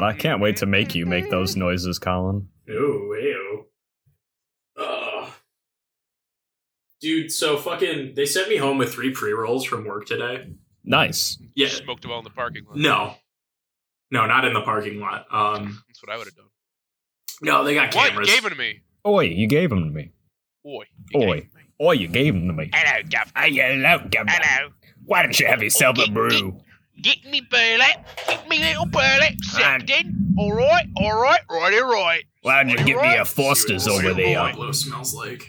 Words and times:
God, 0.00 0.06
I 0.06 0.12
can't 0.14 0.40
wait 0.40 0.56
to 0.56 0.66
make 0.66 0.94
you 0.94 1.04
make 1.04 1.28
those 1.30 1.56
noises, 1.56 1.98
Colin. 1.98 2.48
Ooh, 2.70 3.14
ew. 3.20 3.66
Ugh. 4.78 5.30
Dude, 7.02 7.30
so 7.32 7.56
fucking, 7.58 8.14
they 8.14 8.24
sent 8.26 8.48
me 8.48 8.56
home 8.56 8.78
with 8.78 8.92
three 8.94 9.10
pre 9.12 9.32
rolls 9.32 9.64
from 9.64 9.84
work 9.84 10.06
today. 10.06 10.52
Nice. 10.84 11.38
Yeah, 11.54 11.68
Smoked 11.68 12.02
them 12.02 12.12
all 12.12 12.18
in 12.18 12.24
the 12.24 12.30
parking 12.30 12.64
lot. 12.66 12.76
no, 12.78 13.14
no, 14.10 14.24
not 14.26 14.44
in 14.46 14.54
the 14.54 14.62
parking 14.62 15.00
lot. 15.00 15.26
Um, 15.30 15.82
That's 15.88 16.02
what 16.02 16.10
I 16.12 16.16
would 16.16 16.26
have 16.26 16.34
done. 16.36 16.46
no, 17.42 17.62
they 17.64 17.74
got 17.74 17.94
What? 17.94 18.08
cameras. 18.10 18.28
You 18.28 18.34
gave 18.34 18.42
them 18.44 18.52
to 18.52 18.58
me. 18.58 18.80
Oi, 19.06 19.24
you 19.24 19.46
gave 19.46 19.68
them 19.70 19.84
to 19.84 19.90
me. 19.90 20.12
Boy. 20.64 20.84
you 21.10 21.20
Oi. 21.20 21.26
gave 21.26 21.44
it 21.44 21.50
to 21.50 21.56
me. 21.56 21.62
Oi, 21.82 21.92
you 21.92 22.08
gave 22.08 22.34
them 22.34 22.46
to 22.48 22.52
me. 22.54 22.70
Hello, 22.72 23.02
Governor. 23.02 23.32
hello, 23.46 23.98
Governor. 24.10 24.32
Hello. 24.40 24.70
Why 25.04 25.22
don't 25.22 25.38
you 25.38 25.46
have 25.46 25.62
yourself 25.62 25.98
a 25.98 26.10
brew? 26.10 26.58
Get 27.02 27.24
me 27.24 27.40
burley. 27.40 27.84
Get 28.26 28.48
me 28.48 28.58
little 28.58 28.86
burley. 28.86 29.36
Second 29.42 29.90
in. 29.90 30.34
All 30.38 30.52
right. 30.52 30.86
All 30.96 31.20
right. 31.20 31.40
Righty 31.50 31.80
right. 31.80 32.24
Why 32.42 32.62
don't 32.62 32.70
you 32.70 32.76
get 32.84 33.02
me 33.02 33.16
a 33.16 33.24
Foster's 33.24 33.84
See 33.84 33.90
what 33.90 34.04
over 34.04 34.14
there? 34.14 34.36
Pablo 34.36 34.72
smells 34.72 35.14
like. 35.14 35.46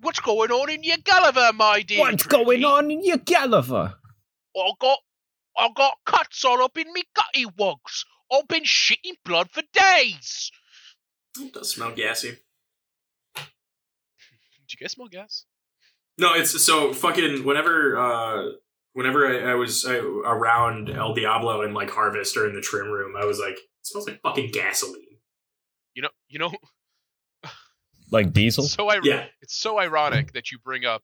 What's 0.00 0.20
going 0.20 0.50
on 0.50 0.70
in 0.70 0.82
your 0.84 0.98
Gulliver, 0.98 1.52
my 1.54 1.82
dear? 1.82 2.00
What's 2.00 2.24
going 2.24 2.64
on 2.64 2.90
in 2.90 3.04
your 3.04 3.16
Gulliver? 3.18 3.94
I 4.56 4.70
got, 4.80 4.98
I 5.58 5.68
got 5.74 5.94
cuts 6.04 6.44
all 6.44 6.62
up 6.62 6.78
in 6.78 6.92
me 6.92 7.02
gutty 7.14 7.46
wogs. 7.58 8.04
I've 8.32 8.48
been 8.48 8.64
shitting 8.64 9.16
blood 9.24 9.50
for 9.50 9.62
days. 9.72 10.50
It 11.38 11.52
does 11.52 11.70
smell 11.74 11.92
gassy. 11.92 12.38
Did 13.34 13.44
you 14.70 14.76
guys 14.80 14.92
smell 14.92 15.08
gas? 15.08 15.44
No, 16.18 16.34
it's 16.34 16.62
so 16.64 16.92
fucking 16.92 17.44
whenever 17.44 17.98
uh 17.98 18.52
whenever 18.96 19.26
I, 19.26 19.52
I 19.52 19.54
was 19.54 19.84
uh, 19.84 20.02
around 20.02 20.88
El 20.88 21.12
Diablo 21.12 21.60
and 21.60 21.74
like 21.74 21.90
Harvest 21.90 22.34
or 22.34 22.48
in 22.48 22.54
the 22.54 22.62
trim 22.62 22.88
room, 22.90 23.14
I 23.14 23.26
was 23.26 23.38
like, 23.38 23.52
it 23.54 23.60
smells 23.82 24.08
like 24.08 24.20
fucking 24.22 24.52
gasoline. 24.52 25.02
You 25.94 26.02
know, 26.02 26.08
you 26.28 26.38
know. 26.38 26.52
Like 28.12 28.32
diesel? 28.32 28.62
So 28.64 28.88
I, 28.88 29.00
Yeah. 29.02 29.26
it's 29.42 29.56
so 29.56 29.80
ironic 29.80 30.32
that 30.34 30.52
you 30.52 30.58
bring 30.60 30.84
up 30.84 31.02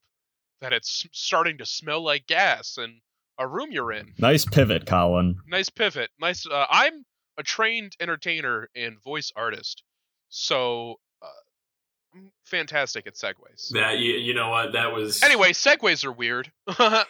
that 0.60 0.72
it's 0.72 1.04
starting 1.12 1.58
to 1.58 1.66
smell 1.66 2.00
like 2.02 2.28
gas 2.28 2.76
and 2.78 3.00
a 3.38 3.46
room 3.48 3.72
you're 3.72 3.90
in. 3.92 4.14
Nice 4.18 4.44
pivot, 4.44 4.86
Colin. 4.86 5.36
Nice 5.48 5.68
pivot. 5.68 6.10
Nice. 6.20 6.46
Uh, 6.46 6.64
I'm 6.70 7.04
a 7.36 7.42
trained 7.42 7.96
entertainer 7.98 8.68
and 8.76 9.02
voice 9.02 9.32
artist, 9.34 9.82
so 10.28 10.90
I'm 10.92 10.96
fantastic 12.44 13.06
at 13.06 13.14
segues. 13.14 13.70
That 13.70 13.98
you, 13.98 14.12
you 14.14 14.34
know 14.34 14.50
what 14.50 14.72
that 14.72 14.92
was. 14.92 15.22
Anyway, 15.22 15.52
segues 15.52 16.04
are 16.04 16.12
weird. 16.12 16.50
Uh, 16.78 17.04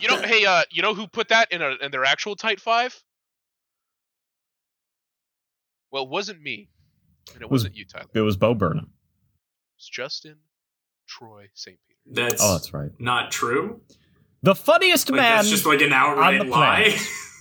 you 0.00 0.08
know, 0.08 0.20
hey, 0.22 0.44
uh, 0.46 0.62
you 0.70 0.82
know 0.82 0.94
who 0.94 1.06
put 1.06 1.28
that 1.28 1.50
in 1.52 1.62
a 1.62 1.74
in 1.82 1.90
their 1.90 2.04
actual 2.04 2.36
tight 2.36 2.60
five? 2.60 3.00
Well, 5.90 6.04
it 6.04 6.08
wasn't 6.08 6.42
me, 6.42 6.68
and 7.34 7.42
it 7.42 7.50
Was- 7.50 7.62
wasn't 7.62 7.76
you, 7.76 7.84
Tyler. 7.84 8.06
it 8.14 8.20
was 8.20 8.36
Bo 8.36 8.54
Burnham. 8.54 8.90
It's 9.76 9.88
Justin 9.88 10.36
Troy 11.08 11.48
St. 11.54 11.78
Peter. 11.86 12.20
that's 12.22 12.42
Oh, 12.42 12.52
that's 12.52 12.72
right. 12.74 12.90
not 12.98 13.30
true. 13.30 13.80
The 14.42 14.54
funniest 14.54 15.10
Like, 15.10 15.20
man. 15.20 15.36
that's 15.36 15.50
just 15.50 15.66
like 15.66 15.80
an 15.82 15.92
outright 15.92 16.40
on 16.40 16.46
the 16.48 16.52
lie. 16.52 16.96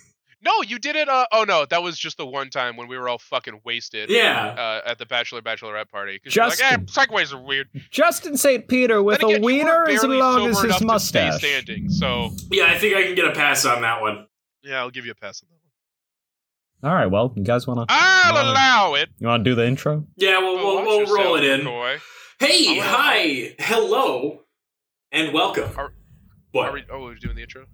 planet. 0.45 0.57
No, 0.63 0.69
you 0.69 0.79
did 0.79 0.95
it. 0.95 1.09
Uh, 1.09 1.25
oh 1.31 1.43
no, 1.47 1.65
that 1.65 1.81
was 1.83 1.97
just 1.97 2.17
the 2.17 2.25
one 2.25 2.49
time 2.49 2.77
when 2.77 2.87
we 2.87 2.97
were 2.97 3.09
all 3.09 3.17
fucking 3.17 3.61
wasted. 3.65 4.09
yeah. 4.09 4.47
Uh, 4.85 4.89
at 4.89 4.97
the 4.99 5.05
bachelor 5.05 5.41
bachelorette 5.41 5.89
party. 5.89 6.19
you're 6.23 6.45
like, 6.47 6.59
eh, 6.63 6.77
Justin. 6.77 6.85
segues 6.85 7.33
are 7.33 7.41
weird. 7.41 7.67
Justin 7.91 8.37
St. 8.37 8.67
Peter 8.67 9.01
with 9.03 9.21
again, 9.23 9.41
a 9.41 9.45
wiener 9.45 9.87
as 9.89 10.03
long 10.03 10.47
as 10.47 10.57
his 10.61 10.63
enough 10.65 10.77
to 10.79 10.99
stay 10.99 11.25
mustache. 11.27 11.39
standing, 11.39 11.89
so 11.89 12.29
Yeah, 12.51 12.65
I 12.65 12.77
think 12.77 12.95
I 12.95 13.03
can 13.03 13.15
get 13.15 13.25
a 13.25 13.31
pass 13.33 13.65
on 13.65 13.81
that 13.81 14.01
one. 14.01 14.27
yeah, 14.63 14.77
I'll 14.79 14.91
give 14.91 15.05
you 15.05 15.11
a 15.11 15.15
pass 15.15 15.41
on 15.43 15.49
that 15.49 15.55
one. 15.55 15.61
All 16.91 16.95
right, 16.95 17.07
well, 17.07 17.33
you 17.35 17.43
guys 17.43 17.65
want 17.65 17.79
to 17.79 17.85
I'll 17.89 18.33
Wanna- 18.33 18.51
allow 18.51 18.93
it. 18.95 19.09
you 19.17 19.27
want 19.27 19.43
to 19.43 19.49
do 19.49 19.55
the 19.55 19.65
intro? 19.65 20.05
Yeah, 20.17 20.39
we'll, 20.39 20.55
Well, 20.57 20.83
we'll, 20.85 21.05
we'll 21.05 21.15
roll 21.15 21.35
it 21.35 21.43
in. 21.43 21.61
McCoy. 21.61 21.99
Hey, 22.39 22.77
hi, 22.77 23.55
hello, 23.57 24.41
and 25.11 25.33
welcome. 25.33 25.71
Are- 25.77 25.93
what? 26.51 26.69
Are 26.69 26.73
we, 26.73 26.83
oh, 26.91 27.01
we're 27.03 27.15
doing 27.15 27.35
the 27.35 27.41
intro. 27.41 27.65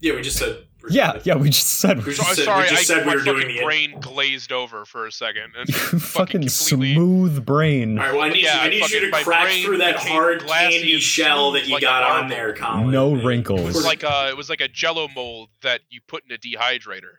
Okay. 0.00 0.08
yeah, 0.08 0.14
we 0.16 0.22
just 0.22 0.38
said. 0.38 0.66
Yeah, 0.88 1.20
yeah, 1.24 1.36
we 1.36 1.50
just 1.50 1.78
said 1.78 1.98
We 2.06 2.14
So, 2.14 2.22
just 2.22 2.36
said- 2.36 2.44
sorry, 2.46 2.62
we 2.62 2.68
just 2.70 2.90
I, 2.90 2.94
said 2.94 3.04
we 3.04 3.10
my 3.10 3.16
were 3.16 3.22
doing 3.22 3.48
the- 3.48 3.62
brain 3.62 4.00
glazed 4.00 4.50
over 4.50 4.86
for 4.86 5.06
a 5.06 5.12
second. 5.12 5.52
And 5.56 5.68
fucking 5.74 6.40
completely- 6.40 6.94
smooth 6.94 7.44
brain. 7.44 7.98
All 7.98 8.04
right, 8.06 8.12
well, 8.14 8.22
I 8.22 8.28
need 8.30 8.42
Yeah, 8.44 8.54
you. 8.54 8.60
I 8.60 8.64
I 8.64 8.68
need 8.70 8.90
you 8.90 9.10
to 9.10 9.22
crack 9.22 9.50
through 9.62 9.76
that 9.78 9.96
hard 9.96 10.46
candy 10.46 10.98
shell 10.98 11.52
that 11.52 11.66
you 11.66 11.74
like 11.74 11.82
got 11.82 12.02
on 12.02 12.28
there, 12.30 12.54
Colin. 12.54 12.90
No 12.90 13.12
wrinkles. 13.14 13.60
It 13.60 13.66
was 13.66 13.84
like 13.84 14.02
uh 14.04 14.28
it 14.30 14.36
was 14.38 14.48
like 14.48 14.62
a 14.62 14.68
jello 14.68 15.06
mold 15.14 15.50
that 15.62 15.82
you 15.90 16.00
put 16.06 16.24
in 16.24 16.32
a 16.34 16.38
dehydrator. 16.38 17.18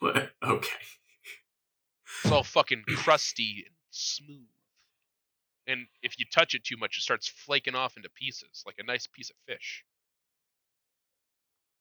What? 0.00 0.30
Okay. 0.42 0.68
It's 2.24 2.30
all 2.32 2.42
fucking 2.44 2.82
crusty 2.88 3.64
and 3.66 3.74
smooth. 3.90 4.48
And 5.66 5.86
if 6.02 6.18
you 6.18 6.26
touch 6.30 6.54
it 6.54 6.62
too 6.62 6.76
much, 6.76 6.98
it 6.98 7.02
starts 7.02 7.26
flaking 7.26 7.74
off 7.74 7.96
into 7.96 8.10
pieces, 8.10 8.62
like 8.66 8.76
a 8.78 8.84
nice 8.84 9.06
piece 9.06 9.30
of 9.30 9.36
fish. 9.46 9.82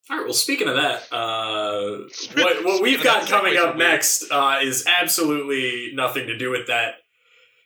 All 0.09 0.17
right. 0.17 0.25
Well, 0.25 0.33
speaking 0.33 0.67
of 0.67 0.75
that, 0.75 1.03
uh, 1.13 1.99
what 2.35 2.65
what 2.65 2.81
we've 2.81 3.01
got 3.01 3.25
coming 3.25 3.57
up 3.57 3.77
next 3.77 4.29
uh, 4.29 4.59
is 4.61 4.85
absolutely 4.85 5.91
nothing 5.93 6.27
to 6.27 6.37
do 6.37 6.49
with 6.49 6.67
that. 6.67 6.95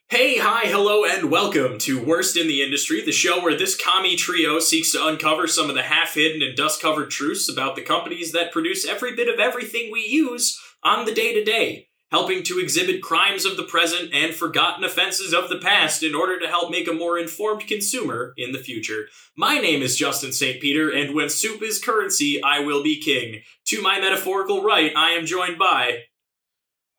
Hey, 0.10 0.38
hi, 0.38 0.68
hello, 0.68 1.04
and 1.04 1.32
welcome 1.32 1.80
to 1.80 2.02
Worst 2.02 2.38
in 2.38 2.48
the 2.48 2.62
Industry, 2.62 3.02
the 3.04 3.12
show 3.12 3.42
where 3.42 3.58
this 3.58 3.76
commie 3.76 4.16
trio 4.16 4.60
seeks 4.60 4.92
to 4.92 5.06
uncover 5.06 5.48
some 5.48 5.68
of 5.68 5.76
the 5.76 5.82
half-hidden 5.82 6.42
and 6.42 6.56
dust-covered 6.56 7.10
truths 7.10 7.52
about 7.52 7.76
the 7.76 7.82
companies 7.82 8.32
that 8.32 8.54
produce 8.54 8.88
every 8.88 9.16
bit 9.16 9.28
of 9.28 9.40
everything 9.40 9.92
we 9.92 10.06
use 10.08 10.58
on 10.82 11.06
the 11.06 11.14
day-to-day, 11.14 11.90
helping 12.12 12.42
to 12.44 12.60
exhibit 12.60 13.02
crimes 13.02 13.46
of 13.46 13.58
the 13.58 13.64
present 13.64 14.14
and 14.14 14.34
forgotten 14.34 14.84
offenses 14.84 15.34
of 15.34 15.50
the 15.50 15.60
past 15.60 16.04
in 16.04 16.16
order 16.16 16.40
to 16.40 16.48
help 16.48 16.72
make 16.72 16.88
a 16.88 16.94
more 16.94 17.20
informed 17.20 17.68
consumer 17.68 18.34
in 18.38 18.52
the 18.54 18.60
future. 18.60 19.08
My 19.36 19.60
name 19.60 19.82
is 19.82 19.98
Justin 19.98 20.32
St. 20.32 20.62
Peter, 20.62 20.90
and 20.90 21.14
when 21.14 21.30
soup 21.30 21.62
is 21.62 21.84
currency, 21.84 22.42
I 22.42 22.60
will 22.62 22.82
be 22.82 23.00
king. 23.00 23.42
To 23.68 23.82
my 23.82 24.00
metaphorical 24.00 24.64
right, 24.64 24.92
I 24.96 25.12
am 25.12 25.26
joined 25.26 25.60
by. 25.60 26.04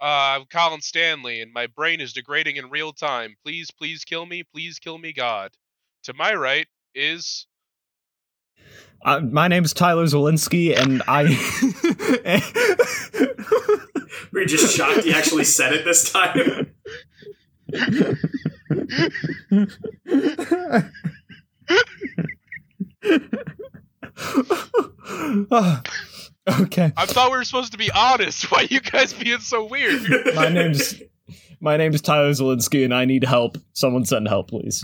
Uh, 0.01 0.39
I'm 0.39 0.45
Colin 0.45 0.81
Stanley, 0.81 1.41
and 1.41 1.53
my 1.53 1.67
brain 1.67 2.01
is 2.01 2.13
degrading 2.13 2.55
in 2.55 2.71
real 2.71 2.93
time. 2.93 3.35
Please, 3.45 3.71
please 3.73 4.05
kill 4.05 4.27
me. 4.27 4.45
Please 4.45 4.79
kill 4.79 4.97
me, 4.97 5.13
God. 5.13 5.51
To 6.05 6.15
my 6.15 6.35
right 6.35 6.69
is 6.95 7.48
Uh, 9.05 9.21
my 9.21 9.49
name's 9.49 9.73
Tyler 9.73 10.05
Zielinski, 10.05 10.77
and 10.77 11.03
I. 11.07 11.23
Were 14.33 14.41
you 14.41 14.47
just 14.47 14.77
shocked 14.77 15.05
he 15.05 15.13
actually 15.13 15.45
said 15.45 15.73
it 15.73 15.85
this 15.85 16.13
time? 16.13 16.73
Okay, 26.61 26.93
I 26.97 27.05
thought 27.05 27.31
we 27.31 27.37
were 27.37 27.45
supposed 27.45 27.73
to 27.73 27.79
be 27.79 27.91
honest. 27.95 28.51
Why 28.51 28.67
you 28.71 28.81
guys 28.81 29.13
being 29.13 29.41
so 29.41 29.67
weird? 29.67 30.03
my 30.35 30.49
name's 30.49 31.01
my 31.61 31.77
name's 31.77 32.01
Tyler 32.01 32.31
Zielinski, 32.31 32.85
and 32.85 32.95
I 32.95 33.05
need 33.05 33.25
help. 33.25 33.59
Someone 33.75 34.05
send 34.05 34.29
help, 34.29 34.49
please. 34.49 34.83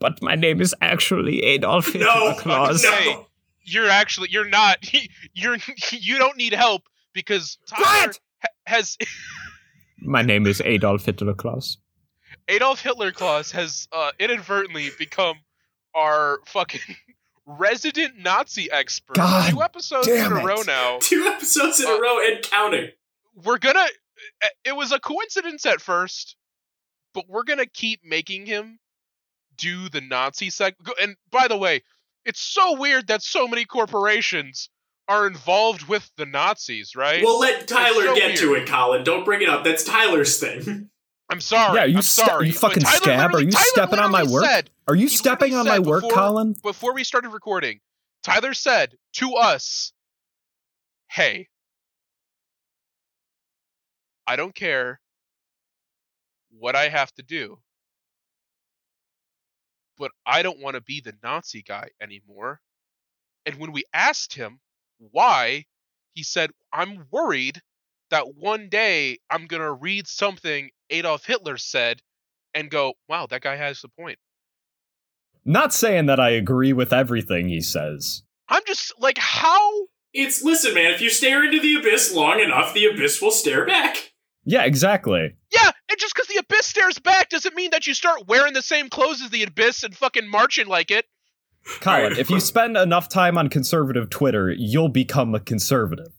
But 0.00 0.20
my 0.22 0.34
name 0.34 0.60
is 0.60 0.74
actually 0.80 1.42
Adolf 1.44 1.86
Hitler 1.92 2.06
No, 2.06 2.34
Claus. 2.38 2.82
no. 2.82 2.90
Hey, 2.90 3.16
You're 3.62 3.88
actually 3.88 4.28
you're 4.30 4.48
not 4.48 4.78
you're 5.34 5.56
you 5.92 6.18
don't 6.18 6.36
need 6.36 6.52
help 6.54 6.82
because 7.12 7.58
Tyler 7.68 7.84
What? 8.08 8.20
ha- 8.42 8.48
has 8.66 8.96
My 10.02 10.22
name 10.22 10.46
is 10.46 10.62
Adolf 10.64 11.04
Hitler 11.04 11.34
Claus. 11.34 11.76
Adolf 12.48 12.80
Hitler 12.80 13.12
Claus 13.12 13.50
has 13.52 13.86
uh, 13.92 14.12
inadvertently 14.18 14.88
become 14.98 15.36
our 15.94 16.38
fucking 16.46 16.80
resident 17.44 18.16
Nazi 18.18 18.70
expert. 18.70 19.16
God 19.16 19.50
Two 19.50 19.62
episodes 19.62 20.06
damn 20.06 20.32
in 20.32 20.38
a 20.38 20.40
it. 20.40 20.44
row 20.44 20.62
now. 20.66 20.98
Two 21.00 21.24
episodes 21.26 21.80
in 21.80 21.86
a 21.86 21.92
Uh, 21.92 21.98
row 22.00 22.18
and 22.26 22.42
counting. 22.42 22.88
We're 23.44 23.58
gonna. 23.58 23.86
It 24.64 24.74
was 24.74 24.90
a 24.92 24.98
coincidence 24.98 25.66
at 25.66 25.80
first, 25.82 26.36
but 27.12 27.28
we're 27.28 27.44
gonna 27.44 27.66
keep 27.66 28.00
making 28.04 28.46
him 28.46 28.78
do 29.60 29.88
the 29.88 30.00
Nazi 30.00 30.48
seg. 30.50 30.72
And 31.00 31.16
by 31.30 31.46
the 31.48 31.56
way, 31.56 31.82
it's 32.24 32.40
so 32.40 32.76
weird 32.78 33.06
that 33.08 33.22
so 33.22 33.46
many 33.46 33.64
corporations 33.64 34.68
are 35.08 35.26
involved 35.26 35.88
with 35.88 36.10
the 36.16 36.26
Nazis, 36.26 36.94
right? 36.96 37.22
We'll 37.22 37.40
let 37.40 37.66
Tyler 37.68 38.04
so 38.06 38.14
get 38.14 38.38
to 38.38 38.54
it, 38.54 38.68
Colin. 38.68 39.04
Don't 39.04 39.24
bring 39.24 39.42
it 39.42 39.48
up. 39.48 39.64
That's 39.64 39.84
Tyler's 39.84 40.38
thing. 40.40 40.88
I'm 41.30 41.40
sorry. 41.40 41.76
Yeah, 41.78 41.84
you 41.84 41.96
I'm 41.96 42.02
ste- 42.02 42.26
sorry. 42.26 42.46
you 42.48 42.52
fucking 42.52 42.82
Tyler 42.82 42.96
scab. 42.96 43.34
Are 43.34 43.40
you 43.40 43.50
Tyler 43.50 43.64
stepping 43.66 43.98
on 44.00 44.10
my 44.10 44.24
work? 44.24 44.44
said- 44.44 44.70
Are 44.88 44.96
you 44.96 45.08
stepping 45.08 45.54
on 45.54 45.66
my 45.66 45.78
work, 45.78 46.02
before- 46.02 46.16
Colin? 46.16 46.54
before 46.62 46.92
we 46.94 47.04
started 47.04 47.28
recording, 47.30 47.80
Tyler 48.24 48.52
said 48.54 48.96
to 49.14 49.34
us, 49.34 49.92
"Hey, 51.08 51.48
I 54.26 54.36
don't 54.36 54.54
care 54.54 55.00
what 56.50 56.76
I 56.76 56.88
have 56.88 57.12
to 57.14 57.22
do, 57.22 57.58
but 60.00 60.10
I 60.26 60.42
don't 60.42 60.58
want 60.58 60.74
to 60.74 60.80
be 60.80 61.00
the 61.00 61.14
Nazi 61.22 61.62
guy 61.62 61.90
anymore." 62.02 62.60
And 63.46 63.56
when 63.56 63.70
we 63.70 63.84
asked 63.94 64.34
him 64.34 64.58
why, 64.98 65.66
he 66.14 66.24
said, 66.24 66.50
"I'm 66.72 67.06
worried 67.12 67.62
that 68.10 68.34
one 68.34 68.68
day 68.68 69.18
I'm 69.30 69.46
going 69.46 69.62
to 69.62 69.72
read 69.72 70.08
something 70.08 70.70
Adolf 70.90 71.24
Hitler 71.24 71.56
said 71.56 72.02
and 72.54 72.68
go, 72.68 72.94
"Wow, 73.08 73.26
that 73.26 73.42
guy 73.42 73.54
has 73.54 73.84
a 73.84 73.88
point." 73.88 74.18
Not 75.44 75.72
saying 75.72 76.06
that 76.06 76.20
I 76.20 76.30
agree 76.30 76.72
with 76.72 76.92
everything 76.92 77.48
he 77.48 77.60
says. 77.60 78.22
I'm 78.48 78.62
just 78.66 78.92
like, 78.98 79.18
how 79.18 79.86
It's 80.12 80.42
listen, 80.42 80.74
man. 80.74 80.92
If 80.92 81.00
you 81.00 81.08
stare 81.08 81.44
into 81.44 81.60
the 81.60 81.76
abyss 81.76 82.12
long 82.12 82.40
enough, 82.40 82.74
the 82.74 82.86
abyss 82.86 83.22
will 83.22 83.30
stare 83.30 83.64
back. 83.64 84.12
Yeah, 84.44 84.64
exactly. 84.64 85.36
Yeah, 85.52 85.70
and 85.90 85.98
just 85.98 86.14
because 86.14 86.28
the 86.28 86.36
abyss 86.36 86.66
stares 86.66 86.98
back 86.98 87.28
doesn't 87.30 87.54
mean 87.54 87.70
that 87.72 87.86
you 87.86 87.94
start 87.94 88.26
wearing 88.28 88.54
the 88.54 88.62
same 88.62 88.88
clothes 88.88 89.20
as 89.22 89.30
the 89.30 89.42
abyss 89.42 89.82
and 89.82 89.96
fucking 89.96 90.28
marching 90.28 90.66
like 90.66 90.90
it. 90.90 91.06
Colin, 91.80 92.16
if 92.16 92.30
you 92.30 92.40
spend 92.40 92.76
enough 92.76 93.08
time 93.08 93.36
on 93.36 93.48
conservative 93.48 94.08
Twitter, 94.08 94.50
you'll 94.50 94.88
become 94.88 95.34
a 95.34 95.40
conservative. 95.40 96.12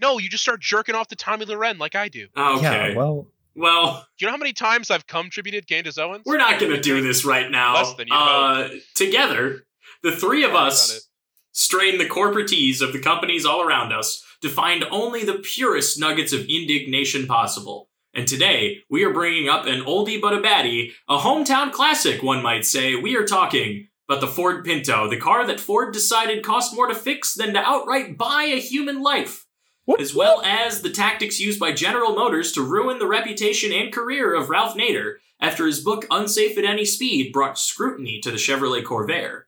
No, 0.00 0.18
you 0.18 0.28
just 0.28 0.42
start 0.42 0.60
jerking 0.60 0.94
off 0.94 1.08
to 1.08 1.16
Tomi 1.16 1.44
Lahren 1.44 1.78
like 1.78 1.94
I 1.94 2.08
do. 2.08 2.28
Okay. 2.36 2.62
Yeah, 2.62 2.96
well, 2.96 3.26
well, 3.54 4.06
Do 4.16 4.24
you 4.24 4.26
know 4.28 4.32
how 4.32 4.38
many 4.38 4.52
times 4.52 4.90
I've 4.90 5.06
contributed 5.06 5.66
Candace 5.66 5.98
Owens? 5.98 6.22
we're 6.24 6.38
not 6.38 6.60
going 6.60 6.72
to 6.72 6.80
do 6.80 7.02
this 7.02 7.24
right 7.24 7.50
now. 7.50 7.74
Less 7.74 7.94
than 7.94 8.08
you 8.08 8.14
uh, 8.14 8.68
together, 8.94 9.64
the 10.02 10.12
three 10.12 10.44
of 10.44 10.54
us 10.54 11.08
strain 11.52 11.98
the 11.98 12.08
corporatees 12.08 12.80
of 12.80 12.92
the 12.92 13.00
companies 13.00 13.44
all 13.44 13.60
around 13.60 13.92
us 13.92 14.24
to 14.42 14.48
find 14.48 14.84
only 14.92 15.24
the 15.24 15.34
purest 15.42 15.98
nuggets 15.98 16.32
of 16.32 16.46
indignation 16.46 17.26
possible. 17.26 17.88
And 18.14 18.26
today, 18.26 18.78
we 18.90 19.04
are 19.04 19.12
bringing 19.12 19.48
up 19.48 19.66
an 19.66 19.82
oldie 19.82 20.20
but 20.20 20.34
a 20.34 20.40
baddie, 20.40 20.92
a 21.08 21.18
hometown 21.18 21.72
classic, 21.72 22.22
one 22.22 22.42
might 22.42 22.64
say. 22.64 22.94
We 22.94 23.16
are 23.16 23.24
talking 23.24 23.88
about 24.08 24.20
the 24.20 24.26
Ford 24.26 24.64
Pinto, 24.64 25.08
the 25.08 25.18
car 25.18 25.46
that 25.46 25.60
Ford 25.60 25.92
decided 25.92 26.44
cost 26.44 26.74
more 26.74 26.86
to 26.86 26.94
fix 26.94 27.34
than 27.34 27.52
to 27.54 27.60
outright 27.60 28.16
buy 28.16 28.44
a 28.44 28.60
human 28.60 29.02
life 29.02 29.46
what, 29.88 30.02
as 30.02 30.14
well 30.14 30.42
as 30.42 30.82
the 30.82 30.90
tactics 30.90 31.40
used 31.40 31.58
by 31.58 31.72
General 31.72 32.14
Motors 32.14 32.52
to 32.52 32.60
ruin 32.60 32.98
the 32.98 33.06
reputation 33.06 33.72
and 33.72 33.90
career 33.90 34.34
of 34.34 34.50
Ralph 34.50 34.74
Nader 34.74 35.14
after 35.40 35.64
his 35.64 35.80
book 35.80 36.04
Unsafe 36.10 36.58
at 36.58 36.64
Any 36.66 36.84
Speed 36.84 37.32
brought 37.32 37.58
scrutiny 37.58 38.20
to 38.20 38.30
the 38.30 38.36
Chevrolet 38.36 38.82
Corvair. 38.82 39.44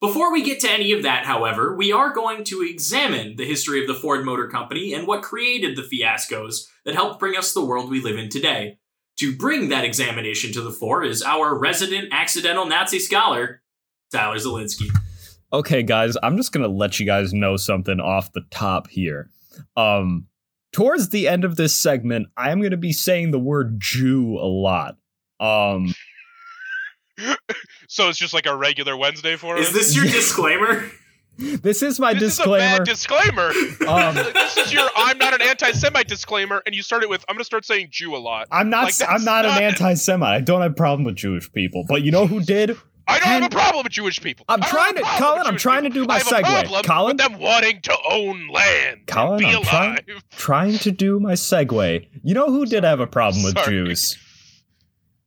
Before 0.00 0.32
we 0.32 0.44
get 0.44 0.60
to 0.60 0.70
any 0.70 0.92
of 0.92 1.02
that, 1.02 1.24
however, 1.24 1.74
we 1.74 1.90
are 1.90 2.12
going 2.12 2.44
to 2.44 2.62
examine 2.62 3.34
the 3.34 3.44
history 3.44 3.80
of 3.80 3.88
the 3.88 3.94
Ford 3.94 4.24
Motor 4.24 4.46
Company 4.46 4.94
and 4.94 5.08
what 5.08 5.22
created 5.22 5.76
the 5.76 5.82
fiascos 5.82 6.68
that 6.84 6.94
helped 6.94 7.18
bring 7.18 7.36
us 7.36 7.52
the 7.52 7.64
world 7.64 7.90
we 7.90 8.00
live 8.00 8.16
in 8.16 8.28
today. 8.28 8.78
To 9.16 9.36
bring 9.36 9.70
that 9.70 9.84
examination 9.84 10.52
to 10.52 10.60
the 10.60 10.70
fore 10.70 11.02
is 11.02 11.20
our 11.20 11.58
resident 11.58 12.10
accidental 12.12 12.64
Nazi 12.64 13.00
scholar, 13.00 13.60
Tyler 14.12 14.36
Zielinski. 14.36 14.88
Okay, 15.52 15.82
guys, 15.82 16.16
I'm 16.22 16.36
just 16.36 16.52
gonna 16.52 16.68
let 16.68 17.00
you 17.00 17.06
guys 17.06 17.34
know 17.34 17.56
something 17.56 17.98
off 17.98 18.32
the 18.32 18.44
top 18.52 18.86
here. 18.86 19.30
Um, 19.76 20.28
towards 20.70 21.08
the 21.08 21.26
end 21.26 21.44
of 21.44 21.56
this 21.56 21.74
segment, 21.74 22.28
I 22.36 22.52
am 22.52 22.62
gonna 22.62 22.76
be 22.76 22.92
saying 22.92 23.32
the 23.32 23.40
word 23.40 23.80
Jew 23.80 24.38
a 24.38 24.46
lot. 24.46 24.96
Um, 25.40 25.92
So 27.90 28.08
it's 28.10 28.18
just 28.18 28.34
like 28.34 28.46
a 28.46 28.54
regular 28.54 28.96
Wednesday 28.96 29.36
for 29.36 29.56
us. 29.56 29.68
Is 29.68 29.72
this 29.72 29.96
your 29.96 30.04
disclaimer? 30.04 30.90
this 31.38 31.82
is 31.82 31.98
my 31.98 32.12
This 32.12 32.36
disclaimer. 32.36 32.64
is 32.66 32.72
a 32.74 32.78
bad 32.78 32.84
disclaimer. 32.86 33.52
Um, 33.88 34.14
this 34.14 34.56
is 34.58 34.72
your 34.74 34.86
I'm 34.94 35.16
not 35.16 35.32
an 35.32 35.40
anti-Semite 35.40 36.06
disclaimer, 36.06 36.62
and 36.66 36.74
you 36.74 36.82
start 36.82 37.02
it 37.02 37.08
with 37.08 37.24
I'm 37.28 37.34
gonna 37.36 37.44
start 37.44 37.64
saying 37.64 37.88
Jew 37.90 38.14
a 38.14 38.18
lot. 38.18 38.48
I'm 38.52 38.68
not. 38.68 38.84
Like, 38.84 38.94
I'm 39.08 39.24
not, 39.24 39.46
not- 39.46 39.56
an 39.56 39.62
anti-Semite. 39.62 40.34
I 40.34 40.40
don't 40.42 40.60
have 40.60 40.72
a 40.72 40.74
problem 40.74 41.04
with 41.04 41.16
Jewish 41.16 41.50
people. 41.52 41.84
But 41.88 42.02
you 42.02 42.10
know 42.10 42.26
who 42.26 42.40
did? 42.40 42.76
I 43.10 43.18
don't 43.20 43.28
have 43.28 43.44
a 43.44 43.48
problem 43.48 43.84
with 43.84 43.92
Jewish 43.92 44.20
people. 44.20 44.44
I'm 44.50 44.60
trying 44.60 44.96
to- 44.96 45.02
Colin, 45.02 45.40
I'm 45.46 45.52
Jewish 45.54 45.62
trying 45.62 45.84
to 45.84 45.88
do 45.88 46.04
my 46.04 46.16
I 46.16 46.18
have 46.18 46.26
a 46.26 46.30
segue. 46.30 46.42
problem 46.42 46.82
Colin? 46.84 47.16
with 47.16 47.16
them 47.26 47.38
wanting 47.40 47.80
to 47.80 47.96
own 48.10 48.48
land. 48.48 48.98
and 48.98 49.06
Colin, 49.06 49.38
be 49.38 49.46
I'm 49.46 49.54
alive. 49.56 49.64
trying- 49.64 49.98
Trying 50.32 50.78
to 50.80 50.90
do 50.92 51.18
my 51.18 51.32
segue. 51.32 52.06
You 52.22 52.34
know 52.34 52.48
who 52.50 52.66
did 52.66 52.84
have 52.84 53.00
a 53.00 53.06
problem 53.06 53.44
with 53.44 53.54
Sorry. 53.56 53.70
Jews? 53.86 54.18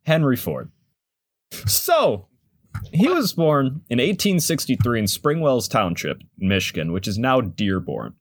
Henry 0.06 0.38
Ford. 0.38 0.70
So, 1.52 2.28
he 2.94 3.08
was 3.08 3.34
born 3.34 3.82
in 3.90 4.00
1863 4.00 5.00
in 5.00 5.06
Springwells 5.06 5.70
Township, 5.70 6.22
Michigan, 6.38 6.92
which 6.92 7.08
is 7.08 7.18
now 7.18 7.42
Dearborn, 7.42 8.14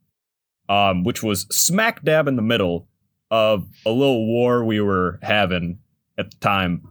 um, 0.69 1.05
which 1.05 1.23
was 1.23 1.43
smack 1.51 2.03
dab 2.03 2.29
in 2.29 2.37
the 2.37 2.43
middle 2.43 2.89
of 3.31 3.67
a 3.87 3.91
little 3.91 4.27
war 4.27 4.65
we 4.65 4.81
were 4.81 5.19
having 5.23 5.79
at 6.19 6.31
the 6.31 6.37
time. 6.39 6.89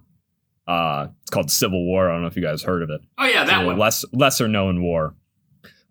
Uh, 0.67 1.07
it's 1.21 1.31
called 1.31 1.51
Civil 1.51 1.85
War. 1.85 2.09
I 2.09 2.13
don't 2.13 2.21
know 2.21 2.27
if 2.27 2.35
you 2.35 2.43
guys 2.43 2.63
heard 2.63 2.83
of 2.83 2.89
it. 2.89 3.01
Oh 3.17 3.25
yeah, 3.25 3.43
that 3.43 3.65
one. 3.65 3.77
less 3.77 4.05
lesser 4.13 4.47
known 4.47 4.81
war. 4.81 5.15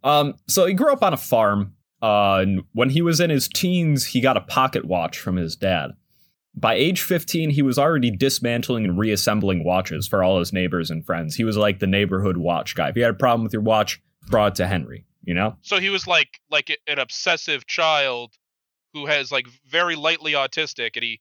Um, 0.05 0.35
so 0.47 0.67
he 0.67 0.75
grew 0.75 0.93
up 0.93 1.03
on 1.03 1.13
a 1.13 1.19
farm. 1.19 1.75
Uh, 2.01 2.37
and 2.37 2.63
when 2.73 2.91
he 2.91 3.03
was 3.03 3.19
in 3.19 3.29
his 3.29 3.49
teens, 3.49 4.07
he 4.07 4.21
got 4.21 4.37
a 4.37 4.41
pocket 4.41 4.85
watch 4.85 5.19
from 5.19 5.37
his 5.37 5.57
dad. 5.57 5.91
By 6.55 6.75
age 6.75 7.03
15, 7.03 7.51
he 7.51 7.63
was 7.63 7.79
already 7.79 8.11
dismantling 8.11 8.85
and 8.85 8.99
reassembling 8.99 9.65
watches 9.65 10.09
for 10.09 10.25
all 10.25 10.39
his 10.39 10.53
neighbors 10.53 10.91
and 10.91 11.05
friends. 11.07 11.37
He 11.37 11.45
was 11.45 11.57
like 11.57 11.79
the 11.79 11.87
neighborhood 11.87 12.37
watch 12.37 12.75
guy. 12.75 12.89
If 12.89 12.97
you 12.97 13.03
had 13.03 13.13
a 13.13 13.17
problem 13.17 13.45
with 13.45 13.53
your 13.53 13.63
watch, 13.63 14.03
brought 14.29 14.53
it 14.53 14.55
to 14.57 14.67
Henry, 14.67 15.05
you 15.23 15.35
know? 15.35 15.57
So 15.63 15.79
he 15.79 15.91
was 15.91 16.07
like 16.07 16.41
like 16.51 16.77
an 16.87 16.99
obsessive 16.99 17.67
child 17.67 18.35
who 18.93 19.07
has 19.07 19.31
like 19.31 19.47
very 19.69 19.95
lightly 19.95 20.33
autistic, 20.33 20.91
and 20.97 21.05
he 21.05 21.21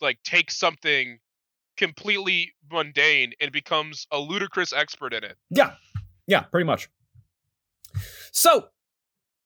like 0.00 0.22
takes 0.22 0.56
something 0.56 1.18
completely 1.76 2.52
mundane 2.70 3.32
and 3.40 3.52
becomes 3.52 4.06
a 4.10 4.18
ludicrous 4.18 4.72
expert 4.72 5.14
in 5.14 5.24
it. 5.24 5.36
Yeah. 5.48 5.74
Yeah, 6.26 6.40
pretty 6.42 6.66
much. 6.66 6.90
So, 8.32 8.68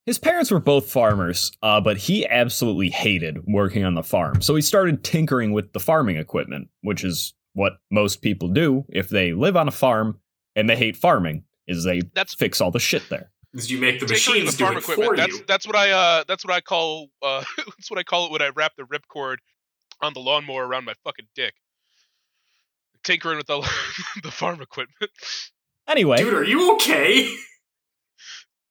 his 0.07 0.19
parents 0.19 0.51
were 0.51 0.61
both 0.61 0.91
farmers, 0.91 1.53
uh, 1.63 1.81
but 1.81 1.97
he 1.97 2.27
absolutely 2.27 2.91
hated 2.91 3.39
working 3.47 3.85
on 3.85 3.95
the 3.95 4.03
farm. 4.03 4.43
So 4.43 4.55
he 4.55 4.63
started 4.63 5.05
tinkering 5.05 5.53
with 5.53 5.73
the 5.73 5.81
farming 5.81 6.17
equipment, 6.17 6.69
which 6.83 7.05
is 7.05 7.35
what 7.55 7.75
most 7.91 8.23
people 8.23 8.49
do 8.49 8.85
if 8.89 9.09
they 9.09 9.33
live 9.33 9.57
on 9.57 9.69
a 9.69 9.73
farm 9.73 10.19
and 10.57 10.69
they 10.69 10.77
hate 10.77 10.97
farming, 10.97 11.45
is 11.69 11.85
they 11.85 12.03
That's 12.15 12.35
fix 12.35 12.61
all 12.61 12.71
the 12.71 12.81
shit 12.81 13.09
there. 13.11 13.31
Is 13.55 13.71
you 13.71 13.79
make 13.79 14.01
the 14.01 14.07
machines 14.07 14.57
the 14.57 14.65
farm 14.65 14.73
do 14.73 14.79
it 14.79 14.83
equipment. 14.83 15.11
for 15.11 15.17
That's 15.17 15.39
you. 15.39 15.45
that's 15.47 15.67
what 15.67 15.77
I 15.77 15.91
uh 15.91 16.25
that's 16.27 16.45
what 16.45 16.55
I 16.55 16.61
call 16.63 17.09
uh 17.23 17.45
that's 17.59 17.91
what 17.91 17.99
I 17.99 18.03
call 18.03 18.27
it 18.27 18.33
when 18.33 18.41
I 18.43 18.49
wrap 18.57 18.73
the 18.77 18.85
ripcord 18.85 19.37
on 20.01 20.15
the 20.15 20.21
lawnmower 20.21 20.67
around 20.67 20.87
my 20.87 20.95
fucking 21.05 21.27
dick. 21.35 21.53
Tinkering 23.05 23.37
with 23.37 23.47
the 23.47 23.61
the 24.23 24.31
farm 24.31 24.63
equipment. 24.63 25.11
Anyway, 25.87 26.17
Dude, 26.17 26.33
are 26.33 26.45
you 26.45 26.75
okay? 26.75 27.35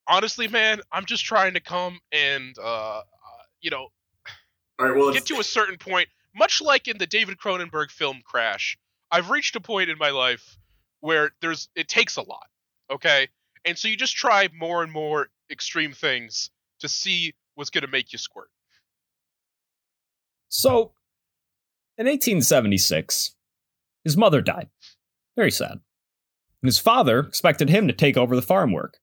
Honestly, 0.08 0.48
man, 0.48 0.82
I'm 0.92 1.06
just 1.06 1.26
trying 1.26 1.54
to 1.54 1.60
come 1.60 2.00
and 2.12 2.56
uh, 2.60 3.00
uh 3.00 3.02
you 3.62 3.70
know 3.70 3.88
All 4.80 4.88
right, 4.88 4.96
well, 4.96 5.14
get 5.14 5.26
to 5.28 5.40
a 5.40 5.44
certain 5.44 5.78
point, 5.78 6.10
much 6.36 6.62
like 6.62 6.88
in 6.88 6.98
the 6.98 7.08
David 7.08 7.38
Cronenberg 7.38 7.92
film 7.92 8.22
Crash. 8.26 8.78
I've 9.12 9.30
reached 9.30 9.56
a 9.56 9.60
point 9.60 9.90
in 9.90 9.98
my 9.98 10.10
life 10.10 10.58
where 11.02 11.32
there's 11.42 11.70
it 11.76 11.88
takes 11.88 12.16
a 12.18 12.22
lot, 12.22 12.48
okay? 12.92 13.28
And 13.66 13.78
so 13.78 13.88
you 13.88 13.96
just 13.96 14.16
try 14.16 14.50
more 14.58 14.84
and 14.84 14.92
more 14.92 15.30
extreme 15.52 15.92
things 15.94 16.50
to 16.80 16.90
see 16.90 17.34
what's 17.56 17.70
going 17.70 17.84
to 17.84 17.92
make 17.92 18.14
you 18.14 18.18
squirt. 18.18 18.50
so 20.50 20.94
in 21.98 22.08
1876, 22.08 23.36
his 24.04 24.18
mother 24.18 24.42
died. 24.42 24.70
Very 25.36 25.52
sad. 25.52 25.74
And 25.74 26.68
his 26.68 26.80
father 26.80 27.20
expected 27.20 27.70
him 27.70 27.88
to 27.88 27.94
take 27.94 28.18
over 28.18 28.36
the 28.36 28.42
farm 28.42 28.72
work. 28.72 28.98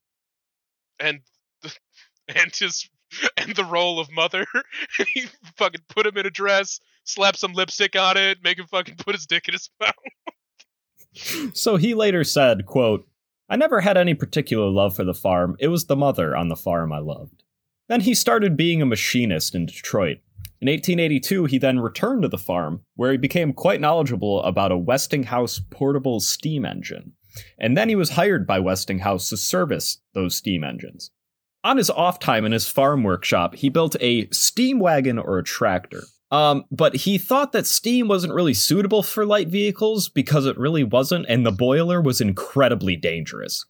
And 1.01 1.21
and 2.29 2.55
his 2.55 2.89
and 3.37 3.55
the 3.55 3.65
role 3.65 3.99
of 3.99 4.11
mother, 4.13 4.47
he 5.15 5.27
fucking 5.57 5.83
put 5.89 6.07
him 6.07 6.17
in 6.19 6.27
a 6.27 6.31
dress, 6.31 6.81
slap 7.05 7.37
some 7.37 7.53
lipstick 7.53 7.97
on 7.97 8.17
it, 8.17 8.39
make 8.43 8.59
him 8.59 8.67
fucking 8.67 8.97
put 8.97 9.15
his 9.15 9.27
dick 9.27 9.49
in 9.49 9.55
his 9.55 9.71
mouth. 9.81 9.95
So 11.55 11.77
he 11.77 11.95
later 11.95 12.23
said, 12.23 12.67
quote, 12.67 13.09
I 13.49 13.57
never 13.57 13.81
had 13.81 13.97
any 13.97 14.15
particular 14.15 14.69
love 14.69 14.95
for 14.95 15.05
the 15.05 15.15
farm, 15.15 15.57
it 15.59 15.69
was 15.69 15.87
the 15.87 15.97
mother 15.97 16.37
on 16.37 16.49
the 16.49 16.57
farm 16.57 16.93
I 16.93 16.99
loved. 16.99 17.45
Then 17.89 18.03
he 18.03 18.15
started 18.15 18.57
being 18.57 18.83
a 18.83 18.87
machinist 18.87 19.55
in 19.55 19.67
Detroit. 19.67 20.19
In 20.61 20.69
1882, 20.69 21.45
he 21.47 21.59
then 21.59 21.79
returned 21.79 22.23
to 22.23 22.29
the 22.29 22.37
farm, 22.37 22.83
where 22.97 23.13
he 23.13 23.19
became 23.19 23.53
quite 23.53 23.81
knowledgeable 23.81 24.43
about 24.43 24.73
a 24.73 24.77
Westinghouse 24.77 25.61
portable 25.71 26.21
steam 26.21 26.65
engine. 26.67 27.13
And 27.59 27.77
then 27.77 27.89
he 27.89 27.95
was 27.95 28.11
hired 28.11 28.47
by 28.47 28.59
Westinghouse 28.59 29.29
to 29.31 29.37
service 29.37 29.99
those 30.15 30.37
steam 30.37 30.65
engines. 30.65 31.11
On 31.65 31.77
his 31.77 31.91
off 31.91 32.19
time 32.19 32.45
in 32.45 32.53
his 32.53 32.69
farm 32.69 33.03
workshop, 33.03 33.57
he 33.57 33.69
built 33.69 33.97
a 34.01 34.29
steam 34.31 34.79
wagon 34.79 35.19
or 35.19 35.39
a 35.39 35.45
tractor. 35.45 36.05
Um, 36.31 36.65
but 36.71 36.95
he 36.95 37.19
thought 37.19 37.53
that 37.53 37.67
steam 37.67 38.07
wasn't 38.07 38.35
really 38.35 38.55
suitable 38.55 39.03
for 39.03 39.25
light 39.25 39.49
vehicles 39.49 40.09
because 40.09 40.47
it 40.47 40.59
really 40.59 40.85
wasn't, 40.85 41.27
and 41.29 41.45
the 41.45 41.53
boiler 41.53 42.01
was 42.01 42.21
incredibly 42.21 42.97
dangerous. 42.97 43.65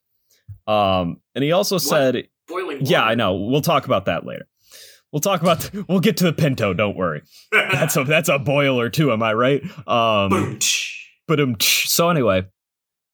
Um, 0.66 1.20
and 1.34 1.44
he 1.44 1.52
also 1.52 1.78
said, 1.78 2.28
Boiling. 2.48 2.84
"Yeah. 2.84 3.02
I 3.04 3.14
know. 3.14 3.34
We'll 3.34 3.60
talk 3.60 3.84
about 3.84 4.06
that 4.06 4.24
later. 4.26 4.48
We'll 5.12 5.20
talk 5.20 5.40
about. 5.40 5.70
we'll 5.88 6.00
get 6.00 6.16
to 6.18 6.24
the 6.24 6.32
Pinto. 6.32 6.74
Don't 6.74 6.96
worry. 6.96 7.22
That's 7.52 7.96
a 7.96 8.04
that's 8.04 8.28
a 8.28 8.38
boiler 8.38 8.90
too. 8.90 9.12
Am 9.12 9.22
I 9.22 9.32
right? 9.32 9.62
Um, 9.86 10.58
but 11.26 11.40
um, 11.40 11.56
so 11.60 12.10
anyway, 12.10 12.46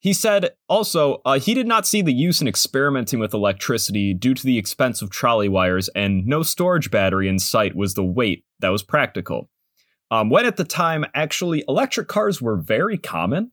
he 0.04 0.12
said 0.12 0.50
also 0.68 1.22
uh, 1.24 1.38
he 1.38 1.54
did 1.54 1.66
not 1.66 1.86
see 1.86 2.02
the 2.02 2.12
use 2.12 2.42
in 2.42 2.46
experimenting 2.46 3.20
with 3.20 3.32
electricity 3.32 4.12
due 4.12 4.34
to 4.34 4.44
the 4.44 4.58
expense 4.58 5.00
of 5.00 5.08
trolley 5.08 5.48
wires, 5.48 5.88
and 5.96 6.26
no 6.26 6.42
storage 6.42 6.90
battery 6.90 7.26
in 7.26 7.38
sight 7.38 7.74
was 7.74 7.94
the 7.94 8.04
weight 8.04 8.44
that 8.60 8.68
was 8.68 8.82
practical. 8.82 9.48
Um, 10.10 10.28
when 10.28 10.44
at 10.44 10.58
the 10.58 10.64
time, 10.64 11.06
actually, 11.14 11.64
electric 11.66 12.06
cars 12.06 12.42
were 12.42 12.58
very 12.58 12.98
common. 12.98 13.52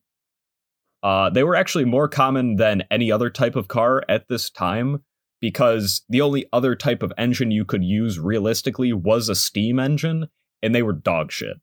Uh, 1.02 1.30
they 1.30 1.42
were 1.42 1.56
actually 1.56 1.86
more 1.86 2.06
common 2.06 2.56
than 2.56 2.82
any 2.90 3.10
other 3.10 3.30
type 3.30 3.56
of 3.56 3.68
car 3.68 4.04
at 4.06 4.28
this 4.28 4.50
time 4.50 5.02
because 5.40 6.02
the 6.10 6.20
only 6.20 6.44
other 6.52 6.74
type 6.74 7.02
of 7.02 7.14
engine 7.16 7.50
you 7.50 7.64
could 7.64 7.82
use 7.82 8.18
realistically 8.18 8.92
was 8.92 9.30
a 9.30 9.34
steam 9.34 9.78
engine, 9.78 10.28
and 10.62 10.74
they 10.74 10.82
were 10.82 10.92
dog 10.92 11.32
shit. 11.32 11.56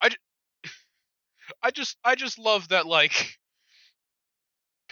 I 0.00 0.10
just 1.72 1.96
I 2.04 2.14
just 2.14 2.38
love 2.38 2.68
that 2.68 2.86
like 2.86 3.40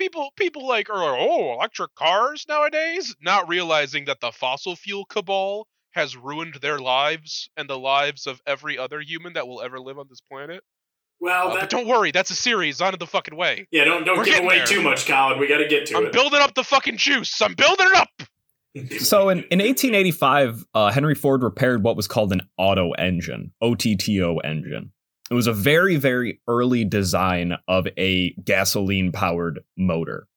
people 0.08 0.30
people 0.36 0.66
like 0.66 0.90
are 0.90 0.96
like, 0.98 1.18
oh 1.20 1.52
electric 1.54 1.94
cars 1.94 2.44
nowadays, 2.48 3.14
not 3.20 3.48
realizing 3.48 4.06
that 4.06 4.20
the 4.20 4.32
fossil 4.32 4.74
fuel 4.76 5.04
cabal 5.04 5.66
has 5.92 6.16
ruined 6.16 6.54
their 6.62 6.78
lives 6.78 7.48
and 7.56 7.68
the 7.68 7.78
lives 7.78 8.26
of 8.26 8.40
every 8.46 8.78
other 8.78 9.00
human 9.00 9.34
that 9.34 9.46
will 9.46 9.62
ever 9.62 9.78
live 9.78 9.98
on 9.98 10.06
this 10.08 10.20
planet. 10.30 10.62
Well, 11.20 11.48
Uh, 11.50 11.54
that, 11.54 11.60
but 11.60 11.70
don't 11.70 11.86
worry, 11.86 12.10
that's 12.10 12.30
a 12.30 12.34
series 12.34 12.80
on 12.80 12.94
the 12.98 13.06
fucking 13.06 13.36
way. 13.36 13.66
yeah, 13.70 13.84
don't 13.84 14.04
don't 14.04 14.18
We're 14.18 14.24
give 14.24 14.42
away 14.42 14.56
there. 14.58 14.66
too 14.66 14.82
much, 14.82 15.06
Colin. 15.06 15.38
We 15.38 15.46
got 15.46 15.58
to 15.58 15.68
get 15.68 15.86
to 15.86 15.94
it. 15.94 16.06
I'm 16.06 16.10
building 16.10 16.40
up 16.40 16.54
the 16.54 16.64
fucking 16.64 16.96
juice. 16.96 17.40
I'm 17.40 17.54
building 17.54 17.86
it 17.88 17.94
up. 17.96 18.08
So 19.00 19.28
in, 19.28 19.40
in 19.50 19.58
1885, 19.58 20.64
uh, 20.72 20.90
Henry 20.90 21.14
Ford 21.14 21.42
repaired 21.42 21.82
what 21.82 21.94
was 21.94 22.08
called 22.08 22.32
an 22.32 22.40
auto 22.56 22.92
engine, 22.92 23.52
OTTO 23.62 24.38
engine. 24.42 24.91
It 25.32 25.34
was 25.34 25.46
a 25.46 25.54
very, 25.54 25.96
very 25.96 26.42
early 26.46 26.84
design 26.84 27.54
of 27.66 27.88
a 27.96 28.34
gasoline 28.44 29.12
powered 29.12 29.60
motor. 29.78 30.28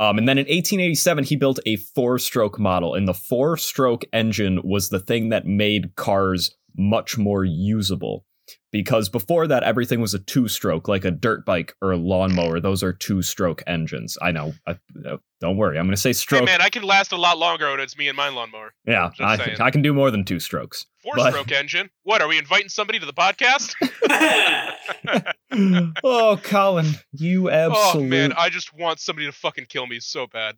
Um, 0.00 0.18
and 0.18 0.28
then 0.28 0.38
in 0.38 0.46
1887, 0.46 1.22
he 1.22 1.36
built 1.36 1.60
a 1.66 1.76
four 1.76 2.18
stroke 2.18 2.58
model, 2.58 2.96
and 2.96 3.06
the 3.06 3.14
four 3.14 3.56
stroke 3.56 4.04
engine 4.12 4.60
was 4.64 4.88
the 4.88 4.98
thing 4.98 5.28
that 5.28 5.46
made 5.46 5.94
cars 5.94 6.56
much 6.76 7.16
more 7.16 7.44
usable. 7.44 8.24
Because 8.72 9.08
before 9.08 9.48
that, 9.48 9.64
everything 9.64 10.00
was 10.00 10.14
a 10.14 10.20
two 10.20 10.46
stroke, 10.46 10.86
like 10.86 11.04
a 11.04 11.10
dirt 11.10 11.44
bike 11.44 11.74
or 11.82 11.90
a 11.90 11.96
lawnmower. 11.96 12.60
Those 12.60 12.84
are 12.84 12.92
two 12.92 13.20
stroke 13.20 13.64
engines. 13.66 14.16
I 14.22 14.30
know. 14.30 14.52
I, 14.64 14.78
uh, 15.04 15.16
don't 15.40 15.56
worry. 15.56 15.76
I'm 15.76 15.86
going 15.86 15.96
to 15.96 16.00
say 16.00 16.12
stroke 16.12 16.42
Hey 16.42 16.46
stroke. 16.46 16.58
man, 16.60 16.64
I 16.64 16.68
can 16.70 16.84
last 16.84 17.10
a 17.10 17.16
lot 17.16 17.36
longer 17.36 17.68
when 17.70 17.80
it's 17.80 17.98
me 17.98 18.06
and 18.06 18.16
my 18.16 18.28
lawnmower. 18.28 18.72
yeah, 18.86 19.10
I, 19.18 19.36
saying. 19.38 19.56
I 19.60 19.70
can 19.72 19.82
do 19.82 19.92
more 19.92 20.12
than 20.12 20.24
two 20.24 20.38
strokes. 20.38 20.86
Four 21.02 21.14
But- 21.16 21.32
stroke 21.32 21.50
engine. 21.50 21.90
What 22.04 22.22
are 22.22 22.28
we 22.28 22.38
inviting 22.38 22.68
somebody 22.68 23.00
to 23.00 23.06
the 23.06 23.12
podcast? 23.12 23.74
oh, 26.04 26.38
Colin, 26.42 26.86
you 27.12 27.50
absolutely 27.50 28.04
Oh 28.04 28.08
man, 28.08 28.32
I 28.36 28.50
just 28.50 28.72
want 28.76 29.00
somebody 29.00 29.26
to 29.26 29.32
fucking 29.32 29.66
kill 29.68 29.86
me 29.86 29.98
so 30.00 30.26
bad. 30.26 30.56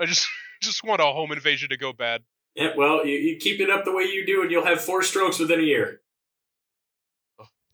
I 0.00 0.06
just 0.06 0.26
just 0.62 0.82
want 0.84 1.00
a 1.00 1.04
home 1.04 1.32
invasion 1.32 1.68
to 1.70 1.76
go 1.76 1.92
bad. 1.92 2.22
yeah, 2.54 2.72
well, 2.76 3.06
you, 3.06 3.16
you 3.16 3.36
keep 3.36 3.60
it 3.60 3.70
up 3.70 3.84
the 3.84 3.92
way 3.92 4.04
you 4.04 4.26
do, 4.26 4.42
and 4.42 4.50
you'll 4.50 4.64
have 4.64 4.80
four 4.80 5.02
strokes 5.02 5.38
within 5.38 5.60
a 5.60 5.64
year. 5.64 6.00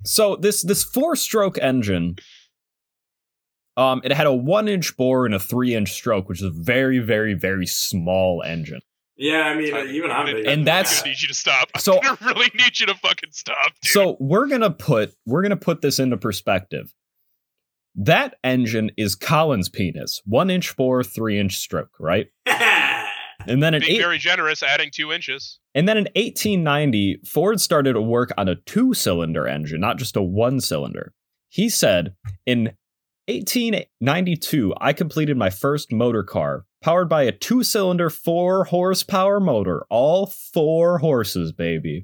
So 0.05 0.37
this 0.37 0.62
this 0.62 0.85
four 0.85 1.17
stroke 1.17 1.59
engine, 1.61 2.17
um, 3.76 4.00
it 4.05 4.12
had 4.12 4.26
a 4.26 4.33
one 4.33 4.69
inch 4.69 4.97
bore 4.97 5.25
and 5.26 5.35
a 5.35 5.38
three 5.38 5.75
inch 5.75 5.93
stroke, 5.93 6.28
which 6.28 6.40
is 6.40 6.47
a 6.47 6.50
very, 6.50 6.99
very, 6.99 7.35
very 7.35 7.67
small 7.67 8.43
engine. 8.43 8.81
Yeah, 9.17 9.43
I 9.43 9.55
mean, 9.57 9.75
uh, 9.75 9.78
I'm 9.78 9.88
even 9.88 10.11
gonna- 10.11 10.14
I'm 10.21 10.26
big. 10.26 10.37
And 10.47 10.49
I'm 10.61 10.64
that's- 10.64 11.00
gonna 11.00 11.11
need 11.11 11.23
you 11.23 11.28
to 11.28 11.35
stop. 11.35 11.69
I'm 11.75 11.81
So- 11.81 12.00
gonna 12.00 12.17
really 12.23 12.50
need 12.55 12.78
you 12.78 12.87
to 12.87 12.95
fucking 12.95 13.31
stop, 13.33 13.73
dude. 13.83 13.90
So 13.93 14.17
we're 14.21 14.47
gonna 14.47 14.71
put 14.71 15.12
we're 15.26 15.43
gonna 15.43 15.57
put 15.57 15.81
this 15.81 15.99
into 15.99 16.17
perspective. 16.17 16.93
That 18.00 18.37
engine 18.45 18.93
is 18.97 19.17
Colin's 19.17 19.69
penis, 19.69 20.23
one 20.25 20.50
inch 20.50 20.76
bore, 20.76 21.02
three 21.02 21.37
inch 21.38 21.57
stroke, 21.57 21.90
right? 21.99 22.28
And 23.49 23.62
then 23.62 23.75
an 23.75 23.81
being 23.81 23.97
eight, 23.97 24.00
very 24.00 24.19
generous, 24.19 24.62
adding 24.62 24.90
two 24.93 25.12
inches. 25.12 25.59
And 25.75 25.88
then 25.88 25.97
in 25.97 26.05
1890, 26.05 27.21
Ford 27.25 27.61
started 27.61 27.95
to 27.95 28.00
work 28.00 28.33
on 28.37 28.49
a 28.49 28.57
two 28.57 28.95
cylinder 28.95 29.47
engine, 29.47 29.81
not 29.81 29.99
just 29.99 30.17
a 30.17 30.23
one 30.23 30.61
cylinder. 30.61 31.12
He 31.49 31.69
said, 31.69 32.14
In 32.47 32.73
1892, 33.26 34.75
I 34.81 34.93
completed 34.93 35.37
my 35.37 35.50
first 35.50 35.93
motor 35.93 36.23
car 36.23 36.64
powered 36.81 37.09
by 37.09 37.23
a 37.25 37.33
two 37.33 37.62
cylinder, 37.62 38.11
four 38.11 38.64
horsepower 38.64 39.40
motor, 39.40 39.85
all 39.90 40.26
four 40.26 40.99
horses, 40.99 41.52
baby, 41.52 42.02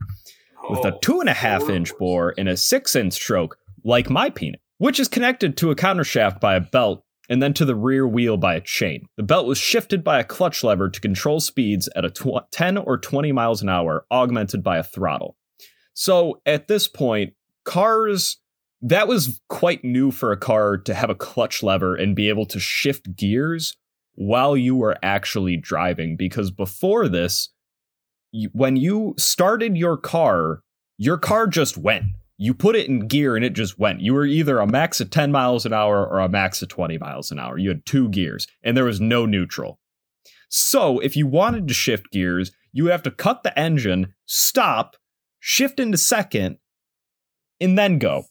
with 0.69 0.85
a 0.85 0.95
oh, 0.95 0.99
two 1.01 1.21
and 1.21 1.29
a 1.29 1.35
half 1.35 1.69
inch 1.69 1.97
bore 1.99 2.35
and 2.37 2.49
a 2.49 2.57
six 2.57 2.97
inch 2.97 3.13
stroke, 3.13 3.59
like 3.85 4.11
my 4.11 4.31
penis, 4.31 4.61
which 4.79 4.99
is 4.99 5.09
connected 5.09 5.57
to 5.57 5.71
a 5.71 5.77
countershaft 5.77 6.41
by 6.41 6.57
a 6.57 6.61
belt 6.61 7.04
and 7.29 7.43
then 7.43 7.55
to 7.55 7.65
the 7.65 7.75
rear 7.75 8.07
wheel 8.07 8.37
by 8.37 8.55
a 8.55 8.61
chain. 8.61 9.07
The 9.17 9.23
belt 9.23 9.47
was 9.47 9.59
shifted 9.59 10.05
by 10.05 10.21
a 10.21 10.25
clutch 10.25 10.63
lever 10.63 10.89
to 10.91 11.01
control 11.01 11.41
speeds 11.41 11.89
at 11.97 12.05
a 12.05 12.11
tw- 12.11 12.51
10 12.51 12.79
or 12.79 12.99
20 12.99 13.33
miles 13.33 13.63
an 13.63 13.69
hour, 13.69 14.07
augmented 14.11 14.63
by 14.63 14.79
a 14.79 14.85
throttle. 14.85 15.37
So 15.95 16.41
at 16.45 16.69
this 16.69 16.89
point, 16.89 17.35
cars. 17.65 18.39
That 18.87 19.09
was 19.09 19.41
quite 19.49 19.83
new 19.83 20.11
for 20.11 20.31
a 20.31 20.37
car 20.37 20.77
to 20.77 20.93
have 20.93 21.09
a 21.09 21.15
clutch 21.15 21.63
lever 21.63 21.95
and 21.95 22.15
be 22.15 22.29
able 22.29 22.45
to 22.47 22.61
shift 22.61 23.17
gears 23.17 23.75
while 24.15 24.59
you 24.59 24.77
were 24.77 24.99
actually 25.03 25.57
driving. 25.57 26.19
Because 26.19 26.51
before 26.51 27.09
this, 27.09 27.49
when 28.53 28.77
you 28.77 29.15
started 29.17 29.77
your 29.79 29.97
car, 29.97 30.61
your 30.99 31.17
car 31.17 31.47
just 31.47 31.79
went. 31.79 32.05
You 32.37 32.53
put 32.53 32.77
it 32.77 32.89
in 32.89 33.07
gear 33.07 33.37
and 33.37 33.45
it 33.45 33.53
just 33.53 33.79
went. 33.79 34.01
You 34.01 34.15
were 34.15 34.27
either 34.27 34.59
a 34.59 34.67
max 34.67 35.01
of 35.01 35.11
10 35.11 35.31
miles 35.31 35.65
an 35.65 35.73
hour 35.73 36.05
or 36.05 36.19
a 36.19 36.29
max 36.29 36.63
of 36.63 36.69
20 36.69 36.99
miles 36.99 37.31
an 37.31 37.39
hour. 37.39 37.59
You 37.59 37.69
had 37.69 37.87
two 37.87 38.09
gears 38.09 38.47
and 38.63 38.77
there 38.77 38.85
was 38.85 39.01
no 39.01 39.25
neutral. 39.25 39.79
So 40.49 40.99
if 40.99 41.17
you 41.17 41.27
wanted 41.27 41.69
to 41.69 41.75
shift 41.75 42.11
gears, 42.13 42.53
you 42.73 42.85
would 42.85 42.93
have 42.93 43.03
to 43.05 43.11
cut 43.11 43.43
the 43.43 43.57
engine, 43.59 44.15
stop, 44.27 44.97
shift 45.39 45.79
into 45.79 45.99
second, 45.99 46.59
and 47.61 47.79
then 47.79 47.99
go. 47.99 48.25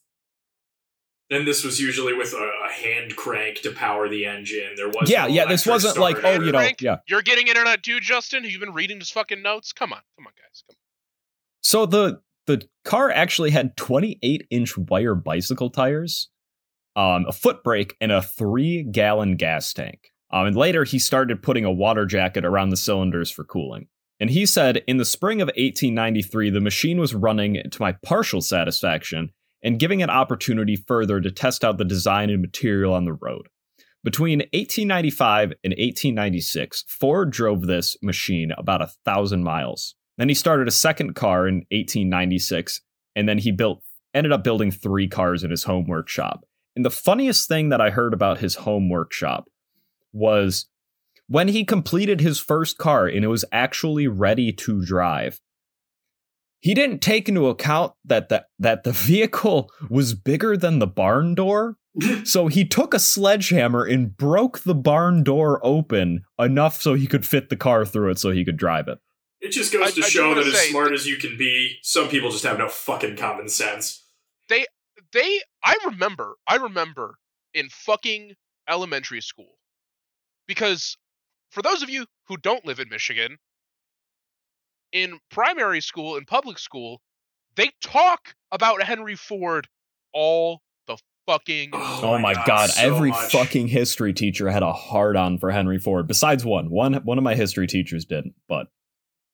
And 1.29 1.48
this 1.48 1.63
was 1.63 1.79
usually 1.79 2.13
with 2.13 2.33
a, 2.33 2.51
a 2.65 2.72
hand 2.72 3.15
crank 3.15 3.62
to 3.62 3.72
power 3.72 4.07
the 4.07 4.25
engine. 4.25 4.74
There 4.75 4.89
was 4.89 5.10
yeah, 5.10 5.24
no 5.24 5.33
yeah, 5.33 5.45
this 5.45 5.65
wasn't 5.65 5.98
like, 5.98 6.24
oh, 6.24 6.33
you 6.33 6.51
know, 6.51 6.60
Frank? 6.60 6.81
yeah. 6.81 6.98
You're 7.07 7.22
getting 7.22 7.48
internet 7.48 7.83
too, 7.83 8.00
Justin? 8.00 8.43
Have 8.43 8.51
you 8.51 8.60
been 8.60 8.74
reading 8.74 9.00
his 9.00 9.10
fucking 9.10 9.41
notes? 9.41 9.74
Come 9.74 9.93
on, 9.93 10.01
come 10.17 10.27
on, 10.27 10.33
guys. 10.33 10.63
Come 10.67 10.75
on. 10.75 10.77
So 11.62 11.86
the 11.86 12.22
the 12.47 12.67
car 12.83 13.09
actually 13.09 13.51
had 13.51 13.77
28 13.77 14.47
inch 14.50 14.77
wire 14.77 15.15
bicycle 15.15 15.69
tires, 15.69 16.29
um, 16.95 17.25
a 17.27 17.31
foot 17.31 17.63
brake, 17.63 17.95
and 18.01 18.12
a 18.12 18.21
three 18.21 18.83
gallon 18.83 19.35
gas 19.35 19.73
tank. 19.73 20.09
Um, 20.31 20.47
and 20.47 20.55
later 20.55 20.83
he 20.83 21.00
started 21.00 21.43
putting 21.43 21.63
a 21.63 21.71
water 21.71 22.05
jacket 22.05 22.43
around 22.43 22.69
the 22.69 22.77
cylinders 22.77 23.29
for 23.29 23.43
cooling. 23.43 23.88
And 24.19 24.29
he 24.29 24.45
said 24.45 24.83
in 24.88 24.97
the 24.97 25.05
spring 25.05 25.41
of 25.41 25.47
1893, 25.47 26.50
the 26.50 26.62
machine 26.62 27.00
was 27.00 27.13
running 27.13 27.62
to 27.69 27.81
my 27.81 27.93
partial 28.03 28.41
satisfaction 28.41 29.31
and 29.62 29.79
giving 29.79 30.01
an 30.01 30.09
opportunity 30.09 30.75
further 30.75 31.21
to 31.21 31.31
test 31.31 31.63
out 31.63 31.77
the 31.77 31.85
design 31.85 32.29
and 32.29 32.41
material 32.41 32.93
on 32.93 33.05
the 33.05 33.13
road. 33.13 33.47
Between 34.03 34.39
1895 34.39 35.53
and 35.63 35.71
1896, 35.71 36.83
Ford 36.88 37.31
drove 37.31 37.67
this 37.67 37.95
machine 38.01 38.51
about 38.57 38.81
a 38.81 38.91
thousand 39.05 39.43
miles. 39.43 39.95
Then 40.17 40.29
he 40.29 40.36
started 40.36 40.67
a 40.67 40.72
second 40.72 41.15
car 41.15 41.48
in 41.48 41.65
1896, 41.72 42.82
and 43.15 43.27
then 43.27 43.39
he 43.39 43.51
built 43.51 43.84
ended 44.13 44.32
up 44.32 44.43
building 44.43 44.70
three 44.70 45.08
cars 45.08 45.43
in 45.43 45.50
his 45.50 45.63
home 45.63 45.88
workshop. 45.88 46.46
And 46.75 46.86
the 46.86 46.91
funniest 46.91 47.48
thing 47.48 47.70
that 47.70 47.82
I 47.82 47.89
heard 47.89 48.13
about 48.13 48.39
his 48.39 48.55
home 48.55 48.89
workshop 48.89 49.50
was 50.12 50.67
when 51.27 51.48
he 51.48 51.65
completed 51.65 52.22
his 52.22 52.39
first 52.39 52.77
car 52.77 53.08
and 53.08 53.25
it 53.25 53.29
was 53.29 53.46
actually 53.51 54.08
ready 54.08 54.51
to 54.51 54.86
drive. 54.86 55.41
He 56.60 56.75
didn't 56.75 57.01
take 57.01 57.27
into 57.27 57.48
account 57.48 57.93
that 58.05 58.29
the, 58.29 58.46
that 58.60 58.84
the 58.84 58.91
vehicle 58.93 59.72
was 59.89 60.13
bigger 60.13 60.55
than 60.55 60.77
the 60.77 60.88
barn 60.88 61.34
door 61.34 61.77
So 62.24 62.48
he 62.48 62.65
took 62.65 62.93
a 62.93 63.00
sledgehammer 63.00 63.84
and 63.84 64.15
broke 64.15 64.60
the 64.60 64.75
barn 64.75 65.24
door 65.24 65.60
open 65.63 66.24
enough 66.39 66.82
so 66.82 66.93
he 66.93 67.08
could 67.08 67.25
fit 67.25 67.50
the 67.50 67.55
car 67.55 67.86
through 67.86 68.12
it 68.12 68.20
so 68.20 68.32
he 68.32 68.46
could 68.46 68.58
drive 68.58 68.88
it. 68.88 69.00
It 69.43 69.50
just 69.51 69.71
goes 69.73 69.89
I- 69.89 69.91
to 69.91 70.05
I 70.05 70.09
show 70.09 70.29
wanna 70.29 70.43
that 70.43 70.53
as 70.53 70.59
say- 70.59 70.69
smart 70.71 70.93
as 70.93 71.05
you 71.05 71.17
can 71.17 71.38
be, 71.38 71.77
some 71.83 72.07
people 72.09 72.31
just 72.31 72.43
have 72.45 72.57
no 72.57 72.69
fucking 72.69 73.17
common 73.17 73.50
sense. 73.50 74.05
they 74.50 74.65
they, 75.12 75.41
I 75.63 75.77
remember 75.85 76.35
I 76.47 76.55
remember 76.55 77.15
in 77.53 77.69
fucking 77.69 78.33
elementary 78.67 79.21
school 79.21 79.57
because 80.47 80.97
for 81.51 81.62
those 81.62 81.83
of 81.83 81.89
you 81.89 82.05
who 82.27 82.38
don't 82.38 82.65
live 82.65 82.79
in 82.79 82.89
Michigan 82.89 83.38
in 84.91 85.19
primary 85.29 85.81
school 85.81 86.15
in 86.17 86.25
public 86.25 86.57
school 86.59 87.01
they 87.55 87.69
talk 87.83 88.33
about 88.51 88.81
Henry 88.83 89.15
Ford 89.15 89.67
all 90.13 90.62
the 90.88 90.97
fucking 91.27 91.69
Oh, 91.73 92.00
Oh, 92.03 92.17
my 92.17 92.33
god, 92.45 92.69
so 92.71 92.81
every 92.81 93.09
much. 93.12 93.31
fucking 93.31 93.67
history 93.67 94.13
teacher 94.13 94.50
had 94.50 94.63
a 94.63 94.73
hard 94.73 95.15
on 95.15 95.38
for 95.38 95.51
Henry 95.51 95.77
Ford. 95.79 96.07
Besides 96.07 96.43
one. 96.45 96.69
One 96.71 96.93
one 97.05 97.17
of 97.17 97.23
my 97.23 97.35
history 97.35 97.67
teachers 97.67 98.05
didn't, 98.05 98.33
but 98.47 98.67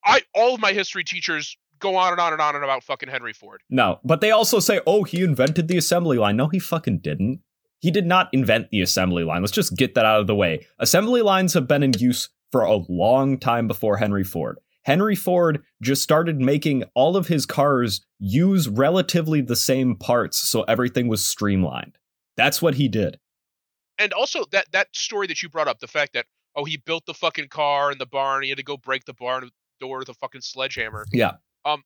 I 0.03 0.22
all 0.34 0.56
of 0.56 0.62
my 0.62 0.74
history 0.74 1.03
teachers 1.03 1.58
go 1.79 1.96
on 1.96 2.12
and 2.12 2.22
on 2.22 2.34
and 2.34 2.41
on 2.41 2.56
and 2.56 2.63
about 2.63 2.84
fucking 2.84 3.10
Henry 3.10 3.34
Ford. 3.34 3.62
no. 3.70 4.00
But 4.03 4.22
they 4.22 4.32
also 4.32 4.60
say, 4.60 4.82
oh, 4.86 5.03
he 5.03 5.24
invented 5.24 5.68
the 5.68 5.77
assembly 5.77 6.18
line. 6.18 6.36
No, 6.36 6.48
he 6.48 6.60
fucking 6.60 7.00
didn't. 7.00 7.41
He 7.79 7.91
did 7.91 8.06
not 8.06 8.27
invent 8.34 8.70
the 8.70 8.82
assembly 8.82 9.24
line. 9.24 9.41
Let's 9.41 9.53
just 9.53 9.77
get 9.77 9.96
that 9.96 10.06
out 10.06 10.20
of 10.20 10.27
the 10.27 10.36
way. 10.36 10.68
Assembly 10.79 11.22
lines 11.22 11.53
have 11.53 11.68
been 11.68 11.84
in 11.84 11.94
use 11.94 12.29
for 12.51 12.63
a 12.63 12.75
long 12.89 13.38
time 13.38 13.68
before 13.68 13.98
Henry 13.98 14.24
Ford. 14.25 14.58
Henry 14.84 15.15
Ford 15.15 15.63
just 15.82 16.01
started 16.01 16.41
making 16.41 16.84
all 16.96 17.15
of 17.15 17.27
his 17.27 17.46
cars 17.46 18.06
use 18.18 18.68
relatively 18.68 19.39
the 19.39 19.56
same 19.56 19.96
parts 19.96 20.38
so 20.38 20.63
everything 20.63 21.08
was 21.08 21.25
streamlined. 21.25 21.98
That's 22.36 22.62
what 22.62 22.75
he 22.75 22.88
did. 22.88 23.20
And 23.98 24.13
also 24.13 24.46
that 24.51 24.72
that 24.72 24.88
story 24.94 25.27
that 25.27 25.44
you 25.44 25.50
brought 25.50 25.68
up, 25.68 25.79
the 25.79 25.88
fact 25.88 26.13
that 26.13 26.25
oh 26.56 26.63
he 26.63 26.77
built 26.77 27.06
the 27.06 27.13
fucking 27.13 27.50
car 27.50 27.91
in 27.91 27.98
the 27.98 28.06
barn, 28.06 28.44
he 28.44 28.50
had 28.50 28.58
to 28.58 28.63
go 28.63 28.77
break 28.77 29.06
the 29.06 29.13
barn 29.13 29.51
door 29.79 30.00
with 30.00 30.09
a 30.09 30.13
fucking 30.13 30.41
sledgehammer. 30.41 31.05
Yeah. 31.12 31.33
Um, 31.65 31.83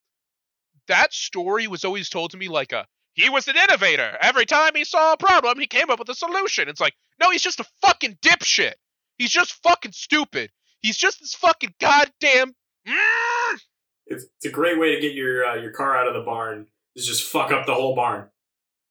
that 0.88 1.12
story 1.12 1.66
was 1.66 1.84
always 1.84 2.08
told 2.08 2.32
to 2.32 2.36
me 2.36 2.48
like 2.48 2.72
a 2.72 2.86
he 3.14 3.30
was 3.30 3.46
an 3.46 3.56
innovator. 3.56 4.16
Every 4.20 4.44
time 4.44 4.72
he 4.74 4.84
saw 4.84 5.12
a 5.12 5.16
problem, 5.16 5.58
he 5.58 5.66
came 5.66 5.88
up 5.88 6.00
with 6.00 6.08
a 6.08 6.14
solution. 6.14 6.68
It's 6.68 6.80
like, 6.80 6.94
no, 7.20 7.30
he's 7.30 7.42
just 7.42 7.60
a 7.60 7.64
fucking 7.80 8.18
dipshit. 8.22 8.74
He's 9.18 9.30
just 9.30 9.54
fucking 9.62 9.92
stupid. 9.92 10.50
He's 10.82 10.96
just 10.96 11.20
this 11.20 11.34
fucking 11.34 11.74
goddamn. 11.80 12.54
Mm! 12.86 13.58
It's, 14.06 14.24
it's 14.24 14.46
a 14.46 14.50
great 14.50 14.78
way 14.78 14.94
to 14.94 15.00
get 15.00 15.14
your 15.14 15.44
uh, 15.44 15.54
your 15.54 15.70
car 15.70 15.96
out 15.96 16.08
of 16.08 16.14
the 16.14 16.20
barn. 16.20 16.66
Is 16.96 17.06
just 17.06 17.24
fuck 17.24 17.50
up 17.50 17.66
the 17.66 17.74
whole 17.74 17.94
barn. 17.94 18.28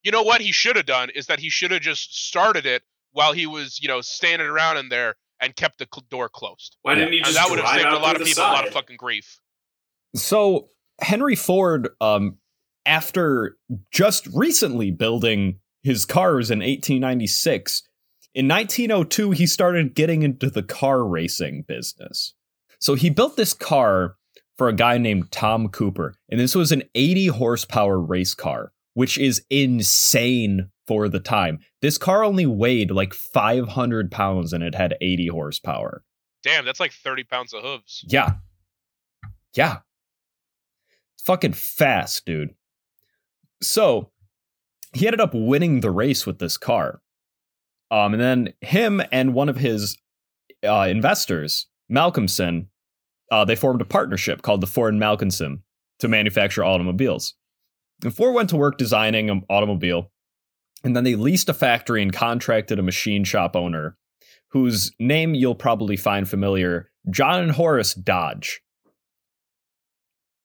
You 0.03 0.11
know 0.11 0.23
what 0.23 0.41
he 0.41 0.51
should 0.51 0.75
have 0.75 0.85
done 0.85 1.09
is 1.09 1.27
that 1.27 1.39
he 1.39 1.49
should 1.49 1.71
have 1.71 1.81
just 1.81 2.27
started 2.27 2.65
it 2.65 2.83
while 3.11 3.31
he 3.31 3.45
was, 3.45 3.79
you 3.81 3.87
know, 3.87 4.01
standing 4.01 4.47
around 4.47 4.77
in 4.77 4.89
there 4.89 5.15
and 5.43 5.55
kept 5.55 5.79
the 5.79 5.87
cl- 5.93 6.05
door 6.09 6.29
closed. 6.29 6.77
Why 6.81 6.95
didn't 6.95 7.11
he 7.11 7.17
And 7.19 7.25
just 7.27 7.37
that 7.37 7.49
would 7.49 7.59
have 7.59 7.69
saved 7.69 7.87
a 7.87 7.99
lot 7.99 8.15
of 8.15 8.19
the 8.19 8.25
people 8.25 8.43
a 8.43 8.45
lot 8.45 8.67
of 8.67 8.73
fucking 8.73 8.97
grief. 8.97 9.39
So 10.15 10.69
Henry 11.01 11.35
Ford, 11.35 11.89
um, 11.99 12.37
after 12.85 13.57
just 13.91 14.27
recently 14.27 14.91
building 14.91 15.59
his 15.81 16.05
cars 16.05 16.49
in 16.49 16.59
1896, 16.59 17.83
in 18.33 18.47
1902 18.47 19.31
he 19.31 19.45
started 19.45 19.95
getting 19.95 20.23
into 20.23 20.49
the 20.49 20.63
car 20.63 21.05
racing 21.05 21.63
business. 21.67 22.33
So 22.79 22.95
he 22.95 23.09
built 23.09 23.37
this 23.37 23.53
car 23.53 24.15
for 24.57 24.67
a 24.67 24.73
guy 24.73 24.97
named 24.97 25.31
Tom 25.31 25.69
Cooper, 25.69 26.15
and 26.29 26.39
this 26.39 26.55
was 26.55 26.71
an 26.71 26.83
80 26.93 27.27
horsepower 27.27 27.99
race 27.99 28.35
car, 28.35 28.71
which 28.93 29.17
is 29.17 29.43
insane 29.49 30.69
for 30.87 31.09
the 31.09 31.19
time. 31.19 31.59
This 31.81 31.97
car 31.97 32.23
only 32.23 32.45
weighed 32.45 32.91
like 32.91 33.13
500 33.13 34.11
pounds 34.11 34.53
and 34.53 34.63
it 34.63 34.75
had 34.75 34.95
80 35.01 35.27
horsepower. 35.27 36.03
Damn, 36.43 36.65
that's 36.65 36.79
like 36.79 36.91
30 36.91 37.23
pounds 37.23 37.53
of 37.53 37.63
hooves. 37.63 38.03
Yeah. 38.07 38.33
Yeah. 39.55 39.77
It's 41.15 41.23
fucking 41.23 41.53
fast, 41.53 42.25
dude. 42.25 42.53
So 43.61 44.11
he 44.93 45.07
ended 45.07 45.21
up 45.21 45.33
winning 45.33 45.79
the 45.79 45.91
race 45.91 46.25
with 46.25 46.39
this 46.39 46.57
car. 46.57 47.01
Um, 47.89 48.13
and 48.13 48.21
then 48.21 48.53
him 48.61 49.01
and 49.11 49.33
one 49.33 49.49
of 49.49 49.57
his 49.57 49.97
uh, 50.63 50.87
investors, 50.89 51.67
Malcomson, 51.91 52.67
uh, 53.31 53.45
they 53.45 53.55
formed 53.55 53.81
a 53.81 53.85
partnership 53.85 54.41
called 54.41 54.61
the 54.61 54.67
Ford 54.67 54.93
and 54.93 55.01
Malcomson 55.01 55.61
to 55.99 56.07
manufacture 56.07 56.63
automobiles. 56.63 57.35
And 58.03 58.15
Ford 58.15 58.35
went 58.35 58.49
to 58.49 58.57
work 58.57 58.77
designing 58.77 59.29
an 59.29 59.43
automobile, 59.49 60.11
and 60.83 60.95
then 60.95 61.03
they 61.03 61.15
leased 61.15 61.49
a 61.49 61.53
factory 61.53 62.01
and 62.01 62.11
contracted 62.11 62.79
a 62.79 62.83
machine 62.83 63.23
shop 63.23 63.55
owner 63.55 63.97
whose 64.49 64.91
name 64.99 65.33
you'll 65.33 65.55
probably 65.55 65.97
find 65.97 66.29
familiar, 66.29 66.91
John 67.09 67.41
and 67.41 67.51
Horace 67.51 67.93
Dodge. 67.93 68.61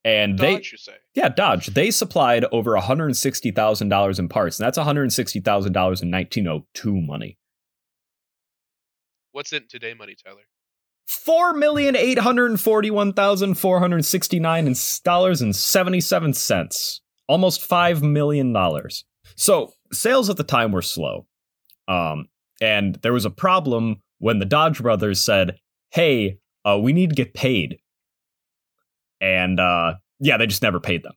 And 0.04 0.38
they, 0.38 0.54
Dodge, 0.54 0.72
you 0.72 0.78
say? 0.78 0.94
yeah, 1.14 1.28
Dodge. 1.28 1.66
They 1.66 1.90
supplied 1.90 2.46
over 2.50 2.72
$160,000 2.72 4.18
in 4.18 4.28
parts, 4.28 4.58
and 4.58 4.66
that's 4.66 4.78
$160,000 4.78 5.66
in 5.66 6.10
1902 6.10 7.00
money. 7.00 7.36
What's 9.32 9.52
it 9.52 9.62
in 9.62 9.68
today 9.68 9.94
money, 9.94 10.14
Tyler? 10.24 10.42
Four 11.06 11.52
million 11.54 11.96
eight 11.96 12.18
hundred 12.18 12.58
forty-one 12.60 13.14
thousand 13.14 13.54
four 13.54 13.78
hundred 13.78 14.04
sixty-nine 14.04 14.74
dollars 15.04 15.40
and 15.40 15.56
seventy-seven 15.56 16.34
cents, 16.34 17.00
almost 17.28 17.64
five 17.64 18.02
million 18.02 18.52
dollars. 18.52 19.04
So 19.36 19.72
sales 19.92 20.30
at 20.30 20.36
the 20.36 20.44
time 20.44 20.72
were 20.72 20.82
slow, 20.82 21.26
um, 21.86 22.28
and 22.60 22.96
there 23.02 23.12
was 23.12 23.24
a 23.24 23.30
problem 23.30 24.02
when 24.18 24.38
the 24.38 24.44
Dodge 24.44 24.80
brothers 24.80 25.20
said, 25.20 25.58
"Hey, 25.90 26.38
uh, 26.64 26.78
we 26.80 26.92
need 26.92 27.10
to 27.10 27.16
get 27.16 27.34
paid," 27.34 27.78
and 29.20 29.60
uh, 29.60 29.94
yeah, 30.18 30.36
they 30.36 30.46
just 30.46 30.62
never 30.62 30.80
paid 30.80 31.02
them. 31.02 31.14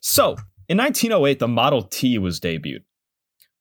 So 0.00 0.36
in 0.68 0.78
1908, 0.78 1.38
the 1.38 1.48
Model 1.48 1.82
T 1.82 2.18
was 2.18 2.40
debuted, 2.40 2.84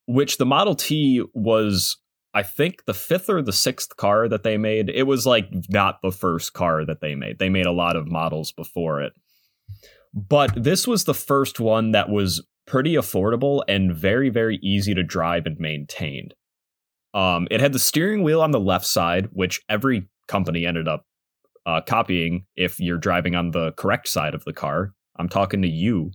which 0.06 0.38
the 0.38 0.46
Model 0.46 0.76
T 0.76 1.24
was 1.34 1.98
I 2.38 2.44
think 2.44 2.86
the 2.86 2.94
fifth 2.94 3.30
or 3.32 3.42
the 3.42 3.52
sixth 3.52 3.98
car 3.98 4.28
that 4.28 4.44
they 4.44 4.58
made, 4.58 4.90
it 4.90 5.08
was 5.08 5.26
like 5.26 5.48
not 5.70 6.04
the 6.04 6.12
first 6.12 6.54
car 6.54 6.86
that 6.86 7.02
they 7.02 7.16
made. 7.16 7.40
They 7.40 7.50
made 7.50 7.66
a 7.66 7.72
lot 7.72 7.96
of 7.96 8.08
models 8.08 8.52
before 8.52 9.02
it. 9.02 9.14
But 10.13 10.52
this 10.56 10.88
was 10.88 11.04
the 11.04 11.13
first 11.13 11.60
one 11.60 11.91
that 11.91 12.10
was 12.10 12.46
pretty 12.65 12.93
affordable 12.93 13.63
and 13.67 13.96
very, 13.96 14.30
very 14.30 14.58
easy 14.62 14.93
to 14.93 15.04
drive 15.04 15.46
and 15.46 15.58
maintained. 15.60 16.34
Um, 17.13 17.48
it 17.50 17.62
had 17.62 17.74
the 17.74 17.80
steering 17.80 18.24
wheel 18.24 18.41
on 18.41 18.52
the 18.52 18.60
left 18.60 18.86
side, 18.86 19.30
which 19.32 19.62
every 19.70 20.08
company 20.28 20.65
ended 20.65 20.88
up 20.88 21.06
uh, 21.65 21.82
copying 21.82 22.46
if 22.56 22.80
you're 22.80 22.98
driving 22.98 23.36
on 23.36 23.52
the 23.52 23.72
correct 23.74 24.08
side 24.08 24.34
of 24.34 24.43
the 24.46 24.54
car. 24.54 24.93
I'm 25.17 25.30
talking 25.30 25.62
to 25.62 25.67
you, 25.67 26.12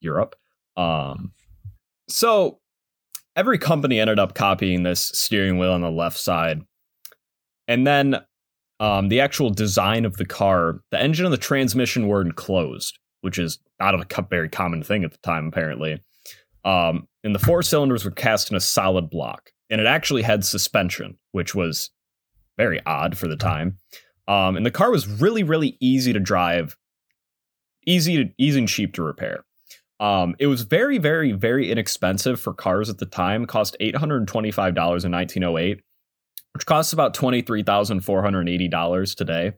Europe. 0.00 0.34
Um, 0.76 1.32
so 2.08 2.60
every 3.36 3.58
company 3.58 4.00
ended 4.00 4.18
up 4.18 4.34
copying 4.34 4.82
this 4.82 5.10
steering 5.14 5.58
wheel 5.58 5.72
on 5.72 5.80
the 5.80 5.90
left 5.90 6.18
side. 6.18 6.62
And 7.68 7.86
then 7.86 8.16
um, 8.80 9.08
the 9.08 9.20
actual 9.20 9.50
design 9.50 10.04
of 10.04 10.16
the 10.16 10.26
car, 10.26 10.80
the 10.90 11.00
engine 11.00 11.26
and 11.26 11.32
the 11.32 11.38
transmission 11.38 12.08
were 12.08 12.22
enclosed, 12.22 12.98
which 13.20 13.38
is 13.38 13.58
not 13.80 13.94
a 13.94 14.26
very 14.30 14.48
common 14.48 14.82
thing 14.82 15.04
at 15.04 15.12
the 15.12 15.18
time, 15.18 15.48
apparently. 15.48 16.00
Um, 16.64 17.08
and 17.24 17.34
the 17.34 17.38
four 17.38 17.62
cylinders 17.62 18.04
were 18.04 18.10
cast 18.10 18.50
in 18.50 18.56
a 18.56 18.60
solid 18.60 19.10
block. 19.10 19.50
And 19.70 19.80
it 19.80 19.86
actually 19.86 20.22
had 20.22 20.44
suspension, 20.44 21.18
which 21.32 21.54
was 21.54 21.90
very 22.56 22.80
odd 22.86 23.18
for 23.18 23.28
the 23.28 23.36
time. 23.36 23.76
Um, 24.26 24.56
and 24.56 24.64
the 24.64 24.70
car 24.70 24.90
was 24.90 25.06
really, 25.06 25.42
really 25.42 25.76
easy 25.80 26.12
to 26.12 26.20
drive, 26.20 26.76
easy 27.86 28.24
to 28.24 28.30
easy 28.38 28.58
and 28.58 28.68
cheap 28.68 28.94
to 28.94 29.02
repair. 29.02 29.44
Um, 30.00 30.36
it 30.38 30.46
was 30.46 30.62
very, 30.62 30.98
very, 30.98 31.32
very 31.32 31.70
inexpensive 31.70 32.40
for 32.40 32.54
cars 32.54 32.88
at 32.88 32.98
the 32.98 33.06
time. 33.06 33.42
It 33.42 33.48
cost 33.48 33.76
eight 33.80 33.96
hundred 33.96 34.18
and 34.18 34.28
twenty-five 34.28 34.74
dollars 34.74 35.04
in 35.04 35.10
nineteen 35.10 35.44
oh 35.44 35.58
eight, 35.58 35.82
which 36.58 36.66
costs 36.66 36.92
about 36.92 37.14
twenty-three 37.14 37.62
thousand 37.62 38.00
four 38.00 38.20
hundred 38.20 38.48
eighty 38.48 38.66
dollars 38.66 39.14
today. 39.14 39.52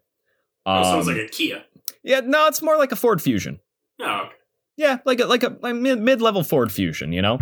Oh, 0.67 0.83
sounds 0.83 1.09
Um, 1.09 1.15
like 1.17 1.25
a 1.25 1.29
Kia. 1.31 1.65
yeah, 2.05 2.21
no, 2.21 2.47
it's 2.47 2.61
more 2.61 2.77
like 2.77 2.93
a 2.93 2.97
Ford 2.97 3.23
Fusion. 3.23 3.59
No, 3.99 4.25
okay. 4.27 4.35
Yeah, 4.77 4.99
like 5.07 5.19
a 5.19 5.25
like 5.25 5.43
a 5.43 5.57
like 5.63 5.77
mid 5.77 5.99
mid 5.99 6.21
level 6.21 6.43
Ford 6.43 6.71
Fusion, 6.71 7.13
you 7.15 7.23
know. 7.23 7.39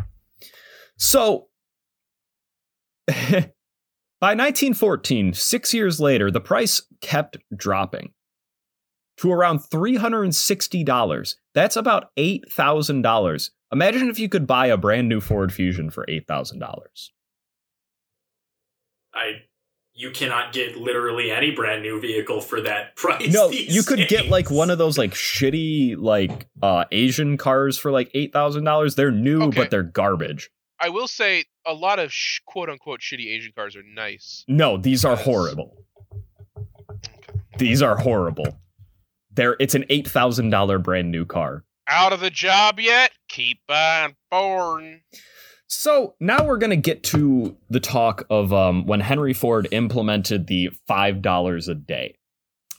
So 0.97 1.49
by 3.09 3.15
1914, 4.21 5.33
six 5.35 5.75
years 5.75 5.99
later, 6.01 6.31
the 6.31 6.41
price 6.41 6.83
kept 7.01 7.37
dropping 7.57 8.13
to 9.17 9.33
around 9.33 9.59
$360. 9.59 11.35
That's 11.55 11.75
about 11.77 12.11
$8,000. 12.17 13.51
Imagine 13.73 14.09
if 14.09 14.19
you 14.21 14.29
could 14.29 14.47
buy 14.47 14.67
a 14.69 14.77
brand 14.77 15.09
new 15.09 15.21
Ford 15.21 15.53
Fusion 15.53 15.91
for 15.91 16.07
$8,000. 16.09 16.61
I. 19.15 19.33
You 20.01 20.13
cannot 20.13 20.53
get 20.53 20.77
literally 20.77 21.33
any 21.33 21.51
brand 21.51 21.83
new 21.83 22.01
vehicle 22.01 22.41
for 22.41 22.61
that 22.61 22.95
price. 22.97 23.33
No, 23.33 23.51
you 23.51 23.83
could 23.83 24.07
get 24.07 24.29
like 24.29 24.49
one 24.49 24.71
of 24.71 24.79
those 24.79 24.97
like 24.97 25.13
shitty 25.13 25.97
like 25.99 26.47
uh 26.63 26.85
Asian 26.93 27.37
cars 27.37 27.77
for 27.79 27.91
like 27.91 28.13
$8,000. 28.13 28.95
They're 28.95 29.11
new 29.11 29.43
Okay. 29.43 29.57
but 29.61 29.71
they're 29.73 29.83
garbage. 29.83 30.51
I 30.81 30.91
will 30.91 31.09
say 31.09 31.47
a 31.67 31.75
lot 31.75 31.99
of 31.99 32.13
sh- 32.13 32.39
quote 32.47 32.71
unquote 32.71 33.01
shitty 33.01 33.27
Asian 33.27 33.51
cars 33.57 33.75
are 33.75 33.83
nice. 33.83 34.45
No, 34.47 34.77
these 34.77 35.05
are 35.05 35.17
Yes. 35.17 35.25
horrible. 35.25 35.85
Okay. 36.89 37.41
These 37.59 37.83
are 37.83 37.97
horrible. 37.97 38.61
They're, 39.33 39.57
it's 39.59 39.75
an 39.75 39.83
$8,000 39.91 40.83
brand 40.83 41.11
new 41.11 41.25
car. 41.25 41.65
Out 41.89 42.13
of 42.13 42.21
the 42.21 42.31
job 42.31 42.79
yet? 42.79 43.11
Keep 43.29 43.59
on 43.69 44.15
born. 44.31 45.01
So 45.69 46.15
now 46.19 46.45
we're 46.45 46.57
going 46.57 46.71
to 46.71 46.77
get 46.77 47.03
to 47.05 47.57
the 47.69 47.81
talk 47.81 48.25
of 48.31 48.53
um, 48.55 48.87
when 48.87 49.01
Henry 49.01 49.35
Ford 49.35 49.69
implemented 49.71 50.47
the 50.47 50.71
$5 50.89 51.69
a 51.69 51.75
day 51.75 52.17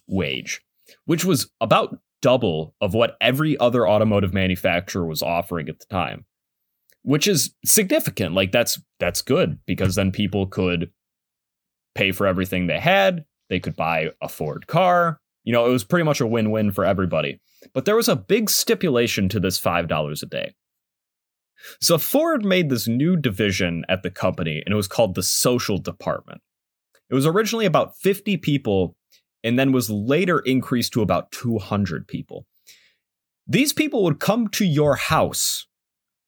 wage, 0.08 0.62
which 1.06 1.24
was 1.24 1.52
about 1.62 2.00
double 2.22 2.76
of 2.82 2.96
what 2.96 3.16
every 3.22 3.58
other 3.60 3.88
automotive 3.88 4.34
manufacturer 4.34 5.06
was 5.06 5.22
offering 5.22 5.70
at 5.70 5.80
the 5.80 5.86
time. 5.86 6.26
Which 7.04 7.28
is 7.28 7.56
significant. 7.64 8.36
Like 8.36 8.52
that's 8.52 8.82
that's 9.00 9.22
good 9.22 9.60
because 9.66 9.96
then 9.96 10.12
people 10.12 10.48
could 10.48 10.92
pay 11.96 12.12
for 12.12 12.28
everything 12.28 12.68
they 12.68 12.80
had, 12.80 13.24
they 13.50 13.60
could 13.60 13.76
buy 13.76 14.10
a 14.22 14.28
Ford 14.28 14.68
car. 14.68 15.22
You 15.46 15.54
know, 15.54 15.66
it 15.66 15.72
was 15.72 15.86
pretty 15.86 16.04
much 16.04 16.20
a 16.20 16.28
win-win 16.28 16.72
for 16.72 16.84
everybody. 16.84 17.40
But 17.74 17.86
there 17.86 17.96
was 17.96 18.10
a 18.10 18.16
big 18.16 18.50
stipulation 18.50 19.30
to 19.30 19.40
this 19.40 19.60
$5 19.60 20.22
a 20.22 20.26
day. 20.26 20.54
So 21.82 21.98
Ford 21.98 22.46
made 22.46 22.70
this 22.70 22.88
new 22.88 23.16
division 23.16 23.84
at 23.90 24.04
the 24.04 24.12
company, 24.12 24.62
and 24.66 24.74
it 24.74 24.78
was 24.78 24.88
called 24.88 25.16
the 25.16 25.24
social 25.24 25.78
department. 25.78 26.42
It 27.10 27.16
was 27.16 27.26
originally 27.26 27.66
about 27.66 27.98
50 27.98 28.38
people 28.38 28.96
and 29.44 29.58
then 29.58 29.72
was 29.72 29.90
later 29.90 30.40
increased 30.40 30.94
to 30.94 31.02
about 31.02 31.32
200 31.32 32.08
people. 32.08 32.46
These 33.48 33.74
people 33.74 34.04
would 34.04 34.20
come 34.20 34.48
to 34.50 34.66
your 34.66 34.96
house 34.96 35.66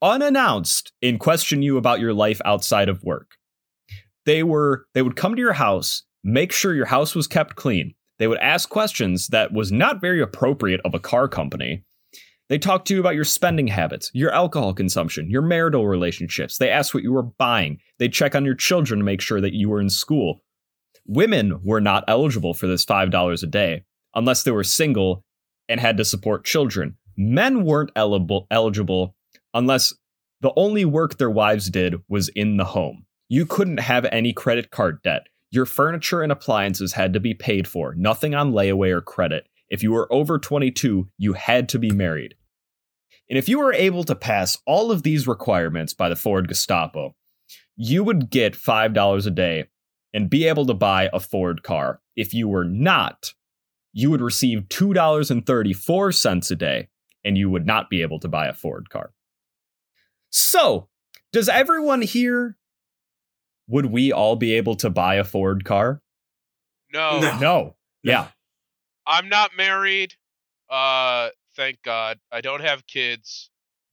unannounced 0.02 0.91
and 1.02 1.20
question 1.20 1.62
you 1.62 1.78
about 1.78 2.00
your 2.00 2.13
life 2.13 2.41
outside 2.44 2.89
of 2.89 3.04
work. 3.04 3.36
They 4.26 4.44
were 4.44 4.86
they 4.94 5.02
would 5.02 5.15
come 5.15 5.36
to 5.36 5.41
your 5.41 5.54
house, 5.54 6.04
make 6.24 6.52
sure 6.52 6.74
your 6.74 6.86
house 6.86 7.15
was 7.15 7.28
kept 7.28 7.56
clean. 7.56 7.94
They 8.17 8.28
would 8.28 8.39
ask 8.39 8.70
questions 8.70 9.28
that 9.28 9.52
was 9.52 9.72
not 9.72 10.02
very 10.02 10.22
appropriate 10.22 10.82
of 10.86 10.94
a 10.94 11.00
car 11.00 11.28
company. 11.28 11.84
They 12.52 12.58
talk 12.58 12.84
to 12.84 12.94
you 12.94 13.00
about 13.00 13.16
your 13.16 13.24
spending 13.24 13.68
habits, 13.68 14.12
your 14.14 14.34
alcohol 14.34 14.74
consumption, 14.74 15.30
your 15.30 15.42
marital 15.42 15.88
relationships. 15.88 16.58
They 16.58 16.70
ask 16.70 16.94
what 16.94 17.02
you 17.02 17.14
were 17.14 17.24
buying. 17.24 17.80
They 17.98 18.10
check 18.10 18.36
on 18.36 18.44
your 18.44 18.56
children 18.56 19.00
to 19.00 19.06
make 19.06 19.22
sure 19.22 19.40
that 19.40 19.54
you 19.54 19.70
were 19.70 19.80
in 19.80 19.90
school. 19.90 20.42
Women 21.08 21.62
were 21.64 21.80
not 21.80 22.04
eligible 22.10 22.54
for 22.54 22.68
this 22.68 22.84
$5 22.84 23.42
a 23.42 23.48
day 23.48 23.86
unless 24.16 24.44
they 24.44 24.52
were 24.52 24.66
single 24.66 25.24
and 25.70 25.80
had 25.80 25.96
to 25.96 26.04
support 26.04 26.44
children. 26.44 26.98
Men 27.16 27.64
weren't 27.64 27.94
eligible, 27.96 28.48
eligible 28.52 29.16
unless 29.54 29.94
the 30.42 30.52
only 30.58 30.84
work 30.84 31.18
their 31.18 31.30
wives 31.30 31.70
did 31.70 32.02
was 32.10 32.28
in 32.28 32.58
the 32.58 32.66
home. 32.66 33.06
You 33.30 33.46
couldn't 33.46 33.80
have 33.80 34.04
any 34.12 34.34
credit 34.34 34.72
card 34.72 35.02
debt. 35.04 35.28
Your 35.52 35.66
furniture 35.66 36.22
and 36.22 36.34
appliances 36.34 36.92
had 36.92 37.14
to 37.14 37.22
be 37.22 37.34
paid 37.34 37.66
for, 37.66 37.96
nothing 37.96 38.36
on 38.36 38.52
layaway 38.52 38.92
or 38.92 39.00
credit. 39.00 39.48
If 39.70 39.84
you 39.84 39.94
were 39.94 40.12
over 40.12 40.38
22, 40.38 41.08
you 41.18 41.32
had 41.32 41.70
to 41.70 41.80
be 41.80 41.92
married. 41.92 42.36
And 43.32 43.38
if 43.38 43.48
you 43.48 43.60
were 43.60 43.74
able 43.74 44.04
to 44.04 44.13
pass 44.13 44.58
all 44.65 44.91
of 44.91 45.04
these 45.04 45.26
requirements 45.26 45.94
by 45.94 46.10
the 46.10 46.17
Ford 46.17 46.50
Gestapo, 46.50 47.15
you 47.78 48.04
would 48.04 48.30
get 48.30 48.56
$5 48.56 49.26
a 49.26 49.30
day 49.30 49.70
and 50.13 50.30
be 50.30 50.50
able 50.50 50.65
to 50.65 50.74
buy 50.74 51.10
a 51.13 51.20
Ford 51.22 51.63
car. 51.63 52.02
If 52.17 52.34
you 52.34 52.50
were 52.50 52.65
not, 52.65 53.34
you 53.94 54.12
would 54.12 54.20
receive 54.20 54.63
$2.34 54.67 56.52
a 56.52 56.56
day 56.58 56.89
and 57.24 57.38
you 57.38 57.50
would 57.50 57.65
not 57.65 57.89
be 57.89 58.02
able 58.02 58.20
to 58.20 58.28
buy 58.28 58.48
a 58.48 58.54
Ford 58.54 58.89
car. 58.89 59.13
So, 60.30 60.89
does 61.32 61.48
everyone 61.48 62.02
here 62.02 62.58
would 63.70 63.86
we 63.86 64.12
all 64.12 64.36
be 64.36 64.56
able 64.56 64.76
to 64.76 64.89
buy 64.89 65.15
a 65.15 65.24
Ford 65.24 65.63
car? 65.63 66.02
No, 66.91 67.22
No. 67.22 67.38
No. 67.39 67.76
Yeah. 68.04 68.28
I'm 69.08 69.30
not 69.30 69.52
married. 69.56 70.15
Uh, 70.70 71.30
thank 71.56 71.82
God. 71.84 72.20
I 72.32 72.42
don't 72.42 72.62
have 72.62 72.86
kids. 72.88 73.50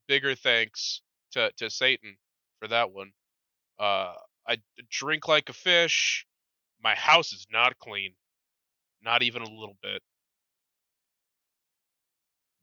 Bigger 0.06 0.34
thanks 0.34 1.02
to 1.32 1.50
to 1.58 1.70
Satan 1.70 2.16
for 2.60 2.68
that 2.68 2.92
one. 2.92 3.12
Uh, 3.78 4.14
I 4.46 4.56
drink 4.90 5.28
like 5.28 5.48
a 5.48 5.52
fish. 5.52 6.26
My 6.82 6.94
house 6.94 7.32
is 7.32 7.46
not 7.52 7.78
clean, 7.78 8.14
not 9.02 9.22
even 9.22 9.42
a 9.42 9.48
little 9.48 9.76
bit. 9.82 10.02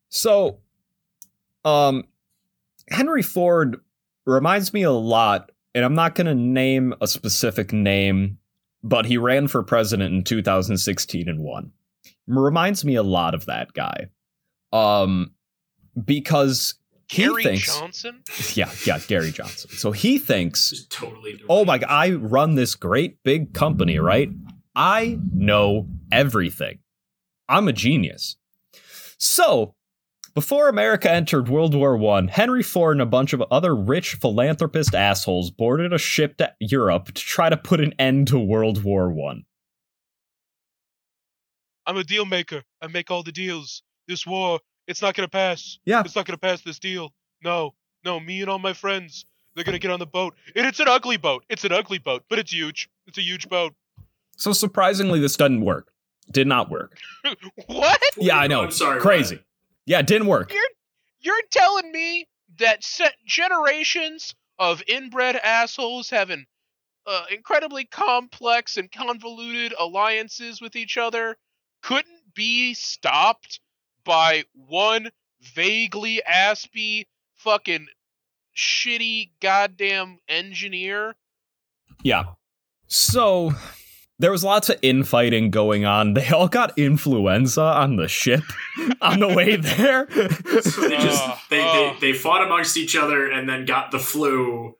So, 0.09 0.59
um, 1.65 2.05
Henry 2.89 3.21
Ford 3.21 3.81
reminds 4.25 4.73
me 4.73 4.83
a 4.83 4.91
lot, 4.91 5.51
and 5.73 5.83
I'm 5.83 5.93
not 5.93 6.15
going 6.15 6.27
to 6.27 6.35
name 6.35 6.93
a 7.01 7.07
specific 7.07 7.73
name, 7.73 8.37
but 8.83 9.05
he 9.05 9.17
ran 9.17 9.47
for 9.47 9.61
president 9.61 10.13
in 10.13 10.23
2016 10.23 11.27
and 11.27 11.41
won. 11.41 11.71
Reminds 12.27 12.85
me 12.85 12.95
a 12.95 13.03
lot 13.03 13.35
of 13.35 13.45
that 13.45 13.73
guy. 13.73 14.07
Um, 14.75 15.31
because 16.03 16.75
he 17.07 17.23
Gary 17.23 17.43
thinks, 17.43 17.79
Johnson. 17.79 18.21
yeah, 18.53 18.71
yeah, 18.85 18.99
Gary 19.07 19.31
Johnson. 19.31 19.69
So 19.71 19.91
he 19.91 20.17
thinks 20.17 20.85
totally. 20.89 21.41
oh 21.49 21.65
my 21.65 21.77
god 21.77 21.89
i 21.89 22.11
run 22.11 22.55
this 22.55 22.75
great 22.75 23.21
big 23.23 23.53
company 23.53 23.99
right 23.99 24.29
i 24.75 25.19
know 25.33 25.87
everything 26.11 26.79
i'm 27.47 27.67
a 27.67 27.73
genius 27.73 28.37
so 29.17 29.75
before 30.33 30.67
america 30.67 31.11
entered 31.11 31.47
world 31.47 31.75
war 31.75 31.95
one 31.95 32.27
henry 32.27 32.63
ford 32.63 32.95
and 32.95 33.01
a 33.01 33.05
bunch 33.05 33.33
of 33.33 33.43
other 33.51 33.75
rich 33.75 34.15
philanthropist 34.15 34.95
assholes 34.95 35.51
boarded 35.51 35.93
a 35.93 35.99
ship 35.99 36.37
to 36.37 36.51
europe 36.59 37.05
to 37.05 37.13
try 37.13 37.49
to 37.49 37.57
put 37.57 37.79
an 37.79 37.93
end 37.99 38.27
to 38.27 38.39
world 38.39 38.83
war 38.83 39.11
one 39.11 39.43
I'm 41.87 41.97
a 41.97 42.03
deal 42.03 42.25
maker. 42.25 42.63
I 42.81 42.87
make 42.87 43.11
all 43.11 43.21
the 43.21 43.31
deals. 43.31 43.83
This 44.07 44.25
war, 44.25 44.59
it's 44.87 45.01
not 45.01 45.15
gonna 45.15 45.27
pass. 45.27 45.79
Yeah. 45.85 46.01
It's 46.05 46.15
not 46.15 46.25
gonna 46.25 46.37
pass 46.37 46.61
this 46.61 46.79
deal. 46.79 47.13
No, 47.43 47.73
no, 48.03 48.19
me 48.19 48.41
and 48.41 48.49
all 48.49 48.59
my 48.59 48.73
friends, 48.73 49.25
they're 49.55 49.63
gonna 49.63 49.79
get 49.79 49.91
on 49.91 49.99
the 49.99 50.05
boat. 50.05 50.35
And 50.55 50.65
it's 50.67 50.79
an 50.79 50.87
ugly 50.87 51.17
boat. 51.17 51.43
It's 51.49 51.63
an 51.63 51.71
ugly 51.71 51.97
boat, 51.99 52.23
but 52.29 52.39
it's 52.39 52.51
huge. 52.53 52.89
It's 53.07 53.17
a 53.17 53.21
huge 53.23 53.47
boat. 53.49 53.73
so 54.37 54.51
surprisingly 54.53 55.19
this 55.19 55.35
doesn't 55.37 55.61
work 55.61 55.91
did 56.31 56.47
not 56.47 56.69
work 56.71 56.97
what? 57.67 58.01
yeah 58.17 58.37
i 58.37 58.47
know 58.47 58.63
I'm 58.63 58.71
sorry, 58.71 58.99
crazy 58.99 59.35
what? 59.35 59.45
yeah 59.85 59.99
it 59.99 60.07
didn't 60.07 60.25
work 60.27 60.51
You're 60.51 60.63
you're 61.21 61.41
telling 61.51 61.91
me 61.91 62.27
that 62.57 62.83
se- 62.83 63.13
generations 63.27 64.33
of 64.57 64.81
inbred 64.87 65.35
assholes 65.37 66.09
having 66.09 66.45
uh, 67.07 67.25
incredibly 67.31 67.85
complex 67.85 68.75
and 68.77 68.91
convoluted 68.91 69.73
alliances 69.79 70.59
with 70.61 70.75
each 70.75 70.97
other 70.97 71.37
couldn't 71.83 72.33
be 72.33 72.73
stopped 72.73 73.59
by 74.05 74.45
one 74.53 75.09
vaguely 75.41 76.21
aspy 76.25 77.07
fucking 77.33 77.87
shitty 78.55 79.31
goddamn 79.41 80.19
engineer? 80.29 81.15
Yeah. 82.03 82.23
So 82.87 83.53
there 84.17 84.31
was 84.31 84.43
lots 84.43 84.69
of 84.69 84.77
infighting 84.81 85.49
going 85.51 85.85
on. 85.85 86.13
They 86.13 86.29
all 86.29 86.47
got 86.47 86.77
influenza 86.77 87.61
on 87.61 87.97
the 87.97 88.07
ship 88.07 88.43
on 89.01 89.19
the 89.19 89.27
way 89.27 89.57
there. 89.57 90.07
So 90.61 90.87
they 90.87 90.97
just 90.97 91.23
Ugh, 91.23 91.37
they, 91.49 91.61
ugh. 91.61 91.73
they 91.73 91.87
ah. 91.87 91.97
they 91.99 92.13
fought 92.13 92.45
amongst 92.45 92.77
each 92.77 92.95
other 92.95 93.29
and 93.29 93.49
then 93.49 93.65
got 93.65 93.91
the 93.91 93.99
flu. 93.99 94.77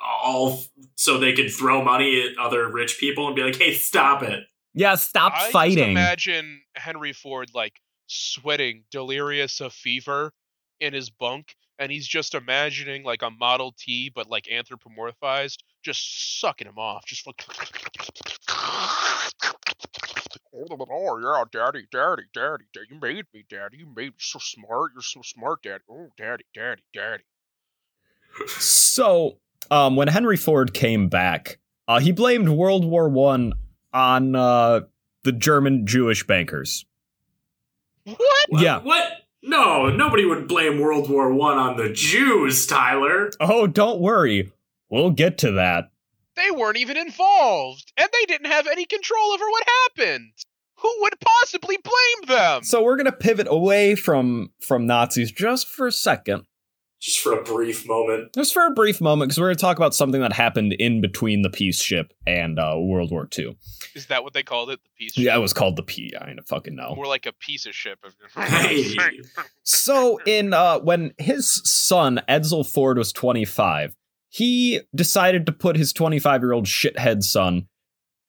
All 0.00 0.62
so 0.94 1.18
they 1.18 1.32
could 1.32 1.52
throw 1.52 1.82
money 1.82 2.22
at 2.22 2.38
other 2.38 2.70
rich 2.70 2.98
people 2.98 3.26
and 3.26 3.36
be 3.36 3.42
like, 3.42 3.56
"Hey, 3.56 3.74
stop 3.74 4.22
it!" 4.22 4.44
Yeah, 4.78 4.94
stop 4.94 5.32
I 5.34 5.38
just 5.40 5.52
fighting. 5.52 5.90
imagine 5.90 6.62
Henry 6.76 7.12
Ford 7.12 7.50
like 7.52 7.80
sweating, 8.06 8.84
delirious 8.92 9.60
of 9.60 9.72
fever 9.72 10.32
in 10.78 10.94
his 10.94 11.10
bunk, 11.10 11.56
and 11.80 11.90
he's 11.90 12.06
just 12.06 12.32
imagining 12.32 13.02
like 13.02 13.22
a 13.22 13.30
Model 13.30 13.74
T, 13.76 14.08
but 14.14 14.30
like 14.30 14.44
anthropomorphized, 14.44 15.56
just 15.84 16.40
sucking 16.40 16.68
him 16.68 16.78
off, 16.78 17.04
just 17.06 17.26
like. 17.26 17.44
Oh 20.54 21.18
yeah, 21.22 21.44
daddy, 21.50 21.86
daddy, 21.90 22.22
daddy, 22.32 22.64
daddy, 22.72 22.86
you 22.88 23.00
made 23.00 23.24
me, 23.34 23.44
daddy. 23.50 23.78
You 23.78 23.86
made 23.86 24.10
me 24.10 24.16
so 24.18 24.38
smart. 24.38 24.92
You're 24.94 25.02
so 25.02 25.22
smart, 25.22 25.62
daddy. 25.64 25.82
Oh, 25.90 26.06
daddy, 26.16 26.44
daddy, 26.54 26.82
daddy. 26.94 27.24
So, 28.46 29.38
um, 29.72 29.96
when 29.96 30.06
Henry 30.06 30.36
Ford 30.36 30.72
came 30.72 31.08
back, 31.08 31.58
uh, 31.88 31.98
he 31.98 32.12
blamed 32.12 32.48
World 32.48 32.84
War 32.84 33.08
One 33.08 33.54
on 33.92 34.34
uh, 34.34 34.80
the 35.24 35.32
German 35.32 35.86
Jewish 35.86 36.26
bankers. 36.26 36.84
What? 38.04 38.18
What- 38.48 38.62
Yeah. 38.62 38.80
What? 38.80 39.12
No, 39.42 39.88
nobody 39.88 40.24
would 40.24 40.48
blame 40.48 40.80
World 40.80 41.08
War 41.08 41.32
One 41.32 41.58
on 41.58 41.76
the 41.76 41.90
Jews, 41.90 42.66
Tyler. 42.66 43.30
Oh, 43.40 43.66
don't 43.68 44.00
worry, 44.00 44.50
we'll 44.90 45.12
get 45.12 45.38
to 45.38 45.52
that. 45.52 45.90
They 46.34 46.50
weren't 46.50 46.76
even 46.76 46.96
involved, 46.96 47.92
and 47.96 48.08
they 48.12 48.26
didn't 48.26 48.50
have 48.50 48.66
any 48.66 48.84
control 48.84 49.30
over 49.32 49.44
what 49.48 49.64
happened. 49.96 50.32
Who 50.80 50.92
would 51.00 51.14
possibly 51.20 51.76
blame 51.82 52.26
them? 52.36 52.64
So 52.64 52.82
we're 52.82 52.96
gonna 52.96 53.12
pivot 53.12 53.46
away 53.48 53.94
from 53.94 54.50
from 54.60 54.86
Nazis 54.86 55.30
just 55.30 55.68
for 55.68 55.86
a 55.86 55.92
second, 55.92 56.44
Just 57.00 57.20
for 57.20 57.32
a 57.32 57.42
brief 57.42 57.86
moment. 57.86 58.34
Just 58.34 58.52
for 58.52 58.66
a 58.66 58.70
brief 58.70 59.00
moment, 59.00 59.28
because 59.28 59.38
we're 59.38 59.46
going 59.46 59.56
to 59.56 59.60
talk 59.60 59.76
about 59.76 59.94
something 59.94 60.20
that 60.20 60.32
happened 60.32 60.72
in 60.72 61.00
between 61.00 61.42
the 61.42 61.50
peace 61.50 61.80
ship 61.80 62.12
and 62.26 62.58
uh, 62.58 62.74
World 62.76 63.12
War 63.12 63.28
II. 63.38 63.56
Is 63.94 64.06
that 64.06 64.24
what 64.24 64.32
they 64.32 64.42
called 64.42 64.70
it? 64.70 64.80
The 64.82 64.90
piece. 64.98 65.16
Yeah, 65.16 65.36
it 65.36 65.40
was 65.40 65.52
called 65.52 65.76
the 65.76 65.84
P. 65.84 66.12
I 66.20 66.26
don't 66.26 66.48
fucking 66.48 66.74
know. 66.74 66.94
More 66.96 67.06
like 67.06 67.26
a 67.26 67.32
piece 67.32 67.66
of 67.66 67.74
ship. 67.74 67.98
So 69.62 70.18
in 70.24 70.54
uh 70.54 70.78
when 70.80 71.12
his 71.18 71.60
son 71.64 72.20
Edsel 72.28 72.66
Ford 72.66 72.96
was 72.96 73.12
25, 73.12 73.94
he 74.28 74.80
decided 74.94 75.46
to 75.46 75.52
put 75.52 75.76
his 75.76 75.92
25-year-old 75.92 76.64
shithead 76.64 77.22
son 77.22 77.68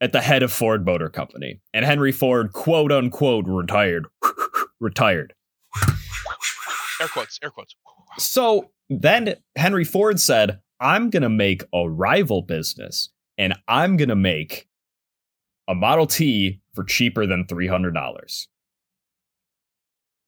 at 0.01 0.12
the 0.12 0.21
head 0.21 0.43
of 0.43 0.51
Ford 0.51 0.86
Motor 0.86 1.10
Company. 1.10 1.62
And 1.73 1.86
Henry 1.86 2.12
Ford 2.12 2.51
quote 2.53 2.91
unquote 2.91 3.45
retired. 3.47 4.08
retired. 4.79 5.34
air 6.99 7.08
quotes. 7.08 7.39
Air 7.41 7.51
quotes. 7.51 7.75
So 8.19 8.71
then 8.89 9.36
Henry 9.55 9.84
Ford 9.86 10.19
said, 10.19 10.60
"I'm 10.79 11.10
going 11.10 11.23
to 11.23 11.29
make 11.29 11.63
a 11.73 11.89
rival 11.89 12.41
business 12.41 13.10
and 13.38 13.53
I'm 13.67 13.97
going 13.97 14.10
to 14.10 14.15
make 14.15 14.67
a 15.67 15.75
Model 15.75 16.05
T 16.08 16.62
for 16.73 16.84
cheaper 16.84 17.25
than 17.25 17.45
$300." 17.45 18.47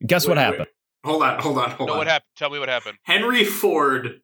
Guess 0.06 0.28
what 0.28 0.38
happened? 0.38 0.60
wait. 0.62 0.68
Hold 1.04 1.24
on, 1.24 1.40
hold 1.40 1.58
on, 1.58 1.72
hold 1.72 1.88
No, 1.88 1.94
on. 1.94 1.98
what 2.00 2.08
happened? 2.08 2.30
Tell 2.36 2.50
me 2.50 2.60
what 2.60 2.70
happened. 2.70 2.98
Henry 3.04 3.44
Ford 3.44 4.22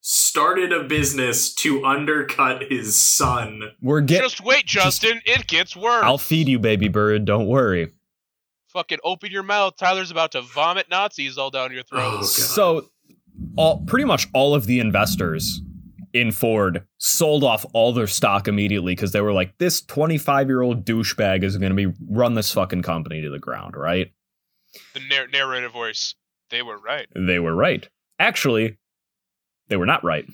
started 0.00 0.72
a 0.72 0.84
business 0.84 1.52
to 1.54 1.84
undercut 1.84 2.62
his 2.70 3.04
son. 3.04 3.62
We're 3.82 4.00
getting 4.00 4.28
Just 4.28 4.40
wait, 4.42 4.64
Justin. 4.64 5.20
it 5.26 5.46
gets 5.48 5.76
worse. 5.76 6.04
I'll 6.04 6.18
feed 6.18 6.48
you, 6.48 6.58
baby 6.58 6.88
bird. 6.88 7.24
Don't 7.24 7.46
worry. 7.46 7.92
Fucking 8.68 8.98
open 9.02 9.30
your 9.32 9.42
mouth. 9.42 9.76
Tyler's 9.76 10.10
about 10.12 10.32
to 10.32 10.42
vomit 10.42 10.86
Nazis 10.88 11.36
all 11.36 11.50
down 11.50 11.72
your 11.72 11.82
throat. 11.82 12.18
Oh, 12.20 12.22
So, 12.22 12.88
all 13.56 13.82
pretty 13.86 14.04
much 14.04 14.28
all 14.34 14.54
of 14.54 14.66
the 14.66 14.80
investors 14.80 15.62
in 16.12 16.32
Ford 16.32 16.84
sold 16.98 17.44
off 17.44 17.64
all 17.72 17.92
their 17.92 18.06
stock 18.06 18.48
immediately 18.48 18.94
because 18.94 19.12
they 19.12 19.20
were 19.20 19.32
like, 19.32 19.56
"This 19.58 19.80
25 19.82 20.48
year 20.48 20.62
old 20.62 20.84
douchebag 20.84 21.44
is 21.44 21.56
going 21.56 21.74
to 21.74 21.88
be 21.88 21.94
run 22.08 22.34
this 22.34 22.52
fucking 22.52 22.82
company 22.82 23.20
to 23.22 23.30
the 23.30 23.38
ground." 23.38 23.76
Right? 23.76 24.12
The 24.94 25.00
narr- 25.08 25.28
narrative 25.28 25.72
voice. 25.72 26.14
They 26.50 26.62
were 26.62 26.78
right. 26.78 27.06
They 27.14 27.38
were 27.38 27.54
right. 27.54 27.88
Actually, 28.18 28.78
they 29.68 29.76
were 29.76 29.86
not 29.86 30.02
right. 30.04 30.26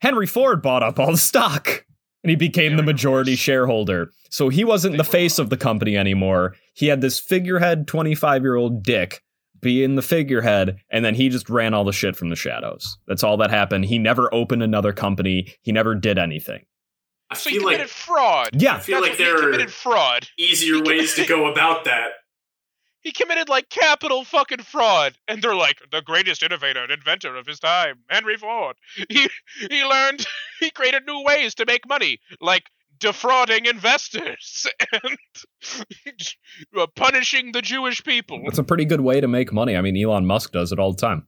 Henry 0.00 0.26
Ford 0.26 0.62
bought 0.62 0.82
up 0.82 0.98
all 0.98 1.10
the 1.12 1.18
stock 1.18 1.84
and 2.22 2.30
he 2.30 2.36
became 2.36 2.76
the 2.76 2.82
majority 2.82 3.32
nice. 3.32 3.38
shareholder. 3.38 4.10
So 4.30 4.48
he 4.48 4.64
wasn't 4.64 4.92
They 4.92 4.98
the 4.98 5.04
face 5.04 5.38
wrong. 5.38 5.46
of 5.46 5.50
the 5.50 5.56
company 5.56 5.96
anymore. 5.96 6.54
He 6.74 6.86
had 6.86 7.00
this 7.00 7.18
figurehead 7.18 7.86
25 7.88 8.42
year 8.42 8.56
old 8.56 8.82
dick 8.82 9.22
being 9.60 9.94
the 9.96 10.02
figurehead, 10.02 10.78
and 10.90 11.04
then 11.04 11.14
he 11.14 11.28
just 11.28 11.48
ran 11.50 11.74
all 11.74 11.84
the 11.84 11.92
shit 11.92 12.16
from 12.16 12.28
the 12.30 12.36
shadows. 12.36 12.98
That's 13.06 13.22
all 13.24 13.36
that 13.38 13.50
happened. 13.50 13.86
He 13.86 13.98
never 13.98 14.32
opened 14.34 14.62
another 14.62 14.92
company, 14.92 15.54
he 15.62 15.72
never 15.72 15.94
did 15.94 16.18
anything. 16.18 16.64
I 17.30 17.34
So 17.34 17.50
he 17.50 17.56
feel 17.56 17.64
committed 17.66 17.80
like 17.86 17.88
fraud. 17.90 18.48
Yeah. 18.54 18.76
I 18.76 18.80
feel 18.80 19.00
That's 19.00 19.02
like 19.02 19.10
what- 19.12 19.18
there 19.18 19.26
he 19.26 19.32
are 19.42 19.50
committed 19.50 19.72
fraud. 19.72 20.28
easier 20.38 20.82
ways 20.82 21.14
to 21.14 21.26
go 21.26 21.46
about 21.50 21.84
that. 21.84 22.12
He 23.00 23.12
committed 23.12 23.48
like 23.48 23.68
capital 23.70 24.24
fucking 24.24 24.62
fraud, 24.62 25.14
and 25.28 25.40
they're 25.40 25.54
like 25.54 25.78
the 25.92 26.02
greatest 26.02 26.42
innovator 26.42 26.82
and 26.82 26.90
inventor 26.90 27.36
of 27.36 27.46
his 27.46 27.60
time, 27.60 28.00
Henry 28.10 28.36
Ford. 28.36 28.76
He 29.08 29.28
he 29.70 29.84
learned 29.84 30.26
he 30.60 30.70
created 30.70 31.04
new 31.06 31.22
ways 31.22 31.54
to 31.56 31.64
make 31.66 31.86
money, 31.88 32.18
like 32.40 32.64
defrauding 32.98 33.66
investors 33.66 34.66
and 34.92 35.18
uh, 36.76 36.86
punishing 36.94 37.52
the 37.52 37.62
Jewish 37.62 38.02
people. 38.04 38.40
That's 38.44 38.58
a 38.58 38.64
pretty 38.64 38.84
good 38.84 39.00
way 39.00 39.20
to 39.20 39.28
make 39.28 39.52
money. 39.52 39.76
I 39.76 39.80
mean, 39.80 39.96
Elon 39.96 40.26
Musk 40.26 40.52
does 40.52 40.72
it 40.72 40.78
all 40.78 40.92
the 40.92 41.00
time. 41.00 41.26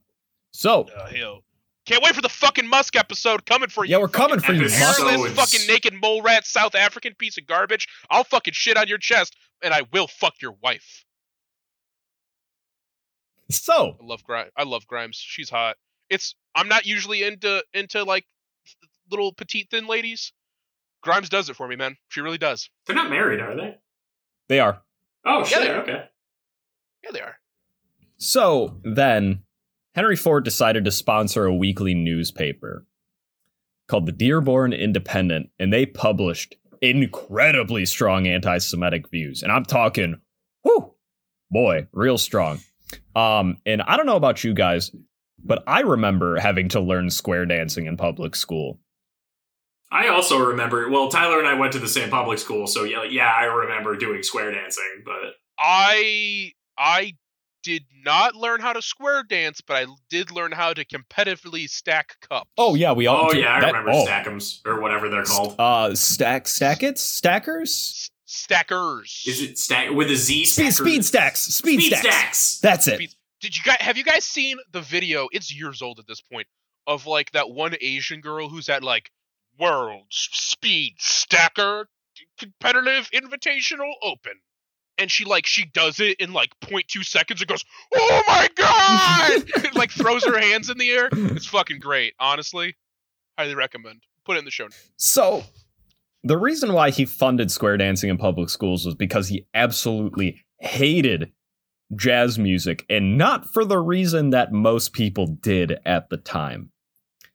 So, 0.51 0.87
the 0.95 1.17
hell? 1.17 1.43
Can't 1.85 2.03
wait 2.03 2.13
for 2.13 2.21
the 2.21 2.29
fucking 2.29 2.67
Musk 2.67 2.95
episode 2.95 3.45
coming 3.45 3.69
for 3.69 3.85
you. 3.85 3.91
yeah, 3.91 3.97
we're 3.97 4.07
coming 4.07 4.39
for 4.39 4.53
you. 4.53 4.63
Musk. 4.63 4.81
Episodes. 4.81 5.09
Hairless 5.09 5.33
fucking 5.33 5.67
naked 5.67 5.93
mole 5.93 6.21
rat 6.21 6.45
South 6.45 6.75
African 6.75 7.15
piece 7.15 7.37
of 7.37 7.47
garbage. 7.47 7.87
I'll 8.09 8.23
fucking 8.23 8.53
shit 8.53 8.77
on 8.77 8.87
your 8.87 8.99
chest, 8.99 9.35
and 9.63 9.73
I 9.73 9.83
will 9.91 10.07
fuck 10.07 10.35
your 10.41 10.55
wife. 10.61 11.05
So, 13.49 13.97
I 13.99 14.05
love 14.05 14.23
Grimes. 14.23 14.51
I 14.55 14.63
love 14.63 14.87
Grimes. 14.87 15.17
She's 15.17 15.49
hot. 15.49 15.77
It's 16.09 16.35
I'm 16.55 16.67
not 16.67 16.85
usually 16.85 17.23
into 17.23 17.63
into 17.73 18.03
like 18.03 18.25
little 19.09 19.33
petite 19.33 19.69
thin 19.71 19.87
ladies. 19.87 20.33
Grimes 21.01 21.29
does 21.29 21.49
it 21.49 21.55
for 21.55 21.67
me, 21.67 21.75
man. 21.75 21.97
She 22.09 22.21
really 22.21 22.37
does. 22.37 22.69
They're 22.85 22.95
not 22.95 23.09
married, 23.09 23.39
are 23.39 23.55
they? 23.55 23.77
they 24.49 24.59
are. 24.59 24.81
Oh 25.25 25.43
shit. 25.43 25.61
they 25.61 25.69
are. 25.69 25.81
okay. 25.81 26.03
Yeah, 27.03 27.11
they 27.11 27.21
are. 27.21 27.35
So 28.17 28.79
then, 28.83 29.43
Henry 29.95 30.15
Ford 30.15 30.43
decided 30.43 30.85
to 30.85 30.91
sponsor 30.91 31.45
a 31.45 31.55
weekly 31.55 31.93
newspaper 31.93 32.85
called 33.87 34.05
the 34.05 34.11
Dearborn 34.11 34.73
Independent, 34.73 35.49
and 35.59 35.73
they 35.73 35.85
published 35.85 36.55
incredibly 36.81 37.85
strong 37.85 38.27
anti 38.27 38.57
Semitic 38.59 39.09
views. 39.09 39.43
And 39.43 39.51
I'm 39.51 39.65
talking, 39.65 40.21
whoo, 40.63 40.93
boy, 41.49 41.87
real 41.91 42.17
strong. 42.17 42.59
Um, 43.15 43.57
and 43.65 43.81
I 43.81 43.97
don't 43.97 44.05
know 44.05 44.15
about 44.15 44.43
you 44.43 44.53
guys, 44.53 44.91
but 45.43 45.63
I 45.67 45.81
remember 45.81 46.39
having 46.39 46.69
to 46.69 46.79
learn 46.79 47.09
square 47.09 47.45
dancing 47.45 47.85
in 47.85 47.97
public 47.97 48.35
school. 48.35 48.79
I 49.91 50.07
also 50.07 50.37
remember. 50.39 50.89
Well, 50.89 51.09
Tyler 51.09 51.39
and 51.39 51.47
I 51.47 51.53
went 51.53 51.73
to 51.73 51.79
the 51.79 51.87
same 51.87 52.09
public 52.09 52.39
school, 52.39 52.65
so 52.67 52.83
yeah, 52.83 53.03
yeah, 53.03 53.31
I 53.31 53.43
remember 53.45 53.95
doing 53.95 54.23
square 54.23 54.51
dancing. 54.51 55.03
But 55.03 55.35
I 55.59 56.53
I 56.77 57.13
did 57.63 57.83
not 58.03 58.35
learn 58.35 58.61
how 58.61 58.73
to 58.73 58.81
square 58.81 59.23
dance, 59.23 59.61
but 59.61 59.75
I 59.75 59.85
did 60.09 60.31
learn 60.31 60.51
how 60.51 60.73
to 60.73 60.85
competitively 60.85 61.69
stack 61.69 62.15
cups. 62.27 62.49
Oh, 62.57 62.75
yeah, 62.75 62.93
we 62.93 63.07
all 63.07 63.27
oh 63.27 63.31
do 63.31 63.39
yeah, 63.39 63.53
I 63.53 63.67
remember 63.67 63.91
oh. 63.91 64.05
Stackums 64.05 64.61
or 64.65 64.81
whatever 64.81 65.09
they're 65.09 65.23
called. 65.23 65.55
Uh, 65.59 65.93
stack, 65.93 66.47
stackets? 66.47 67.01
Stackers? 67.01 67.69
S- 67.69 68.09
stackers. 68.25 69.23
Is 69.27 69.41
it 69.41 69.57
stack 69.57 69.91
with 69.91 70.09
a 70.09 70.15
Z? 70.15 70.45
Speed, 70.45 70.71
Stackers? 70.71 70.77
speed 70.77 71.05
stacks. 71.05 71.39
Speed, 71.41 71.79
Speed 71.81 71.97
stacks. 71.97 72.07
stacks. 72.07 72.59
That's 72.59 72.87
it. 72.87 72.95
Speed- 72.95 73.15
Did 73.41 73.57
you 73.57 73.63
guys 73.63 73.77
have 73.79 73.97
you 73.97 74.03
guys 74.03 74.25
seen 74.25 74.57
the 74.71 74.81
video? 74.81 75.27
It's 75.31 75.53
years 75.53 75.81
old 75.81 75.99
at 75.99 76.07
this 76.07 76.21
point 76.21 76.47
of 76.87 77.05
like 77.05 77.31
that 77.31 77.51
one 77.51 77.75
Asian 77.81 78.21
girl 78.21 78.49
who's 78.49 78.69
at 78.69 78.83
like 78.83 79.11
World 79.59 80.05
Speed 80.09 80.95
Stacker 80.97 81.87
Competitive 82.37 83.09
Invitational 83.13 83.93
Open. 84.01 84.33
And 84.97 85.09
she 85.09 85.25
like 85.25 85.45
she 85.45 85.65
does 85.65 85.99
it 85.99 86.19
in 86.19 86.33
like 86.33 86.51
0.2 86.61 87.03
seconds 87.03 87.41
and 87.41 87.47
goes, 87.47 87.63
"Oh 87.95 88.23
my 88.27 88.47
god!" 88.55 89.43
like 89.75 89.89
throws 89.91 90.25
her 90.25 90.39
hands 90.39 90.69
in 90.69 90.77
the 90.77 90.91
air. 90.91 91.09
It's 91.11 91.47
fucking 91.47 91.79
great, 91.79 92.13
honestly. 92.19 92.75
Highly 93.37 93.55
recommend. 93.55 94.03
Put 94.25 94.35
it 94.35 94.39
in 94.39 94.45
the 94.45 94.51
show. 94.51 94.67
So, 94.97 95.43
the 96.23 96.37
reason 96.37 96.73
why 96.73 96.91
he 96.91 97.05
funded 97.05 97.51
square 97.51 97.77
dancing 97.77 98.09
in 98.09 98.17
public 98.17 98.49
schools 98.49 98.85
was 98.85 98.93
because 98.93 99.29
he 99.29 99.47
absolutely 99.53 100.43
hated 100.59 101.31
jazz 101.95 102.37
music, 102.37 102.85
and 102.89 103.17
not 103.17 103.45
for 103.45 103.65
the 103.65 103.79
reason 103.79 104.29
that 104.29 104.51
most 104.51 104.93
people 104.93 105.27
did 105.27 105.79
at 105.85 106.09
the 106.09 106.17
time. 106.17 106.71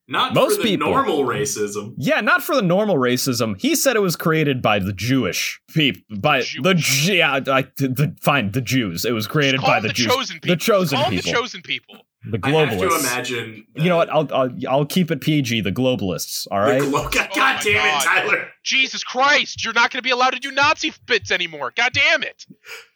Not 0.08 0.34
Most 0.34 0.56
for 0.58 0.62
the 0.62 0.68
people- 0.68 0.90
normal 0.90 1.24
racism. 1.24 1.94
Yeah, 1.96 2.20
not 2.20 2.42
for 2.42 2.54
the 2.54 2.62
normal 2.62 2.94
racism. 2.96 3.60
He 3.60 3.74
said 3.74 3.96
it 3.96 4.00
was 4.02 4.14
created 4.14 4.62
by 4.62 4.78
the 4.78 4.92
Jewish 4.92 5.60
people, 5.74 6.02
by 6.18 6.38
the 6.62 6.74
Jewish. 6.74 7.08
yeah, 7.08 7.32
I, 7.34 7.40
the, 7.40 7.88
the 7.88 8.16
fine 8.22 8.52
the 8.52 8.60
Jews. 8.60 9.04
It 9.04 9.12
was 9.12 9.26
created 9.26 9.60
by 9.60 9.80
them 9.80 9.88
the, 9.88 9.92
Jews, 9.94 10.06
chosen 10.06 10.36
people. 10.36 10.48
the 10.54 10.56
chosen 10.56 10.98
Call 10.98 11.10
people, 11.10 11.32
the 11.32 11.36
chosen 11.36 11.62
people. 11.62 11.96
the 12.30 12.38
I 12.42 12.50
have 12.50 12.70
to 12.70 12.76
globalists. 12.86 13.00
imagine. 13.00 13.66
You 13.74 13.88
know 13.88 13.96
what? 13.96 14.08
I'll, 14.10 14.28
I'll 14.32 14.50
I'll 14.68 14.86
keep 14.86 15.10
it 15.10 15.20
PG. 15.20 15.62
The 15.62 15.72
globalists. 15.72 16.46
All 16.52 16.64
the 16.66 16.78
glo- 16.86 17.08
God, 17.08 17.28
Oh 17.32 17.34
God 17.34 17.56
my 17.56 17.60
damn 17.64 17.74
God. 17.74 18.02
it, 18.02 18.04
Tyler. 18.30 18.48
Jesus 18.62 19.02
Christ, 19.02 19.64
you're 19.64 19.74
not 19.74 19.90
going 19.90 19.98
to 19.98 20.02
be 20.02 20.10
allowed 20.10 20.34
to 20.34 20.38
do 20.40 20.52
Nazi 20.52 20.92
bits 21.06 21.32
anymore. 21.32 21.72
God 21.76 21.92
damn 21.92 22.22
it. 22.22 22.46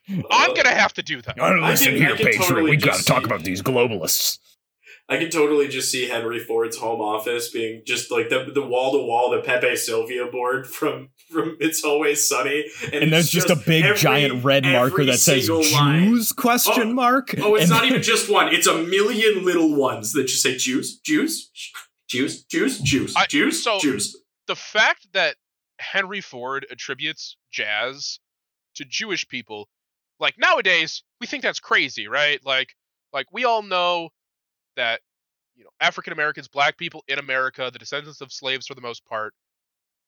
I'm 0.09 0.25
uh, 0.31 0.47
going 0.55 0.65
to 0.65 0.71
have 0.71 0.93
to 0.95 1.03
do 1.03 1.21
that. 1.23 1.39
All 1.41 1.55
right, 1.55 1.63
I 1.63 1.71
listen 1.71 1.89
can- 1.89 1.97
here, 1.97 2.11
I 2.15 2.17
Patriot. 2.17 2.39
totally 2.39 2.71
we 2.71 2.77
got 2.77 2.87
to 2.93 2.93
just 2.99 3.09
talk 3.09 3.25
about 3.25 3.43
these 3.43 3.63
globalists. 3.63 4.39
I 5.11 5.17
can 5.19 5.29
totally 5.29 5.67
just 5.69 5.91
see 5.91 6.09
Henry 6.09 6.39
Ford's 6.39 6.77
home 6.79 7.01
office 7.01 7.51
being 7.51 7.83
just 7.85 8.11
like 8.13 8.29
the 8.29 8.51
the 8.55 8.63
wall 8.65 8.93
to 8.93 8.99
wall 9.05 9.31
the 9.31 9.41
Pepe 9.43 9.75
Sylvia 9.77 10.27
board 10.27 10.67
from 10.69 11.11
from 11.29 11.57
It's 11.61 11.85
Always 11.85 12.27
Sunny, 12.27 12.67
And 12.85 12.95
it's 13.05 13.11
there's 13.11 13.31
just, 13.31 13.51
a 13.51 13.57
big 13.57 13.85
every- 13.85 13.99
giant 13.99 14.45
red 14.45 14.65
marker 14.65 15.05
that 15.05 15.19
says 15.19 15.47
single 15.47 15.65
line. 15.73 16.05
Jews 16.05 16.33
question 16.33 16.91
Oh, 16.91 16.95
mark. 16.95 17.35
Oh, 17.39 17.55
it's 17.57 17.65
And- 17.65 17.71
not 17.71 17.85
even 17.87 18.03
just 18.03 18.31
one. 18.31 18.55
It's 18.55 18.67
a 18.67 18.79
million 18.83 19.45
little 19.45 19.75
ones 19.75 20.13
that 20.15 20.25
just 20.25 20.43
say 20.43 20.57
Jews, 20.57 20.99
Jews, 21.01 21.51
Jews, 22.09 22.43
Jews, 22.45 22.79
Jews, 22.81 23.15
I- 23.17 23.27
Jews, 23.27 23.63
so- 23.63 23.79
Jews. 23.81 24.17
The 24.47 24.57
fact 24.57 25.09
that 25.13 25.37
Henry 25.79 26.21
Ford 26.21 26.67
attributes 26.71 27.37
jazz 27.53 28.19
to 28.77 28.85
Jewish 28.85 29.27
people, 29.29 29.69
like 30.19 30.35
nowadays, 30.39 31.03
we 31.21 31.27
think 31.27 31.43
that's 31.43 31.61
crazy, 31.61 32.07
right? 32.09 32.41
Like, 32.45 32.71
like 33.13 33.27
we 33.33 33.45
all 33.45 33.63
know 33.63 34.11
that 34.77 35.01
you 35.55 35.65
know 35.65 35.71
African 35.81 36.13
Americans, 36.13 36.49
black 36.49 36.77
people 36.77 37.05
in 37.09 37.19
America, 37.19 37.71
the 37.73 37.79
descendants 37.79 38.21
of 38.21 38.33
slaves 38.33 38.67
for 38.67 38.75
the 38.75 38.81
most 38.81 39.05
part, 39.05 39.35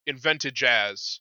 invented 0.07 0.55
jazz 0.55 1.21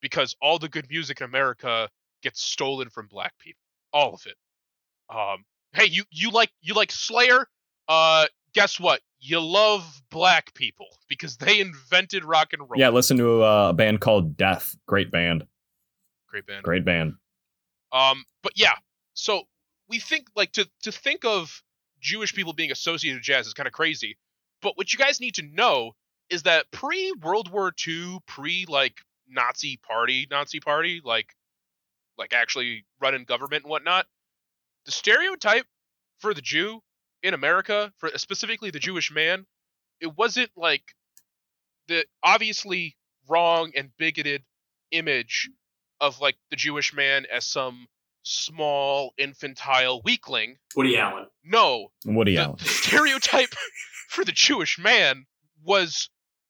because 0.00 0.34
all 0.42 0.58
the 0.58 0.68
good 0.68 0.86
music 0.90 1.20
in 1.20 1.24
America 1.24 1.88
gets 2.22 2.42
stolen 2.42 2.90
from 2.90 3.06
black 3.06 3.32
people, 3.38 3.62
all 3.92 4.14
of 4.14 4.26
it. 4.26 4.36
Um, 5.14 5.44
hey, 5.72 5.86
you 5.86 6.04
you 6.10 6.30
like 6.30 6.50
you 6.60 6.74
like 6.74 6.90
Slayer? 6.90 7.46
Uh, 7.88 8.26
guess 8.54 8.78
what? 8.78 9.00
You 9.20 9.40
love 9.40 10.02
black 10.10 10.52
people 10.54 10.86
because 11.08 11.36
they 11.36 11.60
invented 11.60 12.24
rock 12.24 12.52
and 12.52 12.62
roll. 12.62 12.78
Yeah, 12.78 12.88
listen 12.90 13.16
to 13.18 13.42
uh, 13.42 13.70
a 13.70 13.72
band 13.72 14.00
called 14.00 14.36
Death. 14.36 14.76
Great 14.86 15.10
band. 15.10 15.44
great 16.28 16.46
band. 16.46 16.64
Great 16.64 16.84
band. 16.84 17.14
Um, 17.92 18.24
but 18.42 18.52
yeah, 18.56 18.74
so 19.14 19.42
we 19.88 19.98
think 19.98 20.28
like 20.34 20.52
to 20.52 20.68
to 20.82 20.92
think 20.92 21.24
of 21.24 21.62
Jewish 22.02 22.34
people 22.34 22.52
being 22.52 22.72
associated 22.72 23.18
with 23.18 23.24
jazz 23.24 23.46
is 23.46 23.54
kind 23.54 23.66
of 23.66 23.72
crazy. 23.72 24.18
But 24.60 24.76
what 24.76 24.92
you 24.92 24.98
guys 24.98 25.20
need 25.20 25.36
to 25.36 25.42
know 25.42 25.92
is 26.28 26.42
that 26.42 26.70
pre 26.70 27.12
World 27.22 27.50
War 27.50 27.72
II, 27.86 28.18
pre 28.26 28.66
like 28.68 28.96
Nazi 29.28 29.78
party, 29.78 30.26
Nazi 30.30 30.60
party, 30.60 31.00
like 31.04 31.34
like 32.18 32.32
actually 32.34 32.84
running 33.00 33.24
government 33.24 33.64
and 33.64 33.70
whatnot, 33.70 34.06
the 34.84 34.92
stereotype 34.92 35.66
for 36.18 36.34
the 36.34 36.42
Jew 36.42 36.82
in 37.22 37.34
America, 37.34 37.92
for 37.98 38.10
specifically 38.16 38.70
the 38.70 38.78
Jewish 38.78 39.10
man, 39.10 39.46
it 40.00 40.16
wasn't 40.16 40.50
like 40.56 40.82
the 41.88 42.04
obviously 42.22 42.96
wrong 43.28 43.72
and 43.76 43.90
bigoted 43.96 44.42
image 44.90 45.50
of 46.00 46.20
like 46.20 46.36
the 46.50 46.56
Jewish 46.56 46.92
man 46.92 47.26
as 47.32 47.46
some 47.46 47.86
small 48.22 49.12
infantile 49.18 50.00
weakling. 50.04 50.56
Woody 50.76 50.96
Allen. 50.98 51.26
No, 51.44 51.88
Woody 52.04 52.36
the, 52.36 52.42
Allen. 52.42 52.56
the 52.58 52.64
stereotype 52.68 53.54
for 54.08 54.24
the 54.24 54.32
Jewish 54.32 54.78
man 54.78 55.26
was 55.62 56.08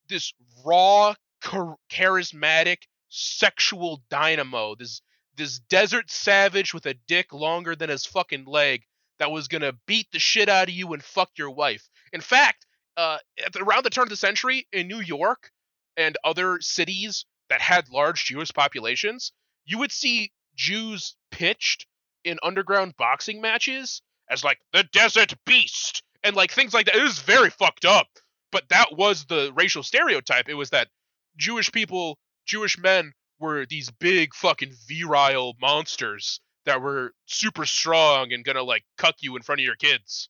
this 0.08 0.32
raw, 0.64 1.14
char- 1.42 1.76
charismatic, 1.90 2.78
sexual 3.08 4.02
dynamo. 4.10 4.74
This 4.74 5.02
this 5.36 5.58
desert 5.58 6.10
savage 6.10 6.74
with 6.74 6.84
a 6.86 6.94
dick 7.06 7.32
longer 7.32 7.74
than 7.74 7.88
his 7.88 8.04
fucking 8.04 8.44
leg 8.44 8.82
that 9.18 9.30
was 9.30 9.48
gonna 9.48 9.72
beat 9.86 10.06
the 10.12 10.18
shit 10.18 10.48
out 10.48 10.68
of 10.68 10.74
you 10.74 10.92
and 10.92 11.02
fuck 11.02 11.30
your 11.36 11.50
wife. 11.50 11.88
In 12.12 12.20
fact, 12.20 12.66
uh, 12.96 13.18
at 13.44 13.52
the, 13.52 13.62
around 13.62 13.84
the 13.84 13.90
turn 13.90 14.04
of 14.04 14.10
the 14.10 14.16
century 14.16 14.66
in 14.72 14.88
New 14.88 15.00
York 15.00 15.50
and 15.96 16.16
other 16.24 16.58
cities 16.60 17.24
that 17.48 17.60
had 17.60 17.88
large 17.88 18.24
Jewish 18.26 18.50
populations, 18.52 19.32
you 19.64 19.78
would 19.78 19.92
see 19.92 20.32
Jews 20.56 21.16
pitched 21.30 21.86
in 22.24 22.38
underground 22.42 22.94
boxing 22.96 23.40
matches 23.40 24.02
as 24.30 24.44
like 24.44 24.58
the 24.72 24.84
desert 24.92 25.34
beast 25.44 26.02
and 26.22 26.36
like 26.36 26.52
things 26.52 26.72
like 26.72 26.86
that. 26.86 26.96
It 26.96 27.02
was 27.02 27.18
very 27.18 27.50
fucked 27.50 27.84
up. 27.84 28.06
But 28.50 28.68
that 28.68 28.96
was 28.96 29.24
the 29.24 29.50
racial 29.54 29.82
stereotype. 29.82 30.48
It 30.48 30.54
was 30.54 30.70
that 30.70 30.88
Jewish 31.36 31.72
people, 31.72 32.18
Jewish 32.46 32.78
men 32.78 33.12
were 33.40 33.66
these 33.66 33.90
big 33.90 34.34
fucking 34.34 34.72
virile 34.86 35.54
monsters 35.60 36.40
that 36.64 36.80
were 36.80 37.12
super 37.26 37.64
strong 37.64 38.32
and 38.32 38.44
gonna 38.44 38.62
like 38.62 38.84
cuck 38.98 39.16
you 39.20 39.36
in 39.36 39.42
front 39.42 39.60
of 39.60 39.64
your 39.64 39.74
kids. 39.74 40.28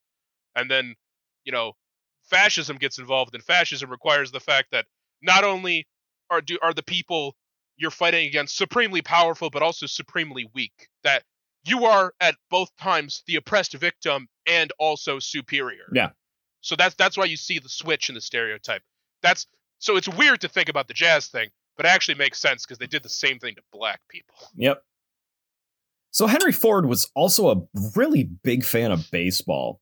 And 0.55 0.71
then, 0.71 0.95
you 1.43 1.51
know, 1.51 1.73
fascism 2.23 2.77
gets 2.77 2.97
involved 2.97 3.35
and 3.35 3.43
fascism 3.43 3.89
requires 3.89 4.31
the 4.31 4.39
fact 4.39 4.69
that 4.71 4.85
not 5.21 5.43
only 5.43 5.87
are 6.29 6.41
do 6.41 6.57
are 6.61 6.73
the 6.73 6.83
people 6.83 7.35
you're 7.77 7.91
fighting 7.91 8.27
against 8.27 8.55
supremely 8.57 9.01
powerful 9.01 9.49
but 9.49 9.61
also 9.63 9.85
supremely 9.85 10.49
weak. 10.53 10.89
That 11.03 11.23
you 11.65 11.85
are 11.85 12.13
at 12.19 12.35
both 12.49 12.75
times 12.77 13.23
the 13.27 13.35
oppressed 13.37 13.73
victim 13.73 14.27
and 14.47 14.71
also 14.79 15.19
superior. 15.19 15.85
Yeah. 15.93 16.09
So 16.61 16.75
that's 16.75 16.95
that's 16.95 17.17
why 17.17 17.25
you 17.25 17.37
see 17.37 17.59
the 17.59 17.69
switch 17.69 18.09
in 18.09 18.15
the 18.15 18.21
stereotype. 18.21 18.81
That's 19.21 19.47
so 19.79 19.97
it's 19.97 20.07
weird 20.09 20.41
to 20.41 20.47
think 20.49 20.69
about 20.69 20.87
the 20.87 20.93
jazz 20.93 21.27
thing, 21.27 21.49
but 21.77 21.85
it 21.85 21.89
actually 21.89 22.15
makes 22.15 22.39
sense 22.39 22.65
because 22.65 22.77
they 22.77 22.87
did 22.87 23.03
the 23.03 23.09
same 23.09 23.39
thing 23.39 23.55
to 23.55 23.61
black 23.71 23.99
people. 24.09 24.35
Yep. 24.55 24.81
So 26.11 26.27
Henry 26.27 26.51
Ford 26.51 26.85
was 26.85 27.09
also 27.15 27.49
a 27.49 27.61
really 27.95 28.23
big 28.43 28.63
fan 28.63 28.91
of 28.91 29.09
baseball. 29.11 29.81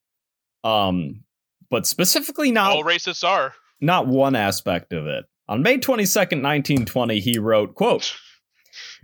Um, 0.63 1.23
but 1.69 1.85
specifically 1.87 2.51
not 2.51 2.71
All 2.71 2.83
racists 2.83 3.27
are. 3.27 3.53
not 3.79 4.07
one 4.07 4.35
aspect 4.35 4.93
of 4.93 5.07
it. 5.07 5.25
On 5.51 5.61
May 5.61 5.77
22nd, 5.77 6.41
1920, 6.41 7.19
he 7.19 7.37
wrote, 7.37 7.75
quote, 7.75 8.15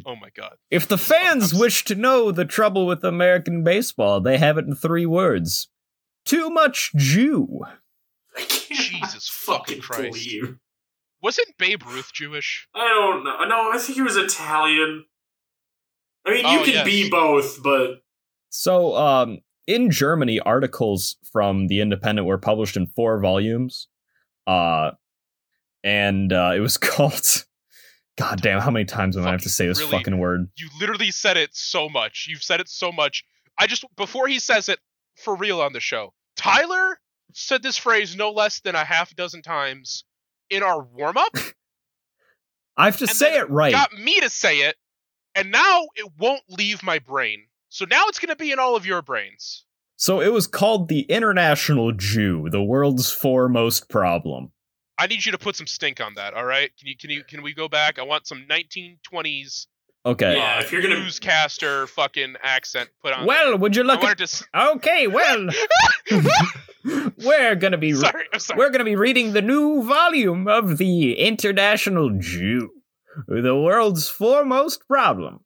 Oh 0.05 0.15
my 0.15 0.29
god. 0.33 0.53
If 0.71 0.88
the 0.88 0.97
fans 0.97 1.53
wish 1.53 1.83
to 1.86 1.95
know 1.95 2.31
the 2.31 2.45
trouble 2.45 2.88
with 2.88 3.03
American 3.03 3.65
baseball, 3.65 4.21
they 4.21 4.38
have 4.38 4.57
it 4.57 4.63
in 4.65 4.73
three 4.73 5.05
words. 5.05 5.67
Too 6.23 6.49
much 6.49 6.91
Jew. 6.95 7.63
Jesus 8.38 9.27
fucking 9.45 9.81
fucking 9.81 9.81
Christ. 9.81 10.01
believe. 10.13 10.55
Wasn't 11.21 11.57
Babe 11.57 11.81
Ruth 11.86 12.12
Jewish? 12.13 12.69
I 12.73 12.88
don't 12.88 13.25
know. 13.25 13.43
No, 13.45 13.71
I 13.73 13.77
think 13.77 13.97
he 13.97 14.01
was 14.01 14.15
Italian. 14.15 15.03
I 16.25 16.31
mean, 16.31 16.45
you 16.47 16.60
Oh, 16.60 16.63
can 16.63 16.73
yes. 16.75 16.86
be 16.86 17.10
both, 17.10 17.62
but 17.62 18.03
So, 18.49 18.95
um, 18.95 19.39
in 19.65 19.91
Germany, 19.91 20.39
articles 20.39 21.17
from 21.29 21.67
The 21.67 21.81
Independent 21.81 22.25
were 22.25 22.38
published 22.38 22.77
in 22.77 22.88
four 22.88 23.19
volumes. 23.19 23.89
Uh, 24.45 24.91
and 25.83 26.31
uh, 26.33 26.53
it 26.55 26.59
was 26.59 26.77
called. 26.77 27.45
God 28.17 28.41
damn, 28.41 28.59
how 28.61 28.71
many 28.71 28.85
times 28.85 29.15
am 29.15 29.27
I 29.27 29.31
have 29.31 29.43
to 29.43 29.49
say 29.49 29.67
this 29.67 29.77
Really? 29.79 29.91
fucking 29.91 30.17
word? 30.17 30.49
You 30.57 30.69
literally 30.79 31.11
said 31.11 31.37
it 31.37 31.51
so 31.53 31.87
much. 31.87 32.25
You've 32.27 32.41
said 32.41 32.59
it 32.59 32.67
so 32.67 32.91
much. 32.91 33.23
I 33.59 33.67
just 33.67 33.85
before 33.95 34.27
he 34.27 34.39
says 34.39 34.69
it 34.69 34.79
for 35.15 35.35
real 35.35 35.61
on 35.61 35.73
the 35.73 35.79
show, 35.79 36.13
Tyler 36.35 36.99
said 37.33 37.61
this 37.61 37.77
phrase 37.77 38.15
no 38.15 38.31
less 38.31 38.59
than 38.61 38.73
a 38.73 38.83
half 38.83 39.15
dozen 39.15 39.43
times 39.43 40.03
in 40.49 40.63
our 40.63 40.81
warm 40.81 41.17
up. 41.17 41.35
I 42.77 42.85
have 42.85 42.97
to 42.97 43.07
say 43.07 43.37
it 43.37 43.49
right. 43.49 43.71
Got 43.71 43.93
me 43.93 44.19
to 44.19 44.29
say 44.29 44.59
it, 44.59 44.75
and 45.35 45.51
now 45.51 45.83
it 45.95 46.11
won't 46.17 46.43
leave 46.49 46.81
my 46.83 46.99
brain. 46.99 47.45
So 47.69 47.85
now 47.85 48.05
it's 48.07 48.19
going 48.19 48.29
to 48.29 48.35
be 48.35 48.51
in 48.51 48.59
all 48.59 48.75
of 48.75 48.85
your 48.85 49.01
brains. 49.01 49.65
So 49.95 50.21
it 50.21 50.31
was 50.31 50.45
called 50.47 50.89
the 50.89 51.01
International 51.01 51.91
Jew, 51.91 52.49
the 52.49 52.63
world's 52.63 53.11
foremost 53.11 53.89
problem. 53.89 54.51
I 54.99 55.07
need 55.07 55.25
you 55.25 55.31
to 55.31 55.38
put 55.38 55.55
some 55.55 55.67
stink 55.67 56.01
on 56.01 56.15
that. 56.15 56.33
All 56.33 56.45
right? 56.45 56.71
Can 56.77 56.88
you 56.88 56.95
can 56.97 57.10
you 57.10 57.23
can 57.23 57.41
we 57.43 57.53
go 57.53 57.67
back? 57.67 57.99
I 57.99 58.03
want 58.03 58.27
some 58.27 58.45
1920s 58.49 59.67
Okay. 60.05 60.38
Yeah, 60.38 60.55
uh, 60.57 60.60
if 60.62 60.71
you're 60.71 60.81
gonna- 60.81 60.99
newscaster 60.99 61.86
fucking 61.88 62.36
accent 62.41 62.89
put 63.01 63.12
on. 63.13 63.25
Well, 63.25 63.49
there. 63.49 63.57
would 63.57 63.75
you 63.75 63.83
look 63.83 64.01
wanted 64.01 64.21
at? 64.21 64.29
to. 64.29 64.45
Okay, 64.75 65.07
well, 65.07 65.47
we're 67.17 67.55
gonna 67.55 67.77
be 67.77 67.93
sorry, 67.93 68.25
I'm 68.31 68.39
sorry. 68.39 68.57
we're 68.57 68.69
gonna 68.69 68.86
be 68.86 68.95
reading 68.95 69.33
the 69.33 69.41
new 69.41 69.83
volume 69.83 70.47
of 70.47 70.77
the 70.77 71.19
International 71.19 72.10
Jew, 72.17 72.69
the 73.27 73.55
world's 73.55 74.07
foremost 74.07 74.88
problem. 74.88 75.41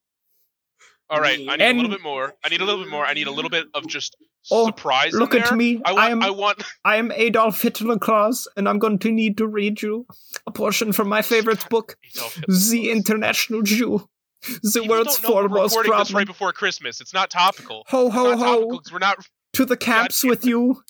All 1.09 1.19
right, 1.19 1.39
I 1.49 1.55
need 1.57 1.61
a 1.61 1.73
little 1.73 1.89
bit 1.89 2.03
more. 2.03 2.33
I 2.43 2.49
need 2.49 2.61
a 2.61 2.65
little 2.65 2.83
bit 2.83 2.91
more. 2.91 3.05
I 3.05 3.13
need 3.13 3.27
a 3.27 3.31
little 3.31 3.49
bit 3.49 3.65
of 3.73 3.87
just 3.87 4.15
Oh, 4.49 4.65
surprise. 4.67 5.13
in 5.13 5.19
Look 5.19 5.35
at 5.35 5.55
me. 5.55 5.81
I 5.85 5.91
I, 5.93 6.09
am 6.09 6.23
I 6.23 6.29
want. 6.31 6.63
I 6.85 6.95
am 6.95 7.11
Adolf 7.11 7.61
Hitler 7.61 7.99
Claus, 7.99 8.47
and 8.57 8.67
I'm 8.67 8.79
going 8.79 8.97
to 8.99 9.11
need 9.11 9.37
to 9.37 9.47
read 9.47 9.81
you 9.81 10.07
a 10.47 10.51
portion 10.51 10.93
from 10.93 11.09
my 11.09 11.21
favorite 11.21 11.67
book, 11.69 11.95
The 12.47 12.89
International 12.91 13.61
Jew, 13.61 14.09
the 14.63 14.71
People 14.81 14.87
world's 14.89 15.19
don't 15.19 15.29
know 15.29 15.35
we're 15.35 15.47
foremost 15.49 15.75
recording 15.75 15.91
this 15.91 15.97
problem. 16.09 16.15
right 16.17 16.27
before 16.27 16.53
Christmas. 16.53 17.01
It's 17.01 17.13
not 17.13 17.29
topical. 17.29 17.83
Ho 17.89 18.07
It's 18.07 18.15
ho 18.15 18.23
not 18.31 18.39
topical 18.39 18.71
ho! 18.71 18.77
'cause 18.79 18.91
we're 18.91 18.99
not. 18.99 19.17
To 19.53 19.65
the 19.65 19.77
camps 19.77 20.21
damn 20.21 20.29
with 20.29 20.45
you. 20.45 20.81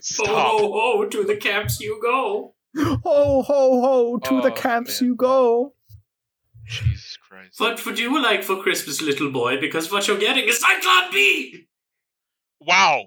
Stop. 0.00 0.26
Ho 0.26 0.58
ho 0.58 0.70
oh, 0.74 1.06
to 1.08 1.22
the 1.24 1.36
camps 1.36 1.80
you 1.80 1.98
go. 2.02 2.54
Ho 2.76 2.98
ho 3.04 3.42
ho! 3.42 4.18
To 4.18 4.40
the 4.42 4.50
Oh, 4.50 4.54
camps 4.54 5.00
man. 5.00 5.08
you 5.10 5.14
go. 5.16 5.74
Jesus 6.66 7.16
Christ. 7.28 7.60
What 7.60 7.84
would 7.86 7.98
you 7.98 8.20
like 8.22 8.42
for 8.42 8.60
Christmas, 8.62 9.00
little 9.00 9.30
boy? 9.30 9.60
Because 9.60 9.90
what 9.92 10.08
you're 10.08 10.18
getting 10.18 10.48
is 10.48 10.62
Zyklon 10.62 11.12
B! 11.12 11.66
Wow, 12.66 13.04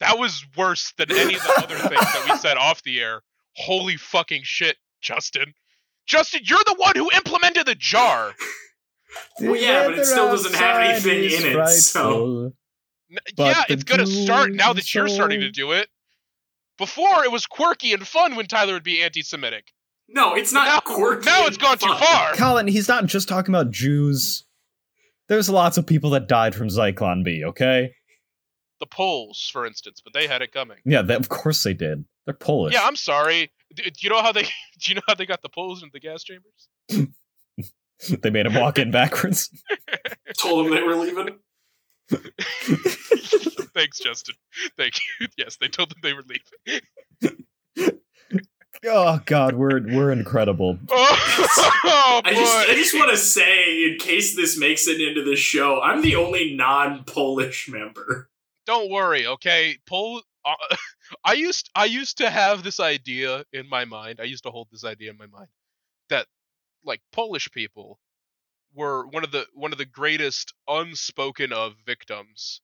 that 0.00 0.18
was 0.18 0.44
worse 0.56 0.92
than 0.98 1.10
any 1.12 1.34
of 1.34 1.42
the 1.42 1.54
other 1.62 1.74
things 1.88 2.00
that 2.00 2.26
we 2.30 2.36
said 2.38 2.56
off 2.56 2.82
the 2.82 3.00
air. 3.00 3.22
Holy 3.56 3.96
fucking 3.96 4.42
shit, 4.44 4.76
Justin. 5.00 5.54
Justin, 6.06 6.42
you're 6.44 6.58
the 6.66 6.74
one 6.78 6.96
who 6.96 7.10
implemented 7.14 7.66
the 7.66 7.74
jar. 7.74 8.34
Well, 9.40 9.56
yeah, 9.56 9.86
but 9.86 9.98
it 9.98 10.04
still 10.06 10.28
doesn't 10.28 10.54
have 10.54 10.80
anything 10.82 11.24
in 11.24 11.46
it, 11.58 11.68
so- 11.78 12.00
frightful. 12.02 12.44
N- 13.10 13.18
But 13.36 13.44
yeah, 13.56 13.62
it's 13.68 13.84
gonna 13.84 14.06
start 14.06 14.52
now 14.52 14.72
that 14.72 14.92
you're 14.94 15.08
starting 15.08 15.40
to 15.40 15.50
do 15.50 15.72
it. 15.72 15.88
Before 16.78 17.22
it 17.24 17.30
was 17.30 17.46
quirky 17.46 17.92
and 17.92 18.06
fun 18.06 18.34
when 18.34 18.46
Tyler 18.46 18.72
would 18.72 18.82
be 18.82 19.00
anti-Semitic. 19.02 19.72
No, 20.08 20.34
it's 20.34 20.52
not 20.52 20.66
now, 20.66 20.80
quirky. 20.80 21.24
now 21.26 21.46
it's 21.46 21.56
gone 21.56 21.78
too 21.78 21.94
far. 21.94 22.34
Colin, 22.34 22.66
he's 22.66 22.88
not 22.88 23.06
just 23.06 23.28
talking 23.28 23.54
about 23.54 23.70
Jews. 23.70 24.44
There's 25.28 25.48
lots 25.48 25.78
of 25.78 25.86
people 25.86 26.10
that 26.10 26.26
died 26.28 26.54
from 26.54 26.68
Zyklon 26.68 27.22
B, 27.24 27.44
okay? 27.44 27.94
The 28.80 28.86
Poles, 28.86 29.48
for 29.52 29.64
instance, 29.66 30.00
but 30.02 30.12
they 30.12 30.26
had 30.26 30.42
it 30.42 30.52
coming. 30.52 30.78
Yeah, 30.84 31.02
that, 31.02 31.20
of 31.20 31.28
course 31.28 31.62
they 31.62 31.74
did. 31.74 32.04
They're 32.26 32.34
Polish. 32.34 32.74
Yeah, 32.74 32.82
I'm 32.84 32.96
sorry. 32.96 33.50
D- 33.74 33.84
Do 33.84 33.90
you 34.00 34.10
know 34.10 34.20
how 34.22 34.32
they? 34.32 34.42
Do 34.42 34.48
you 34.88 34.94
know 34.96 35.02
how 35.06 35.14
they 35.14 35.26
got 35.26 35.42
the 35.42 35.48
Poles 35.48 35.82
into 35.82 35.92
the 35.92 36.00
gas 36.00 36.24
chambers? 36.24 36.68
they 38.20 38.30
made 38.30 38.46
them 38.46 38.54
walk 38.54 38.78
in 38.78 38.90
backwards. 38.90 39.50
Told 40.38 40.66
them 40.66 40.74
they 40.74 40.82
were 40.82 40.96
leaving. 40.96 41.38
Thanks, 43.74 43.98
Justin. 43.98 44.34
Thank 44.76 44.94
you. 45.20 45.26
Yes, 45.38 45.56
they 45.56 45.68
told 45.68 45.90
them 45.90 45.98
they 46.02 46.12
were 46.12 46.22
leaving. 46.28 47.96
Oh 48.86 49.20
god, 49.24 49.54
we're 49.54 49.80
we're 49.80 50.12
incredible. 50.12 50.78
Oh, 50.90 52.20
boy. 52.22 52.30
I 52.30 52.34
just, 52.34 52.56
I 52.70 52.74
just 52.74 52.94
want 52.94 53.10
to 53.10 53.16
say, 53.16 53.84
in 53.90 53.96
case 53.98 54.36
this 54.36 54.58
makes 54.58 54.86
it 54.86 55.00
into 55.00 55.24
the 55.24 55.36
show, 55.36 55.80
I'm 55.80 56.02
the 56.02 56.16
only 56.16 56.54
non-Polish 56.54 57.68
member. 57.70 58.28
Don't 58.66 58.90
worry, 58.90 59.26
okay? 59.26 59.78
Pol- 59.86 60.22
uh, 60.44 60.54
I 61.24 61.34
used 61.34 61.70
I 61.74 61.86
used 61.86 62.18
to 62.18 62.30
have 62.30 62.62
this 62.62 62.80
idea 62.80 63.44
in 63.52 63.68
my 63.68 63.84
mind. 63.84 64.20
I 64.20 64.24
used 64.24 64.44
to 64.44 64.50
hold 64.50 64.68
this 64.70 64.84
idea 64.84 65.10
in 65.10 65.18
my 65.18 65.26
mind 65.26 65.48
that 66.10 66.26
like 66.84 67.00
Polish 67.12 67.50
people 67.50 67.98
were 68.74 69.06
one 69.08 69.24
of 69.24 69.30
the 69.32 69.46
one 69.54 69.72
of 69.72 69.78
the 69.78 69.84
greatest 69.86 70.54
unspoken 70.68 71.52
of 71.52 71.74
victims 71.86 72.60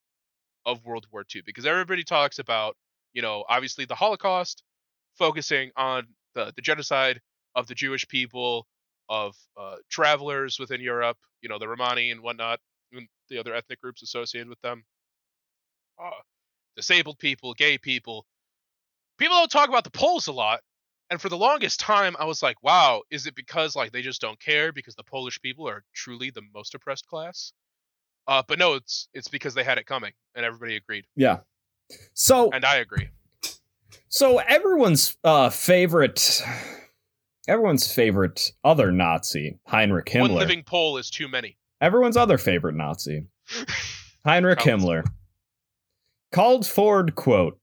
of 0.67 0.85
World 0.85 1.07
War 1.13 1.25
II 1.35 1.43
because 1.47 1.67
everybody 1.67 2.05
talks 2.05 2.39
about, 2.39 2.77
you 3.13 3.23
know, 3.23 3.45
obviously 3.49 3.85
the 3.85 3.95
Holocaust 3.95 4.63
focusing 5.17 5.71
on 5.77 6.07
the, 6.35 6.53
the 6.57 6.63
genocide 6.63 7.21
of 7.55 7.67
the 7.67 7.75
Jewish 7.75 8.07
people, 8.09 8.67
of 9.09 9.37
uh, 9.59 9.77
travelers 9.91 10.59
within 10.59 10.81
Europe, 10.81 11.19
you 11.43 11.49
know, 11.49 11.59
the 11.59 11.69
Romani 11.69 12.11
and 12.13 12.23
whatnot, 12.23 12.61
and 12.93 13.09
the 13.29 13.39
other 13.39 13.55
ethnic 13.55 13.81
groups 13.81 14.03
associated 14.03 14.49
with 14.49 14.61
them, 14.61 14.85
uh, 16.03 16.11
disabled 16.77 17.19
people, 17.19 17.55
gay 17.55 17.79
people. 17.79 18.27
People 19.19 19.37
don't 19.37 19.51
talk 19.51 19.69
about 19.69 19.85
the 19.85 19.91
Poles 19.91 20.27
a 20.29 20.33
lot. 20.33 20.61
And 21.11 21.21
for 21.21 21.29
the 21.29 21.37
longest 21.37 21.81
time, 21.81 22.15
I 22.21 22.25
was 22.25 22.41
like, 22.43 22.63
wow, 22.63 23.03
is 23.11 23.27
it 23.27 23.35
because 23.35 23.75
like 23.75 23.91
they 23.93 24.01
just 24.03 24.21
don't 24.21 24.39
care 24.39 24.73
because 24.73 24.95
the 24.95 25.03
Polish 25.03 25.41
people 25.43 25.69
are 25.69 25.83
truly 25.93 26.31
the 26.31 26.43
most 26.55 26.75
oppressed 26.75 27.07
class? 27.07 27.53
Uh, 28.29 28.43
but 28.47 28.59
no, 28.61 28.75
it's 28.75 29.09
it's 29.13 29.27
because 29.29 29.55
they 29.55 29.65
had 29.65 29.77
it 29.77 29.87
coming, 29.87 30.13
and 30.37 30.45
everybody 30.47 30.77
agreed, 30.77 31.07
Yeah. 31.17 31.39
So 32.15 32.51
and 32.53 32.65
I 32.65 32.77
agree. 32.77 33.09
so 34.09 34.39
everyone's 34.39 35.17
uh 35.25 35.51
favorite 35.51 36.41
everyone's 37.49 37.93
favorite 37.93 38.53
other 38.63 38.93
Nazi, 38.93 39.59
Heinrich 39.67 40.07
Himmler. 40.07 40.21
One 40.21 40.35
living 40.35 40.63
Pole 40.63 40.99
is 40.99 41.11
too 41.11 41.27
many. 41.27 41.57
everyone's 41.81 42.17
other 42.17 42.39
favorite 42.39 42.77
Nazi, 42.77 43.25
Heinrich. 44.25 44.61
Himmler, 44.61 45.05
called 46.33 46.67
Ford, 46.67 47.15
quote, 47.15 47.59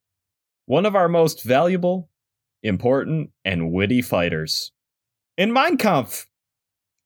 one 0.65 0.85
of 0.85 0.95
our 0.95 1.07
most 1.07 1.43
valuable, 1.43 2.09
important, 2.61 3.31
and 3.45 3.71
witty 3.71 4.01
fighters. 4.01 4.71
In 5.37 5.53
Mein 5.53 5.77
Kampf, 5.77 6.27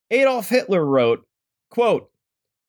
Adolf 0.10 0.50
Hitler 0.50 0.86
wrote, 0.86 1.26
quote, 1.70 2.10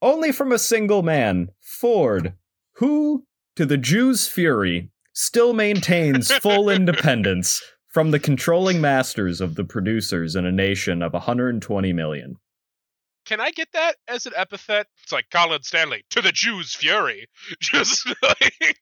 only 0.02 0.32
from 0.32 0.52
a 0.52 0.58
single 0.58 1.02
man, 1.02 1.48
Ford, 1.60 2.34
who, 2.76 3.24
to 3.56 3.64
the 3.64 3.76
Jews' 3.76 4.28
fury, 4.28 4.90
still 5.12 5.52
maintains 5.52 6.32
full 6.40 6.68
independence 6.68 7.62
from 7.88 8.10
the 8.10 8.18
controlling 8.18 8.80
masters 8.80 9.40
of 9.40 9.54
the 9.54 9.64
producers 9.64 10.34
in 10.34 10.46
a 10.46 10.52
nation 10.52 11.02
of 11.02 11.12
120 11.12 11.92
million. 11.92 12.36
Can 13.24 13.40
I 13.40 13.50
get 13.50 13.68
that 13.72 13.96
as 14.08 14.26
an 14.26 14.32
epithet? 14.36 14.86
It's 15.02 15.12
like 15.12 15.26
Colin 15.30 15.62
Stanley 15.62 16.04
to 16.10 16.20
the 16.20 16.32
Jews' 16.32 16.74
fury. 16.74 17.28
Just 17.60 18.06
like 18.22 18.76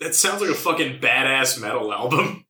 That 0.00 0.14
sounds 0.14 0.40
like 0.40 0.50
a 0.50 0.54
fucking 0.54 1.00
badass 1.00 1.60
metal 1.60 1.92
album. 1.92 2.46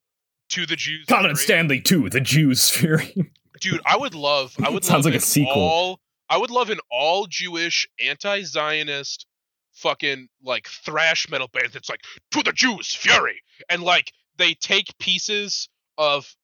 to 0.50 0.66
the 0.66 0.76
Jews. 0.76 1.06
Colin 1.06 1.34
fury. 1.34 1.36
Stanley 1.36 1.80
to 1.82 2.08
the 2.08 2.20
Jews' 2.20 2.70
fury. 2.70 3.32
Dude, 3.60 3.80
I 3.84 3.96
would 3.96 4.14
love. 4.14 4.54
I 4.62 4.70
would 4.70 4.84
Sounds 4.84 5.04
love 5.04 5.12
like 5.12 5.20
a 5.22 5.24
sequel. 5.24 5.52
All, 5.54 6.00
I 6.28 6.38
would 6.38 6.50
love 6.50 6.70
an 6.70 6.78
all 6.90 7.26
Jewish, 7.26 7.88
anti-Zionist, 8.02 9.26
fucking 9.72 10.28
like 10.42 10.68
thrash 10.68 11.28
metal 11.28 11.48
band 11.52 11.70
that's 11.72 11.88
like 11.88 12.00
to 12.30 12.42
the 12.42 12.52
Jews' 12.52 12.94
fury, 12.94 13.42
and 13.68 13.82
like 13.82 14.12
they 14.38 14.54
take 14.54 14.96
pieces 14.98 15.68
of 15.98 16.34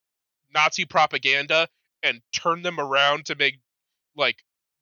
Nazi 0.52 0.84
propaganda 0.84 1.68
and 2.02 2.20
turn 2.32 2.62
them 2.62 2.78
around 2.80 3.26
to 3.26 3.34
make 3.34 3.58
like 4.16 4.36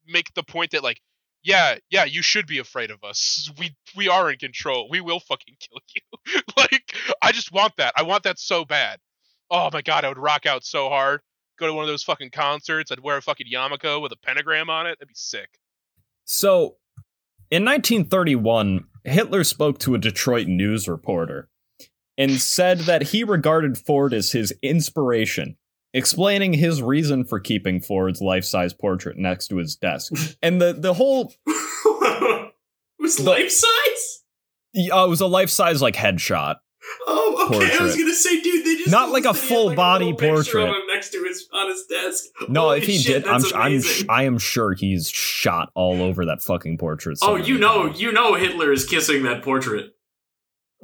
make 0.07 0.33
the 0.35 0.43
point 0.43 0.73
that 0.73 0.83
like 0.83 1.01
yeah 1.43 1.77
yeah 1.91 2.05
you 2.05 2.23
should 2.23 2.47
be 2.47 2.59
afraid 2.59 2.91
of 2.91 3.03
us. 3.05 3.51
We 3.59 3.75
we 3.97 4.09
are 4.09 4.31
in 4.31 4.39
control. 4.39 4.89
We 4.91 5.01
will 5.01 5.21
fucking 5.21 5.57
kill 5.61 5.81
you. 5.95 6.41
Like 6.57 6.95
i 7.23 7.33
just 7.33 7.53
want 7.53 7.75
that. 7.77 7.93
I 7.97 8.03
want 8.03 8.23
that 8.23 8.39
so 8.39 8.65
bad. 8.65 8.99
Oh 9.51 9.71
my 9.73 9.83
god 9.83 10.05
i 10.05 10.09
would 10.09 10.19
rock 10.19 10.47
out 10.47 10.65
so 10.65 10.89
hard 10.89 11.21
go 11.59 11.67
to 11.67 11.73
one 11.73 11.85
of 11.85 11.89
those 11.89 12.03
fucking 12.03 12.31
concerts 12.31 12.91
i'd 12.91 12.99
wear 12.99 13.17
a 13.17 13.23
fucking 13.23 13.47
yarmulke 13.47 14.03
with 14.03 14.11
a 14.11 14.17
pentagram 14.17 14.69
on 14.69 14.87
it 14.87 14.99
that'd 14.99 15.07
be 15.07 15.15
sick. 15.15 15.51
So, 16.25 16.77
in 17.51 17.65
1931, 17.65 18.87
Hitler 19.05 19.45
spoke 19.45 19.79
to 19.81 19.95
a 19.95 19.99
Detroit 19.99 20.47
news 20.47 20.89
reporter 20.89 21.49
and 22.17 22.41
said 22.41 22.81
that 22.81 23.03
he 23.03 23.25
regarded 23.25 23.77
Ford 23.77 24.15
as 24.15 24.33
his 24.33 24.55
inspiration, 24.63 25.57
explaining 25.95 26.53
his 26.53 26.83
reason 26.83 27.25
for 27.25 27.41
keeping 27.41 27.81
Ford's 27.81 28.21
life-size 28.21 28.75
portrait 28.75 29.17
next 29.17 29.49
to 29.49 29.57
his 29.57 29.77
desk. 29.77 30.13
And 30.43 30.61
the 30.61 30.75
the 30.75 30.93
whole 30.93 31.33
it 31.47 32.53
was 32.99 33.19
life 33.21 33.51
size? 33.51 34.23
Yeah, 34.75 35.05
it 35.05 35.09
was 35.09 35.23
a 35.23 35.27
life-size 35.27 35.81
like 35.81 35.95
headshot. 35.95 36.57
Oh, 37.07 37.49
okay. 37.49 37.79
I 37.79 37.83
was 37.83 37.97
gonna 37.97 38.13
say, 38.13 38.41
dude, 38.43 38.67
they 38.67 38.75
just 38.77 38.91
Not 38.91 39.11
like 39.11 39.25
a 39.25 39.29
that 39.29 39.37
he 39.37 39.41
had, 39.41 39.49
full 39.49 39.67
like, 39.69 39.77
body 39.77 40.13
picture 40.13 40.35
portrait. 40.35 40.75
Next 40.93 41.11
to 41.11 41.25
his 41.25 41.49
on 41.53 41.69
his 41.71 41.87
desk. 41.87 42.25
No, 42.49 42.63
Holy 42.63 42.79
if 42.79 42.85
he 42.85 42.99
shit, 42.99 43.25
did, 43.25 43.33
I'm 43.33 43.43
I'm. 43.55 43.83
I 44.09 44.25
am 44.25 44.39
sure 44.39 44.75
he's 44.75 45.09
shot 45.09 45.71
all 45.75 46.03
over 46.03 46.27
that 46.27 46.43
fucking 46.43 46.77
portrait. 46.79 47.19
Oh, 47.23 47.37
you 47.37 47.57
know, 47.57 47.87
you 47.87 48.13
know, 48.13 48.35
Hitler 48.35 48.71
is 48.71 48.85
kissing 48.85 49.23
that 49.23 49.43
portrait. 49.43 49.93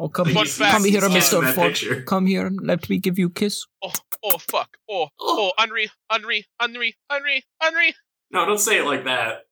Oh, 0.02 0.08
come 0.08 0.26
Like, 0.28 0.34
Fun 0.34 0.44
he's- 0.46 0.56
fact, 0.58 0.72
Come 0.72 0.84
here, 0.84 1.00
Mr. 1.02 1.42
that 1.42 1.54
Ford. 1.54 1.68
picture. 1.72 2.02
Come 2.02 2.26
here. 2.26 2.50
Let 2.62 2.88
me 2.88 2.98
give 2.98 3.18
you 3.18 3.26
a 3.26 3.30
kiss. 3.30 3.66
oh 3.82 3.92
oh 4.24 4.38
fuck 4.38 4.76
oh 4.88 5.08
oh 5.20 5.52
henri 5.58 5.90
henri 6.10 6.46
henri 6.60 6.94
henri 7.10 7.44
henri 7.62 7.94
No, 8.30 8.44
don't 8.46 8.58
say 8.58 8.78
it 8.78 8.84
like 8.84 9.04
that. 9.04 9.46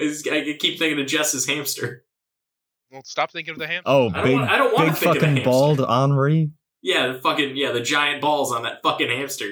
I, 0.00 0.04
just, 0.04 0.28
I 0.28 0.42
keep 0.58 0.78
thinking 0.78 1.00
of 1.00 1.06
Jess's 1.06 1.46
hamster. 1.46 2.04
well 2.90 3.02
stop 3.04 3.30
thinking 3.32 3.52
of 3.52 3.58
the 3.58 3.66
ham 3.66 3.82
Oh, 3.86 4.10
I 4.14 4.22
don't 4.22 4.32
want- 4.34 4.50
I 4.50 4.56
don't 4.58 4.74
wanna 4.74 4.86
big 4.90 4.96
think 4.98 5.16
of 5.16 5.22
fucking 5.22 5.36
hamster. 5.36 5.50
bald 5.50 5.80
Henri. 5.80 6.50
Yeah, 6.82 7.08
the 7.08 7.18
fucking 7.20 7.56
yeah, 7.56 7.72
the 7.72 7.80
giant 7.80 8.20
balls 8.20 8.52
on 8.52 8.62
that 8.64 8.80
fucking 8.82 9.08
hamster. 9.08 9.50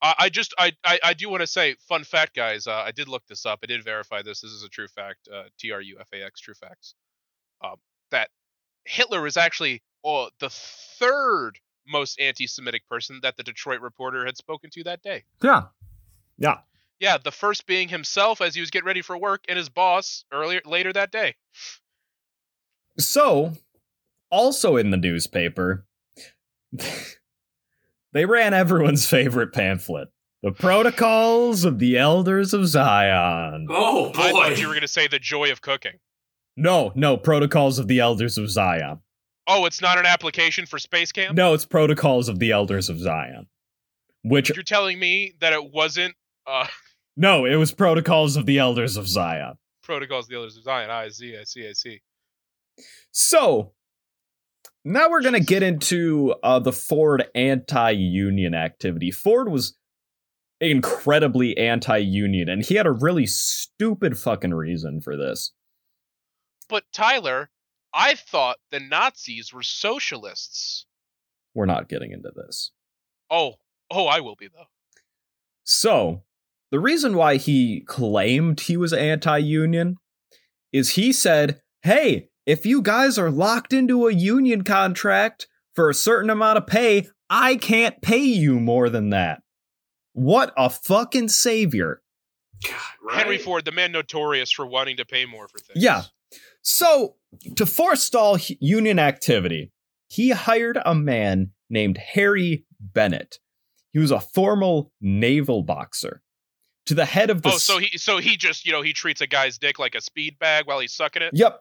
I, 0.00 0.14
I 0.18 0.28
just 0.28 0.54
I 0.58 0.72
I, 0.84 1.00
I 1.02 1.14
do 1.14 1.28
want 1.28 1.40
to 1.40 1.46
say 1.46 1.74
fun 1.88 2.04
fact 2.04 2.34
guys 2.36 2.66
uh, 2.66 2.82
I 2.86 2.92
did 2.92 3.08
look 3.08 3.26
this 3.26 3.44
up 3.46 3.58
I 3.62 3.66
did 3.66 3.82
verify 3.82 4.22
this 4.22 4.40
this 4.42 4.52
is 4.52 4.62
a 4.62 4.68
true 4.68 4.86
fact 4.88 5.28
uh, 5.34 5.44
T 5.58 5.72
R 5.72 5.80
U 5.80 5.96
F 6.00 6.08
A 6.14 6.22
X 6.24 6.40
true 6.40 6.54
facts 6.54 6.94
um, 7.64 7.76
that 8.12 8.28
Hitler 8.88 9.22
was 9.22 9.36
actually 9.36 9.82
oh, 10.04 10.30
the 10.40 10.50
third 10.50 11.58
most 11.86 12.20
anti-Semitic 12.20 12.86
person 12.88 13.20
that 13.22 13.36
the 13.36 13.42
Detroit 13.42 13.80
reporter 13.80 14.24
had 14.26 14.36
spoken 14.36 14.70
to 14.70 14.84
that 14.84 15.02
day. 15.02 15.24
Yeah, 15.42 15.64
yeah. 16.36 16.58
Yeah, 17.00 17.16
the 17.16 17.30
first 17.30 17.66
being 17.66 17.88
himself 17.88 18.40
as 18.40 18.54
he 18.54 18.60
was 18.60 18.70
getting 18.70 18.86
ready 18.86 19.02
for 19.02 19.16
work 19.16 19.44
and 19.48 19.56
his 19.56 19.68
boss 19.68 20.24
earlier 20.32 20.60
later 20.64 20.92
that 20.92 21.12
day. 21.12 21.36
So, 22.98 23.52
also 24.30 24.76
in 24.76 24.90
the 24.90 24.96
newspaper, 24.96 25.86
they 28.12 28.24
ran 28.24 28.52
everyone's 28.52 29.08
favorite 29.08 29.52
pamphlet, 29.52 30.08
"The 30.42 30.50
Protocols 30.50 31.64
of 31.64 31.78
the 31.78 31.96
Elders 31.96 32.52
of 32.52 32.66
Zion." 32.66 33.68
Oh 33.70 34.10
I 34.16 34.32
boy. 34.32 34.32
thought 34.32 34.58
you 34.58 34.66
were 34.66 34.74
going 34.74 34.82
to 34.82 34.88
say 34.88 35.06
the 35.06 35.20
joy 35.20 35.52
of 35.52 35.60
cooking. 35.60 36.00
No, 36.60 36.90
no, 36.96 37.16
Protocols 37.16 37.78
of 37.78 37.86
the 37.86 38.00
Elders 38.00 38.36
of 38.36 38.50
Zion. 38.50 38.98
Oh, 39.46 39.64
it's 39.64 39.80
not 39.80 39.96
an 39.96 40.06
application 40.06 40.66
for 40.66 40.80
Space 40.80 41.12
Camp? 41.12 41.36
No, 41.36 41.54
it's 41.54 41.64
Protocols 41.64 42.28
of 42.28 42.40
the 42.40 42.50
Elders 42.50 42.88
of 42.88 42.98
Zion. 42.98 43.46
Which 44.24 44.50
You're 44.54 44.64
telling 44.64 44.98
me 44.98 45.34
that 45.40 45.52
it 45.52 45.72
wasn't 45.72 46.16
uh, 46.48 46.66
no, 47.16 47.44
it 47.44 47.54
was 47.54 47.70
Protocols 47.70 48.36
of 48.36 48.44
the 48.44 48.58
Elders 48.58 48.96
of 48.96 49.06
Zion. 49.06 49.54
Protocols 49.84 50.24
of 50.24 50.30
the 50.30 50.34
Elders 50.34 50.56
of 50.56 50.64
Zion. 50.64 50.90
I 50.90 51.08
see, 51.10 51.36
I 51.38 51.44
see, 51.44 51.68
I 51.68 51.72
see. 51.74 52.00
So 53.12 53.72
now 54.84 55.08
we're 55.08 55.22
gonna 55.22 55.38
get 55.38 55.62
into 55.62 56.34
uh, 56.42 56.58
the 56.58 56.72
Ford 56.72 57.24
anti-union 57.36 58.54
activity. 58.54 59.12
Ford 59.12 59.48
was 59.48 59.76
incredibly 60.60 61.56
anti-union, 61.56 62.48
and 62.48 62.64
he 62.64 62.74
had 62.74 62.86
a 62.86 62.90
really 62.90 63.26
stupid 63.26 64.18
fucking 64.18 64.54
reason 64.54 65.00
for 65.00 65.16
this. 65.16 65.52
But 66.68 66.84
Tyler, 66.92 67.50
I 67.94 68.14
thought 68.14 68.58
the 68.70 68.80
Nazis 68.80 69.52
were 69.52 69.62
socialists. 69.62 70.86
We're 71.54 71.66
not 71.66 71.88
getting 71.88 72.12
into 72.12 72.30
this. 72.34 72.72
Oh, 73.30 73.54
oh, 73.90 74.06
I 74.06 74.20
will 74.20 74.36
be 74.36 74.48
though. 74.48 74.68
So 75.64 76.22
the 76.70 76.80
reason 76.80 77.16
why 77.16 77.36
he 77.36 77.80
claimed 77.80 78.60
he 78.60 78.76
was 78.76 78.92
anti-union 78.92 79.96
is 80.72 80.90
he 80.90 81.12
said, 81.12 81.60
"Hey, 81.82 82.28
if 82.46 82.66
you 82.66 82.82
guys 82.82 83.18
are 83.18 83.30
locked 83.30 83.72
into 83.72 84.06
a 84.06 84.12
union 84.12 84.64
contract 84.64 85.46
for 85.74 85.88
a 85.88 85.94
certain 85.94 86.30
amount 86.30 86.58
of 86.58 86.66
pay, 86.66 87.08
I 87.30 87.56
can't 87.56 88.00
pay 88.02 88.18
you 88.18 88.60
more 88.60 88.88
than 88.90 89.10
that." 89.10 89.42
What 90.12 90.52
a 90.56 90.68
fucking 90.68 91.28
savior. 91.28 92.02
God, 92.64 92.74
right? 93.02 93.18
Henry 93.18 93.38
Ford, 93.38 93.64
the 93.64 93.72
man 93.72 93.92
notorious 93.92 94.50
for 94.50 94.66
wanting 94.66 94.96
to 94.96 95.04
pay 95.04 95.26
more 95.26 95.48
for 95.48 95.58
things. 95.58 95.82
Yeah. 95.82 96.02
So, 96.62 97.16
to 97.56 97.66
forestall 97.66 98.38
union 98.60 98.98
activity, 98.98 99.72
he 100.08 100.30
hired 100.30 100.78
a 100.84 100.94
man 100.94 101.50
named 101.70 101.98
Harry 101.98 102.64
Bennett. 102.80 103.38
He 103.92 103.98
was 103.98 104.10
a 104.10 104.20
formal 104.20 104.92
naval 105.00 105.62
boxer. 105.62 106.22
To 106.86 106.94
the 106.94 107.04
head 107.04 107.28
of 107.28 107.42
the 107.42 107.50
Oh, 107.50 107.58
so 107.58 107.78
he 107.78 107.98
so 107.98 108.16
he 108.16 108.36
just 108.36 108.64
you 108.64 108.72
know 108.72 108.80
he 108.80 108.92
treats 108.94 109.20
a 109.20 109.26
guy's 109.26 109.58
dick 109.58 109.78
like 109.78 109.94
a 109.94 110.00
speed 110.00 110.38
bag 110.38 110.66
while 110.66 110.78
he's 110.80 110.94
sucking 110.94 111.20
it. 111.22 111.32
Yep. 111.34 111.60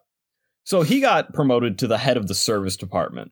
So 0.64 0.84
he 0.84 1.02
got 1.02 1.34
promoted 1.34 1.78
to 1.80 1.88
the 1.88 1.98
head 1.98 2.16
of 2.18 2.28
the 2.28 2.36
service 2.36 2.78
department. 2.78 3.32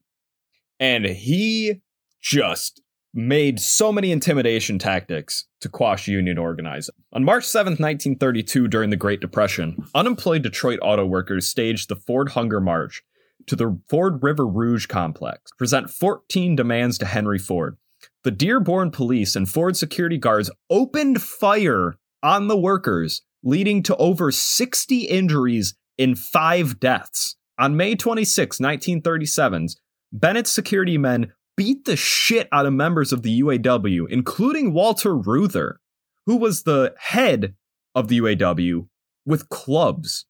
and 0.80 1.06
he 1.06 1.82
just 2.22 2.82
made 3.16 3.62
so 3.62 3.94
many 3.94 4.12
intimidation 4.12 4.78
tactics 4.78 5.46
to 5.62 5.70
quash 5.70 6.08
union 6.08 6.38
organizing. 6.38 6.94
On 7.14 7.24
March 7.24 7.46
7th, 7.46 7.80
1932, 7.80 8.68
during 8.68 8.90
the 8.90 8.98
Great 8.98 9.22
Depression, 9.22 9.78
unemployed 9.96 10.44
Detroit 10.44 10.80
auto 10.82 11.06
workers 11.06 11.48
staged 11.48 11.88
the 11.88 11.96
Ford 11.96 12.30
Hunger 12.30 12.60
March 12.60 13.02
to 13.48 13.56
the 13.56 13.80
Ford 13.90 14.22
River 14.22 14.46
Rouge 14.46 14.86
complex, 14.88 15.52
present 15.58 15.90
14 15.90 16.56
demands 16.58 16.98
to 16.98 17.06
Henry 17.06 17.40
Ford. 17.40 17.78
The 18.24 18.32
Dearborn 18.32 18.92
police 18.92 19.36
and 19.36 19.48
Ford 19.48 19.78
security 19.78 20.18
guards 20.18 20.52
opened 20.70 21.22
fire 21.22 21.96
on 22.22 22.48
the 22.48 22.58
workers, 22.58 23.22
leading 23.44 23.82
to 23.84 23.96
over 23.96 24.32
60 24.32 25.02
injuries 25.04 25.76
and 25.98 26.20
five 26.20 26.80
deaths. 26.80 27.38
On 27.58 27.78
May 27.78 27.96
26, 27.96 28.60
1937, 28.60 29.68
Bennett's 30.12 30.52
security 30.52 30.98
men 30.98 31.32
beat 31.58 31.86
the 31.86 31.96
shit 31.96 32.48
out 32.52 32.66
of 32.66 32.74
members 32.74 33.14
of 33.14 33.22
the 33.22 33.42
UAW, 33.42 34.08
including 34.10 34.74
Walter 34.74 35.16
Reuther, 35.16 35.80
who 36.26 36.36
was 36.36 36.64
the 36.64 36.94
head 36.98 37.56
of 37.94 38.08
the 38.08 38.20
UAW, 38.20 38.88
with 39.26 39.50
clubs. 39.50 40.26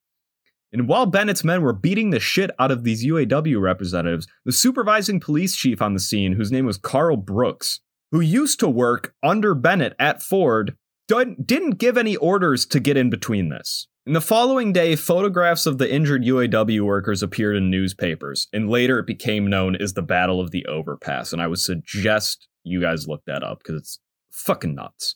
And 0.72 0.88
while 0.88 1.06
Bennett's 1.06 1.44
men 1.44 1.62
were 1.62 1.74
beating 1.74 2.10
the 2.10 2.20
shit 2.20 2.52
out 2.60 2.70
of 2.70 2.84
these 2.84 3.06
UAW 3.06 3.62
representatives, 3.62 4.28
the 4.44 4.52
supervising 4.52 5.20
police 5.20 5.56
chief 5.56 5.82
on 5.82 5.94
the 5.94 6.00
scene, 6.00 6.34
whose 6.34 6.52
name 6.52 6.66
was 6.66 6.78
Carl 6.78 7.18
Brooks, 7.18 7.80
who 8.12 8.20
used 8.20 8.60
to 8.60 8.68
work 8.68 9.14
under 9.24 9.56
Bennett 9.56 9.96
at 9.98 10.22
Ford, 10.22 10.76
didn't 11.08 11.78
give 11.78 11.98
any 11.98 12.16
orders 12.18 12.66
to 12.66 12.80
get 12.80 12.98
in 12.98 13.10
between 13.10 13.50
this. 13.50 13.88
In 14.08 14.14
the 14.14 14.22
following 14.22 14.72
day, 14.72 14.96
photographs 14.96 15.66
of 15.66 15.80
the 15.80 15.92
injured 15.92 16.24
UAW 16.24 16.82
workers 16.82 17.24
appeared 17.24 17.56
in 17.56 17.72
newspapers, 17.72 18.48
and 18.54 18.70
later 18.70 19.00
it 19.00 19.08
became 19.08 19.48
known 19.48 19.76
as 19.76 19.94
the 19.94 20.04
Battle 20.04 20.40
of 20.40 20.52
the 20.52 20.64
Overpass. 20.68 21.34
And 21.34 21.42
I 21.42 21.48
would 21.48 21.60
suggest 21.60 22.48
you 22.64 22.80
guys 22.80 23.08
look 23.08 23.24
that 23.26 23.42
up 23.42 23.60
because 23.60 23.82
it's 23.82 24.00
fucking 24.30 24.76
nuts. 24.76 25.16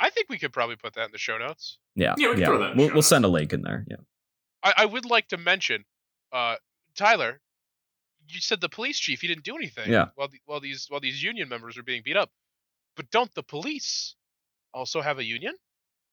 I 0.00 0.10
think 0.10 0.28
we 0.28 0.38
could 0.38 0.52
probably 0.52 0.74
put 0.74 0.94
that 0.94 1.04
in 1.04 1.12
the 1.12 1.18
show 1.18 1.38
notes. 1.38 1.78
Yeah, 1.94 2.16
Yeah, 2.18 2.30
we 2.30 2.34
can 2.34 2.44
throw 2.46 2.58
that 2.58 2.72
in 2.72 2.76
the 2.76 2.82
We'll, 2.82 2.88
show 2.88 2.94
we'll 2.94 3.02
send 3.02 3.24
a 3.24 3.28
link 3.28 3.52
in 3.52 3.62
there. 3.62 3.86
Yeah. 3.88 3.98
I, 4.64 4.72
I 4.78 4.84
would 4.86 5.04
like 5.04 5.28
to 5.28 5.36
mention, 5.36 5.84
uh, 6.32 6.56
Tyler, 6.96 7.40
you 8.26 8.40
said 8.40 8.60
the 8.60 8.68
police 8.68 8.98
chief 8.98 9.20
he 9.20 9.28
didn't 9.28 9.44
do 9.44 9.54
anything. 9.54 9.92
Yeah. 9.92 10.06
While 10.16 10.28
the, 10.28 10.40
while 10.46 10.58
these 10.58 10.86
while 10.88 11.00
these 11.00 11.22
union 11.22 11.48
members 11.48 11.76
were 11.76 11.84
being 11.84 12.02
beat 12.04 12.16
up, 12.16 12.30
but 12.96 13.10
don't 13.10 13.32
the 13.34 13.44
police 13.44 14.16
also 14.72 15.02
have 15.02 15.20
a 15.20 15.24
union? 15.24 15.54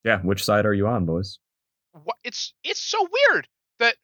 Yeah. 0.03 0.19
Which 0.21 0.43
side 0.45 0.67
are 0.67 0.73
you 0.73 0.85
on, 0.85 1.07
boys? 1.07 1.39
What 1.93 2.15
it's 2.23 2.53
it's 2.63 2.81
so 2.81 3.07
weird 3.29 3.47
that 3.79 3.95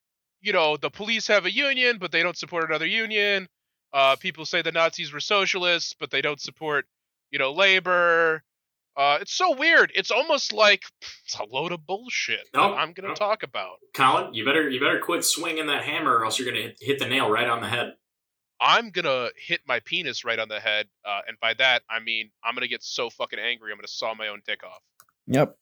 you 0.42 0.54
know 0.54 0.78
the 0.78 0.90
police 0.90 1.28
have 1.28 1.46
a 1.46 1.52
union, 1.52 1.98
but 2.00 2.12
they 2.12 2.24
don't 2.24 2.38
support 2.38 2.70
another 2.70 2.86
union. 2.88 3.48
Uh, 3.94 4.16
people 4.18 4.46
say 4.46 4.62
the 4.62 4.72
Nazis 4.72 5.14
were 5.14 5.20
socialists, 5.20 5.96
but 6.00 6.12
they 6.12 6.22
don't 6.22 6.42
support 6.42 6.86
you 7.32 7.40
know 7.40 7.52
labor. 7.54 8.44
Uh, 8.98 9.20
it's 9.22 9.34
so 9.34 9.56
weird. 9.56 9.92
It's 9.94 10.10
almost 10.10 10.52
like 10.52 10.82
it's 11.24 11.38
a 11.40 11.44
load 11.46 11.72
of 11.72 11.86
bullshit 11.86 12.50
Nope, 12.56 12.72
that 12.72 12.80
I'm 12.80 12.94
going 12.94 13.04
to 13.04 13.10
nope. 13.10 13.16
talk 13.20 13.44
about. 13.44 13.76
Colin, 13.94 14.34
you 14.34 14.44
better 14.44 14.68
you 14.70 14.80
better 14.80 15.00
quit 15.00 15.24
swinging 15.24 15.68
that 15.68 15.84
hammer, 15.84 16.18
or 16.18 16.26
else 16.26 16.40
you're 16.40 16.50
gonna 16.52 16.64
hit, 16.64 16.78
hit 16.82 17.00
the 17.00 17.08
nail 17.08 17.30
right 17.30 17.48
on 17.48 17.62
the 17.62 17.68
head. 17.68 17.94
I'm 18.60 18.90
gonna 18.90 19.30
hit 19.38 19.62
my 19.68 19.80
penis 19.82 20.26
right 20.26 20.40
on 20.40 20.50
the 20.50 20.60
head, 20.60 20.88
uh, 21.06 21.22
and 21.28 21.40
by 21.40 21.54
that 21.54 21.84
I 21.90 22.00
mean 22.00 22.32
I'm 22.44 22.56
gonna 22.56 22.68
get 22.68 22.84
so 22.84 23.10
fucking 23.12 23.38
angry 23.40 23.72
I'm 23.72 23.78
gonna 23.78 23.88
saw 23.88 24.16
my 24.16 24.30
own 24.30 24.42
dick 24.48 24.64
off. 24.64 24.82
Yep. 25.28 25.56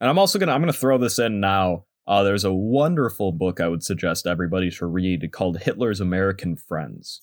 And 0.00 0.10
I'm 0.10 0.18
also 0.18 0.38
gonna 0.38 0.52
I'm 0.52 0.60
gonna 0.60 0.72
throw 0.72 0.98
this 0.98 1.18
in 1.18 1.40
now. 1.40 1.84
Uh, 2.06 2.22
there's 2.22 2.44
a 2.44 2.52
wonderful 2.52 3.32
book 3.32 3.60
I 3.60 3.68
would 3.68 3.82
suggest 3.82 4.26
everybody 4.26 4.70
to 4.70 4.86
read 4.86 5.28
called 5.32 5.58
Hitler's 5.58 6.00
American 6.00 6.56
Friends. 6.56 7.22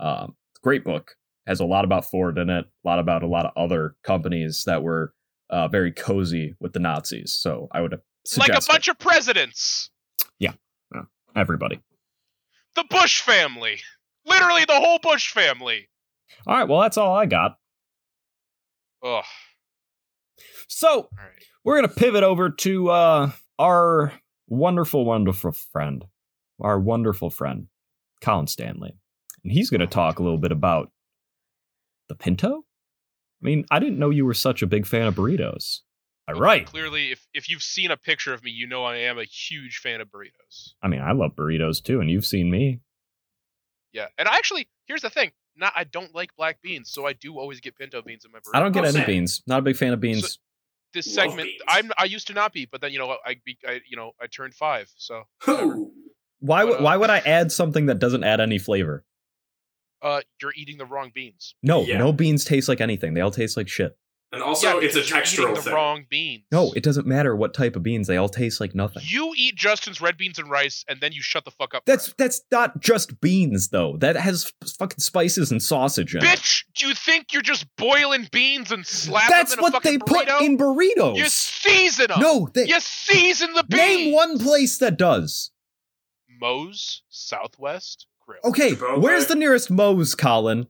Um, 0.00 0.34
great 0.62 0.84
book. 0.84 1.16
Has 1.46 1.60
a 1.60 1.64
lot 1.64 1.84
about 1.84 2.04
Ford 2.04 2.38
in 2.38 2.50
it, 2.50 2.66
a 2.66 2.88
lot 2.88 2.98
about 2.98 3.22
a 3.22 3.26
lot 3.26 3.46
of 3.46 3.52
other 3.56 3.96
companies 4.02 4.64
that 4.64 4.82
were 4.82 5.14
uh, 5.48 5.68
very 5.68 5.92
cozy 5.92 6.54
with 6.60 6.72
the 6.72 6.80
Nazis. 6.80 7.32
So 7.32 7.68
I 7.72 7.80
would 7.80 8.00
suggest 8.24 8.50
like 8.50 8.62
a 8.62 8.66
bunch 8.72 8.88
of 8.88 8.98
presidents, 8.98 9.90
it. 10.38 11.06
everybody. 11.34 11.80
the 12.76 12.84
Bush 12.88 13.20
family, 13.22 13.80
literally 14.24 14.64
the 14.64 14.80
whole 14.80 14.98
Bush 14.98 15.32
family. 15.32 15.88
All 16.46 16.56
right, 16.56 16.68
well 16.68 16.80
that's 16.80 16.96
all 16.96 17.14
I 17.14 17.26
got. 17.26 17.58
Ugh. 19.02 19.24
So 20.68 20.88
All 20.88 21.08
right. 21.18 21.44
We're 21.64 21.76
gonna 21.76 21.88
pivot 21.88 22.22
over 22.22 22.50
to 22.50 22.90
uh, 22.90 23.30
our 23.58 24.12
wonderful, 24.48 25.04
wonderful 25.04 25.52
friend, 25.52 26.04
our 26.60 26.78
wonderful 26.78 27.30
friend, 27.30 27.68
Colin 28.20 28.46
Stanley, 28.46 28.96
and 29.44 29.52
he's 29.52 29.70
gonna 29.70 29.86
talk 29.86 30.18
a 30.18 30.22
little 30.22 30.38
bit 30.38 30.52
about 30.52 30.90
the 32.08 32.14
Pinto. 32.14 32.64
I 33.42 33.44
mean, 33.46 33.64
I 33.70 33.78
didn't 33.78 33.98
know 33.98 34.10
you 34.10 34.26
were 34.26 34.34
such 34.34 34.62
a 34.62 34.66
big 34.66 34.86
fan 34.86 35.06
of 35.06 35.14
burritos. 35.14 35.80
All 36.28 36.34
Okay, 36.34 36.40
right. 36.40 36.66
Clearly, 36.66 37.10
if 37.12 37.26
if 37.32 37.48
you've 37.48 37.62
seen 37.62 37.90
a 37.90 37.96
picture 37.96 38.34
of 38.34 38.42
me, 38.44 38.50
you 38.50 38.66
know 38.66 38.84
I 38.84 38.96
am 38.96 39.18
a 39.18 39.24
huge 39.24 39.78
fan 39.78 40.00
of 40.00 40.08
burritos. 40.08 40.72
I 40.82 40.88
mean, 40.88 41.00
I 41.00 41.12
love 41.12 41.34
burritos 41.36 41.82
too, 41.82 42.00
and 42.00 42.10
you've 42.10 42.26
seen 42.26 42.50
me. 42.50 42.80
Yeah, 43.92 44.06
and 44.18 44.28
I 44.28 44.36
actually 44.36 44.68
here's 44.86 45.02
the 45.02 45.10
thing. 45.10 45.32
Not 45.56 45.72
I 45.74 45.84
don't 45.84 46.14
like 46.14 46.34
black 46.36 46.62
beans, 46.62 46.90
so 46.90 47.06
I 47.06 47.12
do 47.12 47.38
always 47.38 47.60
get 47.60 47.76
pinto 47.76 48.02
beans 48.02 48.24
in 48.24 48.30
my 48.32 48.38
burrito. 48.38 48.54
I 48.54 48.60
don't 48.60 48.72
get 48.72 48.84
any 48.84 49.04
beans. 49.04 49.42
Not 49.46 49.58
a 49.60 49.62
big 49.62 49.76
fan 49.76 49.92
of 49.92 50.00
beans. 50.00 50.38
This 50.94 51.06
Love 51.16 51.26
segment. 51.28 51.48
beans. 51.48 51.62
I'm 51.68 51.90
I 51.98 52.04
used 52.04 52.26
to 52.28 52.34
not 52.34 52.52
be, 52.52 52.66
but 52.66 52.80
then 52.80 52.92
you 52.92 52.98
know 52.98 53.16
I, 53.24 53.36
be, 53.44 53.56
I 53.66 53.80
you 53.88 53.96
know 53.96 54.12
I 54.20 54.26
turned 54.26 54.54
five, 54.54 54.90
so 54.96 55.22
whatever. 55.44 55.76
Why? 56.40 56.64
would 56.64 56.72
but, 56.72 56.80
uh, 56.80 56.84
why 56.84 56.96
would 56.96 57.10
I 57.10 57.18
add 57.26 57.52
something 57.52 57.86
that 57.86 57.98
doesn't 57.98 58.24
add 58.24 58.40
any 58.40 58.58
flavor? 58.58 59.04
uh 60.02 60.22
you're 60.40 60.54
eating 60.56 60.78
the 60.78 60.86
wrong 60.86 61.10
beans. 61.14 61.54
No, 61.62 61.82
Yeah. 61.82 61.98
no 61.98 62.10
beans 62.12 62.44
taste 62.44 62.68
like 62.68 62.80
anything. 62.80 63.12
They 63.14 63.20
all 63.20 63.30
taste 63.30 63.56
like 63.56 63.68
shit. 63.68 63.98
And 64.32 64.44
also, 64.44 64.78
Yeah, 64.78 64.86
it's 64.86 64.94
a 64.94 65.00
because 65.00 65.36
you're 65.36 65.48
textural 65.48 65.56
the 65.56 65.62
thing. 65.62 65.74
wrong 65.74 66.06
beans. 66.08 66.44
No, 66.52 66.72
it 66.76 66.84
doesn't 66.84 67.04
matter 67.04 67.34
what 67.34 67.52
type 67.52 67.74
of 67.74 67.82
beans. 67.82 68.06
They 68.06 68.16
all 68.16 68.28
taste 68.28 68.60
like 68.60 68.76
nothing. 68.76 69.02
You 69.04 69.32
eat 69.36 69.56
Justin's 69.56 70.00
red 70.00 70.16
beans 70.16 70.38
and 70.38 70.48
rice, 70.48 70.84
and 70.88 71.00
then 71.00 71.10
you 71.10 71.20
shut 71.20 71.44
the 71.44 71.50
fuck 71.50 71.74
up. 71.74 71.84
That's 71.84 72.10
Brad. 72.12 72.16
that's 72.18 72.42
not 72.52 72.80
just 72.80 73.20
beans 73.20 73.70
though. 73.70 73.96
That 73.96 74.14
has 74.14 74.52
fucking 74.78 75.00
spices 75.00 75.50
and 75.50 75.60
sausage 75.60 76.14
in 76.14 76.22
it. 76.22 76.26
bitch. 76.28 76.64
Do 76.76 76.86
you 76.86 76.94
think 76.94 77.32
you're 77.32 77.42
just 77.42 77.66
boiling 77.76 78.28
beans 78.30 78.70
and 78.70 78.86
slapping 78.86 79.30
That's 79.36 79.50
them 79.50 79.58
in 79.58 79.60
a 79.60 79.62
what 79.64 79.72
fucking 79.82 79.92
they 79.92 79.98
put 79.98 80.28
burrito? 80.28 80.42
in 80.42 80.56
burritos. 80.56 81.16
You 81.16 81.24
season 81.28 82.06
them. 82.10 82.20
no, 82.20 82.48
they 82.54 82.66
you 82.68 82.78
season 82.78 83.52
the 83.54 83.64
beans. 83.64 83.80
name 83.80 84.14
one 84.14 84.38
place 84.38 84.78
that 84.78 84.96
does. 84.96 85.50
Moe's 86.40 87.02
Southwest 87.08 88.06
Grill. 88.24 88.38
Okay, 88.44 88.72
Chipotle. 88.74 89.00
where's 89.02 89.26
the 89.26 89.34
nearest 89.34 89.72
Moe's, 89.72 90.14
Colin? 90.14 90.68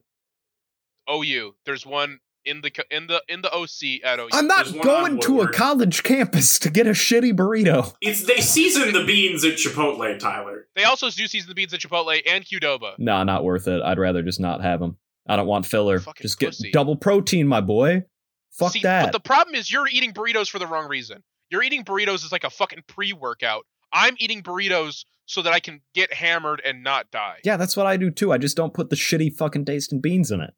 OU. 1.09 1.55
There's 1.65 1.85
one 1.85 2.19
in 2.45 2.61
the 2.61 2.71
in 2.89 3.07
the 3.07 3.21
in 3.27 3.41
the 3.41 3.51
OC 3.53 4.03
at 4.03 4.19
OU. 4.19 4.29
I'm 4.33 4.47
not 4.47 4.71
going 4.81 5.19
to 5.21 5.41
a 5.41 5.51
college 5.51 6.03
campus 6.03 6.59
to 6.59 6.69
get 6.69 6.87
a 6.87 6.91
shitty 6.91 7.33
burrito. 7.33 7.93
It's 8.01 8.23
they 8.25 8.41
season 8.41 8.93
the 8.93 9.03
beans 9.03 9.43
at 9.45 9.53
Chipotle, 9.53 10.17
Tyler. 10.19 10.67
They 10.75 10.83
also 10.83 11.09
do 11.09 11.27
season 11.27 11.49
the 11.49 11.55
beans 11.55 11.73
at 11.73 11.79
Chipotle 11.81 12.19
and 12.27 12.45
Qdoba. 12.45 12.93
Nah, 12.99 13.23
not 13.23 13.43
worth 13.43 13.67
it. 13.67 13.81
I'd 13.81 13.99
rather 13.99 14.21
just 14.23 14.39
not 14.39 14.61
have 14.61 14.79
them. 14.79 14.97
I 15.27 15.35
don't 15.35 15.47
want 15.47 15.65
filler. 15.65 15.99
Fucking 15.99 16.23
Just 16.23 16.39
get 16.39 16.47
pussy. 16.49 16.71
double 16.71 16.95
protein, 16.95 17.47
my 17.47 17.61
boy. 17.61 18.03
Fuck 18.51 18.73
See, 18.73 18.81
that. 18.81 19.03
But 19.05 19.11
the 19.13 19.19
problem 19.19 19.55
is 19.55 19.71
you're 19.71 19.87
eating 19.87 20.13
burritos 20.13 20.49
for 20.49 20.59
the 20.59 20.67
wrong 20.67 20.87
reason. 20.89 21.23
You're 21.49 21.63
eating 21.63 21.83
burritos 21.83 22.25
as 22.25 22.31
like 22.31 22.43
a 22.43 22.49
fucking 22.49 22.83
pre-workout. 22.87 23.65
I'm 23.93 24.15
eating 24.19 24.41
burritos 24.41 25.05
so 25.25 25.41
that 25.41 25.53
I 25.53 25.59
can 25.59 25.81
get 25.93 26.13
hammered 26.13 26.61
and 26.65 26.83
not 26.83 27.11
die. 27.11 27.37
yeah, 27.43 27.55
that's 27.57 27.77
what 27.77 27.85
I 27.85 27.97
do 27.97 28.09
too. 28.09 28.31
I 28.33 28.37
just 28.37 28.57
don't 28.57 28.73
put 28.73 28.89
the 28.89 28.95
shitty 28.95 29.33
fucking 29.33 29.65
tasting 29.65 30.01
beans 30.01 30.31
in 30.31 30.41
it. 30.41 30.53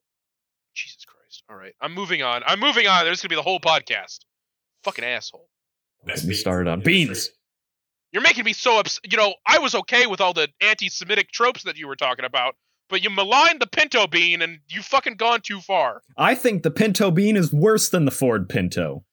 Jesus 1.53 1.53
Christ. 1.53 1.53
All 1.53 1.59
right. 1.59 1.73
I'm 1.81 1.93
moving 1.93 2.21
on. 2.21 2.41
I'm 2.45 2.59
moving 2.59 2.87
on. 2.87 3.05
There's 3.05 3.21
going 3.21 3.29
to 3.29 3.29
be 3.29 3.35
the 3.35 3.41
whole 3.41 3.59
podcast. 3.59 4.19
Fucking 4.83 5.03
asshole. 5.03 5.47
Best 6.05 6.23
We 6.23 6.29
beans 6.29 6.39
started 6.39 6.69
on 6.69 6.81
beans. 6.81 7.29
You're 8.11 8.21
making 8.21 8.45
me 8.45 8.53
so 8.53 8.79
upset. 8.79 9.11
You 9.11 9.17
know, 9.17 9.33
I 9.47 9.59
was 9.59 9.73
okay 9.75 10.05
with 10.05 10.21
all 10.21 10.33
the 10.33 10.47
anti-Semitic 10.61 11.31
tropes 11.31 11.63
that 11.63 11.77
you 11.77 11.87
were 11.87 11.95
talking 11.95 12.25
about, 12.25 12.55
but 12.89 13.03
you 13.03 13.09
maligned 13.09 13.61
the 13.61 13.67
pinto 13.67 14.07
bean 14.07 14.41
and 14.41 14.59
you 14.67 14.81
fucking 14.81 15.15
gone 15.15 15.41
too 15.41 15.61
far. 15.61 16.01
I 16.17 16.35
think 16.35 16.63
the 16.63 16.71
Pinto 16.71 17.11
bean 17.11 17.37
is 17.37 17.53
worse 17.53 17.89
than 17.89 18.05
the 18.05 18.11
Ford 18.11 18.49
Pinto. 18.49 19.03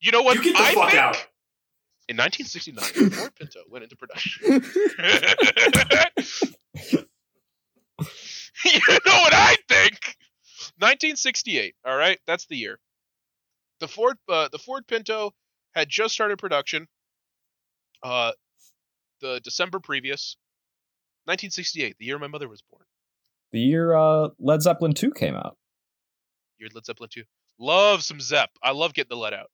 You 0.00 0.12
know 0.12 0.22
what? 0.22 0.36
You 0.36 0.44
get 0.44 0.56
the 0.56 0.62
I 0.62 0.74
fuck 0.74 0.90
think? 0.90 1.02
out. 1.02 1.26
In 2.08 2.16
1969, 2.16 2.84
the 3.10 3.16
Ford 3.16 3.34
Pinto 3.36 3.60
went 3.70 3.84
into 3.84 3.96
production. 3.96 4.42
you 8.64 8.98
know 9.06 9.20
what 9.20 9.34
I 9.34 9.56
think? 9.68 10.16
1968. 10.80 11.74
All 11.84 11.96
right, 11.96 12.18
that's 12.26 12.46
the 12.46 12.56
year. 12.56 12.78
The 13.80 13.88
Ford, 13.88 14.16
uh, 14.28 14.48
the 14.50 14.58
Ford 14.58 14.86
Pinto 14.86 15.32
had 15.74 15.88
just 15.88 16.14
started 16.14 16.38
production. 16.38 16.86
Uh, 18.02 18.32
the 19.20 19.40
December 19.44 19.78
previous, 19.78 20.36
1968, 21.24 21.96
the 21.98 22.04
year 22.06 22.18
my 22.18 22.26
mother 22.26 22.48
was 22.48 22.62
born. 22.70 22.84
the 23.52 23.60
year 23.60 23.94
uh, 23.94 24.28
Led 24.38 24.62
Zeppelin 24.62 24.94
2 24.94 25.10
came 25.12 25.34
out. 25.34 25.56
Year 26.58 26.70
Led 26.74 26.86
Zeppelin 26.86 27.10
2. 27.12 27.22
Love 27.58 28.02
some 28.02 28.20
Zepp. 28.20 28.50
I 28.62 28.72
love 28.72 28.94
getting 28.94 29.10
the 29.10 29.16
lead 29.16 29.34
out. 29.34 29.50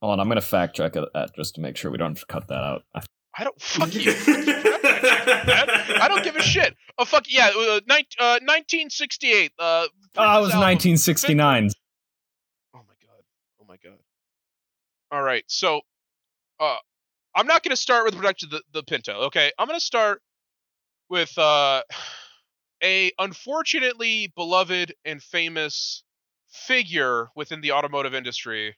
Hold 0.00 0.12
on, 0.14 0.20
I'm 0.20 0.28
going 0.28 0.36
to 0.36 0.42
fact 0.42 0.76
check 0.76 0.94
that 0.94 1.30
just 1.36 1.56
to 1.56 1.60
make 1.60 1.76
sure 1.76 1.90
we 1.90 1.98
don't 1.98 2.18
cut 2.26 2.48
that 2.48 2.62
out. 2.62 2.84
I 3.36 3.42
I 3.42 3.44
don't 3.44 3.60
fuck 3.62 3.94
you. 3.94 4.12
I 4.14 6.06
don't 6.08 6.24
give 6.24 6.36
a 6.36 6.42
shit. 6.42 6.74
Oh 6.98 7.04
fuck 7.04 7.24
yeah, 7.28 7.50
uh, 7.56 7.80
nine, 7.88 8.04
uh, 8.18 8.38
1968. 8.42 9.52
Uh, 9.58 9.86
Oh, 10.16 10.22
it 10.38 10.40
was 10.40 10.50
album. 10.50 10.60
1969. 10.60 11.70
Oh 12.74 12.78
my 12.78 12.82
god. 13.00 13.22
Oh 13.60 13.64
my 13.68 13.76
god. 13.76 13.98
All 15.12 15.22
right. 15.22 15.44
So, 15.46 15.82
uh, 16.58 16.76
I'm 17.34 17.46
not 17.46 17.62
going 17.62 17.70
to 17.70 17.76
start 17.80 18.04
with 18.04 18.14
the 18.14 18.18
production 18.18 18.48
of 18.48 18.50
the, 18.50 18.62
the 18.72 18.82
Pinto. 18.82 19.12
Okay, 19.26 19.52
I'm 19.56 19.68
going 19.68 19.78
to 19.78 19.84
start 19.84 20.20
with 21.08 21.36
uh, 21.38 21.82
a 22.82 23.12
unfortunately 23.20 24.32
beloved 24.34 24.94
and 25.04 25.22
famous 25.22 26.02
figure 26.48 27.28
within 27.36 27.60
the 27.60 27.70
automotive 27.70 28.14
industry, 28.14 28.76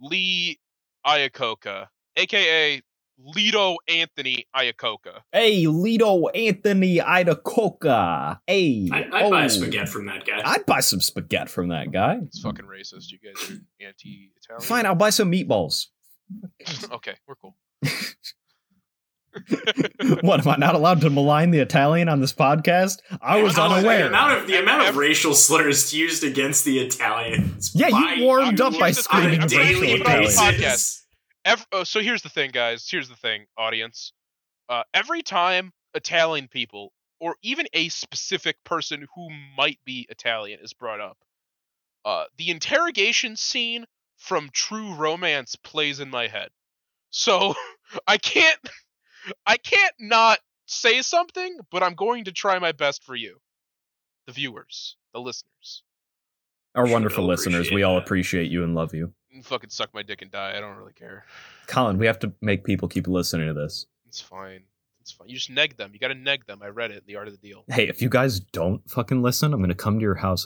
Lee 0.00 0.58
Iacocca, 1.06 1.88
aka 2.16 2.80
Lido 3.22 3.76
Anthony 3.88 4.46
Iacocca. 4.56 5.20
Hey, 5.32 5.66
Lido 5.66 6.28
Anthony 6.28 7.00
Idacoca. 7.00 8.40
Hey. 8.46 8.88
I, 8.92 8.98
I'd 9.12 9.30
buy 9.30 9.42
oh. 9.42 9.46
a 9.46 9.50
spaghetti 9.50 9.86
from 9.90 10.06
that 10.06 10.24
guy. 10.24 10.40
I'd 10.44 10.64
buy 10.66 10.80
some 10.80 11.00
spaghetti 11.00 11.48
from 11.50 11.68
that 11.68 11.92
guy. 11.92 12.18
It's 12.22 12.40
fucking 12.40 12.64
racist. 12.66 13.10
You 13.12 13.18
guys 13.22 13.50
are 13.50 13.58
anti-Italian. 13.84 14.60
Fine, 14.62 14.86
I'll 14.86 14.94
buy 14.94 15.10
some 15.10 15.30
meatballs. 15.30 15.86
okay, 16.92 17.14
we're 17.26 17.34
cool. 17.36 17.56
what, 20.22 20.40
am 20.40 20.48
I 20.48 20.56
not 20.56 20.74
allowed 20.74 21.00
to 21.02 21.10
malign 21.10 21.50
the 21.50 21.60
Italian 21.60 22.08
on 22.08 22.20
this 22.20 22.32
podcast? 22.32 22.98
I 23.20 23.42
was 23.42 23.56
Oh, 23.58 23.68
The 23.68 23.74
unaware. 23.76 24.06
amount 24.08 24.38
of 24.40 24.46
the 24.48 24.58
amount 24.60 24.88
of 24.88 24.96
racial 24.96 25.34
slurs 25.34 25.92
used 25.94 26.24
against 26.24 26.64
the 26.64 26.78
Italians. 26.80 27.72
Yeah, 27.74 27.88
you 27.88 28.24
warmed 28.24 28.60
I'm 28.60 28.74
up 28.74 28.80
by 28.80 28.90
screaming 28.92 29.40
on 29.40 29.48
a 29.50 29.52
I'm 29.54 29.58
racial 29.58 29.80
daily 29.82 29.92
it 29.92 30.06
on 30.06 30.22
the 30.22 30.28
Italian. 30.28 30.60
basis. 30.60 31.06
Ev- 31.44 31.66
oh, 31.72 31.84
so 31.84 32.00
here's 32.00 32.22
the 32.22 32.28
thing, 32.28 32.50
guys. 32.50 32.88
Here's 32.88 33.08
the 33.08 33.16
thing, 33.16 33.46
audience. 33.56 34.12
Uh, 34.68 34.82
every 34.94 35.22
time 35.22 35.72
Italian 35.94 36.48
people, 36.48 36.92
or 37.18 37.36
even 37.42 37.66
a 37.72 37.88
specific 37.88 38.62
person 38.64 39.06
who 39.14 39.28
might 39.56 39.78
be 39.84 40.06
Italian, 40.10 40.60
is 40.62 40.72
brought 40.72 41.00
up, 41.00 41.18
uh, 42.04 42.24
the 42.36 42.50
interrogation 42.50 43.36
scene 43.36 43.86
from 44.16 44.50
True 44.52 44.94
Romance 44.94 45.56
plays 45.56 46.00
in 46.00 46.10
my 46.10 46.28
head. 46.28 46.50
So 47.10 47.54
I 48.06 48.18
can't, 48.18 48.58
I 49.46 49.56
can't 49.56 49.94
not 49.98 50.38
say 50.66 51.02
something, 51.02 51.58
but 51.70 51.82
I'm 51.82 51.94
going 51.94 52.24
to 52.24 52.32
try 52.32 52.58
my 52.58 52.72
best 52.72 53.02
for 53.04 53.16
you, 53.16 53.38
the 54.26 54.32
viewers, 54.32 54.96
the 55.12 55.20
listeners. 55.20 55.82
Our 56.74 56.86
wonderful 56.86 57.26
listeners, 57.26 57.70
we 57.72 57.82
all 57.82 57.96
that. 57.96 58.04
appreciate 58.04 58.50
you 58.50 58.62
and 58.62 58.74
love 58.74 58.94
you. 58.94 59.12
Fucking 59.42 59.70
suck 59.70 59.94
my 59.94 60.02
dick 60.02 60.22
and 60.22 60.30
die. 60.30 60.54
I 60.56 60.60
don't 60.60 60.76
really 60.76 60.92
care. 60.92 61.24
Colin, 61.66 61.98
we 61.98 62.06
have 62.06 62.18
to 62.20 62.32
make 62.40 62.64
people 62.64 62.88
keep 62.88 63.06
listening 63.06 63.46
to 63.46 63.54
this. 63.54 63.86
It's 64.06 64.20
fine. 64.20 64.62
It's 65.00 65.12
fine. 65.12 65.28
You 65.28 65.36
just 65.36 65.50
neg 65.50 65.76
them. 65.76 65.90
You 65.92 65.98
gotta 66.00 66.14
neg 66.14 66.46
them. 66.46 66.60
I 66.62 66.68
read 66.68 66.90
it 66.90 67.06
The 67.06 67.16
Art 67.16 67.28
of 67.28 67.40
the 67.40 67.48
Deal. 67.48 67.64
Hey, 67.68 67.88
if 67.88 68.02
you 68.02 68.08
guys 68.08 68.40
don't 68.40 68.88
fucking 68.90 69.22
listen, 69.22 69.54
I'm 69.54 69.60
gonna 69.60 69.74
come 69.74 69.98
to 69.98 70.02
your 70.02 70.16
house. 70.16 70.44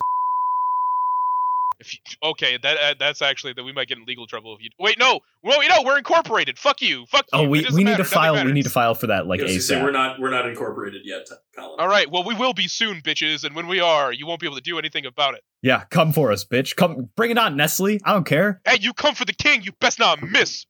If 1.85 1.93
you, 1.95 1.99
okay, 2.31 2.59
that 2.63 2.79
uh, 2.79 2.95
that's 2.99 3.21
actually 3.21 3.53
that 3.53 3.65
we 3.65 3.73
might 3.73 3.89
get 3.89 3.99
in 3.99 4.05
legal 4.05 4.27
trouble 4.27 4.55
if 4.57 4.63
you. 4.63 4.71
Wait, 4.79 4.99
no, 4.99 5.21
well, 5.43 5.63
you 5.63 5.69
know, 5.69 5.83
we're 5.85 5.99
incorporated. 5.99 6.59
Fuck 6.59 6.81
you. 6.81 7.05
Fuck 7.07 7.27
you. 7.33 7.39
Oh, 7.41 7.43
we, 7.43 7.67
we 7.73 7.79
need 7.79 7.85
matter. 7.85 7.99
to 7.99 8.09
file. 8.09 8.43
We 8.45 8.53
need 8.53 8.63
to 8.63 8.71
file 8.71 8.95
for 8.95 9.09
that 9.09 9.27
like 9.27 9.41
I 9.41 9.45
was 9.45 9.69
gonna 9.69 9.85
we're 9.85 9.91
not 9.91 10.19
we're 10.19 10.31
not 10.31 10.49
incorporated 10.49 11.03
yet, 11.05 11.27
Colin. 11.55 11.79
All 11.79 11.89
right. 11.89 12.11
Well, 12.11 12.25
we 12.25 12.35
will 12.35 12.55
be 12.55 12.69
soon, 12.69 13.03
bitches. 13.03 13.45
And 13.45 13.55
when 13.55 13.67
we 13.67 13.81
are, 13.81 14.13
you 14.13 14.27
won't 14.27 14.41
be 14.41 14.47
able 14.47 14.57
to 14.57 14.63
do 14.63 14.79
anything 14.79 15.05
about 15.05 15.35
it. 15.35 15.43
Yeah, 15.63 15.85
come 15.91 16.13
for 16.13 16.33
us, 16.33 16.45
bitch. 16.45 16.77
Come, 16.77 17.11
bring 17.17 17.31
it 17.31 17.39
on, 17.39 17.57
Nestle. 17.57 17.99
I 18.05 18.13
don't 18.13 18.27
care. 18.27 18.61
Hey, 18.67 18.79
you 18.81 18.93
come 18.93 19.15
for 19.15 19.25
the 19.25 19.33
king. 19.33 19.63
You 19.63 19.73
best 19.81 19.99
not 19.99 20.23
miss, 20.23 20.67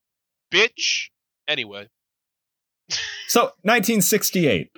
bitch. 0.53 1.11
Anyway, 1.47 1.89
So, 3.29 3.53
1968. 3.63 4.71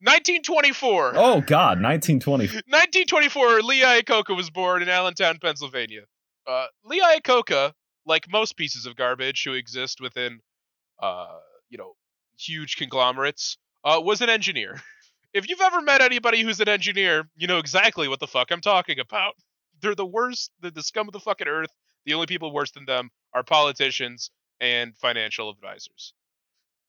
1924. 0.00 1.12
Oh 1.16 1.40
God, 1.40 1.82
1920. 1.82 2.44
1924, 2.44 3.62
Lee 3.62 3.82
Iacocca 3.82 4.36
was 4.36 4.48
born 4.50 4.82
in 4.82 4.88
Allentown, 4.88 5.38
Pennsylvania. 5.42 6.02
Uh, 6.46 6.66
Lee 6.84 7.00
Iacocca, 7.00 7.72
like 8.06 8.30
most 8.30 8.56
pieces 8.56 8.86
of 8.86 8.94
garbage 8.96 9.42
who 9.44 9.54
exist 9.54 10.00
within, 10.00 10.40
uh, 11.02 11.38
you 11.68 11.78
know, 11.78 11.94
huge 12.38 12.76
conglomerates, 12.76 13.58
uh, 13.84 14.00
was 14.02 14.20
an 14.20 14.28
engineer. 14.28 14.80
If 15.34 15.46
you've 15.46 15.60
ever 15.60 15.82
met 15.82 16.00
anybody 16.00 16.40
who's 16.40 16.58
an 16.60 16.70
engineer, 16.70 17.28
you 17.36 17.46
know 17.46 17.58
exactly 17.58 18.08
what 18.08 18.18
the 18.18 18.26
fuck 18.26 18.50
I'm 18.50 18.62
talking 18.62 18.98
about. 18.98 19.34
They're 19.82 19.94
the 19.94 20.06
worst, 20.06 20.50
they're 20.60 20.70
the 20.70 20.82
scum 20.82 21.06
of 21.06 21.12
the 21.12 21.20
fucking 21.20 21.46
earth. 21.46 21.68
The 22.06 22.14
only 22.14 22.26
people 22.26 22.52
worse 22.52 22.70
than 22.70 22.86
them 22.86 23.10
are 23.34 23.42
politicians 23.44 24.30
and 24.58 24.96
financial 24.96 25.50
advisors. 25.50 26.14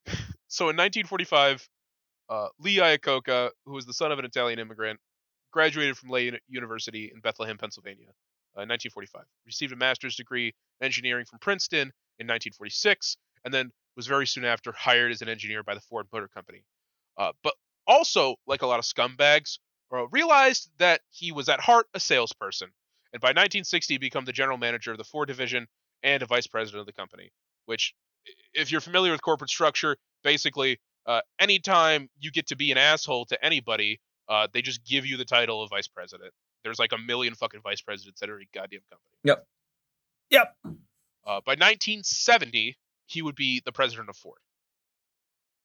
so 0.47 0.70
in 0.70 0.78
1945, 0.78 1.68
uh, 2.30 2.47
Lee 2.59 2.77
Iacocca, 2.77 3.51
who 3.65 3.73
was 3.73 3.86
the 3.86 3.93
son 3.93 4.11
of 4.11 4.19
an 4.19 4.25
Italian 4.25 4.59
immigrant, 4.59 4.99
graduated 5.51 5.97
from 5.97 6.09
Lehigh 6.09 6.38
University 6.47 7.11
in 7.13 7.21
Bethlehem, 7.21 7.57
Pennsylvania, 7.57 8.09
uh, 8.57 8.61
in 8.61 8.69
1945. 8.69 9.23
Received 9.45 9.73
a 9.73 9.75
master's 9.75 10.15
degree 10.15 10.53
in 10.80 10.86
engineering 10.86 11.25
from 11.25 11.39
Princeton 11.39 11.91
in 12.19 12.27
1946, 12.27 13.17
and 13.45 13.53
then 13.53 13.71
was 13.95 14.07
very 14.07 14.27
soon 14.27 14.45
after 14.45 14.71
hired 14.71 15.11
as 15.11 15.21
an 15.21 15.30
engineer 15.30 15.63
by 15.63 15.73
the 15.73 15.82
Ford 15.82 16.07
Motor 16.13 16.27
Company. 16.27 16.63
Uh, 17.17 17.32
but 17.43 17.53
also, 17.88 18.36
like 18.45 18.61
a 18.61 18.67
lot 18.67 18.80
of 18.80 18.86
scumbags, 18.86 19.57
uh, 19.91 20.07
realized 20.09 20.69
that 20.77 21.01
he 21.09 21.32
was 21.32 21.49
at 21.49 21.59
heart 21.59 21.88
a 21.93 21.99
salesperson, 21.99 22.69
and 23.11 23.21
by 23.21 23.30
1960 23.30 23.97
become 23.97 24.25
the 24.25 24.32
general 24.32 24.57
manager 24.57 24.91
of 24.91 24.97
the 24.97 25.03
Ford 25.03 25.27
division 25.27 25.67
and 26.03 26.21
a 26.21 26.27
vice 26.27 26.47
president 26.47 26.82
of 26.82 26.86
the 26.86 26.93
company. 26.93 27.32
Which, 27.65 27.93
if 28.53 28.71
you're 28.71 28.82
familiar 28.82 29.11
with 29.11 29.21
corporate 29.21 29.49
structure, 29.49 29.97
basically, 30.23 30.80
uh, 31.06 31.22
anytime 31.39 32.10
you 32.20 32.32
get 32.32 32.47
to 32.47 32.56
be 32.56 32.72
an 32.72 32.78
asshole 32.78 33.26
to 33.26 33.43
anybody, 33.43 34.00
uh, 34.28 34.47
they 34.54 34.62
just 34.62 34.86
give 34.86 35.06
you 35.06 35.18
the 35.18 35.26
title 35.26 35.64
of 35.64 35.70
vice 35.70 35.88
president. 35.88 36.32
There's 36.64 36.80
like 36.80 36.91
a 36.91 36.97
million 36.97 37.36
fucking 37.36 37.62
vice 37.62 37.82
presidents 37.82 38.22
at 38.22 38.30
every 38.30 38.47
goddamn 38.54 38.82
company. 38.89 39.10
Yep. 39.24 39.45
Yep. 40.30 40.56
Uh, 41.26 41.41
by 41.45 41.54
1970, 41.54 42.78
he 43.08 43.22
would 43.22 43.36
be 43.36 43.62
the 43.66 43.72
president 43.72 44.10
of 44.10 44.18
Ford. 44.18 44.39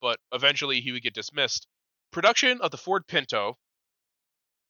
But 0.01 0.19
eventually, 0.33 0.81
he 0.81 0.93
would 0.93 1.03
get 1.03 1.15
dismissed. 1.15 1.67
Production 2.11 2.61
of 2.61 2.71
the 2.71 2.77
Ford 2.77 3.07
Pinto 3.07 3.59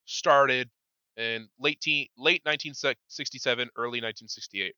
started 0.07 0.71
in 1.17 1.49
late 1.59 1.81
teen, 1.81 2.09
late 2.17 2.43
1967, 2.45 3.71
early 3.77 4.01
1968. 4.01 4.75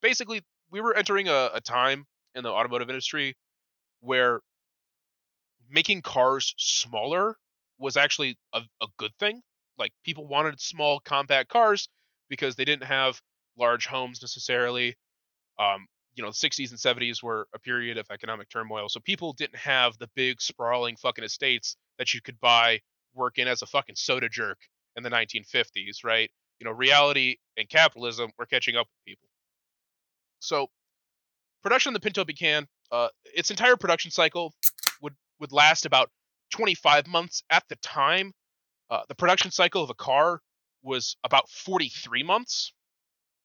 Basically, 0.00 0.42
we 0.70 0.80
were 0.80 0.96
entering 0.96 1.28
a, 1.28 1.50
a 1.54 1.60
time 1.60 2.06
in 2.34 2.42
the 2.42 2.50
automotive 2.50 2.88
industry 2.88 3.36
where 4.02 4.40
making 5.70 6.02
cars 6.02 6.54
smaller 6.58 7.36
was 7.78 7.96
actually 7.96 8.36
a, 8.52 8.60
a 8.80 8.86
good 8.98 9.12
thing. 9.18 9.40
Like 9.78 9.92
people 10.04 10.26
wanted 10.26 10.60
small, 10.60 11.00
compact 11.00 11.48
cars 11.48 11.88
because 12.28 12.56
they 12.56 12.64
didn't 12.64 12.84
have 12.84 13.20
large 13.58 13.86
homes 13.86 14.20
necessarily. 14.22 14.96
Um, 15.58 15.86
you 16.14 16.22
know, 16.22 16.30
the 16.30 16.48
60s 16.48 16.70
and 16.70 16.78
70s 16.78 17.22
were 17.22 17.46
a 17.54 17.58
period 17.58 17.96
of 17.96 18.06
economic 18.10 18.50
turmoil, 18.50 18.88
so 18.88 19.00
people 19.00 19.32
didn't 19.32 19.56
have 19.56 19.96
the 19.98 20.08
big, 20.14 20.40
sprawling 20.42 20.96
fucking 20.96 21.24
estates 21.24 21.76
that 21.98 22.12
you 22.12 22.20
could 22.20 22.38
buy 22.40 22.80
working 23.14 23.48
as 23.48 23.62
a 23.62 23.66
fucking 23.66 23.96
soda 23.96 24.28
jerk 24.28 24.58
in 24.96 25.02
the 25.02 25.10
1950s, 25.10 26.04
right? 26.04 26.30
You 26.60 26.66
know, 26.66 26.72
reality 26.72 27.36
and 27.56 27.68
capitalism 27.68 28.30
were 28.38 28.46
catching 28.46 28.76
up 28.76 28.86
with 28.86 29.04
people. 29.06 29.28
So, 30.40 30.68
production 31.62 31.90
of 31.90 31.94
the 31.94 32.04
Pinto 32.04 32.24
began. 32.24 32.66
Uh, 32.92 33.08
its 33.34 33.50
entire 33.50 33.76
production 33.76 34.10
cycle 34.10 34.52
would 35.00 35.14
would 35.40 35.50
last 35.50 35.86
about 35.86 36.10
25 36.52 37.06
months 37.06 37.42
at 37.50 37.64
the 37.68 37.76
time. 37.76 38.32
Uh, 38.90 39.00
the 39.08 39.14
production 39.14 39.50
cycle 39.50 39.82
of 39.82 39.88
a 39.88 39.94
car 39.94 40.40
was 40.82 41.16
about 41.24 41.48
43 41.48 42.22
months. 42.22 42.72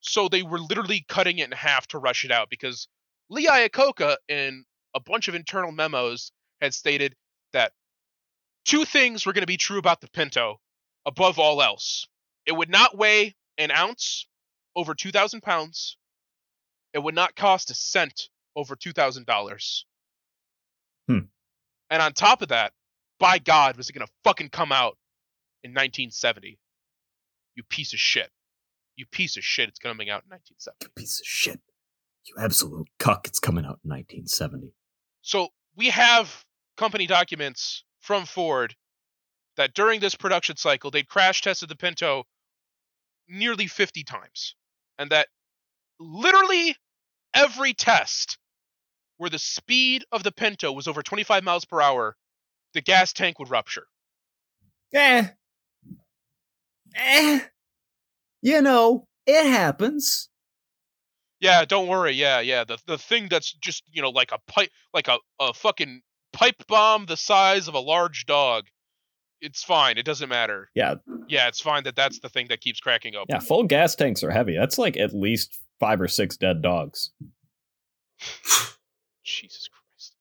So 0.02 0.28
they 0.28 0.44
were 0.44 0.60
literally 0.60 1.06
cutting 1.08 1.40
it 1.40 1.46
in 1.46 1.52
half 1.54 1.88
to 1.88 1.98
rush 1.98 2.26
it 2.26 2.32
out 2.32 2.50
because 2.50 2.88
Lee 3.30 3.48
Iacocca, 3.48 4.18
in 4.28 4.66
a 4.94 5.00
bunch 5.00 5.28
of 5.28 5.36
internal 5.36 5.72
memos, 5.72 6.32
had 6.62 6.74
stated 6.74 7.16
that 7.54 7.72
two 8.66 8.84
things 8.86 9.26
were 9.26 9.34
going 9.34 9.44
to 9.44 9.48
be 9.48 9.58
true 9.58 9.80
about 9.80 10.02
the 10.02 10.10
Pinto 10.10 10.60
above 11.06 11.40
all 11.40 11.62
else. 11.62 12.06
It 12.46 12.52
would 12.52 12.70
not 12.70 12.98
weigh 12.98 13.36
an 13.58 13.72
ounce 13.72 14.28
over 14.76 14.94
2,000 14.94 15.42
pounds. 15.42 15.98
It 16.94 17.00
would 17.00 17.16
not 17.16 17.36
cost 17.36 17.72
a 17.72 17.74
cent 17.74 18.30
over 18.58 18.76
$2,000. 18.76 19.84
Hmm. 21.08 21.20
And 21.90 22.02
on 22.02 22.12
top 22.12 22.42
of 22.42 22.50
that, 22.50 22.74
by 23.20 23.38
God, 23.38 23.78
was 23.78 23.90
it 23.90 23.94
going 23.94 24.06
to 24.06 24.14
fucking 24.24 24.50
come 24.50 24.72
out 24.72 24.98
in 25.64 25.72
1970? 25.72 26.60
You 27.56 27.64
piece 27.64 27.94
of 27.94 28.00
shit. 28.00 28.30
You 28.96 29.06
piece 29.06 29.38
of 29.38 29.44
shit. 29.44 29.70
It's 29.70 29.80
coming 29.80 30.10
out 30.10 30.24
in 30.26 30.32
1970. 30.32 30.92
Piece 30.96 31.20
of 31.20 31.26
shit. 31.26 31.62
You 32.26 32.36
absolute 32.44 32.88
cuck. 33.00 33.28
It's 33.28 33.40
coming 33.40 33.64
out 33.64 33.80
in 33.86 33.92
1970. 33.92 34.74
So 35.22 35.50
we 35.76 35.90
have 35.90 36.44
company 36.78 37.08
documents 37.08 37.84
from 38.02 38.26
Ford 38.26 38.76
that 39.56 39.74
during 39.74 40.00
this 40.00 40.16
production 40.16 40.58
cycle, 40.58 40.92
they'd 40.92 41.08
crash 41.08 41.42
tested 41.42 41.70
the 41.70 41.76
Pinto 41.76 42.24
nearly 43.28 43.68
50 43.68 44.04
times. 44.04 44.56
And 44.98 45.12
that 45.12 45.28
literally 46.00 46.76
every 47.34 47.74
test 47.74 48.38
where 49.18 49.30
the 49.30 49.40
speed 49.40 50.04
of 50.12 50.24
the 50.24 50.32
Pinto 50.32 50.72
was 50.72 50.88
over 50.88 51.02
25 51.04 51.44
miles 51.44 51.66
per 51.66 51.82
hour, 51.82 52.16
the 52.74 52.82
gas 52.82 53.14
tank 53.14 53.40
would 53.40 53.50
rupture. 53.50 53.88
Eh. 54.94 55.28
Eh. 56.96 57.40
You 58.42 58.62
know, 58.62 59.08
it 59.26 59.46
happens. 59.46 60.30
Yeah, 61.40 61.66
don't 61.66 61.88
worry. 61.88 62.14
Yeah, 62.14 62.40
yeah. 62.40 62.64
The 62.64 62.78
the 62.88 62.98
thing 62.98 63.28
that's 63.30 63.52
just 63.54 63.84
you 63.92 64.02
know 64.02 64.10
like 64.10 64.32
a 64.32 64.40
pipe, 64.52 64.70
like 64.94 65.08
a 65.08 65.18
a 65.40 65.54
fucking 65.54 66.02
pipe 66.34 66.66
bomb 66.68 67.06
the 67.06 67.18
size 67.18 67.68
of 67.68 67.74
a 67.76 67.80
large 67.80 68.26
dog. 68.26 68.66
It's 69.40 69.64
fine. 69.64 70.00
It 70.00 70.06
doesn't 70.06 70.30
matter. 70.30 70.70
Yeah, 70.74 70.96
Yeah, 71.28 71.48
it's 71.48 71.62
fine 71.62 71.84
that 71.84 71.96
that's 71.96 72.20
the 72.20 72.30
thing 72.30 72.48
that 72.50 72.60
keeps 72.60 72.80
cracking 72.80 73.14
open. 73.16 73.28
yeah, 73.30 73.40
full 73.40 73.66
gas 73.66 73.94
tanks 73.94 74.24
are 74.24 74.32
heavy. 74.32 74.56
That's 74.58 74.80
like 74.80 74.98
at 74.98 75.14
least 75.14 75.60
five 75.80 76.02
or 76.02 76.08
six 76.08 76.38
dead 76.38 76.64
dogs. 76.64 77.12
Jesus 79.28 79.68
Christ. 79.68 80.16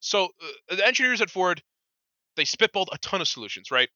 So 0.00 0.26
uh, 0.70 0.76
the 0.76 0.86
engineers 0.86 1.20
at 1.20 1.30
Ford, 1.30 1.62
they 2.36 2.44
spitballed 2.44 2.86
a 2.92 2.98
ton 2.98 3.20
of 3.20 3.28
solutions, 3.28 3.70
right? 3.70 3.88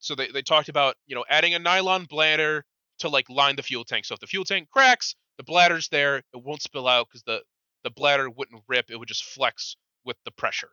So 0.00 0.14
they, 0.14 0.28
they 0.28 0.42
talked 0.42 0.68
about, 0.68 0.96
you 1.06 1.14
know, 1.14 1.24
adding 1.28 1.54
a 1.54 1.58
nylon 1.58 2.04
bladder 2.04 2.64
to 3.00 3.08
like 3.08 3.28
line 3.30 3.56
the 3.56 3.62
fuel 3.62 3.84
tank. 3.84 4.04
So 4.04 4.14
if 4.14 4.20
the 4.20 4.26
fuel 4.26 4.44
tank 4.44 4.68
cracks, 4.70 5.14
the 5.36 5.44
bladder's 5.44 5.88
there, 5.88 6.18
it 6.18 6.24
won't 6.34 6.62
spill 6.62 6.88
out 6.88 7.08
because 7.08 7.22
the, 7.22 7.42
the 7.84 7.90
bladder 7.90 8.28
wouldn't 8.28 8.62
rip, 8.68 8.90
it 8.90 8.96
would 8.96 9.08
just 9.08 9.24
flex 9.24 9.76
with 10.04 10.16
the 10.24 10.30
pressure. 10.32 10.70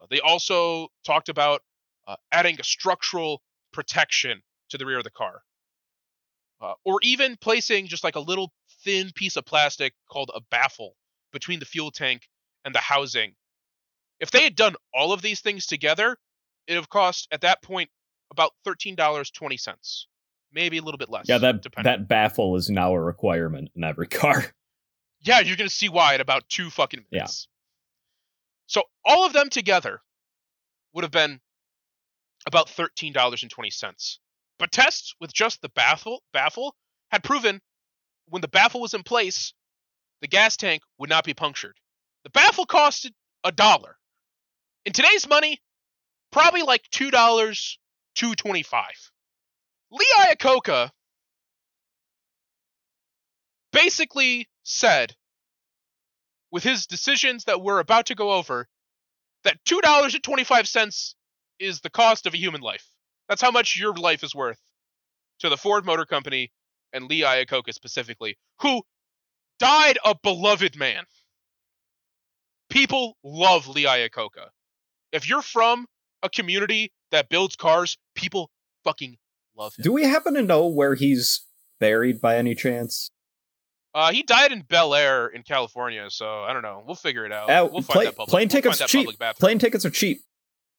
Uh, 0.00 0.06
they 0.10 0.20
also 0.20 0.88
talked 1.04 1.28
about 1.28 1.62
uh, 2.06 2.16
adding 2.32 2.58
a 2.58 2.64
structural 2.64 3.42
protection 3.72 4.42
to 4.70 4.78
the 4.78 4.86
rear 4.86 4.98
of 4.98 5.04
the 5.04 5.10
car. 5.10 5.42
Uh, 6.60 6.74
or 6.84 7.00
even 7.02 7.36
placing 7.40 7.86
just 7.86 8.04
like 8.04 8.16
a 8.16 8.20
little 8.20 8.52
thin 8.84 9.10
piece 9.14 9.36
of 9.36 9.44
plastic 9.44 9.94
called 10.10 10.30
a 10.34 10.40
baffle 10.50 10.94
between 11.32 11.58
the 11.58 11.66
fuel 11.66 11.90
tank 11.90 12.28
and 12.64 12.74
the 12.74 12.78
housing. 12.80 13.34
If 14.20 14.30
they 14.30 14.42
had 14.44 14.54
done 14.54 14.76
all 14.94 15.12
of 15.12 15.22
these 15.22 15.40
things 15.40 15.66
together, 15.66 16.16
it 16.66 16.72
would 16.72 16.76
have 16.76 16.88
cost 16.88 17.28
at 17.32 17.40
that 17.40 17.62
point 17.62 17.90
about 18.30 18.52
thirteen 18.64 18.94
dollars 18.94 19.30
twenty 19.30 19.56
cents, 19.56 20.06
maybe 20.52 20.78
a 20.78 20.82
little 20.82 20.98
bit 20.98 21.10
less. 21.10 21.28
Yeah, 21.28 21.38
that 21.38 21.62
depending. 21.62 21.90
that 21.90 22.08
baffle 22.08 22.56
is 22.56 22.70
now 22.70 22.94
a 22.94 23.00
requirement 23.00 23.70
in 23.74 23.84
every 23.84 24.06
car. 24.06 24.44
Yeah, 25.20 25.40
you're 25.40 25.56
gonna 25.56 25.68
see 25.70 25.88
why 25.88 26.14
in 26.14 26.20
about 26.20 26.48
two 26.48 26.70
fucking 26.70 27.04
minutes. 27.10 27.48
Yeah. 27.48 27.52
So 28.66 28.82
all 29.04 29.26
of 29.26 29.32
them 29.32 29.50
together 29.50 30.00
would 30.94 31.04
have 31.04 31.10
been 31.10 31.40
about 32.46 32.68
thirteen 32.68 33.12
dollars 33.12 33.42
and 33.42 33.50
twenty 33.50 33.70
cents. 33.70 34.18
But 34.58 34.70
tests 34.70 35.14
with 35.20 35.32
just 35.32 35.60
the 35.62 35.68
baffle 35.70 36.22
baffle 36.32 36.76
had 37.10 37.24
proven 37.24 37.60
when 38.28 38.40
the 38.40 38.48
baffle 38.48 38.80
was 38.80 38.94
in 38.94 39.02
place, 39.02 39.52
the 40.22 40.28
gas 40.28 40.56
tank 40.56 40.82
would 40.98 41.10
not 41.10 41.24
be 41.24 41.34
punctured. 41.34 41.76
The 42.24 42.30
baffle 42.30 42.64
costed 42.64 43.10
a 43.44 43.52
dollar. 43.52 43.96
In 44.86 44.92
today's 44.92 45.28
money, 45.28 45.60
probably 46.30 46.62
like 46.62 46.82
two 46.90 47.10
dollars, 47.10 47.78
two 48.14 48.34
twenty-five. 48.34 49.10
Lee 49.90 50.06
Iacocca 50.18 50.90
basically 53.72 54.48
said, 54.62 55.14
with 56.50 56.62
his 56.62 56.86
decisions 56.86 57.44
that 57.44 57.60
we're 57.60 57.80
about 57.80 58.06
to 58.06 58.14
go 58.14 58.32
over, 58.32 58.68
that 59.44 59.58
two 59.64 59.80
dollars 59.80 60.14
and 60.14 60.22
twenty-five 60.22 60.68
cents 60.68 61.16
is 61.58 61.80
the 61.80 61.90
cost 61.90 62.26
of 62.26 62.34
a 62.34 62.38
human 62.38 62.60
life. 62.60 62.86
That's 63.28 63.42
how 63.42 63.50
much 63.50 63.78
your 63.78 63.94
life 63.94 64.22
is 64.22 64.34
worth 64.34 64.58
to 65.40 65.48
the 65.48 65.56
Ford 65.56 65.84
Motor 65.84 66.04
Company 66.04 66.52
and 66.92 67.06
Lee 67.06 67.22
Iacocca 67.22 67.72
specifically, 67.72 68.36
who 68.60 68.82
died 69.62 69.98
a 70.04 70.14
beloved 70.20 70.76
man. 70.76 71.04
People 72.68 73.16
love 73.22 73.68
Lee 73.68 73.84
Iacocca. 73.84 74.48
If 75.12 75.28
you're 75.28 75.42
from 75.42 75.86
a 76.22 76.28
community 76.28 76.92
that 77.12 77.28
builds 77.28 77.54
cars, 77.54 77.96
people 78.16 78.50
fucking 78.82 79.18
love 79.56 79.74
him. 79.76 79.84
Do 79.84 79.92
we 79.92 80.02
happen 80.02 80.34
to 80.34 80.42
know 80.42 80.66
where 80.66 80.96
he's 80.96 81.46
buried 81.78 82.20
by 82.20 82.38
any 82.38 82.56
chance? 82.56 83.10
Uh, 83.94 84.10
he 84.10 84.22
died 84.22 84.50
in 84.50 84.62
Bel 84.62 84.94
Air 84.94 85.28
in 85.28 85.42
California, 85.42 86.08
so 86.08 86.26
I 86.26 86.52
don't 86.52 86.62
know. 86.62 86.82
We'll 86.84 86.96
figure 86.96 87.24
it 87.24 87.32
out. 87.32 87.48
Uh, 87.48 87.68
we'll 87.70 87.82
find 87.82 87.86
plane, 87.86 88.04
that 88.06 88.16
public. 88.16 88.30
plane 88.30 88.40
we'll 88.42 88.48
tickets 88.48 88.78
find 88.78 88.88
that 88.88 89.18
cheap. 89.20 89.38
Plane 89.38 89.58
tickets 89.58 89.84
are 89.84 89.90
cheap. 89.90 90.22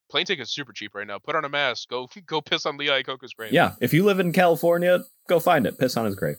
Plane 0.09 0.25
tickets 0.25 0.51
super 0.51 0.73
cheap 0.73 0.93
right 0.93 1.07
now. 1.07 1.19
Put 1.19 1.35
on 1.35 1.45
a 1.45 1.49
mask. 1.49 1.87
Go 1.89 2.09
go 2.25 2.41
piss 2.41 2.65
on 2.65 2.77
Lee 2.77 2.87
Iacocca's 2.87 3.33
grave. 3.33 3.53
Yeah, 3.53 3.75
if 3.79 3.93
you 3.93 4.03
live 4.03 4.19
in 4.19 4.33
California, 4.33 5.03
go 5.29 5.39
find 5.39 5.67
it. 5.67 5.77
Piss 5.77 5.95
on 5.95 6.05
his 6.05 6.15
grave. 6.15 6.37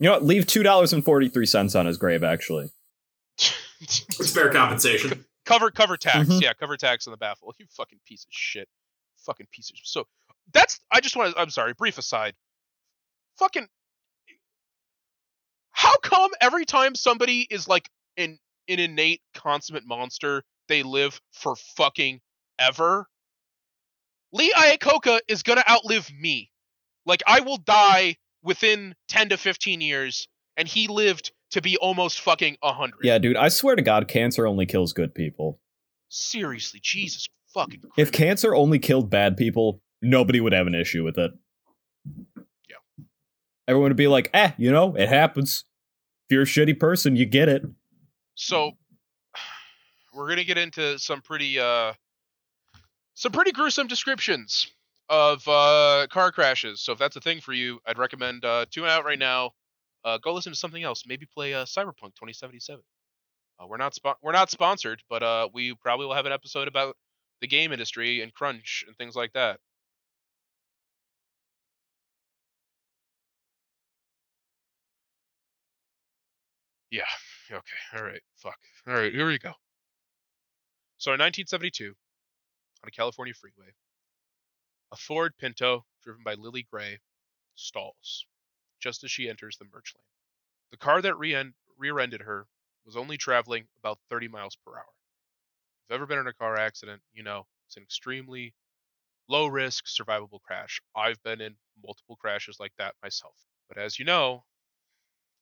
You 0.00 0.06
know 0.06 0.12
what? 0.12 0.24
Leave 0.24 0.46
two 0.46 0.62
dollars 0.62 0.92
and 0.92 1.04
forty 1.04 1.28
three 1.28 1.46
cents 1.46 1.74
on 1.76 1.86
his 1.86 1.96
grave. 1.98 2.24
Actually, 2.24 2.70
It's 3.80 4.32
fair 4.32 4.50
compensation. 4.50 5.24
cover 5.44 5.70
cover 5.70 5.96
tax. 5.96 6.28
Mhm. 6.28 6.40
Yeah, 6.42 6.54
cover 6.54 6.76
tax 6.76 7.06
on 7.06 7.10
the 7.12 7.16
baffle. 7.18 7.54
You 7.58 7.66
fucking 7.76 8.00
piece 8.06 8.24
of 8.24 8.32
shit. 8.32 8.68
Fucking 9.26 9.46
piece 9.52 9.70
of 9.70 9.76
so 9.84 10.06
that's 10.52 10.80
I 10.90 11.00
just 11.00 11.14
want 11.16 11.34
to 11.34 11.40
I'm 11.40 11.50
sorry, 11.50 11.74
brief 11.74 11.98
aside. 11.98 12.34
Fucking 13.38 13.68
how 15.72 15.96
come 15.98 16.30
every 16.40 16.64
time 16.64 16.94
somebody 16.94 17.46
is 17.50 17.68
like 17.68 17.88
an 18.16 18.38
an 18.68 18.78
innate 18.78 19.20
consummate 19.34 19.86
monster, 19.86 20.42
they 20.68 20.82
live 20.82 21.20
for 21.32 21.56
fucking 21.76 22.20
ever? 22.58 23.06
Lee 24.32 24.52
Iacocca 24.56 25.20
is 25.28 25.42
gonna 25.42 25.64
outlive 25.68 26.10
me. 26.12 26.50
Like 27.04 27.22
I 27.26 27.40
will 27.40 27.56
die 27.58 28.16
within 28.42 28.94
10 29.08 29.30
to 29.30 29.36
15 29.36 29.80
years, 29.80 30.28
and 30.56 30.66
he 30.66 30.88
lived 30.88 31.32
to 31.52 31.60
be 31.60 31.76
almost 31.78 32.20
fucking 32.20 32.56
100. 32.60 32.94
yeah, 33.02 33.18
dude. 33.18 33.36
I 33.36 33.48
swear 33.48 33.76
to 33.76 33.82
God, 33.82 34.08
cancer 34.08 34.46
only 34.46 34.66
kills 34.66 34.92
good 34.92 35.14
people. 35.14 35.60
Seriously, 36.08 36.80
Jesus 36.82 37.26
fucking 37.52 37.80
Christ. 37.80 37.94
If 37.98 38.12
cancer 38.12 38.54
only 38.54 38.78
killed 38.78 39.10
bad 39.10 39.36
people, 39.36 39.82
nobody 40.02 40.40
would 40.40 40.52
have 40.52 40.66
an 40.66 40.74
issue 40.74 41.04
with 41.04 41.18
it. 41.18 41.32
Yeah. 42.68 43.04
Everyone 43.68 43.90
would 43.90 43.96
be 43.96 44.08
like, 44.08 44.30
eh, 44.34 44.52
you 44.58 44.70
know, 44.70 44.94
it 44.96 45.08
happens. 45.08 45.64
If 46.28 46.34
you're 46.34 46.42
a 46.42 46.46
shitty 46.46 46.78
person, 46.78 47.16
you 47.16 47.26
get 47.26 47.48
it. 47.48 47.62
So 48.34 48.72
we're 50.14 50.28
gonna 50.28 50.44
get 50.44 50.58
into 50.58 50.98
some 50.98 51.20
pretty 51.20 51.58
uh 51.58 51.92
some 53.14 53.32
pretty 53.32 53.52
gruesome 53.52 53.86
descriptions 53.86 54.68
of 55.10 55.46
uh 55.48 56.06
car 56.10 56.32
crashes. 56.32 56.80
So 56.82 56.92
if 56.92 56.98
that's 57.00 57.16
a 57.16 57.20
thing 57.22 57.40
for 57.42 57.52
you, 57.54 57.80
I'd 57.86 57.98
recommend 57.98 58.44
uh 58.46 58.66
tune 58.70 58.86
out 58.86 59.04
right 59.04 59.18
now. 59.18 59.52
Uh 60.04 60.18
go 60.18 60.34
listen 60.34 60.52
to 60.52 60.58
something 60.58 60.82
else. 60.84 61.04
Maybe 61.06 61.26
play 61.26 61.54
uh 61.54 61.66
Cyberpunk 61.66 62.14
2077. 62.16 62.82
Uh, 63.60 63.66
we're 63.68 63.76
not 63.78 63.94
spo- 63.94 64.16
we're 64.22 64.32
not 64.32 64.50
sponsored, 64.50 65.02
but 65.10 65.22
uh 65.22 65.48
we 65.54 65.74
probably 65.74 66.06
will 66.06 66.14
have 66.14 66.26
an 66.26 66.32
episode 66.32 66.68
about 66.68 66.96
the 67.42 67.48
game 67.48 67.72
industry 67.72 68.22
and 68.22 68.34
crunch 68.34 68.84
and 68.86 68.96
things 68.96 69.16
like 69.16 69.32
that. 69.34 69.60
Yeah. 76.90 77.02
Okay. 77.50 77.98
All 77.98 78.04
right. 78.04 78.22
Fuck. 78.36 78.58
All 78.86 78.94
right. 78.94 79.12
Here 79.12 79.26
we 79.26 79.38
go. 79.38 79.52
So 80.98 81.12
in 81.12 81.18
1972, 81.18 81.88
on 81.88 82.88
a 82.88 82.90
California 82.90 83.34
freeway, 83.34 83.72
a 84.92 84.96
Ford 84.96 85.36
Pinto 85.38 85.84
driven 86.02 86.22
by 86.22 86.34
Lily 86.34 86.66
Gray 86.70 87.00
stalls 87.54 88.26
just 88.80 89.04
as 89.04 89.10
she 89.10 89.28
enters 89.28 89.56
the 89.58 89.66
merge 89.66 89.94
lane. 89.94 90.04
The 90.70 90.78
car 90.78 91.02
that 91.02 91.16
rear-ended 91.16 92.22
her 92.22 92.46
was 92.84 92.96
only 92.96 93.16
traveling 93.16 93.68
about 93.78 93.98
30 94.08 94.28
miles 94.28 94.56
per 94.56 94.72
hour. 94.72 94.80
If 94.80 95.90
you've 95.90 95.96
ever 95.96 96.06
been 96.06 96.18
in 96.18 96.26
a 96.26 96.32
car 96.32 96.56
accident, 96.56 97.02
you 97.12 97.22
know 97.22 97.46
it's 97.66 97.76
an 97.76 97.82
extremely 97.82 98.54
low 99.28 99.46
risk, 99.46 99.86
survivable 99.86 100.40
crash. 100.42 100.80
I've 100.96 101.22
been 101.22 101.40
in 101.40 101.56
multiple 101.84 102.16
crashes 102.16 102.58
like 102.58 102.72
that 102.78 102.94
myself. 103.02 103.34
But 103.68 103.78
as 103.78 103.98
you 103.98 104.04
know, 104.04 104.44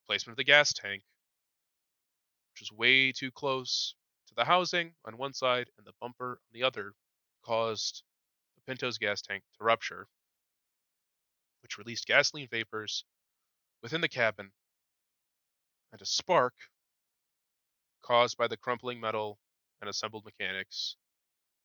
placement 0.06 0.32
of 0.32 0.36
the 0.38 0.44
gas 0.44 0.72
tank 0.72 1.02
which 2.52 2.68
was 2.68 2.76
way 2.76 3.12
too 3.12 3.30
close 3.30 3.94
to 4.26 4.34
the 4.34 4.44
housing 4.44 4.92
on 5.04 5.16
one 5.16 5.32
side 5.32 5.70
and 5.78 5.86
the 5.86 5.92
bumper 6.00 6.32
on 6.32 6.52
the 6.52 6.64
other, 6.64 6.92
caused 7.44 8.02
Pinto's 8.68 8.98
gas 8.98 9.22
tank 9.22 9.42
to 9.56 9.64
rupture, 9.64 10.06
which 11.62 11.78
released 11.78 12.06
gasoline 12.06 12.48
vapors 12.50 13.02
within 13.82 14.02
the 14.02 14.08
cabin 14.08 14.50
and 15.90 16.02
a 16.02 16.04
spark 16.04 16.52
caused 18.02 18.36
by 18.36 18.46
the 18.46 18.58
crumpling 18.58 19.00
metal 19.00 19.38
and 19.80 19.88
assembled 19.88 20.26
mechanics 20.26 20.96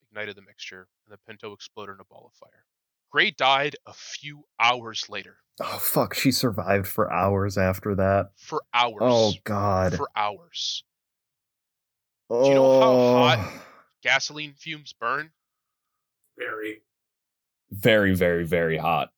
ignited 0.10 0.38
the 0.38 0.42
mixture 0.44 0.88
and 1.06 1.14
the 1.14 1.20
Pinto 1.28 1.52
exploded 1.52 1.96
in 1.96 2.00
a 2.00 2.06
ball 2.06 2.32
of 2.32 2.38
fire. 2.38 2.64
Gray 3.12 3.32
died 3.32 3.76
a 3.86 3.94
few 3.94 4.46
hours 4.58 5.10
later. 5.10 5.36
Oh 5.60 5.80
fuck, 5.80 6.14
she 6.14 6.32
survived 6.32 6.88
for 6.88 7.12
hours 7.12 7.58
after 7.58 7.96
that. 7.96 8.30
For 8.38 8.62
oh, 8.74 8.78
hours. 8.80 9.00
Oh 9.02 9.34
god. 9.44 9.96
For 9.96 10.08
hours. 10.16 10.86
oh. 12.30 12.48
you 12.48 12.56
know 12.56 12.80
how 12.80 13.36
hot- 13.36 13.40
oh. 13.40 13.62
Gasoline 14.02 14.54
fumes 14.54 14.94
burn. 14.94 15.32
Very. 16.38 16.82
Very, 17.74 18.16
very, 18.16 18.46
very 18.46 18.78
hot. 18.78 19.10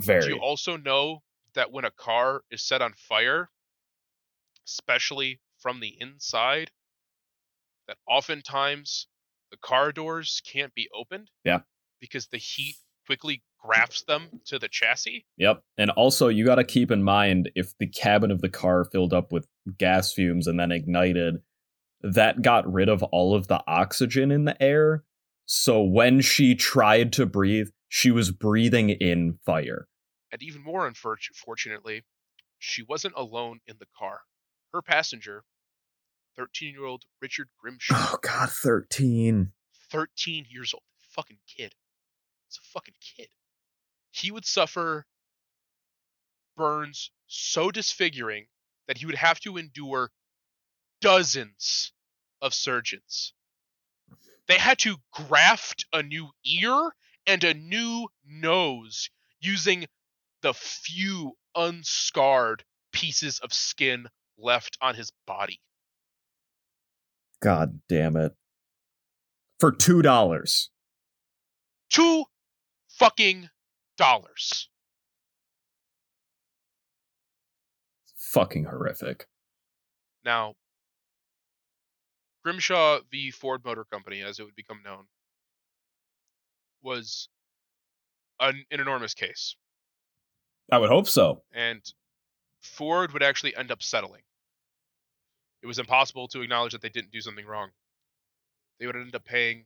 Very. 0.00 0.22
Do 0.22 0.28
you 0.28 0.40
also 0.40 0.76
know 0.76 1.22
that 1.54 1.72
when 1.72 1.84
a 1.84 1.90
car 1.90 2.42
is 2.50 2.62
set 2.62 2.80
on 2.80 2.92
fire, 2.92 3.50
especially 4.66 5.40
from 5.58 5.80
the 5.80 5.96
inside 5.98 6.70
that 7.88 7.96
oftentimes 8.06 9.08
the 9.50 9.56
car 9.56 9.92
doors 9.92 10.42
can't 10.46 10.74
be 10.74 10.88
opened. 10.94 11.30
Yeah. 11.44 11.60
Because 12.00 12.28
the 12.28 12.38
heat 12.38 12.76
quickly 13.06 13.42
grafts 13.58 14.02
them 14.02 14.28
to 14.46 14.58
the 14.58 14.68
chassis. 14.68 15.24
Yep. 15.38 15.62
And 15.78 15.90
also, 15.90 16.28
you 16.28 16.44
got 16.44 16.56
to 16.56 16.64
keep 16.64 16.90
in 16.90 17.02
mind 17.02 17.50
if 17.54 17.76
the 17.78 17.88
cabin 17.88 18.30
of 18.30 18.40
the 18.40 18.48
car 18.48 18.84
filled 18.84 19.12
up 19.12 19.32
with 19.32 19.48
gas 19.78 20.12
fumes 20.12 20.46
and 20.46 20.60
then 20.60 20.70
ignited, 20.70 21.36
that 22.02 22.42
got 22.42 22.70
rid 22.70 22.88
of 22.88 23.02
all 23.04 23.34
of 23.34 23.48
the 23.48 23.60
oxygen 23.66 24.30
in 24.30 24.44
the 24.44 24.62
air. 24.62 25.02
So 25.46 25.82
when 25.82 26.20
she 26.20 26.54
tried 26.54 27.12
to 27.14 27.26
breathe, 27.26 27.70
she 27.88 28.10
was 28.10 28.30
breathing 28.30 28.90
in 28.90 29.38
fire. 29.44 29.88
And 30.30 30.42
even 30.42 30.62
more 30.62 30.86
unfortunately, 30.86 32.04
she 32.58 32.82
wasn't 32.82 33.14
alone 33.16 33.60
in 33.66 33.76
the 33.78 33.86
car. 33.98 34.20
Her 34.72 34.82
passenger, 34.82 35.44
13 36.36 36.74
year 36.74 36.84
old 36.84 37.04
Richard 37.20 37.48
Grimshaw, 37.60 37.94
Oh, 38.12 38.18
God, 38.20 38.50
13. 38.50 39.52
13 39.90 40.46
years 40.50 40.74
old, 40.74 40.82
fucking 40.98 41.38
kid. 41.46 41.74
It's 42.48 42.58
a 42.58 42.68
fucking 42.72 42.94
kid. 43.00 43.28
He 44.10 44.30
would 44.30 44.44
suffer 44.44 45.06
burns 46.56 47.10
so 47.26 47.70
disfiguring 47.70 48.46
that 48.86 48.98
he 48.98 49.06
would 49.06 49.14
have 49.14 49.40
to 49.40 49.56
endure 49.56 50.10
dozens 51.00 51.92
of 52.42 52.52
surgeons. 52.52 53.32
They 54.46 54.58
had 54.58 54.78
to 54.80 54.96
graft 55.12 55.86
a 55.92 56.02
new 56.02 56.30
ear 56.44 56.90
and 57.28 57.44
a 57.44 57.52
new 57.52 58.08
nose 58.26 59.10
using 59.38 59.86
the 60.40 60.54
few 60.54 61.34
unscarred 61.54 62.64
pieces 62.90 63.38
of 63.40 63.52
skin 63.52 64.08
left 64.38 64.78
on 64.80 64.94
his 64.94 65.12
body. 65.26 65.60
God 67.40 67.80
damn 67.88 68.16
it. 68.16 68.32
For 69.60 69.70
$2. 69.70 70.68
Two 71.90 72.24
fucking 72.88 73.50
dollars. 73.96 74.68
Fucking 78.16 78.64
horrific. 78.64 79.26
Now, 80.24 80.54
Grimshaw 82.44 83.00
v. 83.10 83.30
Ford 83.30 83.64
Motor 83.64 83.84
Company, 83.84 84.22
as 84.22 84.38
it 84.38 84.44
would 84.44 84.56
become 84.56 84.80
known, 84.84 85.06
was 86.82 87.28
an, 88.40 88.64
an 88.70 88.80
enormous 88.80 89.14
case. 89.14 89.56
I 90.70 90.78
would 90.78 90.90
hope 90.90 91.08
so. 91.08 91.42
and 91.52 91.80
Ford 92.60 93.12
would 93.12 93.22
actually 93.22 93.56
end 93.56 93.70
up 93.70 93.82
settling. 93.82 94.22
It 95.62 95.66
was 95.66 95.78
impossible 95.78 96.28
to 96.28 96.40
acknowledge 96.42 96.72
that 96.72 96.82
they 96.82 96.88
didn't 96.88 97.10
do 97.10 97.20
something 97.20 97.46
wrong. 97.46 97.70
They 98.78 98.86
would 98.86 98.96
end 98.96 99.14
up 99.14 99.24
paying 99.24 99.64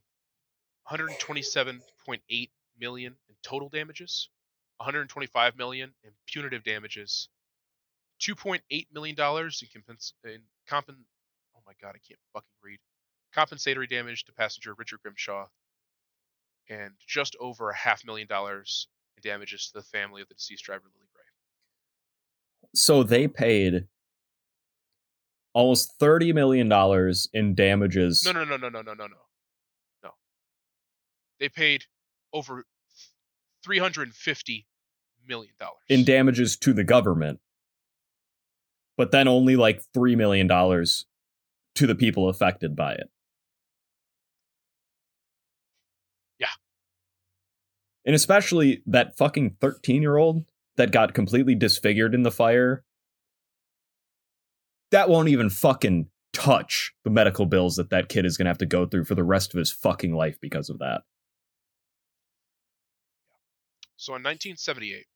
127.8 0.90 2.50
million 2.78 3.16
in 3.28 3.34
total 3.42 3.68
damages, 3.68 4.28
125 4.78 5.56
million 5.56 5.92
in 6.02 6.10
punitive 6.26 6.64
damages, 6.64 7.28
2.8 8.20 8.86
million 8.92 9.16
dollars 9.16 9.62
in 9.62 9.68
compens- 9.68 10.12
in 10.24 10.40
compen 10.68 10.96
oh 11.56 11.60
my 11.66 11.72
god, 11.80 11.94
I 11.94 12.00
can't 12.06 12.20
fucking 12.32 12.48
read. 12.62 12.78
Compensatory 13.34 13.86
damage 13.86 14.24
to 14.24 14.32
passenger 14.32 14.74
Richard 14.74 15.00
Grimshaw 15.02 15.46
and 16.68 16.92
just 17.06 17.36
over 17.40 17.70
a 17.70 17.76
half 17.76 18.04
million 18.04 18.26
dollars 18.28 18.88
in 19.16 19.28
damages 19.28 19.66
to 19.66 19.78
the 19.78 19.82
family 19.84 20.22
of 20.22 20.28
the 20.28 20.34
deceased 20.34 20.64
driver 20.64 20.84
Lily 20.94 21.06
Gray. 21.12 21.22
So 22.74 23.02
they 23.02 23.28
paid 23.28 23.86
almost 25.54 25.98
$30 26.00 26.32
million 26.34 26.70
in 27.34 27.54
damages. 27.54 28.24
No, 28.24 28.32
no, 28.32 28.44
no, 28.44 28.56
no, 28.56 28.68
no, 28.68 28.80
no, 28.82 28.94
no, 28.94 29.06
no. 29.06 29.16
No. 30.02 30.10
They 31.40 31.48
paid 31.48 31.84
over 32.32 32.64
three 33.62 33.78
hundred 33.78 34.04
and 34.04 34.14
fifty 34.14 34.66
million 35.28 35.52
dollars. 35.60 35.76
in 35.88 36.04
damages 36.04 36.56
to 36.56 36.72
the 36.72 36.82
government, 36.84 37.38
but 38.96 39.10
then 39.12 39.28
only 39.28 39.54
like 39.56 39.82
$3 39.94 40.16
million 40.16 40.48
to 40.48 41.86
the 41.86 41.94
people 41.94 42.28
affected 42.28 42.74
by 42.74 42.92
it. 42.94 43.08
Yeah. 46.40 46.48
And 48.04 48.14
especially 48.14 48.82
that 48.86 49.16
fucking 49.16 49.56
13 49.60 50.02
year 50.02 50.16
old 50.16 50.44
that 50.76 50.92
got 50.92 51.14
completely 51.14 51.54
disfigured 51.54 52.14
in 52.14 52.22
the 52.22 52.30
fire. 52.30 52.84
That 54.90 55.08
won't 55.08 55.28
even 55.28 55.50
fucking 55.50 56.08
touch 56.32 56.92
the 57.04 57.10
medical 57.10 57.46
bills 57.46 57.76
that 57.76 57.90
that 57.90 58.08
kid 58.08 58.24
is 58.24 58.36
going 58.36 58.46
to 58.46 58.50
have 58.50 58.58
to 58.58 58.66
go 58.66 58.86
through 58.86 59.04
for 59.04 59.14
the 59.14 59.24
rest 59.24 59.54
of 59.54 59.58
his 59.58 59.70
fucking 59.70 60.14
life 60.14 60.38
because 60.40 60.68
of 60.68 60.78
that. 60.78 61.02
So 63.96 64.12
in 64.12 64.22
1978, 64.22 65.06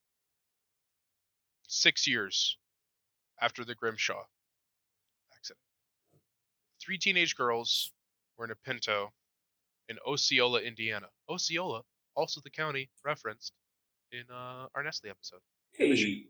six 1.67 2.07
years 2.07 2.57
after 3.41 3.65
the 3.65 3.75
Grimshaw 3.75 4.23
accident, 5.35 5.61
three 6.81 6.99
teenage 6.99 7.35
girls 7.35 7.93
were 8.39 8.45
in 8.45 8.51
a 8.51 8.55
Pinto 8.55 9.13
in 9.89 9.99
Osceola, 10.07 10.61
Indiana. 10.61 11.07
Osceola, 11.29 11.83
also 12.17 12.41
the 12.43 12.51
county 12.51 12.89
referenced 13.05 13.53
in 14.13 14.25
uh, 14.33 14.67
our 14.75 14.83
Nestle 14.83 15.11
episode. 15.11 15.41
Hey, 15.73 16.27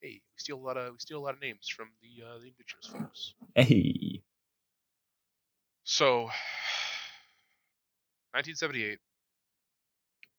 Hey, 0.00 0.20
we 0.20 0.20
steal 0.36 0.56
a 0.56 0.64
lot 0.64 0.76
of 0.76 0.92
we 0.92 0.98
steal 0.98 1.18
a 1.18 1.24
lot 1.24 1.34
of 1.34 1.40
names 1.40 1.68
from 1.68 1.88
the 2.02 2.24
uh, 2.24 2.38
the 2.38 2.48
indigenous 2.48 2.86
folks. 2.86 3.34
Hey. 3.54 4.22
So, 5.86 6.24
1978, 8.32 8.98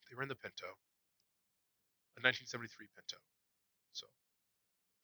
they 0.10 0.16
were 0.16 0.24
in 0.24 0.30
the 0.30 0.36
Pinto, 0.36 0.66
a 2.18 2.22
1973 2.22 2.88
Pinto. 2.96 3.18
So, 3.94 4.08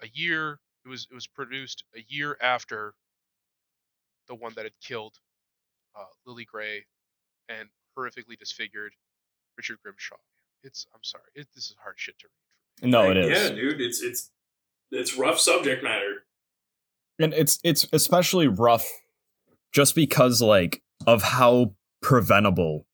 a 0.01 0.07
year 0.13 0.59
it 0.85 0.89
was 0.89 1.07
it 1.11 1.13
was 1.13 1.27
produced 1.27 1.83
a 1.95 2.03
year 2.07 2.37
after 2.41 2.93
the 4.27 4.35
one 4.35 4.53
that 4.55 4.65
had 4.65 4.73
killed 4.81 5.15
uh, 5.95 6.05
Lily 6.25 6.45
Gray 6.45 6.85
and 7.49 7.69
horrifically 7.97 8.37
disfigured 8.39 8.93
Richard 9.57 9.77
Grimshaw. 9.83 10.17
It's 10.63 10.87
I'm 10.93 11.03
sorry, 11.03 11.23
it, 11.35 11.47
this 11.55 11.65
is 11.65 11.75
hard 11.83 11.95
shit 11.97 12.17
to 12.19 12.27
read. 12.81 12.91
No, 12.91 13.09
it 13.11 13.17
is. 13.17 13.29
Yeah, 13.29 13.49
dude, 13.55 13.81
it's 13.81 14.01
it's 14.01 14.31
it's 14.91 15.17
rough 15.17 15.39
subject 15.39 15.83
matter. 15.83 16.23
and 17.19 17.33
it's 17.33 17.59
it's 17.63 17.87
especially 17.93 18.47
rough 18.47 18.87
just 19.71 19.95
because 19.95 20.41
like 20.41 20.81
of 21.07 21.21
how 21.23 21.73
preventable 22.01 22.85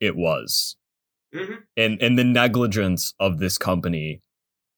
it 0.00 0.16
was 0.16 0.76
hmm 1.34 1.54
and 1.76 2.00
and 2.00 2.18
the 2.18 2.24
negligence 2.24 3.12
of 3.20 3.38
this 3.38 3.58
company 3.58 4.22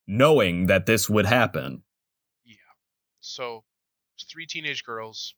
knowing 0.07 0.65
that 0.67 0.85
this 0.87 1.09
would 1.09 1.25
happen 1.25 1.83
Yeah. 2.43 2.55
So, 3.21 3.63
three 4.29 4.45
teenage 4.45 4.83
girls 4.83 5.35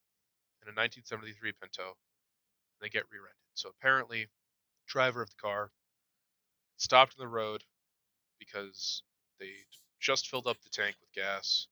in 0.63 0.67
a 0.67 0.73
1973 0.73 1.51
Pinto. 1.61 1.97
They 2.81 2.89
get 2.89 3.03
rear-ended. 3.11 3.35
So 3.53 3.69
apparently, 3.69 4.27
driver 4.87 5.21
of 5.21 5.29
the 5.29 5.35
car 5.41 5.71
stopped 6.77 7.15
in 7.17 7.23
the 7.23 7.27
road 7.27 7.63
because 8.39 9.03
they 9.39 9.51
just 9.99 10.27
filled 10.27 10.47
up 10.47 10.57
the 10.61 10.69
tank 10.69 10.95
with 10.99 11.13
gas, 11.13 11.67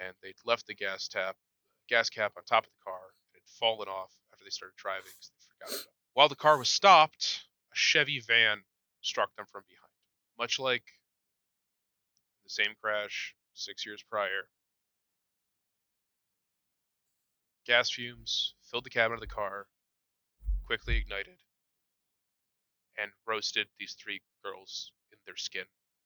and 0.00 0.14
they'd 0.22 0.34
left 0.44 0.66
the 0.66 0.74
gas 0.74 1.08
tap, 1.08 1.36
gas 1.88 2.08
cap 2.08 2.32
on 2.36 2.44
top 2.44 2.64
of 2.64 2.70
the 2.70 2.90
car. 2.90 3.00
It 3.34 3.40
had 3.40 3.58
fallen 3.58 3.88
off 3.88 4.12
after 4.32 4.44
they 4.44 4.50
started 4.50 4.76
driving 4.76 5.04
because 5.04 5.30
they 5.30 5.66
forgot 5.66 5.80
it. 5.80 5.86
While 6.14 6.28
the 6.28 6.36
car 6.36 6.58
was 6.58 6.68
stopped, 6.68 7.44
a 7.72 7.76
Chevy 7.76 8.20
van 8.20 8.62
struck 9.02 9.34
them 9.36 9.46
from 9.50 9.62
behind, 9.68 9.92
much 10.38 10.58
like 10.58 10.84
the 12.44 12.50
same 12.50 12.74
crash 12.82 13.34
six 13.54 13.84
years 13.84 14.02
prior. 14.08 14.48
Gas 17.66 17.90
fumes 17.90 18.54
filled 18.70 18.84
the 18.84 18.90
cabin 18.90 19.14
of 19.14 19.20
the 19.20 19.26
car, 19.26 19.66
quickly 20.64 20.96
ignited, 20.96 21.36
and 23.00 23.10
roasted 23.26 23.68
these 23.78 23.94
three 24.02 24.20
girls 24.44 24.92
in 25.12 25.18
their 25.26 25.36
skin 25.36 25.64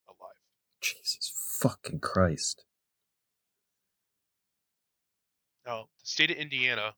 alive. 0.09 0.37
jesus 0.81 1.33
fucking 1.61 2.01
christ 2.01 2.65
Now, 5.65 5.83
the 6.01 6.07
state 6.07 6.31
of 6.33 6.37
Indiana 6.39 6.95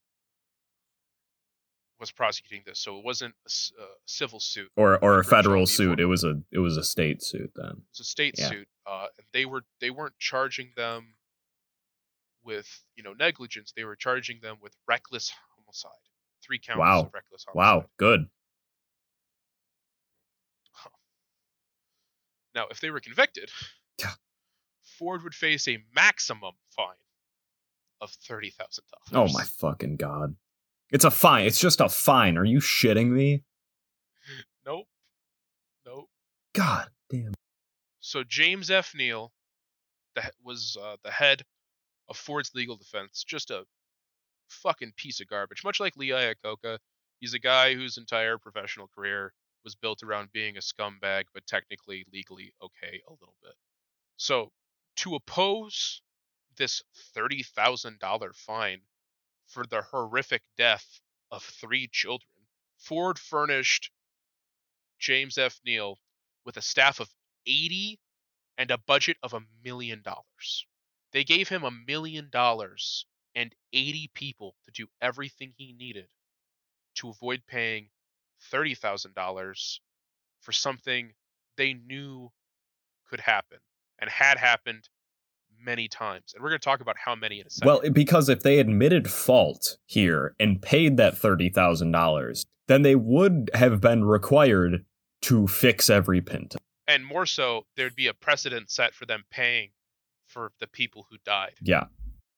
was 2.00 2.10
prosecuting 2.10 2.62
this, 2.66 2.78
so 2.80 2.98
it 2.98 3.04
wasn't 3.04 3.34
a 3.46 3.82
a 3.82 3.86
civil 4.06 4.40
suit. 4.40 4.70
or 4.76 4.98
or 5.04 5.18
a 5.20 5.24
federal 5.24 5.66
suit 5.66 6.00
it 6.00 6.06
was 6.06 6.24
a 6.24 6.40
it 6.50 6.58
was 6.58 6.76
a 6.78 6.82
state 6.82 7.22
suit 7.22 7.52
then 7.54 7.82
It's 7.90 8.00
a 8.00 8.04
state 8.04 8.34
Yeah. 8.38 8.48
suit, 8.48 8.68
uh, 8.86 9.08
and 9.18 9.26
they 9.32 9.44
were 9.44 9.64
they 9.80 9.90
weren't 9.90 10.18
charging 10.18 10.72
them 10.76 11.14
with 12.42 12.66
you 12.96 13.02
know 13.02 13.12
negligence. 13.12 13.72
They 13.76 13.84
were 13.84 13.96
charging 13.96 14.40
them 14.40 14.56
with 14.60 14.74
reckless 14.88 15.30
homicide. 15.56 15.92
Three 16.42 16.58
counts 16.58 16.78
Wow. 16.80 17.00
of 17.02 17.14
reckless 17.14 17.44
homicide. 17.46 17.82
wow 17.82 17.90
good 17.98 18.28
Now, 22.54 22.66
if 22.70 22.80
they 22.80 22.90
were 22.90 23.00
convicted, 23.00 23.50
Yeah. 23.98 24.12
Ford 24.98 25.22
would 25.24 25.34
face 25.34 25.66
a 25.68 25.78
maximum 25.94 26.52
fine 26.76 26.94
of 28.00 28.10
thirty 28.10 28.50
thousand 28.50 28.84
dollars. 29.12 29.32
Oh 29.32 29.36
my 29.36 29.44
fucking 29.44 29.96
god. 29.96 30.36
It's 30.90 31.04
a 31.04 31.10
fine. 31.10 31.46
It's 31.46 31.58
just 31.58 31.80
a 31.80 31.88
fine. 31.88 32.36
Are 32.36 32.44
you 32.44 32.58
shitting 32.60 33.10
me? 33.10 33.42
Nope. 34.64 34.86
Nope. 35.84 36.08
God 36.54 36.88
damn. 37.10 37.34
So 38.00 38.22
James 38.22 38.70
F. 38.70 38.94
Neal, 38.94 39.32
that 40.14 40.34
was 40.42 40.76
uh, 40.80 40.96
the 41.02 41.10
head 41.10 41.42
of 42.08 42.16
Ford's 42.16 42.52
legal 42.54 42.76
defense, 42.76 43.24
just 43.26 43.50
a 43.50 43.64
fucking 44.48 44.92
piece 44.96 45.20
of 45.20 45.26
garbage. 45.28 45.64
Much 45.64 45.80
like 45.80 45.96
Lee 45.96 46.10
Iacocca, 46.10 46.78
he's 47.18 47.34
a 47.34 47.38
guy 47.38 47.74
whose 47.74 47.96
entire 47.96 48.38
professional 48.38 48.88
career 48.94 49.32
was 49.64 49.74
built 49.74 50.02
around 50.02 50.32
being 50.32 50.56
a 50.56 50.60
scumbag, 50.60 51.24
but 51.34 51.46
technically 51.46 52.04
legally 52.12 52.54
okay 52.62 53.02
a 53.08 53.12
little 53.12 53.36
bit. 53.42 53.54
So 54.16 54.52
to 54.96 55.16
oppose 55.16 56.02
this 56.56 56.82
thirty 57.14 57.42
thousand 57.42 57.98
dollar 58.00 58.32
fine 58.34 58.82
for 59.46 59.66
the 59.66 59.82
horrific 59.82 60.42
death 60.56 61.00
of 61.30 61.42
three 61.44 61.88
children, 61.88 62.46
Ford 62.78 63.18
furnished 63.18 63.90
James 64.98 65.38
F. 65.38 65.60
Neal 65.64 66.00
with 66.44 66.56
a 66.56 66.62
staff 66.62 66.98
of 67.00 67.14
80 67.46 68.00
and 68.58 68.70
a 68.70 68.78
budget 68.78 69.16
of 69.22 69.34
a 69.34 69.46
million 69.62 70.02
dollars. 70.02 70.66
They 71.12 71.24
gave 71.24 71.48
him 71.48 71.64
a 71.64 71.70
million 71.70 72.28
dollars 72.30 73.06
and 73.34 73.54
80 73.72 74.08
people 74.14 74.56
to 74.64 74.72
do 74.72 74.88
everything 75.00 75.54
he 75.56 75.72
needed 75.72 76.08
to 76.96 77.10
avoid 77.10 77.46
paying 77.46 77.90
$30,000 78.52 79.78
for 80.40 80.52
something 80.52 81.12
they 81.56 81.74
knew 81.74 82.30
could 83.08 83.20
happen 83.20 83.58
and 83.98 84.10
had 84.10 84.38
happened 84.38 84.88
many 85.58 85.88
times. 85.88 86.32
And 86.34 86.42
we're 86.42 86.50
going 86.50 86.60
to 86.60 86.64
talk 86.64 86.80
about 86.80 86.96
how 87.02 87.14
many 87.14 87.40
in 87.40 87.46
a 87.46 87.50
second. 87.50 87.66
Well, 87.66 87.90
because 87.92 88.28
if 88.28 88.40
they 88.40 88.58
admitted 88.58 89.10
fault 89.10 89.78
here 89.86 90.34
and 90.38 90.60
paid 90.60 90.96
that 90.96 91.14
$30,000, 91.14 92.44
then 92.66 92.82
they 92.82 92.94
would 92.94 93.50
have 93.54 93.80
been 93.80 94.04
required 94.04 94.84
to 95.22 95.46
fix 95.46 95.88
every 95.88 96.20
Pinto. 96.20 96.58
and 96.86 97.04
more 97.04 97.26
so, 97.26 97.66
there'd 97.76 97.96
be 97.96 98.08
a 98.08 98.14
precedent 98.14 98.70
set 98.70 98.94
for 98.94 99.06
them 99.06 99.24
paying 99.30 99.70
for 100.26 100.52
the 100.60 100.66
people 100.66 101.06
who 101.10 101.16
died. 101.24 101.54
Yeah. 101.62 101.84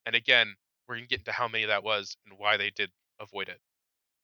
And 0.05 0.15
again, 0.15 0.55
we're 0.87 0.95
going 0.95 1.05
to 1.05 1.09
get 1.09 1.19
into 1.19 1.31
how 1.33 1.47
many 1.47 1.65
that 1.65 1.83
was 1.83 2.15
and 2.25 2.39
why 2.39 2.55
they 2.57 2.69
did 2.69 2.91
avoid 3.19 3.49
it. 3.49 3.59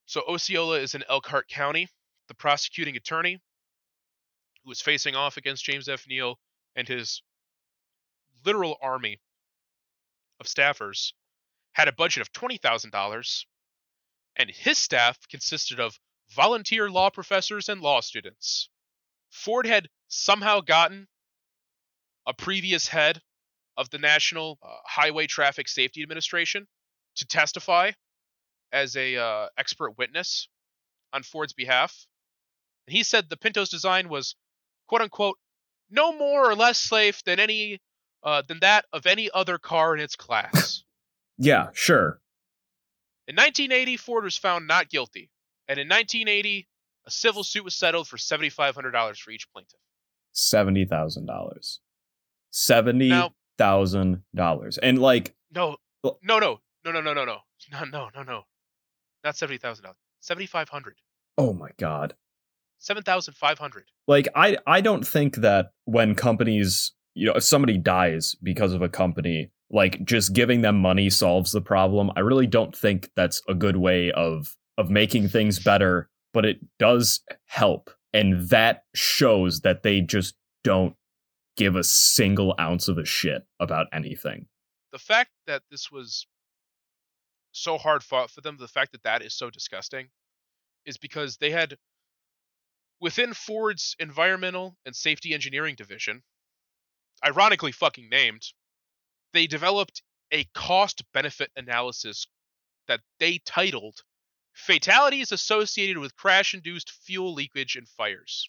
So 0.06 0.22
Osceola 0.28 0.78
is 0.78 0.94
in 0.94 1.04
Elkhart 1.08 1.48
County. 1.48 1.88
The 2.28 2.34
prosecuting 2.34 2.96
attorney, 2.96 3.34
who 4.62 4.68
was 4.68 4.80
facing 4.80 5.14
off 5.14 5.36
against 5.36 5.64
James 5.64 5.88
F. 5.88 6.06
Neal 6.08 6.38
and 6.74 6.88
his 6.88 7.22
literal 8.46 8.78
army 8.80 9.20
of 10.40 10.46
staffers, 10.46 11.12
had 11.72 11.88
a 11.88 11.92
budget 11.92 12.22
of 12.22 12.32
$20,000, 12.32 13.44
and 14.36 14.50
his 14.50 14.78
staff 14.78 15.18
consisted 15.28 15.80
of 15.80 15.98
volunteer 16.30 16.90
law 16.90 17.10
professors 17.10 17.68
and 17.68 17.82
law 17.82 18.00
students. 18.00 18.70
Ford 19.30 19.66
had 19.66 19.88
somehow 20.08 20.60
gotten 20.60 21.08
a 22.26 22.32
previous 22.32 22.88
head 22.88 23.20
of 23.76 23.90
the 23.90 23.98
National 23.98 24.58
uh, 24.62 24.76
Highway 24.86 25.26
Traffic 25.26 25.68
Safety 25.68 26.02
Administration 26.02 26.66
to 27.16 27.26
testify 27.26 27.92
as 28.74 28.96
a 28.96 29.16
uh, 29.16 29.46
expert 29.56 29.96
witness 29.96 30.48
on 31.12 31.22
Ford's 31.22 31.52
behalf. 31.52 32.06
And 32.86 32.96
he 32.96 33.02
said 33.04 33.30
the 33.30 33.36
Pinto's 33.36 33.70
design 33.70 34.08
was 34.08 34.34
quote 34.88 35.00
unquote 35.00 35.38
no 35.90 36.12
more 36.12 36.50
or 36.50 36.54
less 36.54 36.78
safe 36.78 37.22
than 37.24 37.40
any 37.40 37.80
uh, 38.22 38.42
than 38.46 38.60
that 38.60 38.84
of 38.92 39.06
any 39.06 39.30
other 39.32 39.58
car 39.58 39.94
in 39.94 40.00
its 40.00 40.16
class. 40.16 40.82
Yeah, 41.38 41.68
sure. 41.72 42.20
in 43.28 43.36
1980, 43.36 43.96
Ford 43.96 44.24
was 44.24 44.36
found 44.36 44.66
not 44.66 44.88
guilty, 44.88 45.30
and 45.68 45.78
in 45.78 45.88
1980, 45.88 46.66
a 47.06 47.10
civil 47.10 47.44
suit 47.44 47.64
was 47.64 47.74
settled 47.74 48.08
for 48.08 48.16
$7,500 48.16 49.18
for 49.18 49.30
each 49.30 49.46
plaintiff. 49.52 49.78
$70,000. 50.34 51.78
$70,000. 52.52 54.78
And 54.82 54.98
like, 54.98 55.34
No, 55.52 55.76
no, 56.04 56.16
no, 56.22 56.60
no, 56.84 56.92
no, 56.92 57.00
no, 57.00 57.12
no, 57.12 57.24
no, 57.24 57.38
no, 57.72 57.84
no, 57.84 58.08
no, 58.14 58.22
no, 58.22 58.44
not 59.24 59.36
seventy 59.36 59.58
thousand 59.58 59.84
dollars. 59.84 59.96
Seventy 60.20 60.46
five 60.46 60.68
hundred. 60.68 60.96
oh 61.38 61.52
my 61.52 61.70
God. 61.78 62.14
Seven 62.78 63.02
thousand 63.02 63.34
five 63.34 63.58
hundred. 63.58 63.84
like 64.06 64.28
i 64.36 64.56
i 64.66 64.80
don't 64.80 65.06
think 65.06 65.36
that 65.36 65.70
when 65.86 66.14
companies 66.14 66.92
you 67.14 67.26
know 67.26 67.32
if 67.34 67.42
somebody 67.44 67.78
dies 67.78 68.34
because 68.42 68.72
of 68.74 68.82
a 68.82 68.88
company 68.88 69.50
like 69.70 70.04
just 70.04 70.34
giving 70.34 70.60
them 70.60 70.76
money 70.76 71.08
solves 71.08 71.52
the 71.52 71.62
problem 71.62 72.10
i 72.16 72.20
really 72.20 72.46
don't 72.46 72.76
think 72.76 73.08
that's 73.16 73.40
a 73.48 73.54
good 73.54 73.76
way 73.78 74.12
of 74.12 74.54
of 74.76 74.90
making 74.90 75.28
things 75.28 75.58
better 75.58 76.10
but 76.34 76.44
it 76.44 76.58
does 76.78 77.22
help 77.46 77.90
and 78.12 78.48
that 78.50 78.82
shows 78.94 79.60
that 79.60 79.82
they 79.82 80.00
just 80.02 80.34
don't 80.62 80.94
give 81.56 81.76
a 81.76 81.84
single 81.84 82.54
ounce 82.60 82.88
of 82.88 82.98
a 82.98 83.04
shit 83.06 83.46
about 83.60 83.86
anything 83.94 84.46
The 84.92 84.98
fact 84.98 85.30
that 85.46 85.62
this 85.70 85.90
was 85.90 86.26
so 87.54 87.78
hard 87.78 88.02
fought 88.02 88.30
for 88.30 88.40
them, 88.40 88.56
the 88.58 88.68
fact 88.68 88.92
that 88.92 89.02
that 89.04 89.22
is 89.22 89.34
so 89.34 89.50
disgusting, 89.50 90.08
is 90.84 90.98
because 90.98 91.36
they 91.36 91.50
had 91.50 91.76
within 93.00 93.34
Ford's 93.34 93.96
environmental 93.98 94.76
and 94.84 94.94
safety 94.94 95.34
engineering 95.34 95.74
division, 95.74 96.22
ironically 97.24 97.72
fucking 97.72 98.08
named, 98.08 98.42
they 99.32 99.46
developed 99.46 100.02
a 100.30 100.44
cost 100.54 101.02
benefit 101.12 101.50
analysis 101.56 102.26
that 102.88 103.00
they 103.18 103.38
titled 103.44 104.02
Fatalities 104.52 105.32
Associated 105.32 105.98
with 105.98 106.16
Crash 106.16 106.54
Induced 106.54 106.90
Fuel 106.90 107.34
Leakage 107.34 107.76
and 107.76 107.88
Fires. 107.88 108.48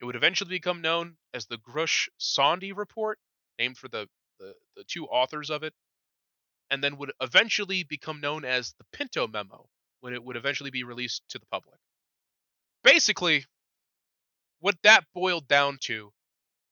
It 0.00 0.04
would 0.04 0.16
eventually 0.16 0.50
become 0.50 0.80
known 0.80 1.16
as 1.34 1.46
the 1.46 1.58
Grush 1.58 2.08
Saunby 2.18 2.72
Report, 2.72 3.18
named 3.58 3.76
for 3.76 3.88
the, 3.88 4.08
the, 4.38 4.54
the 4.76 4.84
two 4.84 5.06
authors 5.06 5.50
of 5.50 5.62
it, 5.62 5.74
and 6.70 6.82
then 6.82 6.96
would 6.96 7.12
eventually 7.20 7.82
become 7.82 8.20
known 8.20 8.44
as 8.44 8.74
the 8.78 8.84
Pinto 8.92 9.26
Memo 9.26 9.68
when 10.00 10.14
it 10.14 10.22
would 10.22 10.36
eventually 10.36 10.70
be 10.70 10.84
released 10.84 11.22
to 11.30 11.38
the 11.38 11.46
public. 11.46 11.78
Basically, 12.82 13.44
what 14.60 14.76
that 14.82 15.04
boiled 15.14 15.48
down 15.48 15.78
to 15.82 16.12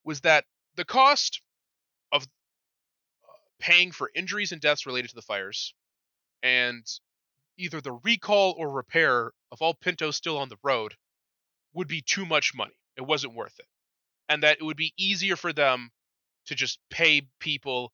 was 0.04 0.20
that 0.22 0.44
the 0.76 0.84
cost 0.84 1.42
of 2.12 2.22
uh, 2.22 3.32
paying 3.58 3.92
for 3.92 4.10
injuries 4.14 4.52
and 4.52 4.60
deaths 4.60 4.86
related 4.86 5.10
to 5.10 5.16
the 5.16 5.22
fires 5.22 5.74
and 6.42 6.86
either 7.58 7.80
the 7.80 7.92
recall 8.04 8.54
or 8.56 8.70
repair 8.70 9.32
of 9.50 9.60
all 9.60 9.74
Pintos 9.74 10.16
still 10.16 10.38
on 10.38 10.48
the 10.48 10.58
road 10.62 10.94
would 11.74 11.88
be 11.88 12.00
too 12.00 12.24
much 12.24 12.54
money. 12.54 12.78
It 12.96 13.02
wasn't 13.02 13.34
worth 13.34 13.58
it. 13.58 13.66
And 14.28 14.42
that 14.42 14.58
it 14.60 14.64
would 14.64 14.76
be 14.76 14.94
easier 14.96 15.36
for 15.36 15.52
them 15.52 15.90
to 16.46 16.54
just 16.54 16.78
pay 16.90 17.22
people 17.40 17.92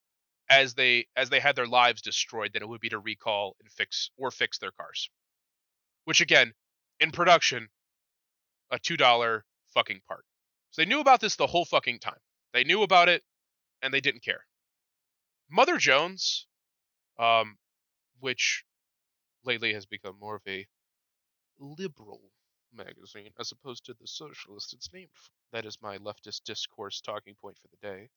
as 0.48 0.74
they 0.74 1.06
as 1.16 1.30
they 1.30 1.40
had 1.40 1.56
their 1.56 1.66
lives 1.66 2.02
destroyed 2.02 2.52
than 2.52 2.62
it 2.62 2.68
would 2.68 2.80
be 2.80 2.90
to 2.90 2.98
recall 2.98 3.56
and 3.60 3.70
fix 3.70 4.10
or 4.16 4.30
fix 4.30 4.58
their 4.58 4.72
cars. 4.72 5.10
Which 6.04 6.20
again, 6.20 6.52
in 7.00 7.10
production, 7.10 7.68
a 8.70 8.78
two 8.78 8.96
dollar 8.96 9.44
fucking 9.72 10.00
part. 10.06 10.24
So 10.70 10.82
they 10.82 10.86
knew 10.86 11.00
about 11.00 11.20
this 11.20 11.36
the 11.36 11.46
whole 11.46 11.64
fucking 11.64 12.00
time. 12.00 12.18
They 12.52 12.64
knew 12.64 12.82
about 12.82 13.08
it 13.08 13.22
and 13.82 13.92
they 13.92 14.00
didn't 14.00 14.24
care. 14.24 14.44
Mother 15.50 15.76
Jones, 15.76 16.46
um, 17.18 17.56
which 18.20 18.64
lately 19.44 19.74
has 19.74 19.86
become 19.86 20.16
more 20.18 20.36
of 20.36 20.42
a 20.48 20.66
liberal 21.58 22.20
magazine 22.74 23.30
as 23.38 23.52
opposed 23.52 23.84
to 23.86 23.94
the 24.00 24.06
socialist 24.06 24.72
it's 24.72 24.92
named 24.92 25.10
for. 25.12 25.30
That 25.52 25.66
is 25.66 25.78
my 25.80 25.98
leftist 25.98 26.42
discourse 26.44 27.00
talking 27.00 27.34
point 27.40 27.56
for 27.58 27.68
the 27.68 27.88
day. 27.88 28.08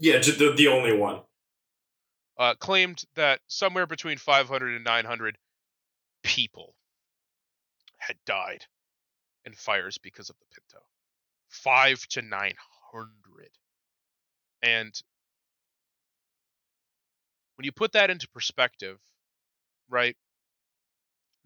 Yeah, 0.00 0.18
the, 0.18 0.54
the 0.56 0.68
only 0.68 0.96
one. 0.96 1.20
Uh, 2.38 2.54
claimed 2.54 3.04
that 3.14 3.40
somewhere 3.46 3.86
between 3.86 4.18
500 4.18 4.74
and 4.74 4.84
900 4.84 5.38
people 6.22 6.74
had 7.98 8.16
died 8.26 8.64
in 9.44 9.52
fires 9.52 9.98
because 9.98 10.30
of 10.30 10.36
the 10.38 10.46
Pinto. 10.54 10.84
Five 11.48 12.06
to 12.08 12.22
900. 12.22 13.50
And 14.62 15.02
when 17.56 17.64
you 17.64 17.72
put 17.72 17.92
that 17.92 18.10
into 18.10 18.28
perspective, 18.28 18.98
right, 19.88 20.16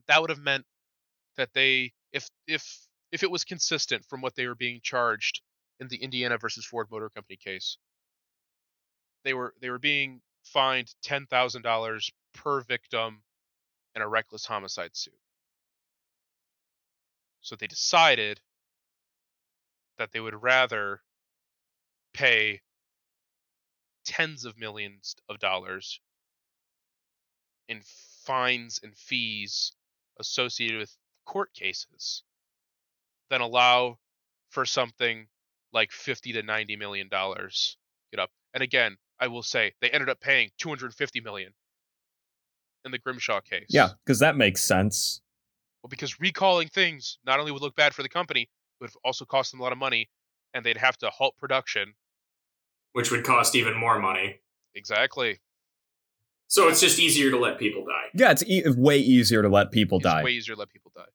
that 0.07 0.21
would 0.21 0.31
have 0.31 0.39
meant 0.39 0.65
that 1.37 1.53
they, 1.53 1.93
if 2.13 2.29
if 2.47 2.87
if 3.13 3.23
it 3.23 3.31
was 3.31 3.45
consistent 3.45 4.05
from 4.05 4.21
what 4.21 4.35
they 4.35 4.47
were 4.47 4.55
being 4.55 4.81
charged 4.83 5.41
in 5.81 5.89
the 5.89 5.97
Indiana 5.97 6.39
versus 6.39 6.65
Ford 6.65 6.89
Motor 6.91 7.11
Company 7.11 7.37
case, 7.37 7.79
they 9.25 9.35
were 9.35 9.55
they 9.61 9.71
were 9.71 9.79
being 9.79 10.21
fined 10.53 10.95
ten 11.03 11.27
thousand 11.27 11.63
dollars 11.63 12.11
per 12.35 12.61
victim 12.63 13.23
in 13.95 14.03
a 14.03 14.09
reckless 14.09 14.47
homicide 14.47 14.97
suit. 14.97 15.15
So 17.41 17.57
they 17.57 17.67
decided 17.67 18.41
that 19.99 20.13
they 20.13 20.21
would 20.21 20.43
rather 20.43 21.01
pay 22.13 22.61
tens 24.05 24.45
of 24.45 24.59
millions 24.59 25.17
of 25.29 25.39
dollars 25.39 26.01
in 27.69 27.81
fines 28.25 28.81
and 28.83 28.97
fees 28.97 29.73
associated 30.19 30.79
with 30.79 30.97
court 31.25 31.53
cases 31.55 32.23
than 33.31 33.41
allow 33.41 33.99
for 34.51 34.65
something 34.65 35.27
like 35.73 35.91
50 35.91 36.33
to 36.35 36.43
90 36.43 36.77
million 36.77 37.09
dollars 37.09 37.77
get 38.11 38.21
up 38.21 38.31
and 38.55 38.63
again 38.63 38.97
i 39.21 39.27
will 39.27 39.43
say 39.43 39.73
they 39.81 39.91
ended 39.91 40.09
up 40.09 40.21
paying 40.21 40.51
250 40.59 41.21
million 41.21 41.53
in 42.85 42.93
the 42.93 42.99
grimshaw 42.99 43.41
case 43.41 43.67
Yeah, 43.71 43.91
because 44.05 44.19
that 44.21 44.37
makes 44.37 44.65
sense. 44.65 45.21
well 45.83 45.89
because 45.89 46.21
recalling 46.21 46.69
things 46.69 47.19
not 47.27 47.41
only 47.41 47.53
would 47.53 47.63
look 47.63 47.75
bad 47.77 47.95
for 47.95 48.03
the 48.03 48.09
company 48.09 48.49
but 48.81 48.91
would 48.91 49.01
also 49.05 49.25
cost 49.25 49.51
them 49.51 49.61
a 49.61 49.63
lot 49.63 49.73
of 49.73 49.79
money 49.79 50.09
and 50.55 50.65
they'd 50.65 50.77
have 50.77 50.97
to 50.99 51.11
halt 51.11 51.35
production 51.37 51.95
which 52.93 53.11
would 53.11 53.25
cost 53.25 53.55
even 53.55 53.77
more 53.77 53.99
money. 53.99 54.41
exactly 54.75 55.41
So 56.49 56.69
it's 56.69 56.81
just 56.81 56.99
easier 57.01 57.31
to 57.31 57.39
let 57.39 57.59
people 57.59 57.85
die. 57.85 58.07
Yeah, 58.15 58.31
it's 58.31 58.45
e- 58.47 58.63
way 58.77 58.99
easier 58.99 59.43
to 59.43 59.49
let 59.49 59.73
people 59.73 59.99
it's 59.99 60.05
die. 60.05 60.23
way 60.23 60.31
easier 60.31 60.55
to 60.55 60.59
let 60.61 60.71
people 60.71 60.93
die 60.95 61.11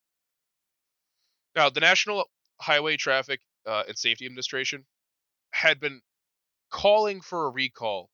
now 1.56 1.70
the 1.70 1.80
national 1.80 2.26
highway 2.62 2.97
traffic 2.97 3.39
uh, 3.66 3.84
and 3.88 3.97
safety 3.97 4.26
administration 4.26 4.86
had 5.52 5.80
been 5.80 6.02
calling 6.72 7.22
for 7.22 7.45
a 7.45 7.49
recall 7.49 8.09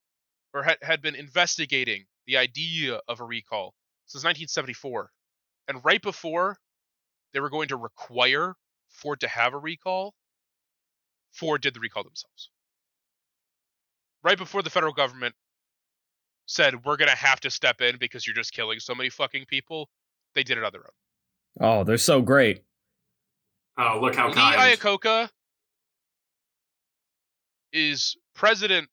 or 0.53 0.64
had, 0.64 0.78
had 0.82 1.01
been 1.01 1.16
investigating 1.16 2.05
the 2.26 2.38
idea 2.38 2.99
of 3.08 3.20
a 3.20 3.24
recall 3.24 3.74
since 4.05 4.24
1974 4.24 5.10
and 5.68 5.84
right 5.86 6.01
before 6.01 6.58
they 7.34 7.39
were 7.39 7.49
going 7.49 7.68
to 7.70 7.78
require 7.78 8.55
ford 8.89 9.20
to 9.20 9.28
have 9.28 9.53
a 9.53 9.58
recall 9.58 10.14
ford 11.32 11.62
did 11.62 11.74
the 11.74 11.80
recall 11.80 12.03
themselves 12.03 12.49
right 14.24 14.38
before 14.38 14.64
the 14.64 14.70
federal 14.70 14.93
government 14.93 15.36
said 16.47 16.86
we're 16.86 16.97
going 16.97 17.10
to 17.10 17.16
have 17.16 17.39
to 17.39 17.49
step 17.49 17.82
in 17.82 17.97
because 17.97 18.26
you're 18.26 18.36
just 18.36 18.53
killing 18.53 18.80
so 18.80 18.95
many 18.95 19.10
fucking 19.10 19.45
people 19.47 19.89
they 20.34 20.43
did 20.43 20.58
it 20.58 20.64
on 20.64 20.72
their 20.72 20.82
own 20.82 20.91
Oh, 21.60 21.84
they're 21.84 21.97
so 21.97 22.22
great. 22.22 22.64
Oh, 23.78 23.99
look 24.01 24.16
how 24.16 24.28
Lee 24.28 24.34
kind. 24.34 24.80
Iacocca 24.80 25.30
is 27.74 28.18
president 28.34 28.89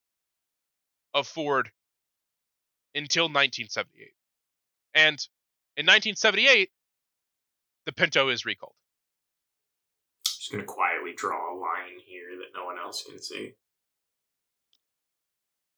of 1.12 1.26
Ford 1.26 1.70
until 2.94 3.24
1978. 3.24 4.12
And 4.94 5.18
in 5.76 5.86
1978, 5.86 6.70
the 7.86 7.92
Pinto 7.92 8.28
is 8.28 8.44
recalled. 8.44 8.74
I'm 10.26 10.32
Just 10.38 10.52
gonna 10.52 10.64
quietly 10.64 11.12
draw 11.16 11.54
a 11.54 11.56
line 11.58 11.98
here 12.06 12.36
that 12.38 12.56
no 12.58 12.64
one 12.64 12.78
else 12.78 13.04
can 13.08 13.20
see. 13.20 13.52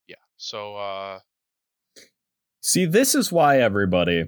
Yeah. 0.07 0.17
So 0.37 0.77
uh 0.77 1.21
See, 2.61 2.85
this 2.85 3.15
is 3.15 3.31
why 3.31 3.61
everybody. 3.61 4.25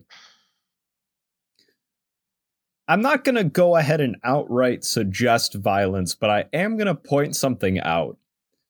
I'm 2.86 3.02
not 3.02 3.24
going 3.24 3.34
to 3.34 3.42
go 3.42 3.74
ahead 3.74 4.00
and 4.00 4.16
outright 4.22 4.84
suggest 4.84 5.54
violence, 5.54 6.14
but 6.14 6.30
I 6.30 6.44
am 6.52 6.76
going 6.76 6.86
to 6.86 6.94
point 6.94 7.34
something 7.34 7.80
out. 7.80 8.16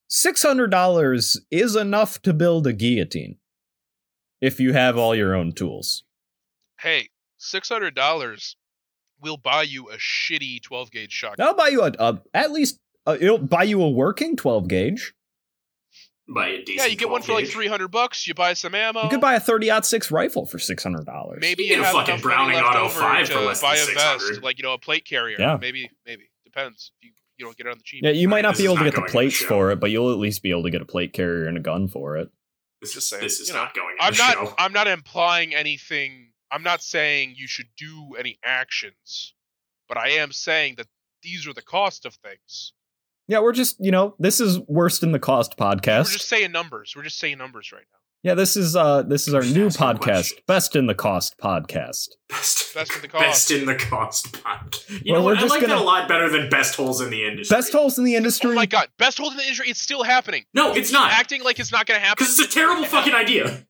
$600 0.09 1.37
is 1.51 1.75
enough 1.75 2.21
to 2.23 2.33
build 2.33 2.65
a 2.67 2.73
guillotine 2.73 3.37
if 4.41 4.59
you 4.59 4.73
have 4.73 4.97
all 4.97 5.15
your 5.15 5.35
own 5.35 5.51
tools. 5.51 6.03
hey, 6.81 7.09
$600 7.39 8.55
will 9.21 9.37
buy 9.37 9.63
you 9.63 9.89
a 9.89 9.97
shitty 9.97 10.61
12 10.61 10.91
gauge 10.91 11.11
shotgun. 11.11 11.35
That'll 11.37 11.55
buy 11.55 11.67
you 11.69 11.81
a, 11.83 11.91
a 11.99 12.21
at 12.33 12.51
least 12.51 12.79
uh 13.05 13.17
it'll 13.19 13.37
buy 13.37 13.63
you 13.63 13.81
a 13.81 13.89
working 13.89 14.35
12 14.35 14.67
gauge. 14.67 15.13
By 16.33 16.47
a 16.47 16.57
decent 16.63 16.77
Yeah, 16.77 16.85
you 16.85 16.95
get 16.95 17.09
one 17.09 17.21
for 17.21 17.33
like 17.33 17.47
300 17.47 17.87
bucks, 17.89 18.27
you 18.27 18.33
buy 18.33 18.53
some 18.53 18.75
ammo. 18.75 19.03
You 19.03 19.09
could 19.09 19.21
buy 19.21 19.35
a 19.35 19.39
30 19.39 19.71
6 19.83 20.11
rifle 20.11 20.45
for 20.45 20.57
$600. 20.57 21.39
maybe 21.39 21.63
You 21.63 21.69
you, 21.69 21.75
get 21.75 21.81
a 21.81 21.85
have 21.85 21.93
fucking 21.93 22.21
Browning 22.21 22.57
Auto 22.57 22.87
5 22.89 23.29
for 23.29 23.39
less 23.39 23.61
buy 23.61 23.75
than 23.77 23.89
a 23.89 23.93
vest, 23.93 24.19
600. 24.27 24.43
like 24.43 24.57
you 24.57 24.63
know, 24.63 24.73
a 24.73 24.77
plate 24.77 25.05
carrier. 25.05 25.37
Yeah. 25.39 25.57
Maybe, 25.59 25.89
maybe 26.05 26.29
depends. 26.43 26.91
If 26.99 27.05
you 27.07 27.11
you 27.39 27.45
don't 27.45 27.57
get 27.57 27.67
it 27.67 27.71
on 27.71 27.77
the 27.77 27.83
cheap. 27.83 28.01
Yeah, 28.03 28.11
you 28.11 28.27
might 28.27 28.41
not 28.41 28.51
This 28.51 28.59
be 28.59 28.63
is 28.65 28.71
able 28.71 28.77
to 28.77 28.83
get 28.83 28.91
the 28.91 28.97
going 28.97 29.03
on 29.03 29.07
the 29.07 29.11
plates 29.11 29.37
for 29.41 29.71
it, 29.71 29.79
but 29.79 29.89
you'll 29.91 30.11
at 30.11 30.17
least 30.17 30.43
be 30.43 30.51
able 30.51 30.63
to 30.63 30.69
get 30.69 30.81
a 30.81 30.85
plate 30.85 31.13
carrier 31.13 31.45
and 31.47 31.57
a 31.57 31.61
gun 31.61 31.87
for 31.87 32.17
it. 32.17 32.29
This 32.81 32.93
Just 32.93 33.05
is, 33.05 33.09
saying, 33.09 33.23
this 33.23 33.39
is 33.39 33.47
you 33.47 33.53
know, 33.53 33.63
not 33.63 33.73
going 33.73 33.95
I'm 33.99 34.13
the 34.13 34.17
not. 34.19 34.33
show. 34.33 34.53
I'm 34.57 34.73
not 34.73 34.87
implying 34.87 35.55
anything. 35.55 36.31
I'm 36.51 36.63
not 36.63 36.81
saying 36.81 37.35
you 37.37 37.47
should 37.47 37.67
do 37.77 38.15
any 38.17 38.39
actions, 38.43 39.33
but 39.87 39.97
I 39.97 40.09
am 40.09 40.31
saying 40.31 40.75
that 40.77 40.87
these 41.23 41.47
are 41.47 41.53
the 41.53 41.61
cost 41.61 42.05
of 42.05 42.15
things. 42.15 42.73
Yeah, 43.27 43.39
we're 43.41 43.53
just, 43.53 43.75
you 43.79 43.91
know, 43.91 44.15
this 44.17 44.39
is 44.39 44.59
worst 44.67 45.03
in 45.03 45.11
the 45.11 45.19
cost 45.19 45.57
podcast. 45.57 46.05
We're 46.05 46.13
just 46.13 46.29
saying 46.29 46.51
numbers. 46.51 46.93
We're 46.95 47.03
just 47.03 47.19
saying 47.19 47.37
numbers 47.37 47.71
right 47.71 47.83
now. 47.91 47.99
Yeah, 48.21 48.33
this 48.33 48.57
is 48.57 48.75
uh 48.75 49.03
this 49.03 49.27
is 49.29 49.33
our 49.33 49.41
Just 49.41 49.55
new 49.55 49.67
podcast, 49.69 49.99
questions. 50.01 50.41
Best 50.45 50.75
in 50.75 50.87
the 50.87 50.93
Cost 50.95 51.35
podcast. 51.41 52.09
Best, 52.27 52.73
Best 52.73 52.93
in 52.95 53.01
the 53.01 53.07
cost. 53.07 53.23
Best 53.23 53.51
in 53.51 53.65
the 53.65 53.75
cost 53.75 54.43
pod. 54.43 54.75
You 54.89 55.13
Well, 55.13 55.21
know 55.21 55.25
we're 55.25 55.31
what? 55.33 55.37
I 55.37 55.41
just 55.41 55.51
like 55.51 55.61
that 55.61 55.67
gonna- 55.69 55.81
a 55.81 55.83
lot 55.83 56.09
better 56.09 56.29
than 56.29 56.49
best 56.49 56.75
holes 56.75 56.99
in 56.99 57.11
the 57.11 57.25
industry. 57.25 57.55
Best 57.55 57.71
holes 57.71 57.97
in 57.97 58.03
the 58.03 58.15
industry. 58.15 58.51
Oh 58.51 58.55
my 58.55 58.65
god! 58.65 58.89
Best 58.97 59.17
hold 59.19 59.31
in 59.31 59.37
the 59.37 59.43
industry. 59.43 59.69
It's 59.69 59.79
still 59.81 60.03
happening. 60.03 60.43
No, 60.53 60.73
it's 60.73 60.91
not. 60.91 61.11
Acting 61.13 61.43
like 61.43 61.59
it's 61.59 61.71
not 61.71 61.85
going 61.85 61.99
to 61.99 62.05
happen. 62.05 62.21
Because 62.25 62.37
it's 62.39 62.49
a 62.49 62.53
terrible 62.59 62.83
fucking 62.83 63.13
idea. 63.13 63.65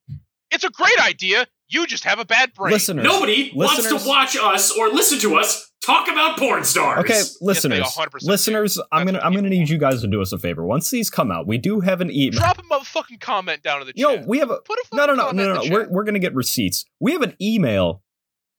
It's 0.52 0.64
a 0.64 0.72
great 0.72 1.00
idea. 1.00 1.46
You 1.68 1.86
just 1.86 2.04
have 2.06 2.18
a 2.18 2.26
bad 2.26 2.54
brain. 2.56 2.74
Listeners. 2.74 3.04
Nobody 3.04 3.52
wants 3.54 3.88
to 3.88 4.08
watch 4.08 4.36
us 4.36 4.72
or 4.76 4.90
listen 4.90 5.20
to 5.20 5.36
us 5.36 5.69
talk 5.82 6.08
about 6.10 6.38
porn 6.38 6.64
stars. 6.64 7.00
Okay, 7.00 7.22
listeners, 7.42 7.82
100% 7.82 8.24
listeners, 8.24 8.80
I'm 8.92 9.06
That's 9.06 9.18
gonna 9.18 9.26
I'm 9.26 9.34
gonna 9.34 9.48
people 9.50 9.60
need 9.60 9.70
you 9.70 9.78
guys 9.78 10.02
to 10.02 10.08
do 10.08 10.22
us 10.22 10.32
a 10.32 10.38
favor. 10.40 10.66
Once 10.66 10.90
these 10.90 11.10
come 11.10 11.32
out, 11.32 11.48
we 11.48 11.58
do 11.58 11.80
have 11.80 12.02
an 12.02 12.12
email. 12.12 12.40
Drop 12.40 12.60
a 12.60 12.64
motherfucking 12.64 13.20
comment 13.20 13.64
down 13.64 13.82
in 13.82 13.88
the 13.88 13.94
You 13.96 14.08
know, 14.08 14.16
chat. 14.18 14.28
we 14.28 14.40
have 14.40 14.50
a 14.52 14.58
Put 14.62 14.80
a 14.80 14.96
no, 14.96 15.06
no, 15.06 15.14
no, 15.16 15.32
no, 15.32 15.54
no. 15.54 15.62
no. 15.62 15.72
We're 15.72 15.90
we're 15.90 16.04
gonna 16.04 16.20
get 16.20 16.34
receipts. 16.36 16.86
We 17.00 17.14
have 17.14 17.22
an 17.22 17.36
email 17.42 18.04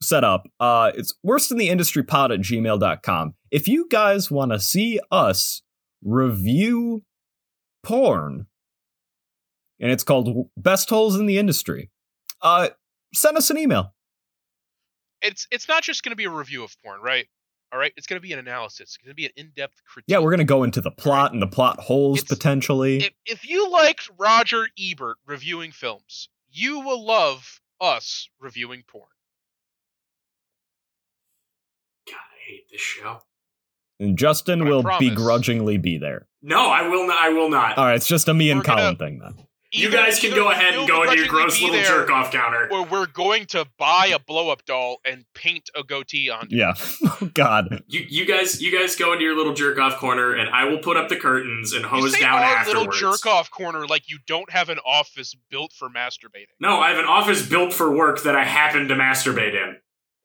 set 0.03 0.25
up. 0.25 0.47
Uh, 0.59 0.93
it's 0.95 1.15
worst 1.23 1.51
in 1.51 1.59
the 1.59 1.69
industry 1.69 2.03
pod 2.03 2.33
at 2.33 2.41
gmail.com. 2.41 3.35
If 3.51 3.69
you 3.69 3.87
guys 3.91 4.31
want 4.31 4.53
to 4.53 4.59
see 4.59 4.99
us 5.11 5.63
review 6.03 7.03
porn, 7.83 8.47
and 9.79 9.91
it's 9.91 10.03
called 10.03 10.49
Best 10.57 10.89
Holes 10.91 11.17
in 11.17 11.27
the 11.27 11.39
Industry, 11.39 11.91
uh, 12.43 12.69
send 13.15 13.37
us 13.37 13.51
an 13.51 13.59
email. 13.59 13.93
It's 15.23 15.47
it's 15.51 15.69
not 15.69 15.83
just 15.83 16.03
going 16.03 16.11
to 16.13 16.17
be 16.17 16.25
a 16.25 16.31
review 16.31 16.65
of 16.65 16.75
porn, 16.83 17.01
right? 17.01 17.27
All 17.73 17.79
right, 17.79 17.93
it's 17.97 18.07
going 18.09 18.17
to 18.17 18.21
be 18.27 18.33
an 18.33 18.39
analysis. 18.41 18.81
It's 18.81 18.97
going 18.97 19.11
to 19.11 19.15
be 19.15 19.27
an 19.27 19.33
in-depth 19.37 19.81
critique. 19.87 20.07
Yeah, 20.09 20.19
we're 20.19 20.33
gonna 20.33 20.43
go 20.45 20.65
into 20.65 20.81
the 20.81 20.91
plot 20.91 21.33
and 21.33 21.41
the 21.41 21.47
plot 21.47 21.79
holes 21.79 22.19
It's- 22.19 22.29
potentially. 22.37 22.99
If, 23.05 23.11
if 23.27 23.49
you 23.49 23.71
liked 23.71 24.11
Roger 24.19 24.67
Ebert 24.79 25.19
reviewing 25.27 25.71
films, 25.71 26.29
you 26.51 26.81
will 26.81 27.05
love 27.05 27.61
us 27.81 28.29
reviewing 28.41 28.83
porn. 28.89 29.07
God, 32.09 32.17
I 32.17 32.51
hate 32.51 32.65
this 32.71 32.81
show. 32.81 33.21
and 34.01 34.19
Justin 34.19 34.61
But 34.61 34.69
will 34.69 34.99
begrudgingly 34.99 35.79
be 35.79 35.99
there. 35.99 36.27
No, 36.43 36.71
I 36.71 36.89
will 36.89 37.07
not. 37.07 37.19
I 37.23 37.29
will 37.29 37.51
not. 37.51 37.79
All 37.79 37.85
right, 37.85 37.97
it's 37.97 38.07
just 38.09 38.29
a 38.29 38.35
me 38.35 38.51
and 38.51 38.61
We're 38.61 38.65
gonna- 38.65 38.81
Colin 38.83 38.97
thing 38.97 39.19
then. 39.21 39.47
You 39.73 39.91
guys 39.91 40.19
can 40.19 40.35
go 40.35 40.51
ahead 40.51 40.75
and 40.75 40.89
go 40.89 41.03
into 41.03 41.17
your 41.17 41.29
gross 41.29 41.61
little 41.61 41.77
there, 41.77 41.85
jerk 41.85 42.11
off 42.11 42.33
counter. 42.33 42.69
Or 42.73 42.85
we're 42.85 43.07
going 43.07 43.47
to 43.47 43.67
buy 43.79 44.11
a 44.15 44.19
blow-up 44.19 44.65
doll 44.65 44.99
and 45.05 45.25
paint 45.35 45.71
a 45.77 45.83
goatee 45.83 46.29
on 46.31 46.47
it. 46.47 46.53
Yeah. 46.53 46.75
oh 47.05 47.31
God. 47.35 47.83
You, 47.87 48.05
you 48.09 48.27
guys, 48.27 48.61
you 48.61 48.77
guys 48.77 48.97
go 48.97 49.13
into 49.13 49.25
your 49.25 49.37
little 49.37 49.55
jerk 49.55 49.79
off 49.79 49.97
corner, 49.99 50.35
and 50.35 50.51
I 50.51 50.65
will 50.65 50.79
put 50.79 50.97
up 50.97 51.09
the 51.09 51.17
curtains 51.17 51.73
and 51.73 51.83
You 51.83 51.89
hose 51.89 52.15
say 52.15 52.21
down 52.21 52.39
our 52.39 52.57
afterwards. 52.57 52.87
little 53.01 53.13
jerk-off 53.13 53.51
corner 53.51 53.87
like 53.87 54.11
you 54.11 54.19
don't 54.27 54.51
have 54.51 54.69
an 54.69 54.79
office 54.85 55.35
built 55.51 55.73
for 55.73 55.89
masturbating. 55.89 56.47
No, 56.59 56.81
I 56.81 56.91
have 56.91 56.99
an 56.99 57.07
office 57.07 57.47
built 57.47 57.73
for 57.73 57.95
work 57.95 58.23
that 58.25 58.35
I 58.35 58.45
happen 58.45 58.89
to 58.89 58.95
masturbate 58.95 59.55
in. 59.55 59.77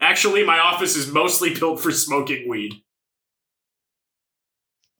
Actually, 0.01 0.45
my 0.45 0.59
office 0.59 0.95
is 0.95 1.11
mostly 1.11 1.53
built 1.53 1.80
for 1.80 1.91
smoking 1.91 2.49
weed. 2.49 2.73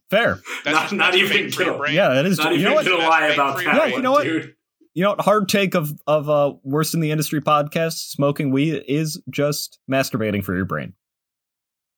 Fair. 0.10 0.40
That's 0.64 0.76
Not- 0.76 0.82
just 0.84 0.94
not 0.94 1.16
even 1.16 1.48
masturbating 1.48 1.58
gonna- 1.58 1.92
Yeah, 1.92 2.10
that 2.14 2.26
is. 2.26 2.38
Not 2.38 2.54
you 2.54 2.60
even 2.60 2.66
know 2.70 2.76
what? 2.76 2.86
gonna 2.86 2.98
lie 3.08 3.28
about 3.28 3.58
that 3.58 3.64
your 3.64 3.80
one, 3.80 3.92
you 3.92 4.02
know 4.02 4.12
what? 4.12 4.24
dude. 4.24 4.56
You 4.94 5.04
know 5.04 5.10
what? 5.10 5.22
Hard 5.22 5.50
take 5.50 5.74
of 5.76 5.90
of 6.08 6.30
uh 6.30 6.54
worst 6.64 6.94
in 6.94 7.00
the 7.02 7.12
industry 7.12 7.42
podcast. 7.42 7.94
Smoking 8.10 8.52
weed 8.52 8.84
is 8.88 9.22
just 9.30 9.80
masturbating 9.92 10.44
for 10.44 10.56
your 10.56 10.66
brain. 10.66 10.94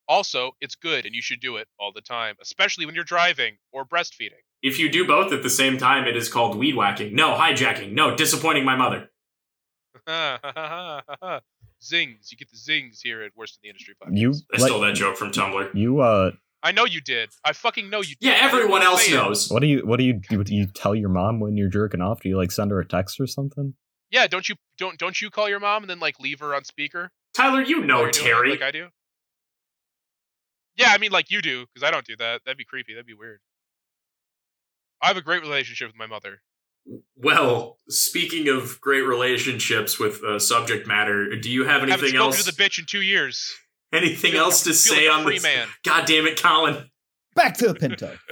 Also, 0.08 0.52
it's 0.62 0.76
good 0.76 1.06
and 1.06 1.14
you 1.14 1.22
should 1.22 1.42
do 1.42 1.58
it 1.58 1.68
all 1.80 1.92
the 1.94 2.00
time, 2.02 2.36
especially 2.42 2.86
when 2.86 2.96
you're 2.96 3.04
driving 3.04 3.58
or 3.74 3.86
breastfeeding. 3.86 4.40
If 4.64 4.80
you 4.80 4.90
do 4.90 5.06
both 5.06 5.32
at 5.34 5.44
the 5.44 5.50
same 5.50 5.78
time, 5.78 6.08
it 6.08 6.16
is 6.16 6.30
called 6.30 6.58
weed 6.58 6.76
whacking. 6.76 7.14
No, 7.14 7.36
hijacking. 7.36 7.92
No, 7.92 8.16
disappointing 8.16 8.64
my 8.66 8.76
mother. 8.78 9.10
zings. 11.84 12.32
You 12.32 12.38
get 12.38 12.50
the 12.50 12.58
zings 12.58 13.02
here 13.02 13.22
at 13.22 13.32
Worst 13.36 13.58
in 13.58 13.68
the 13.68 13.70
Industry 13.70 13.96
podcast. 14.02 14.18
You 14.18 14.34
I 14.54 14.62
like, 14.62 14.70
stole 14.70 14.82
that 14.82 14.96
joke 14.96 15.18
from 15.18 15.32
Tumblr. 15.32 15.76
you 15.76 16.00
uh 16.00 16.32
I 16.68 16.72
know 16.74 16.84
you 16.84 17.00
did. 17.00 17.30
I 17.46 17.54
fucking 17.54 17.90
know 17.90 18.02
you 18.02 18.16
did. 18.20 18.28
Yeah, 18.28 18.40
everyone 18.42 18.84
else 18.84 19.06
say 19.06 19.14
knows. 19.14 19.50
what 19.50 19.62
do 19.62 19.68
you 19.68 19.86
what 19.88 20.00
do 20.00 20.04
you 20.04 20.20
do? 20.30 20.44
Do 20.44 20.54
you 20.54 20.68
tell 20.68 20.94
your 20.94 21.08
mom 21.08 21.40
when 21.40 21.56
you're 21.56 21.70
jerking 21.70 22.02
off? 22.02 22.20
Do 22.20 22.28
you 22.28 22.36
like 22.36 22.52
send 22.52 22.72
her 22.72 22.80
a 22.82 22.86
text 22.86 23.22
or 23.22 23.26
something? 23.26 23.74
Yeah, 24.12 24.28
don't 24.28 24.50
you 24.50 24.56
don't 24.78 25.00
don't 25.00 25.22
you 25.22 25.30
call 25.30 25.48
your 25.48 25.62
mom 25.62 25.84
and 25.84 25.90
then 25.90 26.00
like 26.02 26.20
leave 26.20 26.42
her 26.42 26.54
on 26.54 26.66
speaker? 26.66 27.10
Tyler, 27.34 27.62
you 27.62 27.86
know 27.86 28.02
you're 28.02 28.12
doing 28.12 28.26
it 28.26 28.30
Terry. 28.34 28.50
like 28.52 28.62
I 28.62 28.72
do. 28.72 28.88
Yeah, 30.76 30.90
I 30.90 30.98
mean 30.98 31.12
like 31.14 31.32
you 31.32 31.42
do 31.42 31.66
because 31.74 31.88
I 31.88 31.92
don't 31.92 32.06
do 32.06 32.18
that. 32.18 32.42
That'd 32.44 32.58
be 32.58 32.66
creepy. 32.66 32.94
That'd 32.96 33.06
be 33.08 33.14
weird. 33.14 33.40
I 35.02 35.08
have 35.08 35.16
a 35.16 35.22
great 35.22 35.42
relationship 35.42 35.88
with 35.88 35.96
my 35.96 36.08
mother. 36.08 36.42
Well, 37.16 37.80
speaking 37.88 38.50
of 38.50 38.82
great 38.82 39.04
relationships 39.04 39.98
with 39.98 40.22
uh, 40.22 40.38
subject 40.38 40.86
matter, 40.86 41.34
do 41.38 41.50
you 41.50 41.64
have 41.64 41.82
anything 41.84 41.90
Haven't 41.92 42.04
anything 42.04 42.18
spoken 42.20 42.34
else? 42.34 42.44
to 42.46 42.52
the 42.54 42.62
bitch 42.62 42.78
in 42.80 42.86
two 42.86 43.02
years. 43.02 43.54
Anything 43.94 44.32
Feel 44.34 44.42
else 44.46 44.64
to 44.64 44.74
say 44.74 45.08
like 45.10 45.18
on 45.18 45.24
free 45.26 45.36
this? 45.36 45.44
man. 45.44 45.68
God 45.86 46.06
damn 46.06 46.26
it, 46.28 46.42
Colin. 46.42 46.90
Back 47.36 47.56
to 47.58 47.68
the 47.68 47.76
Pinto. 47.76 48.18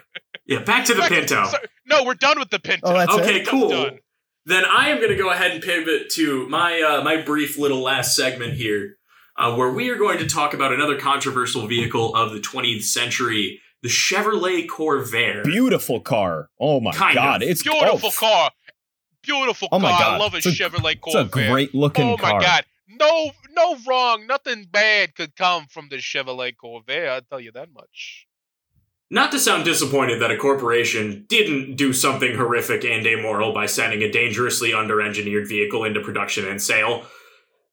Yeah, 0.47 0.59
back 0.59 0.85
to 0.85 0.93
the 0.93 0.99
Back- 0.99 1.09
Pinto. 1.09 1.43
sorry, 1.47 1.65
no, 1.87 2.03
we're 2.03 2.13
done 2.13 2.37
with 2.37 2.51
the 2.51 2.59
Pinto. 2.59 2.81
Oh, 2.87 2.93
that's 2.93 3.11
okay, 3.15 3.41
it. 3.41 3.47
cool. 3.47 3.69
Done. 3.69 3.97
Then 4.45 4.63
I 4.63 4.89
am 4.89 4.97
going 4.97 5.09
to 5.09 5.15
go 5.15 5.31
ahead 5.31 5.49
and 5.49 5.59
pivot 5.63 6.11
to 6.11 6.47
my 6.49 6.79
uh, 6.81 7.03
my 7.03 7.19
brief 7.23 7.57
little 7.57 7.81
last 7.81 8.15
segment 8.15 8.53
here, 8.53 8.97
uh, 9.37 9.55
where 9.55 9.71
we 9.71 9.89
are 9.89 9.95
going 9.95 10.19
to 10.19 10.27
talk 10.27 10.53
about 10.53 10.71
another 10.71 10.99
controversial 10.99 11.65
vehicle 11.65 12.13
of 12.15 12.31
the 12.31 12.39
20th 12.39 12.83
century, 12.83 13.59
the 13.81 13.89
Chevrolet 13.89 14.67
Corvair. 14.67 15.43
Beautiful 15.43 15.99
car. 15.99 16.49
Oh 16.59 16.79
my 16.79 16.91
Kind 16.91 17.15
god, 17.15 17.41
of. 17.41 17.49
it's 17.49 17.63
Beautiful 17.63 18.09
oh, 18.09 18.11
car. 18.11 18.51
Beautiful 19.23 19.67
Oh 19.71 19.79
my 19.79 19.89
car. 19.89 19.97
I 19.97 20.03
God. 20.03 20.19
love 20.19 20.33
a 20.35 20.37
It's 20.37 20.45
a- 20.45 20.49
Chevrolet 20.51 20.99
It's 21.07 21.15
a 21.15 21.23
great 21.25 21.73
looking 21.73 22.07
oh 22.07 22.17
car. 22.17 22.33
my 22.35 22.39
god. 22.45 22.65
No 23.01 23.31
no 23.55 23.77
wrong. 23.87 24.27
Nothing 24.27 24.65
bad 24.69 25.15
could 25.15 25.35
come 25.35 25.67
from 25.69 25.89
the 25.89 25.97
Chevrolet 25.97 26.53
Corvair, 26.55 27.09
I'll 27.09 27.21
tell 27.21 27.39
you 27.39 27.51
that 27.53 27.71
much. 27.73 28.27
Not 29.11 29.31
to 29.31 29.39
sound 29.39 29.65
disappointed 29.65 30.19
that 30.21 30.31
a 30.31 30.37
corporation 30.37 31.25
didn't 31.29 31.75
do 31.75 31.93
something 31.93 32.35
horrific 32.35 32.83
and 32.83 33.05
amoral 33.05 33.53
by 33.53 33.67
sending 33.67 34.01
a 34.01 34.11
dangerously 34.11 34.73
under 34.73 34.99
engineered 34.99 35.47
vehicle 35.47 35.83
into 35.83 36.01
production 36.01 36.47
and 36.47 36.61
sale, 36.61 37.05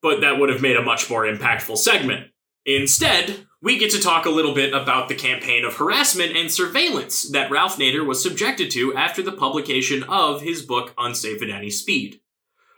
but 0.03 0.21
that 0.21 0.39
would 0.39 0.51
have 0.51 0.61
made 0.61 0.77
a 0.77 0.83
much 0.83 1.09
more 1.09 1.25
impactful 1.25 1.79
segment. 1.79 2.29
Instead, 2.67 3.47
we 3.63 3.79
get 3.79 3.91
to 3.93 4.01
talk 4.01 4.27
a 4.27 4.31
little 4.31 4.55
bit 4.55 4.75
about 4.75 5.09
the 5.09 5.15
campaign 5.15 5.65
of 5.65 5.77
harassment 5.77 6.37
and 6.37 6.51
surveillance 6.51 7.31
that 7.31 7.51
Ralph 7.51 7.77
Nader 7.77 8.07
was 8.07 8.23
subjected 8.23 8.71
to 8.73 8.95
after 8.95 9.23
the 9.23 9.33
publication 9.33 10.03
of 10.05 10.43
his 10.43 10.63
book 10.63 10.93
Unsafe 10.99 11.43
at 11.43 11.51
Any 11.51 11.71
Speed. 11.71 12.21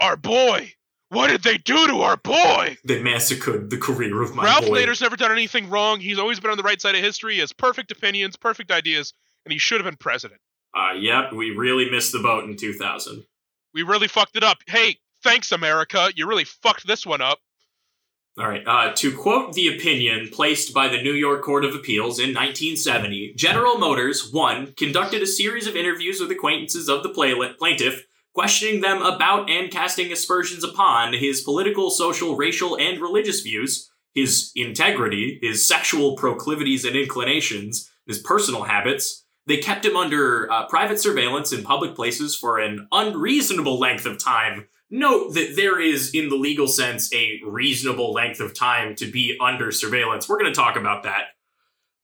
Our 0.01 0.17
boy! 0.17 0.75
What 1.11 1.29
did 1.29 1.43
they 1.43 1.59
do 1.59 1.87
to 1.87 2.01
our 2.01 2.17
boy? 2.17 2.77
They 2.85 3.03
massacred 3.03 3.71
the 3.71 3.79
career 3.79 4.23
of 4.23 4.35
my 4.35 4.45
Ralph 4.45 4.67
boy. 4.67 4.81
Nader's 4.81 5.01
never 5.01 5.17
done 5.17 5.31
anything 5.31 5.71
wrong. 5.71 6.01
He's 6.01 6.19
always 6.19 6.41
been 6.41 6.51
on 6.51 6.57
the 6.57 6.63
right 6.63 6.81
side 6.81 6.95
of 6.95 7.03
history. 7.03 7.35
He 7.35 7.41
has 7.41 7.53
perfect 7.53 7.91
opinions, 7.93 8.37
perfect 8.37 8.71
ideas, 8.71 9.13
and 9.45 9.53
he 9.53 9.59
should 9.59 9.81
have 9.81 9.85
been 9.85 9.97
president. 9.97 10.41
Uh, 10.75 10.93
yep, 10.99 11.33
we 11.33 11.51
really 11.51 11.89
missed 11.91 12.13
the 12.13 12.19
boat 12.19 12.45
in 12.45 12.57
2000. 12.57 13.25
We 13.75 13.83
really 13.83 14.09
fucked 14.09 14.37
it 14.37 14.43
up. 14.43 14.59
Hey, 14.67 14.99
thanks, 15.23 15.53
America. 15.53 16.11
You 16.15 16.27
really 16.27 16.45
fucked 16.45 16.87
this 16.87 17.07
one 17.07 17.21
up. 17.21 17.39
All 18.37 18.49
right. 18.49 18.67
Uh, 18.67 18.93
to 18.97 19.17
quote 19.17 19.53
the 19.53 19.69
opinion 19.69 20.29
placed 20.33 20.75
by 20.75 20.89
the 20.89 21.01
New 21.01 21.13
York 21.13 21.43
Court 21.43 21.65
of 21.65 21.75
Appeals 21.75 22.19
in 22.19 22.35
1970, 22.35 23.35
General 23.37 23.79
Motors, 23.79 24.33
one, 24.33 24.73
conducted 24.77 25.23
a 25.23 25.27
series 25.27 25.69
of 25.69 25.77
interviews 25.77 26.21
with 26.21 26.33
acquaintances 26.33 26.89
of 26.89 27.05
the 27.05 27.11
plaintiff, 27.11 28.07
questioning 28.35 28.81
them 28.81 29.01
about 29.01 29.49
and 29.49 29.71
casting 29.71 30.13
aspersions 30.13 30.65
upon 30.65 31.15
his 31.15 31.41
political, 31.41 31.91
social, 31.91 32.37
racial, 32.37 32.77
and 32.77 33.01
religious 33.01 33.41
views, 33.41 33.91
his 34.13 34.51
integrity, 34.55 35.39
his 35.41 35.67
sexual 35.67 36.17
proclivities 36.17 36.85
and 36.85 36.97
inclinations, 36.97 37.91
his 38.07 38.19
personal 38.19 38.65
habits. 38.65 39.25
They 39.47 39.59
kept 39.59 39.85
him 39.85 39.97
under 39.97 40.51
uh, 40.51 40.67
private 40.67 40.99
surveillance 40.99 41.53
in 41.53 41.63
public 41.63 41.95
places 41.95 42.35
for 42.35 42.59
an 42.59 42.89
unreasonable 42.93 43.79
length 43.79 44.07
of 44.07 44.23
time 44.23 44.67
note 44.91 45.35
that 45.35 45.55
there 45.57 45.81
is, 45.81 46.15
in 46.15 46.29
the 46.29 46.37
legal 46.37 46.69
sense, 46.69 47.13
a 47.13 47.41
reasonable 47.45 48.13
length 48.13 48.41
of 48.41 48.55
time 48.55 48.95
to 48.97 49.11
be 49.11 49.37
under 49.41 49.71
surveillance. 49.71 50.29
We're 50.29 50.39
going 50.39 50.53
to 50.53 50.57
talk 50.57 50.77
about 50.77 51.03
that. 51.03 51.25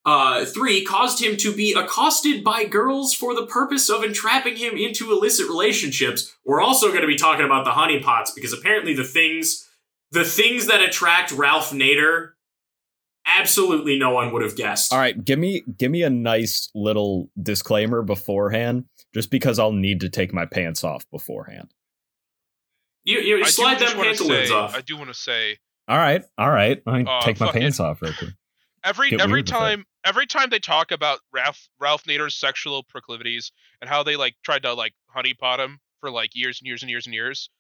Uh, 0.07 0.47
three, 0.47 0.83
caused 0.85 1.23
him 1.23 1.37
to 1.37 1.55
be 1.55 1.75
accosted 1.75 2.43
by 2.43 2.65
girls 2.65 3.13
for 3.13 3.35
the 3.35 3.45
purpose 3.47 3.91
of 3.91 4.03
entrapping 4.03 4.57
him 4.57 4.75
into 4.77 5.13
illicit 5.13 5.47
relationships. 5.47 6.35
We're 6.45 6.63
also 6.63 6.89
going 6.89 7.03
to 7.03 7.07
be 7.07 7.17
talking 7.17 7.45
about 7.45 7.65
the 7.67 7.73
honeypots 7.73 8.35
because 8.35 8.55
apparently 8.55 8.95
the 8.95 9.05
things, 9.05 9.69
the 10.11 10.25
things 10.25 10.67
that 10.69 10.81
attract 10.81 11.33
Ralph 11.33 11.71
Nader, 11.71 12.31
absolutely 13.27 13.99
no 13.99 14.11
one 14.11 14.33
would 14.33 14.43
have 14.43 14.57
guessed. 14.57 14.91
All 14.93 14.99
right, 14.99 15.23
give 15.23 15.39
me 15.39 15.63
give 15.77 15.91
me 15.91 16.03
a 16.03 16.11
nice 16.11 16.71
little 16.75 17.29
disclaimer 17.41 18.01
beforehand, 18.01 18.87
just 19.15 19.31
because 19.31 19.59
I'll 19.59 19.73
need 19.73 20.01
to 20.01 20.09
take 20.09 20.33
my 20.33 20.47
pants 20.47 20.83
off 20.83 21.05
beforehand. 21.11 21.69
You, 23.05 23.19
you 23.21 23.43
I 23.45 23.49
slide 23.49 23.79
just 23.79 23.91
them 23.93 23.99
wanna 23.99 24.11
pantaloons 24.11 24.49
say- 24.49 24.55
off. 24.55 24.75
I 24.75 24.81
do 24.81 24.97
want 24.97 25.09
to 25.09 25.15
say 25.15 25.59
All 25.89 25.99
right, 25.99 26.23
all 26.39 26.51
right. 26.51 26.83
I 26.87 27.03
Uh, 27.03 27.21
take 27.21 27.39
my 27.39 27.47
fucking- 27.47 27.61
pants 27.63 27.81
off 27.81 28.01
real 28.01 28.13
quick. 28.15 28.31
Every 28.85 29.13
every 29.13 29.43
weird 29.43 29.47
with 29.47 29.49
it. 29.49 29.59
time 29.59 29.85
every 30.05 30.27
time 30.27 30.51
they 30.51 30.59
talk 30.59 30.91
about 30.91 31.21
Ralph 31.33 31.69
Ralph 31.79 32.05
Nader's 32.05 32.35
sexual 32.35 32.83
proclivities 32.83 33.53
and 33.81 33.89
how 33.89 34.03
they 34.03 34.17
like 34.17 34.35
tried 34.45 34.63
to 34.63 34.75
like 34.75 34.95
honeypot 35.15 35.59
him 35.59 35.79
for 36.01 36.11
like 36.11 36.31
years 36.35 36.61
and 36.61 36.67
years 36.67 36.83
and 36.83 36.91
years 36.91 37.07
and 37.07 37.15
years, 37.15 37.51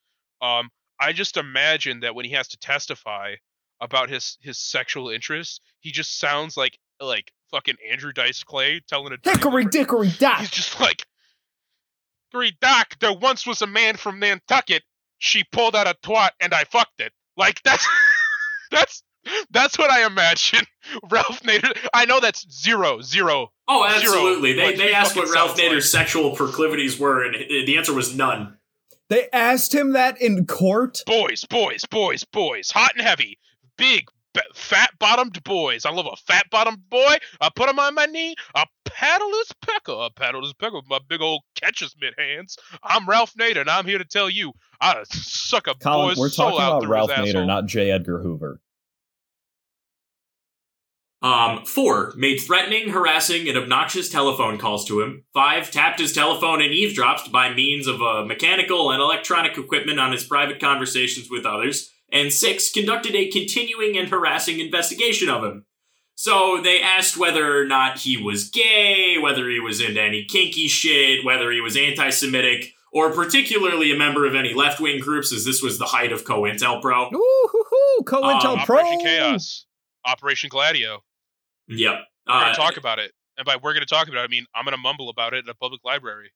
um, 0.40 0.70
I 1.00 1.12
just 1.12 1.36
imagine 1.36 2.00
that 2.00 2.14
when 2.14 2.24
he 2.24 2.32
has 2.32 2.48
to 2.48 2.58
testify 2.58 3.34
about 3.80 4.10
his 4.10 4.38
his 4.40 4.58
sexual 4.58 5.08
interests, 5.08 5.60
he 5.80 5.90
just 5.90 6.18
sounds 6.18 6.56
like 6.56 6.78
like 7.00 7.32
fucking 7.50 7.76
Andrew 7.90 8.12
Dice 8.12 8.44
Clay 8.44 8.80
telling 8.86 9.12
a 9.12 9.16
Hickory 9.28 9.64
dickory 9.64 10.10
dock. 10.18 10.40
He's 10.40 10.50
just 10.50 10.80
like, 10.80 11.04
Hickory 12.30 12.56
Doc, 12.60 12.96
there 13.00 13.12
once 13.12 13.46
was 13.46 13.62
a 13.62 13.66
man 13.66 13.96
from 13.96 14.18
Nantucket. 14.20 14.82
She 15.18 15.44
pulled 15.44 15.76
out 15.76 15.86
a 15.86 15.94
twat 16.02 16.30
and 16.40 16.54
I 16.54 16.64
fucked 16.64 17.00
it. 17.00 17.12
Like 17.36 17.62
that's 17.62 17.86
that's 18.70 19.02
that's 19.50 19.78
what 19.78 19.90
I 19.90 20.06
imagine. 20.06 20.64
Ralph 21.10 21.40
Nader. 21.42 21.76
I 21.94 22.04
know 22.04 22.20
that's 22.20 22.46
zero 22.52 23.00
zero. 23.00 23.52
Oh, 23.68 23.86
Zero. 24.00 24.12
absolutely. 24.12 24.52
They, 24.54 24.74
they 24.76 24.92
asked 24.92 25.14
what 25.16 25.32
Ralph 25.32 25.56
Nader's 25.56 25.72
like. 25.74 25.82
sexual 26.02 26.34
proclivities 26.34 26.98
were, 26.98 27.24
and 27.24 27.34
the 27.34 27.76
answer 27.76 27.92
was 27.94 28.14
none. 28.16 28.56
They 29.08 29.28
asked 29.32 29.74
him 29.74 29.92
that 29.92 30.20
in 30.20 30.46
court. 30.46 31.02
Boys, 31.06 31.44
boys, 31.44 31.84
boys, 31.84 32.24
boys. 32.24 32.70
Hot 32.72 32.92
and 32.96 33.02
heavy. 33.06 33.38
Big, 33.76 34.06
b- 34.34 34.40
fat 34.54 34.90
bottomed 34.98 35.42
boys. 35.44 35.84
I 35.84 35.90
love 35.90 36.06
a 36.06 36.16
fat 36.16 36.46
bottomed 36.50 36.88
boy. 36.90 37.16
I 37.40 37.48
put 37.54 37.68
him 37.68 37.78
on 37.78 37.94
my 37.94 38.06
knee. 38.06 38.34
I 38.54 38.64
paddle 38.84 39.30
his 39.30 39.52
pecker. 39.62 39.92
I 39.92 40.08
paddle 40.14 40.42
his 40.42 40.52
pecker 40.54 40.76
with 40.76 40.88
my 40.88 40.98
big 41.08 41.20
old 41.20 41.42
catcher's 41.54 41.94
mitt 42.00 42.14
hands. 42.18 42.56
I'm 42.82 43.08
Ralph 43.08 43.34
Nader, 43.34 43.60
and 43.62 43.70
I'm 43.70 43.86
here 43.86 43.98
to 43.98 44.04
tell 44.04 44.30
you 44.30 44.52
I 44.80 45.02
suck 45.04 45.66
a 45.68 45.74
Colin, 45.74 46.08
boy's 46.10 46.16
we're 46.18 46.28
soul 46.28 46.50
talking 46.52 46.64
out 46.64 46.78
about 46.84 46.88
Ralph 46.90 47.10
Nader, 47.10 47.28
asshole. 47.28 47.46
not 47.46 47.66
J. 47.66 47.90
Edgar 47.92 48.20
Hoover. 48.22 48.60
Um, 51.22 51.66
four, 51.66 52.14
made 52.16 52.38
threatening, 52.38 52.90
harassing, 52.90 53.46
and 53.46 53.58
obnoxious 53.58 54.08
telephone 54.08 54.56
calls 54.56 54.86
to 54.86 55.02
him. 55.02 55.24
Five, 55.34 55.70
tapped 55.70 56.00
his 56.00 56.14
telephone 56.14 56.62
and 56.62 56.72
eavesdropped 56.72 57.30
by 57.30 57.52
means 57.52 57.86
of 57.86 58.00
uh, 58.00 58.24
mechanical 58.24 58.90
and 58.90 59.02
electronic 59.02 59.58
equipment 59.58 60.00
on 60.00 60.12
his 60.12 60.24
private 60.24 60.60
conversations 60.60 61.28
with 61.30 61.44
others. 61.44 61.92
And 62.10 62.32
six, 62.32 62.72
conducted 62.72 63.14
a 63.14 63.28
continuing 63.28 63.98
and 63.98 64.08
harassing 64.08 64.60
investigation 64.60 65.28
of 65.28 65.44
him. 65.44 65.66
So 66.14 66.60
they 66.62 66.82
asked 66.82 67.16
whether 67.16 67.58
or 67.58 67.66
not 67.66 67.98
he 67.98 68.16
was 68.16 68.48
gay, 68.48 69.16
whether 69.18 69.48
he 69.48 69.60
was 69.60 69.80
into 69.80 70.00
any 70.00 70.24
kinky 70.24 70.68
shit, 70.68 71.24
whether 71.24 71.50
he 71.50 71.60
was 71.60 71.76
anti 71.76 72.10
Semitic, 72.10 72.72
or 72.92 73.12
particularly 73.12 73.92
a 73.92 73.96
member 73.96 74.26
of 74.26 74.34
any 74.34 74.54
left 74.54 74.80
wing 74.80 75.00
groups, 75.00 75.32
as 75.32 75.44
this 75.44 75.62
was 75.62 75.78
the 75.78 75.86
height 75.86 76.12
of 76.12 76.24
COINTELPRO. 76.24 77.12
Ooh, 77.12 77.48
hoo, 77.52 77.64
hoo, 77.70 78.04
COINTELPRO. 78.04 78.52
Um, 78.52 78.58
Operation 78.58 79.00
Chaos. 79.00 79.66
Operation 80.04 80.48
Gladio. 80.48 81.02
Yep. 81.70 81.94
We're 82.26 82.34
Uh, 82.34 82.40
gonna 82.40 82.54
talk 82.54 82.76
about 82.76 82.98
it, 82.98 83.12
and 83.38 83.44
by 83.46 83.56
we're 83.56 83.72
gonna 83.72 83.86
talk 83.86 84.08
about 84.08 84.20
it, 84.20 84.24
I 84.24 84.28
mean 84.28 84.44
I'm 84.54 84.64
gonna 84.64 84.76
mumble 84.76 85.08
about 85.08 85.32
it 85.34 85.44
in 85.44 85.48
a 85.48 85.54
public 85.54 85.80
library. 85.84 86.30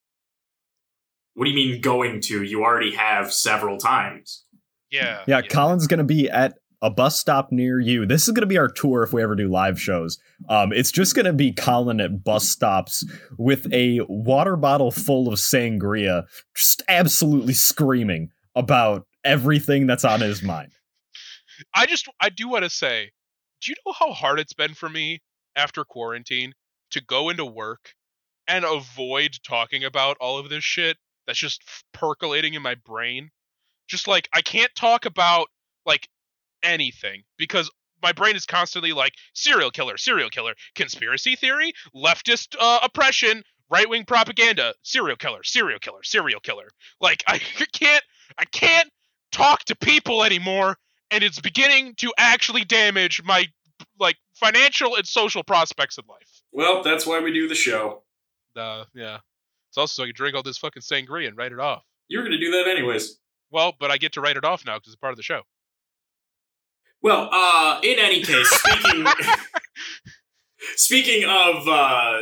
What 1.34 1.44
do 1.46 1.50
you 1.50 1.56
mean 1.56 1.80
going 1.80 2.20
to? 2.22 2.42
You 2.42 2.62
already 2.64 2.94
have 2.94 3.32
several 3.32 3.78
times. 3.78 4.44
Yeah. 4.90 5.24
Yeah, 5.26 5.42
Colin's 5.42 5.86
gonna 5.86 6.04
be 6.04 6.30
at 6.30 6.54
a 6.80 6.90
bus 6.90 7.18
stop 7.18 7.50
near 7.50 7.80
you. 7.80 8.06
This 8.06 8.28
is 8.28 8.34
gonna 8.34 8.46
be 8.46 8.58
our 8.58 8.68
tour 8.68 9.02
if 9.02 9.12
we 9.12 9.22
ever 9.22 9.34
do 9.34 9.48
live 9.48 9.80
shows. 9.80 10.18
Um, 10.48 10.72
it's 10.72 10.92
just 10.92 11.16
gonna 11.16 11.32
be 11.32 11.52
Colin 11.52 12.00
at 12.00 12.22
bus 12.22 12.48
stops 12.48 13.04
with 13.36 13.72
a 13.72 14.00
water 14.08 14.56
bottle 14.56 14.90
full 14.92 15.26
of 15.28 15.34
sangria, 15.34 16.24
just 16.56 16.82
absolutely 16.88 17.54
screaming 17.54 18.30
about 18.54 19.06
everything 19.24 19.86
that's 19.88 20.04
on 20.04 20.20
his 20.20 20.42
mind. 20.42 20.72
I 21.74 21.86
just 21.86 22.08
I 22.20 22.28
do 22.28 22.48
want 22.48 22.64
to 22.64 22.70
say, 22.70 23.10
do 23.62 23.72
you 23.72 23.76
know 23.84 23.92
how 23.92 24.12
hard 24.12 24.38
it's 24.38 24.52
been 24.52 24.74
for 24.74 24.88
me 24.88 25.20
after 25.56 25.84
quarantine 25.84 26.54
to 26.90 27.00
go 27.00 27.28
into 27.30 27.44
work 27.44 27.94
and 28.46 28.64
avoid 28.64 29.38
talking 29.46 29.84
about 29.84 30.16
all 30.20 30.38
of 30.38 30.48
this 30.48 30.64
shit 30.64 30.96
that's 31.26 31.38
just 31.38 31.62
percolating 31.92 32.54
in 32.54 32.62
my 32.62 32.74
brain? 32.74 33.30
Just 33.88 34.08
like 34.08 34.28
I 34.32 34.42
can't 34.42 34.74
talk 34.74 35.06
about 35.06 35.48
like 35.86 36.08
anything 36.62 37.24
because 37.36 37.70
my 38.02 38.12
brain 38.12 38.36
is 38.36 38.46
constantly 38.46 38.92
like 38.92 39.14
serial 39.34 39.70
killer, 39.70 39.96
serial 39.96 40.30
killer, 40.30 40.54
conspiracy 40.74 41.36
theory, 41.36 41.72
leftist 41.94 42.54
uh, 42.58 42.80
oppression, 42.82 43.42
right 43.70 43.88
wing 43.88 44.04
propaganda, 44.04 44.74
serial 44.82 45.16
killer, 45.16 45.42
serial 45.42 45.78
killer, 45.78 46.02
serial 46.02 46.40
killer. 46.40 46.68
Like 47.00 47.24
I 47.26 47.38
can't 47.38 48.04
I 48.38 48.44
can't 48.46 48.90
talk 49.32 49.64
to 49.64 49.76
people 49.76 50.22
anymore 50.22 50.76
and 51.10 51.22
it's 51.22 51.40
beginning 51.40 51.94
to 51.96 52.12
actually 52.18 52.64
damage 52.64 53.22
my 53.24 53.46
like 53.98 54.16
financial 54.34 54.96
and 54.96 55.06
social 55.06 55.42
prospects 55.42 55.98
in 55.98 56.04
life. 56.08 56.42
Well, 56.52 56.82
that's 56.82 57.06
why 57.06 57.20
we 57.20 57.32
do 57.32 57.48
the 57.48 57.54
show. 57.54 58.02
Uh, 58.56 58.84
yeah. 58.94 59.18
It's 59.70 59.78
also 59.78 60.02
so 60.02 60.04
I 60.04 60.06
can 60.06 60.14
drink 60.14 60.36
all 60.36 60.42
this 60.42 60.58
fucking 60.58 60.82
sangria 60.82 61.28
and 61.28 61.36
write 61.36 61.52
it 61.52 61.58
off. 61.58 61.84
You 62.08 62.18
were 62.18 62.24
going 62.24 62.38
to 62.38 62.44
do 62.44 62.52
that 62.52 62.68
anyways. 62.68 63.18
Well, 63.50 63.72
but 63.78 63.90
I 63.90 63.96
get 63.96 64.12
to 64.12 64.20
write 64.20 64.36
it 64.36 64.44
off 64.44 64.64
now 64.64 64.76
because 64.76 64.92
it's 64.92 65.00
part 65.00 65.12
of 65.12 65.16
the 65.16 65.22
show. 65.22 65.42
Well, 67.02 67.28
uh, 67.30 67.80
in 67.82 67.98
any 67.98 68.22
case, 68.22 68.48
speaking 68.48 69.04
speaking 70.76 71.24
of 71.28 71.68
uh, 71.68 72.18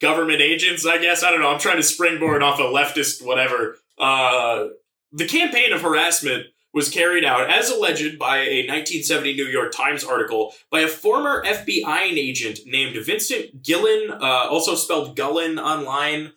government 0.00 0.40
agents, 0.40 0.86
I 0.86 0.98
guess 0.98 1.22
I 1.22 1.30
don't 1.30 1.40
know. 1.40 1.50
I'm 1.50 1.58
trying 1.58 1.78
to 1.78 1.82
springboard 1.82 2.42
off 2.42 2.58
a 2.58 2.62
leftist 2.62 3.24
whatever. 3.24 3.76
Uh, 3.98 4.68
the 5.12 5.26
campaign 5.26 5.72
of 5.72 5.82
harassment 5.82 6.46
was 6.72 6.88
carried 6.88 7.24
out 7.24 7.50
as 7.50 7.70
alleged 7.70 8.18
by 8.18 8.38
a 8.38 8.66
1970 8.66 9.34
New 9.34 9.46
York 9.46 9.72
Times 9.72 10.04
article 10.04 10.52
by 10.70 10.80
a 10.80 10.88
former 10.88 11.44
FBI 11.44 12.12
agent 12.12 12.60
named 12.66 12.96
Vincent 13.04 13.62
Gillen, 13.62 14.10
uh, 14.10 14.48
also 14.48 14.74
spelled 14.74 15.16
Gullen 15.16 15.58
online. 15.58 16.32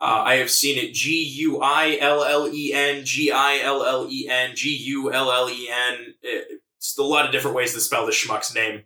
Uh, 0.00 0.22
I 0.24 0.34
have 0.36 0.50
seen 0.50 0.76
it 0.76 0.92
G 0.92 1.22
U 1.38 1.60
I 1.62 1.98
L 2.00 2.22
L 2.22 2.48
E 2.52 2.72
N, 2.74 3.04
G 3.04 3.30
I 3.30 3.60
L 3.60 3.84
L 3.84 4.06
E 4.10 4.28
N, 4.28 4.54
G 4.54 4.76
U 4.76 5.12
L 5.12 5.30
L 5.32 5.48
E 5.48 5.68
N. 5.70 6.14
It's 6.22 6.98
a 6.98 7.02
lot 7.02 7.24
of 7.24 7.32
different 7.32 7.56
ways 7.56 7.72
to 7.74 7.80
spell 7.80 8.04
the 8.04 8.12
schmuck's 8.12 8.54
name. 8.54 8.82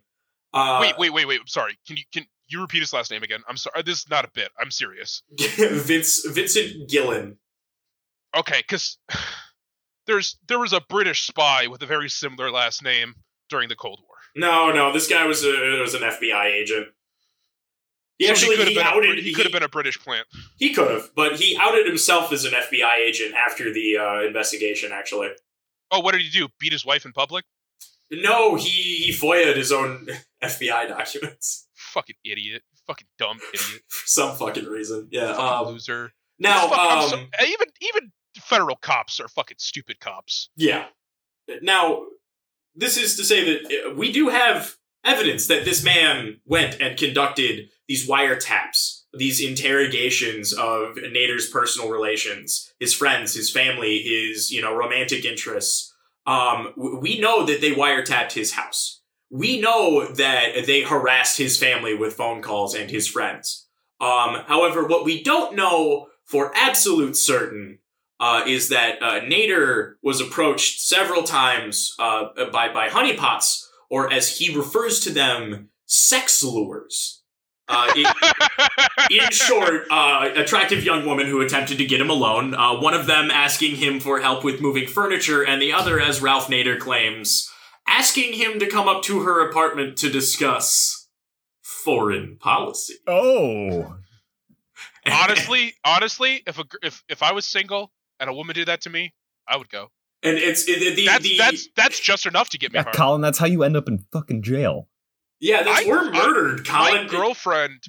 Uh, 0.53 0.79
wait, 0.81 0.97
wait, 0.97 1.13
wait, 1.13 1.27
wait. 1.27 1.39
I'm 1.41 1.47
sorry. 1.47 1.77
Can 1.85 1.97
you 1.97 2.03
can 2.13 2.25
you 2.47 2.61
repeat 2.61 2.79
his 2.79 2.93
last 2.93 3.11
name 3.11 3.23
again? 3.23 3.41
I'm 3.47 3.57
sorry. 3.57 3.83
This 3.83 3.99
is 3.99 4.09
not 4.09 4.23
a 4.23 4.29
bit. 4.33 4.49
I'm 4.59 4.71
serious. 4.71 5.23
Vince 5.37 6.25
Vincent 6.25 6.89
Gillen. 6.89 7.37
Okay, 8.35 8.61
because 8.61 8.97
there's 10.07 10.37
there 10.47 10.59
was 10.59 10.73
a 10.73 10.81
British 10.81 11.25
spy 11.27 11.67
with 11.67 11.81
a 11.83 11.85
very 11.85 12.09
similar 12.09 12.51
last 12.51 12.83
name 12.83 13.15
during 13.49 13.69
the 13.69 13.75
Cold 13.75 13.99
War. 14.07 14.17
No, 14.35 14.71
no, 14.71 14.91
this 14.93 15.07
guy 15.07 15.25
was 15.25 15.43
a 15.43 15.79
was 15.81 15.93
an 15.93 16.01
FBI 16.01 16.45
agent. 16.45 16.87
He 18.17 18.25
So 18.27 18.31
actually 18.33 18.57
could 18.57 18.67
he, 18.67 18.75
have 18.75 18.83
been 18.83 18.93
outed 18.93 19.19
a, 19.19 19.21
he 19.21 19.33
could 19.33 19.43
have 19.45 19.51
been 19.53 19.63
a 19.63 19.69
British 19.69 19.99
plant. 19.99 20.27
he 20.57 20.73
could 20.73 20.91
have, 20.91 21.09
but 21.15 21.35
he 21.39 21.57
outed 21.59 21.87
himself 21.87 22.31
as 22.31 22.45
an 22.45 22.51
FBI 22.51 22.97
agent 22.97 23.33
after 23.33 23.73
the 23.73 23.97
uh, 23.97 24.21
investigation. 24.21 24.91
Actually, 24.91 25.29
Oh, 25.91 25.99
what 25.99 26.13
did 26.13 26.21
he 26.21 26.29
do? 26.29 26.47
Beat 26.59 26.71
his 26.71 26.85
wife 26.85 27.05
in 27.05 27.11
public? 27.13 27.45
no, 28.11 28.55
he 28.55 28.69
he 28.69 29.11
FOIA'd 29.13 29.57
his 29.57 29.71
own 29.71 30.07
FBI 30.43 30.87
documents 30.89 31.67
Fucking 31.75 32.15
idiot. 32.25 32.61
Fucking 32.87 33.07
dumb 33.17 33.39
idiot. 33.53 33.81
for 33.89 34.07
some 34.07 34.35
fucking 34.37 34.65
reason. 34.65 35.07
Yeah. 35.11 35.33
Fucking 35.33 35.67
Um, 35.67 35.73
loser. 35.73 36.13
now, 36.39 36.67
Fuck- 36.67 36.77
um, 36.77 37.09
so- 37.09 37.17
even 37.45 37.67
even 37.81 38.11
federal 38.37 38.75
cops 38.75 39.19
are 39.19 39.27
fucking 39.27 39.57
stupid 39.59 39.99
cops. 39.99 40.49
Yeah. 40.55 40.85
Now, 41.61 42.03
this 42.75 42.97
is 42.97 43.17
to 43.17 43.23
say 43.23 43.43
that 43.45 43.87
uh, 43.87 43.93
we 43.95 44.11
do 44.11 44.29
have 44.29 44.75
evidence 45.03 45.47
that 45.47 45.65
this 45.65 45.83
man 45.83 46.39
went 46.45 46.79
and 46.79 46.97
conducted 46.97 47.69
these 47.87 48.07
wiretaps, 48.07 49.01
these 49.13 49.41
interrogations 49.41 50.53
of 50.53 50.95
Nader's 50.95 51.49
personal 51.49 51.89
relations, 51.89 52.71
his 52.79 52.93
friends, 52.93 53.33
his 53.33 53.49
family, 53.49 53.99
his, 53.99 54.51
you 54.51 54.61
know, 54.61 54.75
romantic 54.75 55.25
interests. 55.25 55.93
Um, 56.25 56.73
we 56.77 57.19
know 57.19 57.45
that 57.45 57.61
they 57.61 57.71
wiretapped 57.71 58.33
his 58.33 58.53
house. 58.53 59.01
We 59.29 59.59
know 59.59 60.05
that 60.05 60.65
they 60.67 60.83
harassed 60.83 61.37
his 61.37 61.57
family 61.57 61.95
with 61.95 62.13
phone 62.13 62.41
calls 62.41 62.75
and 62.75 62.91
his 62.91 63.07
friends. 63.07 63.67
Um, 63.99 64.43
however, 64.47 64.85
what 64.85 65.05
we 65.05 65.23
don't 65.23 65.55
know 65.55 66.07
for 66.25 66.51
absolute 66.55 67.17
certain 67.17 67.79
uh, 68.21 68.43
is 68.45 68.69
that 68.69 69.01
uh, 69.01 69.19
Nader 69.21 69.95
was 70.03 70.21
approached 70.21 70.79
several 70.81 71.23
times 71.23 71.95
uh, 71.97 72.25
by 72.53 72.71
by 72.71 72.87
honeypots, 72.87 73.65
or 73.89 74.13
as 74.13 74.37
he 74.37 74.55
refers 74.55 74.99
to 75.01 75.11
them, 75.11 75.69
sex 75.87 76.43
lures. 76.43 77.17
Uh, 77.67 77.89
in, 77.95 78.05
in 79.17 79.31
short, 79.31 79.85
uh, 79.89 80.29
attractive 80.35 80.83
young 80.83 81.05
woman 81.05 81.25
who 81.25 81.39
attempted 81.39 81.77
to 81.77 81.85
get 81.85 82.01
him 82.01 82.09
alone. 82.09 82.53
Uh, 82.53 82.77
one 82.77 82.93
of 82.93 83.07
them 83.07 83.31
asking 83.31 83.77
him 83.77 83.99
for 83.99 84.19
help 84.19 84.43
with 84.43 84.59
moving 84.59 84.85
furniture, 84.85 85.41
and 85.41 85.61
the 85.61 85.71
other, 85.71 85.97
as 85.99 86.21
Ralph 86.21 86.47
Nader 86.47 86.77
claims, 86.77 87.49
asking 87.87 88.33
him 88.33 88.59
to 88.59 88.67
come 88.67 88.89
up 88.89 89.03
to 89.03 89.21
her 89.21 89.47
apartment 89.47 89.97
to 89.99 90.09
discuss 90.09 91.07
foreign 91.61 92.35
policy. 92.37 92.95
Oh. 93.07 93.95
honestly, 95.09 95.73
honestly, 95.85 96.43
if 96.45 96.59
a 96.59 96.65
if 96.83 97.03
if 97.07 97.23
I 97.23 97.31
was 97.31 97.45
single 97.45 97.91
and 98.21 98.29
a 98.29 98.33
woman 98.33 98.53
did 98.55 98.67
that 98.69 98.79
to 98.81 98.89
me, 98.89 99.13
I 99.47 99.57
would 99.57 99.69
go. 99.69 99.89
and 100.23 100.37
it's 100.37 100.67
it, 100.69 100.95
the, 100.95 101.05
That's 101.05 101.23
the 101.23 101.37
that's 101.37 101.67
that's 101.75 101.99
just 101.99 102.25
enough 102.25 102.49
to 102.51 102.57
get 102.57 102.71
me 102.71 102.77
Yeah, 102.77 102.83
hard. 102.83 102.95
Colin, 102.95 103.21
that's 103.21 103.37
how 103.39 103.47
you 103.47 103.63
end 103.63 103.75
up 103.75 103.89
in 103.89 104.05
fucking 104.13 104.43
jail. 104.43 104.87
yeah, 105.41 105.63
that's 105.63 105.85
I- 105.85 105.89
we're 105.89 106.09
I- 106.09 106.11
murdered, 106.11 106.67
My 106.69 107.05
girlfriend 107.09 107.83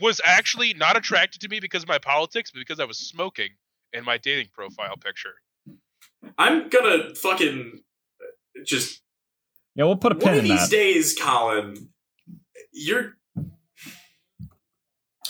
was 0.00 0.20
actually 0.24 0.74
not 0.74 0.96
attracted 0.96 1.40
to 1.42 1.48
me 1.48 1.60
because 1.60 1.82
of 1.84 1.88
my 1.88 1.98
politics, 1.98 2.50
but 2.50 2.58
because 2.58 2.80
I 2.80 2.84
was 2.86 2.98
smoking 2.98 3.50
in 3.92 4.02
my 4.04 4.16
dating 4.18 4.48
profile 4.52 4.96
picture. 4.96 5.34
I'm 6.38 6.68
gonna 6.70 7.14
fucking 7.14 7.80
just 8.64 9.02
Yeah, 9.76 9.84
we'll 9.84 9.96
put 9.96 10.12
a 10.12 10.14
pin 10.14 10.24
one 10.24 10.32
pin 10.34 10.38
of 10.38 10.44
these 10.58 10.70
that. 10.70 10.74
days, 10.74 11.14
Colin. 11.20 11.90
You're. 12.72 13.16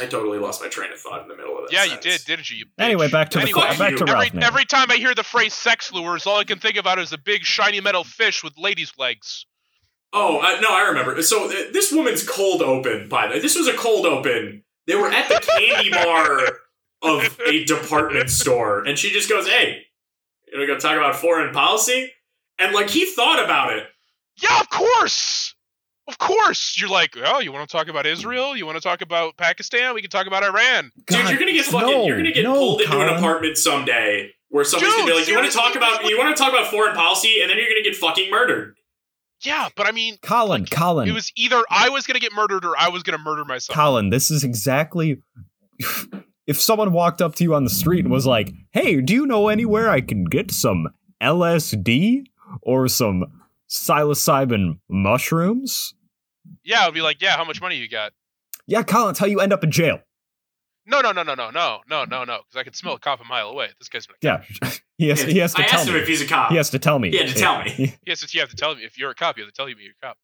I 0.01 0.07
totally 0.07 0.39
lost 0.39 0.61
my 0.61 0.69
train 0.69 0.93
of 0.93 0.99
thought 0.99 1.23
in 1.23 1.29
the 1.29 1.37
middle 1.37 1.57
of 1.57 1.71
that. 1.71 1.73
Yeah, 1.73 1.85
you 1.85 2.01
did, 2.01 2.25
didn't 2.25 2.51
you? 2.51 2.57
you 2.57 2.65
Anyway, 2.79 3.09
back 3.09 3.31
to 3.31 3.39
the 3.39 3.45
Anyway, 3.45 3.61
Fuck 3.61 3.79
back 3.79 3.97
to 3.97 4.03
every, 4.03 4.13
Ralph. 4.13 4.35
Every 4.35 4.65
time 4.65 4.91
I 4.91 4.97
hear 4.97 5.15
the 5.15 5.23
phrase 5.23 5.55
"sex 5.55 5.93
lures," 5.93 6.27
all 6.27 6.39
I 6.39 6.45
can 6.45 6.59
think 6.59 6.77
about 6.77 6.99
is 6.99 7.13
a 7.13 7.19
big 7.19 7.45
shiny 7.45 7.81
metal 7.81 8.03
fish 8.03 8.43
with 8.43 8.55
ladies' 8.59 8.93
legs. 8.99 9.47
Oh 10.13 10.39
uh, 10.39 10.61
no, 10.61 10.69
I 10.73 10.89
remember. 10.89 11.21
So 11.23 11.47
uh, 11.47 11.73
this 11.73 11.93
woman's 11.93 12.27
cold 12.27 12.63
open. 12.63 13.09
By 13.09 13.29
the 13.29 13.35
way, 13.35 13.41
this 13.41 13.57
was 13.57 13.69
a 13.69 13.75
cold 13.75 14.07
open. 14.07 14.65
They 14.87 14.97
were 14.97 15.11
at 15.11 15.29
the 15.29 15.41
candy 15.41 15.91
bar 16.05 16.41
of 17.03 17.41
a 17.47 17.65
department 17.65 18.31
store, 18.31 18.85
and 18.85 18.99
she 18.99 19.13
just 19.13 19.29
goes, 19.29 19.47
"Hey, 19.47 19.83
you 20.47 20.59
know, 20.59 20.67
gonna 20.67 20.81
talk 20.81 20.97
about 20.97 21.17
foreign 21.17 21.53
policy?" 21.53 22.13
And 22.59 22.75
like 22.75 22.91
he 22.91 23.07
thought 23.07 23.43
about 23.43 23.73
it. 23.77 23.87
Yeah, 24.43 24.61
of 24.61 24.69
course, 24.71 25.54
of 26.07 26.19
course. 26.19 26.77
You're 26.81 26.91
like, 26.91 27.17
oh, 27.25 27.41
you 27.41 27.53
want 27.53 27.69
to 27.69 27.77
talk 27.77 27.89
about 27.89 28.07
Israel? 28.07 28.57
You 28.57 28.67
want 28.67 28.77
to 28.77 28.83
talk 28.83 29.01
about 29.01 29.37
Pakistan? 29.37 29.95
We 29.95 30.03
can 30.03 30.11
talk 30.11 30.27
about 30.27 30.43
Iran. 30.43 30.93
Dude, 31.07 31.29
you're 31.29 31.39
gonna 31.39 31.53
get 31.53 31.65
fucking. 31.67 31.89
no, 31.89 32.07
you're 32.07 32.17
gonna 32.17 32.33
get 32.33 32.45
no, 32.45 32.55
pulled 32.55 32.81
into 32.83 33.01
an 33.01 33.09
apartment 33.09 33.57
someday 33.57 34.31
where 34.49 34.65
somebody's 34.65 34.95
gonna 34.95 35.07
be 35.07 35.19
like, 35.19 35.29
"You 35.29 35.35
want 35.35 35.51
to 35.51 35.57
talk 35.57 35.75
about? 35.75 36.05
You 36.05 36.19
want 36.19 36.37
to 36.37 36.43
talk 36.43 36.53
about 36.53 36.71
foreign 36.71 36.95
policy?" 36.95 37.41
And 37.41 37.51
then 37.51 37.57
you're 37.59 37.69
gonna 37.69 37.83
get 37.83 37.97
fucking 37.97 38.31
murdered. 38.31 38.77
Yeah, 39.41 39.69
but 39.77 39.87
I 39.87 39.93
mean, 39.93 40.17
Colin, 40.23 40.63
like, 40.63 40.71
Colin, 40.71 41.09
it 41.09 41.13
was 41.13 41.33
either 41.37 41.63
I 41.71 41.89
was 41.89 42.07
gonna 42.07 42.21
get 42.21 42.33
murdered 42.33 42.65
or 42.65 42.75
I 42.79 42.89
was 42.89 43.03
gonna 43.03 43.19
murder 43.19 43.45
myself. 43.45 43.77
Colin, 43.77 44.11
this 44.11 44.31
is 44.31 44.45
exactly. 44.45 45.23
If 46.47 46.61
someone 46.61 46.93
walked 46.93 47.23
up 47.23 47.35
to 47.37 47.45
you 47.45 47.55
on 47.55 47.65
the 47.65 47.71
street 47.71 48.05
and 48.05 48.13
was 48.13 48.27
like, 48.27 48.53
"Hey, 48.71 49.01
do 49.01 49.15
you 49.15 49.27
know 49.27 49.49
anywhere 49.49 49.89
I 49.89 50.03
can 50.03 50.25
get 50.25 50.51
some 50.51 50.89
LSD 51.23 52.25
or 52.63 52.87
some 52.87 53.25
psilocybin 53.69 54.79
mushrooms?" 54.89 55.95
Yeah, 56.63 56.87
I'd 56.87 56.95
be 56.95 57.01
like, 57.03 57.23
yeah, 57.23 57.37
how 57.37 57.45
much 57.45 57.61
money 57.61 57.77
you 57.77 57.89
got? 57.89 58.13
Yeah, 58.67 58.83
Colin, 58.83 59.09
that's 59.09 59.19
how 59.19 59.27
you 59.27 59.41
end 59.41 59.53
up 59.53 59.65
in 59.65 59.71
jail. 59.71 60.01
No, 60.87 61.01
no, 61.01 61.13
no, 61.13 61.23
no, 61.23 61.35
no, 61.35 61.51
no, 61.51 61.81
no, 61.89 62.05
no, 62.05 62.25
no, 62.25 62.39
because 62.43 62.57
I 62.57 62.63
can 62.63 62.75
smell 62.75 62.95
a 62.95 62.99
cop 62.99 63.21
a 63.21 63.25
mile 63.25 63.49
away. 63.49 63.69
This 63.79 63.89
guy's 63.89 64.07
gonna. 64.07 64.19
Yeah, 64.21 64.71
he 64.99 65.09
has. 65.09 65.23
He 65.23 65.39
has 65.39 65.55
to 65.55 65.63
I 65.63 65.67
tell 65.67 65.81
asked 65.81 65.89
him 65.89 65.95
me. 65.95 66.01
if 66.01 66.09
he's 66.09 66.21
a 66.21 66.27
cop. 66.27 66.51
He 66.51 66.57
has 66.57 66.69
to 66.71 66.79
tell 66.79 66.99
me. 66.99 67.11
He 67.11 67.17
had 67.17 67.29
to 67.29 67.35
tell 67.35 67.63
me. 67.63 67.97
Yes, 68.07 68.35
you 68.35 68.41
have 68.41 68.51
to 68.51 68.57
tell 68.57 68.75
me 68.75 68.85
if 68.85 68.99
you're 68.99 69.11
a 69.11 69.15
cop. 69.15 69.39
You 69.39 69.45
have 69.45 69.53
to 69.53 69.57
tell 69.57 69.67
me 69.67 69.75
you're 69.79 69.95
a 70.03 70.07
cop. 70.07 70.19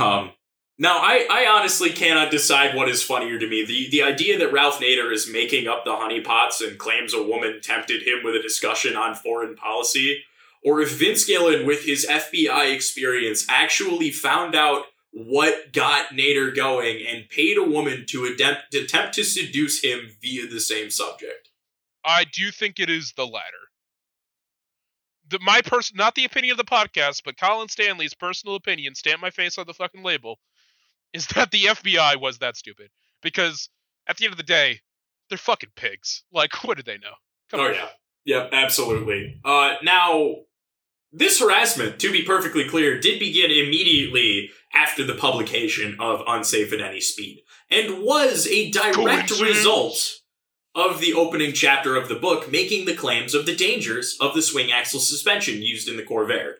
Um, 0.00 0.30
now, 0.78 0.98
I, 0.98 1.26
I 1.30 1.46
honestly 1.58 1.90
cannot 1.90 2.30
decide 2.30 2.76
what 2.76 2.88
is 2.88 3.02
funnier 3.02 3.38
to 3.38 3.48
me. 3.48 3.64
The, 3.64 3.88
the 3.90 4.02
idea 4.04 4.38
that 4.38 4.52
Ralph 4.52 4.78
Nader 4.80 5.12
is 5.12 5.28
making 5.30 5.66
up 5.66 5.84
the 5.84 5.90
honeypots 5.92 6.66
and 6.66 6.78
claims 6.78 7.12
a 7.12 7.22
woman 7.22 7.60
tempted 7.62 8.02
him 8.06 8.20
with 8.24 8.36
a 8.36 8.42
discussion 8.42 8.96
on 8.96 9.14
foreign 9.14 9.54
policy, 9.56 10.22
or 10.64 10.80
if 10.80 10.98
Vince 10.98 11.24
Gillen, 11.24 11.66
with 11.66 11.84
his 11.84 12.06
FBI 12.08 12.74
experience, 12.74 13.46
actually 13.48 14.10
found 14.10 14.54
out 14.54 14.84
what 15.12 15.72
got 15.72 16.10
Nader 16.10 16.54
going 16.54 17.04
and 17.06 17.28
paid 17.28 17.58
a 17.58 17.62
woman 17.62 18.06
to 18.08 18.24
attempt, 18.24 18.74
attempt 18.74 19.14
to 19.14 19.24
seduce 19.24 19.82
him 19.82 20.10
via 20.20 20.46
the 20.46 20.60
same 20.60 20.90
subject. 20.90 21.50
I 22.04 22.24
do 22.24 22.50
think 22.50 22.80
it 22.80 22.88
is 22.90 23.12
the 23.16 23.26
latter. 23.26 23.44
The, 25.28 25.38
my 25.40 25.60
person, 25.62 25.96
not 25.96 26.14
the 26.14 26.24
opinion 26.24 26.52
of 26.52 26.58
the 26.58 26.64
podcast, 26.64 27.22
but 27.24 27.38
Colin 27.38 27.68
Stanley's 27.68 28.14
personal 28.14 28.56
opinion, 28.56 28.94
stamp 28.94 29.20
my 29.20 29.30
face 29.30 29.58
on 29.58 29.66
the 29.66 29.74
fucking 29.74 30.02
label, 30.02 30.38
is 31.12 31.26
that 31.28 31.50
the 31.50 31.64
FBI 31.64 32.20
was 32.20 32.38
that 32.38 32.56
stupid. 32.56 32.90
Because 33.22 33.68
at 34.06 34.16
the 34.16 34.24
end 34.24 34.32
of 34.32 34.38
the 34.38 34.42
day, 34.42 34.80
they're 35.28 35.38
fucking 35.38 35.70
pigs. 35.76 36.24
Like, 36.32 36.52
what 36.64 36.76
do 36.76 36.82
they 36.82 36.98
know? 36.98 37.14
Come 37.50 37.60
oh 37.60 37.64
on. 37.64 37.74
yeah, 37.74 37.88
yep, 38.24 38.50
absolutely. 38.52 39.40
Uh, 39.44 39.74
now, 39.82 40.36
this 41.12 41.40
harassment, 41.40 41.98
to 42.00 42.10
be 42.10 42.22
perfectly 42.22 42.66
clear, 42.66 42.98
did 42.98 43.18
begin 43.18 43.50
immediately 43.50 44.50
after 44.72 45.04
the 45.04 45.14
publication 45.14 45.96
of 46.00 46.22
Unsafe 46.26 46.72
at 46.72 46.80
Any 46.80 47.00
Speed, 47.00 47.42
and 47.70 48.02
was 48.02 48.46
a 48.46 48.70
direct 48.70 49.38
result 49.40 50.20
of 50.74 51.00
the 51.00 51.12
opening 51.12 51.52
chapter 51.52 51.96
of 51.96 52.08
the 52.08 52.14
book, 52.14 52.50
making 52.50 52.86
the 52.86 52.94
claims 52.94 53.34
of 53.34 53.44
the 53.44 53.54
dangers 53.54 54.16
of 54.20 54.34
the 54.34 54.40
swing 54.40 54.72
axle 54.72 55.00
suspension 55.00 55.60
used 55.60 55.88
in 55.88 55.98
the 55.98 56.02
Corvair. 56.02 56.54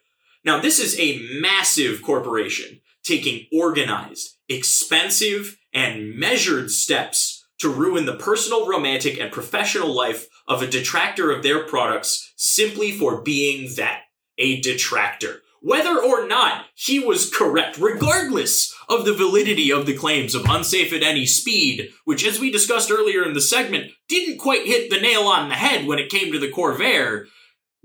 Now, 0.45 0.61
this 0.61 0.79
is 0.79 0.99
a 0.99 1.21
massive 1.41 2.03
corporation 2.03 2.81
taking 3.03 3.47
organized, 3.53 4.37
expensive, 4.49 5.57
and 5.73 6.15
measured 6.15 6.71
steps 6.71 7.47
to 7.59 7.73
ruin 7.73 8.07
the 8.07 8.17
personal, 8.17 8.69
romantic, 8.69 9.19
and 9.19 9.33
professional 9.33 9.95
life 9.95 10.27
of 10.47 10.63
a 10.63 10.67
detractor 10.67 11.31
of 11.31 11.43
their 11.43 11.65
products 11.65 12.33
simply 12.37 12.93
for 12.93 13.23
being 13.23 13.75
that, 13.77 14.03
a 14.43 14.61
detractor. 14.61 15.43
Whether 15.61 15.97
or 15.97 16.27
not 16.27 16.67
he 16.75 16.99
was 16.99 17.33
correct, 17.33 17.79
regardless 17.79 18.75
of 18.89 19.05
the 19.05 19.15
validity 19.15 19.71
of 19.73 19.87
the 19.87 19.97
claims 19.97 20.35
of 20.35 20.45
unsafe 20.49 20.93
at 20.93 21.05
any 21.05 21.25
speed, 21.25 21.93
which 22.05 22.27
as 22.27 22.41
we 22.41 22.51
discussed 22.51 22.91
earlier 22.91 23.25
in 23.25 23.33
the 23.33 23.41
segment, 23.41 23.93
didn't 24.09 24.39
quite 24.39 24.67
hit 24.67 24.91
the 24.91 25.01
nail 25.01 25.23
on 25.23 25.49
the 25.49 25.55
head 25.55 25.87
when 25.87 26.01
it 26.01 26.11
came 26.11 26.33
to 26.33 26.39
the 26.41 26.51
Corvair, 26.51 27.27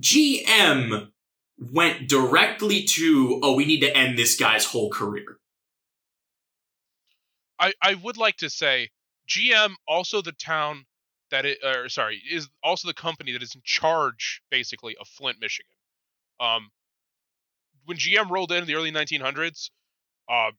GM 0.01 1.09
went 1.59 2.09
directly 2.09 2.83
to, 2.83 3.39
oh, 3.43 3.55
we 3.55 3.65
need 3.65 3.81
to 3.81 3.95
end 3.95 4.17
this 4.17 4.39
guy's 4.39 4.65
whole 4.65 4.89
career. 4.89 5.37
I, 7.59 7.73
I 7.81 7.93
would 7.93 8.17
like 8.17 8.37
to 8.37 8.49
say 8.49 8.89
GM 9.29 9.73
also 9.87 10.21
the 10.21 10.31
town 10.31 10.85
that 11.29 11.45
it 11.45 11.59
or 11.63 11.89
sorry 11.89 12.21
is 12.31 12.47
also 12.63 12.87
the 12.87 12.93
company 12.93 13.33
that 13.33 13.43
is 13.43 13.55
in 13.55 13.61
charge 13.63 14.41
basically 14.49 14.95
of 14.99 15.07
Flint, 15.07 15.37
Michigan. 15.41 15.71
Um, 16.39 16.69
when 17.85 17.97
GM 17.97 18.29
rolled 18.29 18.51
in 18.51 18.59
in 18.59 18.67
the 18.67 18.75
early 18.75 18.91
1900s, 18.91 19.69
uh, 20.29 20.51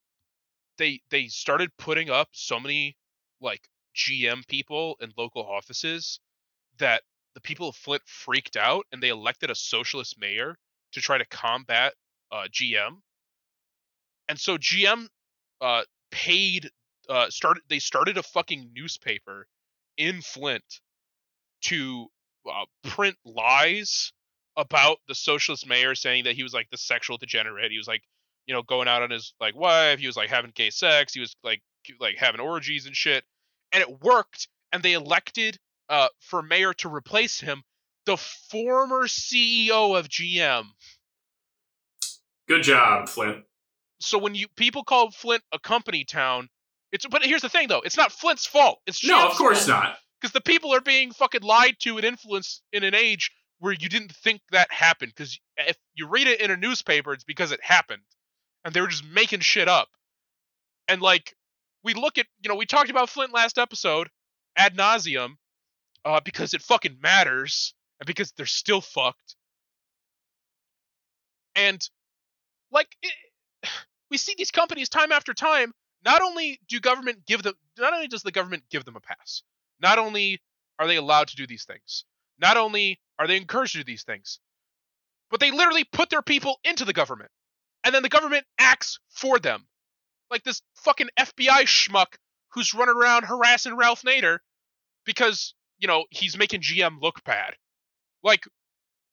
they 0.78 1.00
they 1.10 1.26
started 1.26 1.70
putting 1.76 2.10
up 2.10 2.28
so 2.32 2.58
many 2.58 2.96
like 3.40 3.68
GM 3.94 4.46
people 4.48 4.96
in 5.00 5.12
local 5.16 5.42
offices 5.42 6.20
that 6.78 7.02
the 7.34 7.40
people 7.40 7.68
of 7.68 7.76
Flint 7.76 8.02
freaked 8.06 8.56
out 8.56 8.86
and 8.92 9.02
they 9.02 9.10
elected 9.10 9.50
a 9.50 9.54
socialist 9.54 10.18
mayor 10.18 10.56
to 10.92 11.00
try 11.00 11.18
to 11.18 11.26
combat 11.26 11.94
uh, 12.32 12.46
GM. 12.50 13.00
And 14.28 14.38
so 14.38 14.56
GM 14.56 15.08
uh, 15.60 15.82
paid 16.10 16.70
uh, 17.08 17.30
started 17.30 17.62
they 17.68 17.78
started 17.78 18.18
a 18.18 18.22
fucking 18.22 18.70
newspaper 18.74 19.46
in 19.96 20.20
Flint 20.22 20.80
to 21.62 22.06
uh, 22.46 22.64
print 22.84 23.16
lies 23.24 24.12
about 24.58 24.98
the 25.08 25.14
socialist 25.14 25.66
mayor 25.66 25.94
saying 25.94 26.24
that 26.24 26.34
he 26.34 26.42
was 26.42 26.52
like 26.52 26.68
the 26.70 26.76
sexual 26.76 27.16
degenerate. 27.16 27.70
He 27.70 27.78
was 27.78 27.88
like, 27.88 28.02
you 28.46 28.52
know, 28.54 28.62
going 28.62 28.88
out 28.88 29.02
on 29.02 29.10
his 29.10 29.32
like 29.40 29.56
wife. 29.56 29.98
He 30.00 30.06
was 30.06 30.16
like 30.16 30.28
having 30.28 30.52
gay 30.54 30.68
sex. 30.70 31.14
He 31.14 31.20
was 31.20 31.34
like 31.42 31.62
like 32.00 32.16
having 32.18 32.40
orgies 32.40 32.84
and 32.86 32.94
shit. 32.94 33.24
And 33.72 33.80
it 33.82 34.02
worked. 34.02 34.48
And 34.72 34.82
they 34.82 34.92
elected 34.92 35.56
uh, 35.88 36.08
for 36.20 36.42
mayor 36.42 36.74
to 36.74 36.94
replace 36.94 37.40
him 37.40 37.62
the 38.04 38.18
former 38.18 39.06
CEO 39.06 39.98
of 39.98 40.08
GM. 40.08 40.64
Good 42.48 42.62
job, 42.62 43.08
Flint. 43.08 43.44
So 44.00 44.18
when 44.18 44.34
you 44.34 44.46
people 44.56 44.84
call 44.84 45.10
Flint 45.10 45.42
a 45.52 45.58
company 45.58 46.04
town, 46.04 46.48
it's 46.92 47.04
but 47.06 47.22
here's 47.22 47.42
the 47.42 47.48
thing 47.48 47.68
though, 47.68 47.80
it's 47.80 47.96
not 47.96 48.12
Flint's 48.12 48.46
fault. 48.46 48.80
It's 48.86 49.04
No, 49.04 49.28
of 49.28 49.36
course 49.36 49.66
fault. 49.66 49.84
not. 49.84 49.98
because 50.20 50.32
the 50.32 50.40
people 50.40 50.74
are 50.74 50.80
being 50.80 51.12
fucking 51.12 51.42
lied 51.42 51.76
to 51.80 51.96
and 51.96 52.04
influenced 52.06 52.62
in 52.72 52.84
an 52.84 52.94
age 52.94 53.30
where 53.58 53.72
you 53.72 53.88
didn't 53.88 54.12
think 54.12 54.40
that 54.50 54.72
happened. 54.72 55.12
Because 55.14 55.38
if 55.56 55.76
you 55.94 56.08
read 56.08 56.26
it 56.26 56.40
in 56.40 56.50
a 56.50 56.56
newspaper, 56.56 57.12
it's 57.12 57.24
because 57.24 57.52
it 57.52 57.62
happened, 57.62 58.02
and 58.64 58.74
they 58.74 58.80
were 58.80 58.88
just 58.88 59.04
making 59.04 59.40
shit 59.40 59.68
up. 59.68 59.88
And 60.86 61.02
like 61.02 61.34
we 61.84 61.94
look 61.94 62.18
at, 62.18 62.26
you 62.42 62.48
know, 62.48 62.56
we 62.56 62.66
talked 62.66 62.90
about 62.90 63.10
Flint 63.10 63.32
last 63.32 63.58
episode 63.58 64.08
ad 64.56 64.76
nauseum, 64.76 65.36
uh, 66.04 66.20
because 66.20 66.54
it 66.54 66.62
fucking 66.62 66.98
matters 67.02 67.74
and 68.00 68.06
because 68.06 68.32
they're 68.32 68.46
still 68.46 68.80
fucked. 68.80 69.36
And 71.54 71.86
like 72.70 72.88
it, 73.02 73.12
we 74.10 74.16
see 74.16 74.34
these 74.36 74.50
companies 74.50 74.88
time 74.88 75.12
after 75.12 75.34
time. 75.34 75.72
Not 76.04 76.22
only 76.22 76.60
do 76.68 76.78
government 76.78 77.26
give 77.26 77.42
them, 77.42 77.54
not 77.76 77.92
only 77.92 78.06
does 78.06 78.22
the 78.22 78.30
government 78.30 78.62
give 78.70 78.84
them 78.84 78.96
a 78.96 79.00
pass, 79.00 79.42
not 79.80 79.98
only 79.98 80.40
are 80.78 80.86
they 80.86 80.96
allowed 80.96 81.28
to 81.28 81.36
do 81.36 81.46
these 81.46 81.64
things, 81.64 82.04
not 82.40 82.56
only 82.56 83.00
are 83.18 83.26
they 83.26 83.36
encouraged 83.36 83.72
to 83.72 83.78
do 83.78 83.84
these 83.84 84.04
things, 84.04 84.38
but 85.30 85.40
they 85.40 85.50
literally 85.50 85.84
put 85.84 86.10
their 86.10 86.22
people 86.22 86.58
into 86.64 86.84
the 86.84 86.92
government, 86.92 87.30
and 87.84 87.94
then 87.94 88.02
the 88.02 88.08
government 88.08 88.46
acts 88.58 88.98
for 89.10 89.38
them, 89.38 89.66
like 90.30 90.44
this 90.44 90.62
fucking 90.76 91.08
FBI 91.18 91.62
schmuck 91.62 92.16
who's 92.52 92.74
running 92.74 92.94
around 92.96 93.24
harassing 93.24 93.76
Ralph 93.76 94.02
Nader 94.02 94.38
because 95.04 95.54
you 95.78 95.88
know 95.88 96.04
he's 96.10 96.38
making 96.38 96.62
GM 96.62 97.00
look 97.00 97.22
bad. 97.24 97.54
Like 98.22 98.44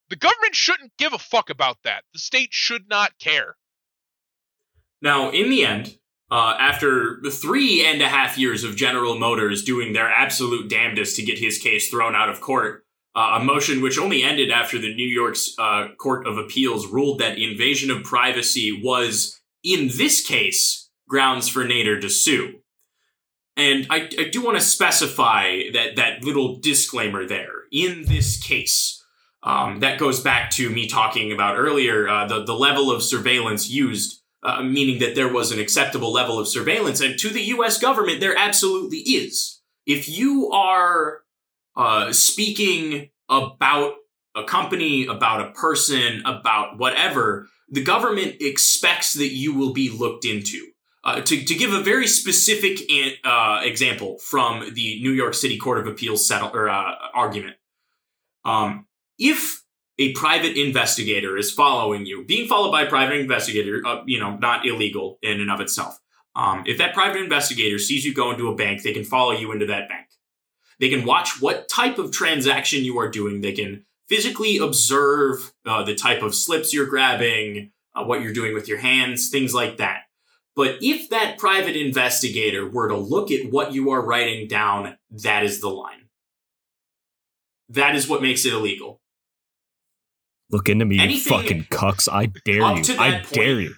the 0.08 0.16
government 0.16 0.54
shouldn't 0.54 0.92
give 0.98 1.12
a 1.12 1.18
fuck 1.18 1.50
about 1.50 1.78
that. 1.84 2.04
The 2.12 2.18
state 2.18 2.50
should 2.52 2.88
not 2.88 3.18
care. 3.18 3.56
Now, 5.02 5.30
in 5.30 5.50
the 5.50 5.64
end, 5.64 5.96
uh, 6.30 6.56
after 6.58 7.20
three 7.30 7.84
and 7.84 8.00
a 8.00 8.08
half 8.08 8.38
years 8.38 8.64
of 8.64 8.76
General 8.76 9.18
Motors 9.18 9.64
doing 9.64 9.92
their 9.92 10.08
absolute 10.08 10.70
damnedest 10.70 11.16
to 11.16 11.22
get 11.22 11.38
his 11.38 11.58
case 11.58 11.90
thrown 11.90 12.14
out 12.14 12.28
of 12.28 12.40
court, 12.40 12.85
uh, 13.16 13.38
a 13.40 13.44
motion 13.44 13.80
which 13.80 13.98
only 13.98 14.22
ended 14.22 14.50
after 14.50 14.78
the 14.78 14.94
New 14.94 15.08
York's 15.08 15.54
uh, 15.58 15.88
Court 15.98 16.26
of 16.26 16.36
Appeals 16.36 16.86
ruled 16.86 17.18
that 17.18 17.38
invasion 17.38 17.90
of 17.90 18.04
privacy 18.04 18.78
was, 18.84 19.40
in 19.64 19.88
this 19.88 20.24
case, 20.24 20.90
grounds 21.08 21.48
for 21.48 21.64
Nader 21.64 21.98
to 22.00 22.10
sue. 22.10 22.60
And 23.56 23.86
I, 23.88 24.10
I 24.18 24.28
do 24.30 24.44
want 24.44 24.58
to 24.58 24.62
specify 24.62 25.62
that 25.72 25.96
that 25.96 26.22
little 26.22 26.58
disclaimer 26.60 27.26
there. 27.26 27.52
In 27.72 28.04
this 28.04 28.40
case, 28.40 29.02
um, 29.42 29.80
that 29.80 29.98
goes 29.98 30.20
back 30.20 30.50
to 30.52 30.68
me 30.68 30.86
talking 30.86 31.32
about 31.32 31.56
earlier 31.56 32.06
uh, 32.06 32.26
the 32.26 32.44
the 32.44 32.52
level 32.54 32.90
of 32.90 33.02
surveillance 33.02 33.70
used 33.70 34.20
uh, 34.42 34.62
meaning 34.62 35.00
that 35.00 35.14
there 35.14 35.32
was 35.32 35.50
an 35.50 35.58
acceptable 35.58 36.12
level 36.12 36.38
of 36.38 36.46
surveillance. 36.46 37.00
And 37.00 37.18
to 37.18 37.30
the 37.30 37.42
US 37.42 37.78
government, 37.78 38.20
there 38.20 38.36
absolutely 38.38 38.98
is. 38.98 39.60
If 39.86 40.08
you 40.08 40.50
are 40.50 41.22
uh, 41.76 42.12
speaking 42.12 43.10
about 43.28 43.94
a 44.34 44.44
company, 44.44 45.06
about 45.06 45.40
a 45.40 45.50
person, 45.52 46.22
about 46.24 46.78
whatever, 46.78 47.48
the 47.68 47.82
government 47.82 48.36
expects 48.40 49.14
that 49.14 49.28
you 49.28 49.54
will 49.54 49.72
be 49.72 49.90
looked 49.90 50.24
into. 50.24 50.68
Uh, 51.04 51.20
to, 51.20 51.44
to 51.44 51.54
give 51.54 51.72
a 51.72 51.80
very 51.80 52.06
specific 52.06 52.80
uh, 53.24 53.60
example 53.62 54.18
from 54.18 54.74
the 54.74 55.00
New 55.00 55.12
York 55.12 55.34
City 55.34 55.56
Court 55.56 55.78
of 55.78 55.86
Appeals 55.86 56.26
settle, 56.26 56.50
or, 56.52 56.68
uh, 56.68 56.94
argument, 57.14 57.56
um, 58.44 58.86
if 59.18 59.62
a 59.98 60.12
private 60.12 60.56
investigator 60.56 61.36
is 61.36 61.52
following 61.52 62.06
you, 62.06 62.24
being 62.24 62.48
followed 62.48 62.72
by 62.72 62.82
a 62.82 62.88
private 62.88 63.18
investigator, 63.18 63.82
uh, 63.86 64.02
you 64.04 64.18
know, 64.18 64.36
not 64.36 64.66
illegal 64.66 65.18
in 65.22 65.40
and 65.40 65.50
of 65.50 65.60
itself. 65.60 65.98
Um, 66.34 66.64
if 66.66 66.76
that 66.78 66.92
private 66.92 67.22
investigator 67.22 67.78
sees 67.78 68.04
you 68.04 68.12
go 68.12 68.30
into 68.30 68.48
a 68.48 68.54
bank, 68.54 68.82
they 68.82 68.92
can 68.92 69.04
follow 69.04 69.32
you 69.32 69.52
into 69.52 69.66
that 69.66 69.88
bank. 69.88 70.06
They 70.78 70.88
can 70.88 71.04
watch 71.04 71.40
what 71.40 71.68
type 71.68 71.98
of 71.98 72.12
transaction 72.12 72.84
you 72.84 72.98
are 72.98 73.10
doing. 73.10 73.40
They 73.40 73.52
can 73.52 73.84
physically 74.08 74.58
observe 74.58 75.52
uh, 75.64 75.82
the 75.84 75.94
type 75.94 76.22
of 76.22 76.34
slips 76.34 76.72
you're 76.72 76.86
grabbing, 76.86 77.72
uh, 77.94 78.04
what 78.04 78.22
you're 78.22 78.32
doing 78.32 78.54
with 78.54 78.68
your 78.68 78.78
hands, 78.78 79.30
things 79.30 79.54
like 79.54 79.78
that. 79.78 80.02
But 80.54 80.78
if 80.80 81.10
that 81.10 81.38
private 81.38 81.76
investigator 81.76 82.68
were 82.68 82.88
to 82.88 82.96
look 82.96 83.30
at 83.30 83.50
what 83.50 83.72
you 83.72 83.90
are 83.90 84.04
writing 84.04 84.48
down, 84.48 84.96
that 85.10 85.44
is 85.44 85.60
the 85.60 85.68
line. 85.68 86.08
That 87.68 87.94
is 87.94 88.08
what 88.08 88.22
makes 88.22 88.44
it 88.46 88.52
illegal. 88.52 89.00
Look 90.50 90.68
into 90.68 90.84
me, 90.84 91.00
you 91.00 91.18
fucking 91.18 91.64
cucks. 91.64 92.08
I 92.10 92.26
dare 92.26 92.76
you. 92.76 92.98
I 92.98 93.22
dare 93.32 93.60
you. 93.60 93.74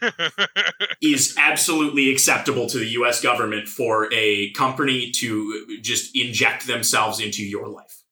is 1.02 1.34
absolutely 1.38 2.10
acceptable 2.12 2.66
to 2.68 2.78
the 2.78 2.88
US 2.88 3.22
government 3.22 3.68
for 3.68 4.12
a 4.12 4.50
company 4.52 5.10
to 5.12 5.78
just 5.80 6.14
inject 6.14 6.66
themselves 6.66 7.20
into 7.20 7.42
your 7.42 7.68
life. 7.68 8.04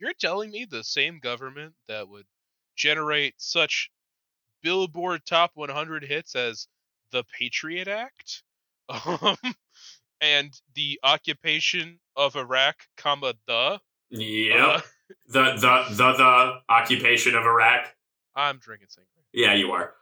You're 0.00 0.14
telling 0.14 0.50
me 0.50 0.66
the 0.68 0.82
same 0.82 1.20
government 1.20 1.74
that 1.86 2.08
would 2.08 2.26
generate 2.76 3.34
such 3.36 3.88
Billboard 4.62 5.24
Top 5.24 5.52
100 5.54 6.04
hits 6.04 6.34
as 6.34 6.66
the 7.12 7.24
Patriot 7.38 7.86
Act, 7.88 8.42
um, 8.88 9.36
and 10.20 10.52
the 10.74 10.98
occupation 11.04 12.00
of 12.16 12.36
Iraq, 12.36 12.76
comma 12.96 13.34
the. 13.46 13.80
Yep. 14.12 14.58
uh, 14.68 14.80
the 15.28 15.42
the 15.54 15.84
the 15.94 16.12
the 16.12 16.52
occupation 16.68 17.34
of 17.34 17.44
Iraq. 17.44 17.86
I'm 18.36 18.58
drinking 18.58 18.88
sangria. 18.88 19.24
Yeah, 19.32 19.54
you 19.54 19.72
are. 19.72 19.94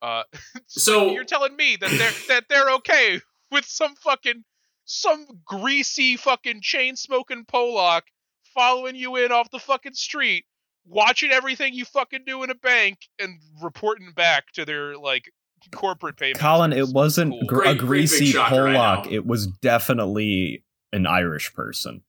Uh, 0.00 0.24
So 0.66 1.10
you're 1.12 1.24
telling 1.24 1.56
me 1.56 1.76
that 1.76 1.90
they're 1.90 2.12
that 2.28 2.44
they're 2.48 2.70
okay 2.76 3.20
with 3.50 3.64
some 3.64 3.94
fucking 3.96 4.44
some 4.84 5.26
greasy 5.44 6.16
fucking 6.16 6.60
chain 6.60 6.96
smoking 6.96 7.44
Polak 7.44 8.02
following 8.54 8.96
you 8.96 9.16
in 9.16 9.30
off 9.32 9.50
the 9.50 9.58
fucking 9.58 9.94
street, 9.94 10.44
watching 10.86 11.30
everything 11.30 11.72
you 11.72 11.84
fucking 11.84 12.24
do 12.26 12.42
in 12.42 12.50
a 12.50 12.54
bank 12.54 12.98
and 13.18 13.38
reporting 13.62 14.10
back 14.14 14.50
to 14.54 14.64
their 14.64 14.96
like 14.96 15.30
corporate 15.72 16.16
payment. 16.16 16.38
Colin, 16.40 16.72
it 16.72 16.88
wasn't 16.88 17.30
Cool. 17.32 17.46
gr- 17.46 17.54
Great- 17.62 17.76
a 17.76 17.78
greasy 17.78 18.26
shocker, 18.26 18.68
I 18.68 18.74
Pollock. 18.74 19.12
It 19.12 19.24
was 19.24 19.46
definitely 19.46 20.64
an 20.92 21.06
Irish 21.06 21.54
person. 21.54 22.02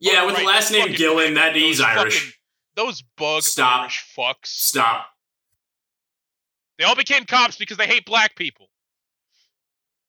Yeah, 0.00 0.24
with 0.24 0.34
Right, 0.34 0.40
the 0.42 0.46
last 0.46 0.70
name 0.72 0.92
Gillen, 0.94 1.34
that 1.34 1.54
he's 1.56 1.80
Irish. 1.80 2.18
fucking- 2.18 2.32
those 2.76 3.02
bug 3.16 3.42
Stop. 3.42 3.80
Irish 3.82 4.04
fucks. 4.16 4.46
Stop. 4.46 5.06
They 6.78 6.84
all 6.84 6.94
became 6.96 7.24
cops 7.24 7.56
because 7.56 7.78
they 7.78 7.86
hate 7.86 8.04
black 8.04 8.36
people. 8.36 8.68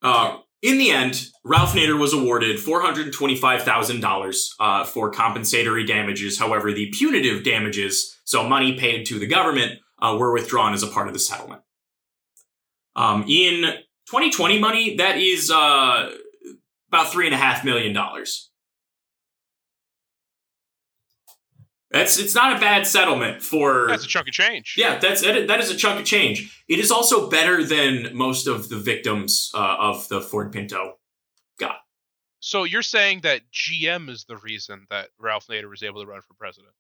Uh, 0.02 0.40
In 0.62 0.78
the 0.78 0.90
end, 0.92 1.28
Ralph 1.46 1.74
Nader 1.74 1.98
was 2.00 2.14
awarded 2.14 2.58
$425,000 2.58 4.50
uh, 4.60 4.84
for 4.84 5.12
compensatory 5.12 5.86
damages. 5.86 6.40
However, 6.40 6.72
the 6.74 6.92
punitive 6.98 7.44
damages, 7.44 8.18
so 8.26 8.44
money 8.48 8.78
paid 8.78 9.06
to 9.06 9.20
the 9.20 9.28
government, 9.28 9.80
uh, 10.02 10.16
were 10.20 10.34
withdrawn 10.34 10.74
as 10.74 10.84
a 10.84 10.88
part 10.88 11.08
of 11.08 11.14
the 11.14 11.20
settlement. 11.20 11.62
Um, 12.96 13.24
in 13.28 13.62
2020 14.10 14.60
money, 14.60 14.96
that 14.98 15.18
is 15.18 15.52
uh, 15.52 16.10
about 16.90 17.08
$3.5 17.14 17.64
million. 17.64 17.96
That's 21.92 22.20
it's 22.20 22.36
not 22.36 22.58
a 22.58 22.60
bad 22.60 22.86
settlement 22.86 23.42
for 23.42 23.88
That's 23.88 24.04
a 24.04 24.08
chunk 24.08 24.28
of 24.28 24.34
change. 24.34 24.76
yeah, 24.78 25.00
that's 25.00 25.22
that 25.22 25.48
that 25.48 25.60
is 25.62 25.72
a 25.72 25.76
chunk 25.76 26.00
of 26.00 26.06
change. 26.06 26.64
It 26.68 26.80
is 26.80 26.92
also 26.92 27.30
better 27.30 27.64
than 27.64 28.16
most 28.16 28.46
of 28.46 28.68
the 28.68 28.76
victims 28.78 29.52
uh, 29.54 29.78
of 29.80 30.08
the 30.10 30.20
Ford 30.20 30.52
Pinto. 30.52 30.98
Got. 31.60 31.78
So 32.40 32.66
you're 32.66 32.82
saying 32.82 33.22
that 33.22 33.42
GM 33.54 34.10
is 34.10 34.26
the 34.26 34.36
reason 34.38 34.86
that 34.90 35.10
Ralph 35.18 35.48
Nader 35.48 35.70
was 35.70 35.82
able 35.82 36.02
to 36.02 36.08
run 36.08 36.22
for 36.22 36.34
president. 36.34 36.74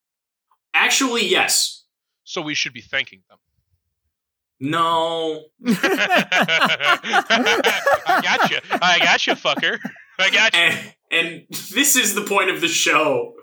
Actually, 0.74 1.26
yes. 1.28 1.86
So 2.26 2.42
we 2.42 2.54
should 2.54 2.74
be 2.74 2.82
thanking 2.82 3.24
them. 3.30 3.38
No. 4.60 5.46
I 5.66 5.72
got 8.24 8.52
you. 8.52 8.58
I 8.72 9.00
got 9.00 9.28
you, 9.28 9.34
fucker. 9.34 9.78
I 10.20 10.30
got 10.30 10.54
you. 10.54 10.60
And 10.60 10.94
and 11.10 11.46
this 11.50 11.96
is 11.96 12.16
the 12.16 12.22
point 12.22 12.50
of 12.50 12.62
the 12.62 12.68
show 12.68 13.34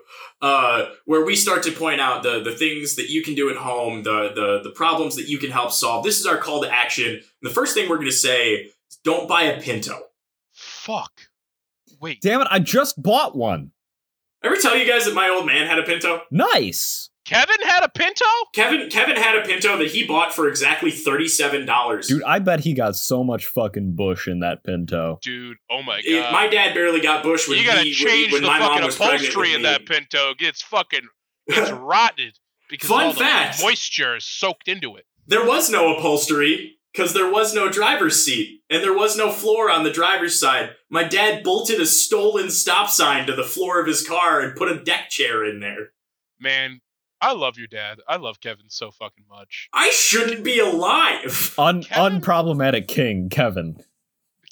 uh, 0.41 0.89
where 1.05 1.25
we 1.25 1.35
start 1.35 1.63
to 1.63 1.71
point 1.71 2.01
out 2.01 2.23
the 2.23 2.41
the 2.41 2.55
things 2.55 2.95
that 2.95 3.09
you 3.09 3.23
can 3.23 3.35
do 3.35 3.49
at 3.49 3.55
home, 3.55 4.03
the 4.03 4.31
the 4.35 4.61
the 4.63 4.71
problems 4.71 5.15
that 5.15 5.27
you 5.27 5.37
can 5.37 5.51
help 5.51 5.71
solve. 5.71 6.03
This 6.03 6.19
is 6.19 6.25
our 6.25 6.37
call 6.37 6.61
to 6.61 6.71
action. 6.71 7.21
the 7.41 7.49
first 7.49 7.73
thing 7.73 7.89
we're 7.89 7.97
going 7.97 8.07
to 8.07 8.15
say 8.15 8.53
is 8.53 8.97
don't 9.03 9.27
buy 9.27 9.43
a 9.43 9.61
Pinto. 9.61 9.99
Fuck. 10.53 11.11
Wait. 11.99 12.21
Damn 12.21 12.41
it! 12.41 12.47
I 12.51 12.59
just 12.59 13.01
bought 13.01 13.35
one. 13.35 13.71
Ever 14.43 14.57
tell 14.57 14.77
you 14.77 14.85
guys 14.85 15.05
that 15.05 15.15
my 15.15 15.29
old 15.29 15.47
man 15.47 15.65
had 15.65 15.79
a 15.79 15.83
Pinto? 15.83 16.21
Nice, 16.29 17.09
Kevin 17.25 17.57
had 17.63 17.83
a 17.83 17.89
Pinto? 17.89 18.25
Kevin 18.53 18.89
Kevin 18.89 19.15
had 19.15 19.35
a 19.35 19.41
Pinto 19.41 19.77
that 19.77 19.87
he 19.89 20.05
bought 20.05 20.33
for 20.33 20.47
exactly 20.47 20.91
thirty 20.91 21.27
seven 21.27 21.65
dollars. 21.65 22.07
dude. 22.07 22.23
I 22.23 22.39
bet 22.39 22.59
he 22.61 22.73
got 22.73 22.95
so 22.95 23.23
much 23.23 23.45
fucking 23.47 23.95
bush 23.95 24.27
in 24.27 24.39
that 24.41 24.63
Pinto. 24.63 25.19
Dude, 25.21 25.57
oh 25.69 25.81
my 25.81 26.01
It- 26.03 26.21
god. 26.21 26.31
my 26.31 26.47
dad 26.47 26.73
barely 26.73 27.01
got 27.01 27.23
Bush 27.23 27.47
when 27.47 27.57
you 27.57 27.65
gotta 27.65 27.81
he, 27.81 27.93
change 27.93 28.31
when, 28.31 28.43
the 28.43 28.47
when 28.47 28.59
my 28.59 28.59
mom 28.59 28.69
fucking 28.73 28.85
was 28.85 28.95
pregnant 28.95 29.21
upholstery 29.23 29.53
in 29.55 29.61
that 29.63 29.85
Pinto. 29.85 30.31
It 30.31 30.37
gets 30.37 30.61
fucking 30.61 31.07
gets 31.49 31.71
rotted 31.71 32.37
because 32.69 32.89
Fun 32.89 33.05
all 33.07 33.13
the 33.13 33.57
moisture 33.61 34.15
is 34.15 34.25
soaked 34.25 34.67
into 34.67 34.95
it. 34.95 35.05
There 35.27 35.45
was 35.45 35.69
no 35.69 35.95
upholstery 35.95 36.77
because 36.93 37.13
there 37.13 37.29
was 37.31 37.53
no 37.55 37.69
driver's 37.69 38.23
seat 38.23 38.61
and 38.69 38.83
there 38.83 38.95
was 38.95 39.17
no 39.17 39.31
floor 39.31 39.71
on 39.71 39.83
the 39.83 39.91
driver's 39.91 40.39
side. 40.39 40.69
My 40.89 41.03
dad 41.03 41.43
bolted 41.43 41.79
a 41.81 41.85
stolen 41.87 42.49
stop 42.51 42.89
sign 42.89 43.25
to 43.27 43.35
the 43.35 43.43
floor 43.43 43.79
of 43.81 43.87
his 43.87 44.05
car 44.07 44.39
and 44.41 44.55
put 44.55 44.71
a 44.71 44.83
deck 44.83 45.09
chair 45.09 45.43
in 45.43 45.59
there. 45.59 45.89
Man, 46.39 46.81
I 47.25 47.31
love 47.31 47.57
your 47.57 47.65
dad. 47.65 47.97
I 48.07 48.17
love 48.17 48.39
Kevin 48.39 48.65
so 48.69 48.91
fucking 48.91 49.25
much. 49.27 49.67
I 49.73 49.89
shouldn't 49.89 50.43
be 50.43 50.59
alive. 50.59 51.55
Un- 51.57 51.81
Kevin? 51.81 52.21
unproblematic 52.21 52.87
king, 52.87 53.29
Kevin. 53.29 53.77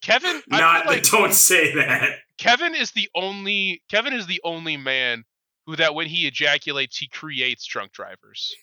Kevin, 0.01 0.41
I 0.51 0.59
Not 0.59 0.83
feel 0.83 0.91
like 0.91 1.03
don't 1.11 1.33
say 1.35 1.75
that. 1.75 2.17
Kevin 2.39 2.73
is 2.73 2.91
the 2.93 3.07
only 3.13 3.83
Kevin 3.91 4.13
is 4.13 4.25
the 4.25 4.41
only 4.43 4.75
man 4.75 5.23
who 5.67 5.75
that 5.75 5.93
when 5.93 6.07
he 6.07 6.25
ejaculates 6.25 6.97
he 6.97 7.07
creates 7.07 7.63
drunk 7.63 7.91
drivers. 7.91 8.55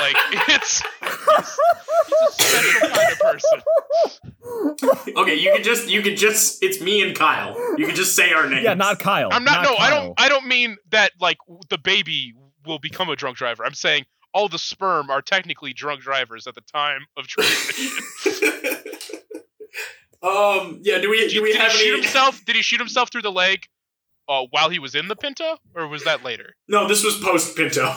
like 0.00 0.14
it's 0.48 0.80
he's, 1.00 1.58
he's 2.06 2.28
a 2.28 2.32
special 2.32 2.90
kind 2.90 3.12
of 3.12 3.18
person. 3.18 3.62
Okay, 5.16 5.34
you 5.34 5.52
can 5.52 5.64
just 5.64 5.90
you 5.90 6.00
can 6.00 6.14
just 6.14 6.62
it's 6.62 6.80
me 6.80 7.02
and 7.02 7.16
Kyle. 7.18 7.56
You 7.76 7.86
can 7.86 7.96
just 7.96 8.14
say 8.14 8.32
our 8.32 8.48
names. 8.48 8.62
Yeah, 8.62 8.74
not 8.74 9.00
Kyle. 9.00 9.30
I'm 9.32 9.42
not, 9.42 9.64
no, 9.64 9.74
I 9.74 9.90
don't 9.90 10.14
I 10.16 10.28
don't 10.28 10.46
mean 10.46 10.76
that 10.90 11.10
like 11.20 11.38
the 11.70 11.78
baby 11.78 12.34
will 12.66 12.78
become 12.78 13.08
a 13.08 13.16
drunk 13.16 13.36
driver. 13.36 13.64
I'm 13.64 13.74
saying 13.74 14.04
all 14.34 14.48
the 14.48 14.58
sperm 14.58 15.10
are 15.10 15.22
technically 15.22 15.72
drunk 15.72 16.00
drivers 16.00 16.46
at 16.46 16.54
the 16.54 16.60
time 16.62 17.06
of 17.16 17.26
transition. 17.26 17.92
um 20.22 20.78
yeah, 20.82 20.98
do 20.98 21.10
we 21.10 21.18
did 21.18 21.30
do 21.30 21.42
we 21.42 21.52
did 21.52 21.60
have 21.60 21.72
he 21.72 21.78
shoot 21.78 21.92
any 21.92 22.02
himself? 22.02 22.44
Did 22.44 22.56
he 22.56 22.62
shoot 22.62 22.80
himself 22.80 23.10
through 23.10 23.22
the 23.22 23.32
leg 23.32 23.66
uh, 24.28 24.46
while 24.50 24.68
he 24.68 24.78
was 24.78 24.94
in 24.94 25.08
the 25.08 25.16
Pinto, 25.16 25.56
or 25.74 25.88
was 25.88 26.04
that 26.04 26.22
later? 26.22 26.54
No, 26.68 26.86
this 26.86 27.04
was 27.04 27.18
post 27.18 27.56
Pinto. 27.56 27.94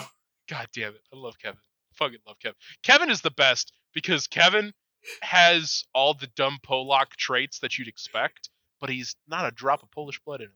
God 0.49 0.67
damn 0.73 0.93
it. 0.93 1.01
I 1.13 1.17
love 1.17 1.37
Kevin. 1.39 1.59
Fucking 1.93 2.19
love 2.27 2.37
Kevin. 2.39 2.55
Kevin 2.83 3.09
is 3.09 3.21
the 3.21 3.31
best 3.31 3.71
because 3.93 4.27
Kevin 4.27 4.73
has 5.21 5.85
all 5.93 6.13
the 6.13 6.27
dumb 6.35 6.57
Polak 6.65 7.11
traits 7.17 7.59
that 7.59 7.77
you'd 7.77 7.87
expect, 7.87 8.49
but 8.81 8.89
he's 8.89 9.15
not 9.27 9.45
a 9.45 9.51
drop 9.51 9.83
of 9.83 9.91
Polish 9.91 10.19
blood 10.25 10.41
in 10.41 10.47
him. 10.47 10.53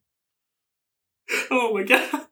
Oh 1.51 1.73
my 1.73 1.83
god. 1.83 2.25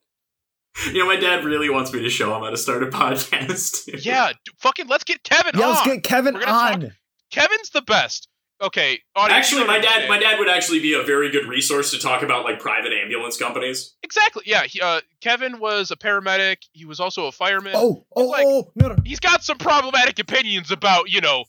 You 0.92 1.00
know, 1.00 1.06
my 1.06 1.16
dad 1.16 1.44
really 1.44 1.68
wants 1.70 1.92
me 1.92 2.00
to 2.02 2.10
show 2.10 2.34
him 2.36 2.42
how 2.42 2.50
to 2.50 2.56
start 2.56 2.82
a 2.82 2.86
podcast. 2.90 4.04
Yeah, 4.04 4.32
d- 4.32 4.52
fucking 4.58 4.86
let's 4.88 5.04
get 5.04 5.22
Kevin 5.24 5.52
Yeah, 5.58 5.66
on. 5.66 5.70
let's 5.74 5.86
get 5.86 6.02
Kevin 6.04 6.34
We're 6.34 6.44
gonna 6.44 6.52
on. 6.86 6.92
Kevin's 7.30 7.70
the 7.70 7.82
best. 7.82 8.28
Okay, 8.60 8.98
audience, 9.14 9.38
Actually, 9.46 9.60
you 9.62 9.66
my 9.68 9.78
dad, 9.78 9.84
understand. 9.86 10.08
my 10.08 10.18
dad 10.18 10.38
would 10.40 10.48
actually 10.48 10.80
be 10.80 10.92
a 10.94 11.02
very 11.04 11.30
good 11.30 11.46
resource 11.46 11.92
to 11.92 11.98
talk 11.98 12.22
about 12.22 12.42
like 12.44 12.58
private 12.58 12.92
ambulance 12.92 13.36
companies. 13.36 13.94
Exactly. 14.02 14.42
Yeah, 14.46 14.64
he, 14.64 14.80
uh, 14.80 15.00
Kevin 15.20 15.60
was 15.60 15.92
a 15.92 15.96
paramedic. 15.96 16.56
He 16.72 16.84
was 16.84 16.98
also 16.98 17.26
a 17.26 17.32
fireman. 17.32 17.74
Oh, 17.76 18.04
oh, 18.16 18.24
like- 18.24 18.44
oh, 18.48 18.72
no, 18.74 18.88
no. 18.88 18.96
He's 19.04 19.20
got 19.20 19.44
some 19.44 19.58
problematic 19.58 20.18
opinions 20.18 20.72
about, 20.72 21.08
you 21.08 21.20
know, 21.20 21.44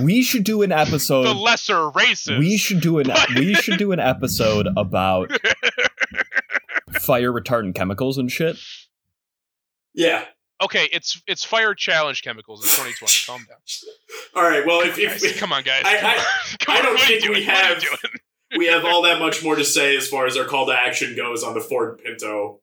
We 0.00 0.22
should 0.22 0.42
do 0.42 0.62
an 0.62 0.72
episode 0.72 1.22
the 1.24 1.28
episode. 1.30 1.40
lesser 1.42 1.90
races. 1.90 2.38
We 2.38 2.56
should 2.56 2.80
do 2.80 2.98
an 2.98 3.06
But- 3.08 3.30
we 3.36 3.54
should 3.54 3.78
do 3.78 3.92
an 3.92 4.00
episode 4.00 4.66
about 4.76 5.30
fire 7.00 7.32
retardant 7.32 7.74
chemicals 7.74 8.18
and 8.18 8.30
shit. 8.30 8.56
Yeah. 9.94 10.24
okay, 10.62 10.88
it's 10.92 11.20
it's 11.26 11.44
fire 11.44 11.74
challenge 11.74 12.22
chemicals 12.22 12.62
in 12.62 12.68
2020. 12.70 13.12
Calm 13.26 13.46
down. 13.48 13.58
All 14.34 14.48
right. 14.48 14.64
Well, 14.66 14.80
if, 14.82 14.96
Guys, 14.96 15.22
if 15.24 15.38
come 15.38 15.52
on, 15.52 15.62
guys. 15.62 15.82
I- 15.84 15.96
come 15.96 16.10
I- 16.10 16.14
on. 16.16 16.76
I 16.78 16.82
don't 16.82 16.94
what 16.94 17.10
are 17.10 17.12
you 17.12 17.20
think 17.20 17.34
we 17.34 17.44
doing? 17.44 17.46
What 17.46 17.54
have- 17.56 18.10
we 18.58 18.66
have 18.66 18.84
all 18.84 19.02
that 19.02 19.20
much 19.20 19.44
more 19.44 19.54
to 19.54 19.64
say 19.64 19.96
as 19.96 20.08
far 20.08 20.26
as 20.26 20.36
our 20.36 20.44
call 20.44 20.66
to 20.66 20.72
action 20.72 21.14
goes 21.16 21.44
on 21.44 21.54
the 21.54 21.60
Ford 21.60 21.98
Pinto. 22.02 22.60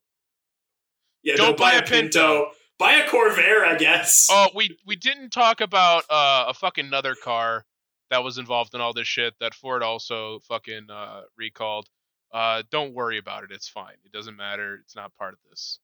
Yeah, 1.24 1.36
Don't 1.38 1.48
don't, 1.48 1.58
buy, 1.58 1.72
buy 1.72 1.76
a 1.78 1.80
a 1.80 1.84
Pinto. 1.84 2.20
Pinto. 2.20 2.52
Buy 2.80 2.94
a 2.94 3.08
Corvair, 3.08 3.66
I 3.66 3.76
guess. 3.78 4.28
Oh, 4.30 4.50
we 4.54 4.78
we 4.86 4.96
didn't 4.96 5.32
talk 5.32 5.62
about 5.62 6.04
uh, 6.10 6.46
a 6.50 6.54
fucking 6.54 6.86
another 6.86 7.16
car 7.16 7.66
that 8.12 8.24
was 8.24 8.38
involved 8.38 8.76
in 8.76 8.82
all 8.82 8.94
this 8.94 9.08
shit 9.08 9.34
that 9.40 9.54
Ford 9.56 9.82
also 9.82 10.40
fucking 10.48 10.88
uh, 10.92 11.22
recalled. 11.38 11.88
Uh, 12.34 12.64
don't 12.72 12.94
worry 12.94 13.18
about 13.18 13.44
it. 13.44 13.52
It's 13.52 13.68
fine. 13.70 13.96
It 14.06 14.12
doesn't 14.12 14.36
matter. 14.36 14.80
It's 14.84 14.96
not 14.96 15.16
part 15.18 15.34
of 15.34 15.40
this. 15.50 15.80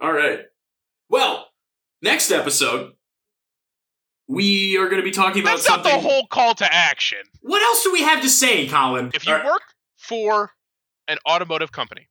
All 0.00 0.12
right. 0.12 0.40
Well, 1.08 1.46
next 2.00 2.30
episode, 2.30 2.92
we 4.28 4.76
are 4.78 4.84
going 4.86 5.00
to 5.00 5.04
be 5.04 5.10
talking 5.10 5.42
about 5.42 5.56
That's 5.56 5.68
not 5.68 5.82
the 5.82 5.90
whole 5.90 6.26
call 6.26 6.54
to 6.54 6.72
action. 6.72 7.18
what 7.40 7.62
else 7.62 7.82
do 7.82 7.92
we 7.92 8.02
have 8.02 8.22
to 8.22 8.28
say, 8.28 8.68
Colin? 8.68 9.10
If 9.14 9.26
you 9.26 9.34
All 9.34 9.44
work 9.44 9.62
for 9.96 10.52
an 11.08 11.18
automotive 11.28 11.72
company 11.72 12.08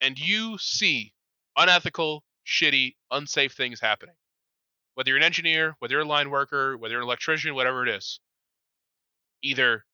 and 0.00 0.18
you 0.18 0.56
see 0.58 1.12
unethical, 1.56 2.24
shitty, 2.46 2.94
unsafe 3.10 3.52
things 3.52 3.80
happening, 3.80 4.14
whether 4.94 5.08
you're 5.10 5.18
an 5.18 5.24
engineer, 5.24 5.74
whether 5.80 5.92
you're 5.94 6.02
a 6.02 6.06
line 6.06 6.30
worker, 6.30 6.76
whether 6.78 6.92
you're 6.92 7.02
an 7.02 7.06
electrician, 7.06 7.54
whatever 7.54 7.86
it 7.86 7.94
is, 7.94 8.20
either 9.42 9.84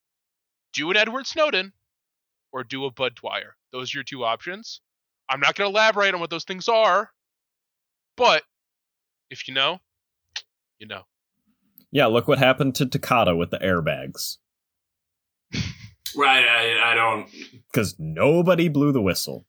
do 0.72 0.90
an 0.90 0.96
Edward 0.96 1.26
Snowden 1.26 1.72
or 2.56 2.64
do 2.64 2.86
a 2.86 2.90
Bud 2.90 3.14
Dwyer. 3.16 3.54
Those 3.70 3.94
are 3.94 3.98
your 3.98 4.04
two 4.04 4.24
options. 4.24 4.80
I'm 5.28 5.40
not 5.40 5.54
going 5.56 5.70
to 5.70 5.76
elaborate 5.78 6.14
on 6.14 6.20
what 6.20 6.30
those 6.30 6.44
things 6.44 6.68
are, 6.70 7.10
but 8.16 8.44
if 9.30 9.46
you 9.46 9.52
know, 9.52 9.78
you 10.78 10.86
know. 10.86 11.02
Yeah, 11.92 12.06
look 12.06 12.26
what 12.26 12.38
happened 12.38 12.74
to 12.76 12.86
Takata 12.86 13.36
with 13.36 13.50
the 13.50 13.58
airbags. 13.58 14.38
right, 16.16 16.46
I, 16.46 16.92
I 16.92 16.94
don't. 16.94 17.28
Because 17.70 17.94
nobody 17.98 18.68
blew 18.68 18.90
the 18.90 19.02
whistle. 19.02 19.44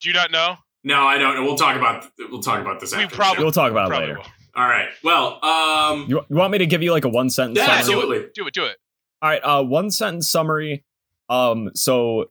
Do 0.00 0.08
you 0.08 0.14
not 0.14 0.30
know? 0.30 0.56
No, 0.82 1.06
I 1.06 1.18
don't. 1.18 1.44
We'll 1.44 1.56
talk 1.56 1.76
about. 1.76 2.06
We'll 2.30 2.40
talk 2.42 2.60
about 2.62 2.80
this 2.80 2.96
We 2.96 3.02
after 3.02 3.16
probably 3.16 3.42
we'll 3.44 3.52
talk 3.52 3.70
about 3.70 3.86
it 3.86 3.90
Probably 3.90 4.06
later. 4.08 4.18
will. 4.20 4.26
All 4.62 4.66
right. 4.68 4.88
Well, 5.04 5.44
um, 5.44 6.06
You, 6.08 6.22
you 6.30 6.36
want 6.36 6.52
me 6.52 6.58
to 6.58 6.66
give 6.66 6.82
you 6.82 6.92
like 6.92 7.04
a 7.04 7.08
one 7.10 7.28
sentence 7.28 7.58
Yeah, 7.58 7.66
summary? 7.66 7.78
absolutely. 7.80 8.18
Do 8.34 8.46
it, 8.46 8.54
do 8.54 8.64
it. 8.64 8.76
All 9.20 9.28
right, 9.28 9.40
uh, 9.42 9.62
one 9.62 9.90
sentence 9.90 10.28
summary. 10.30 10.84
Um, 11.28 11.70
so, 11.74 12.30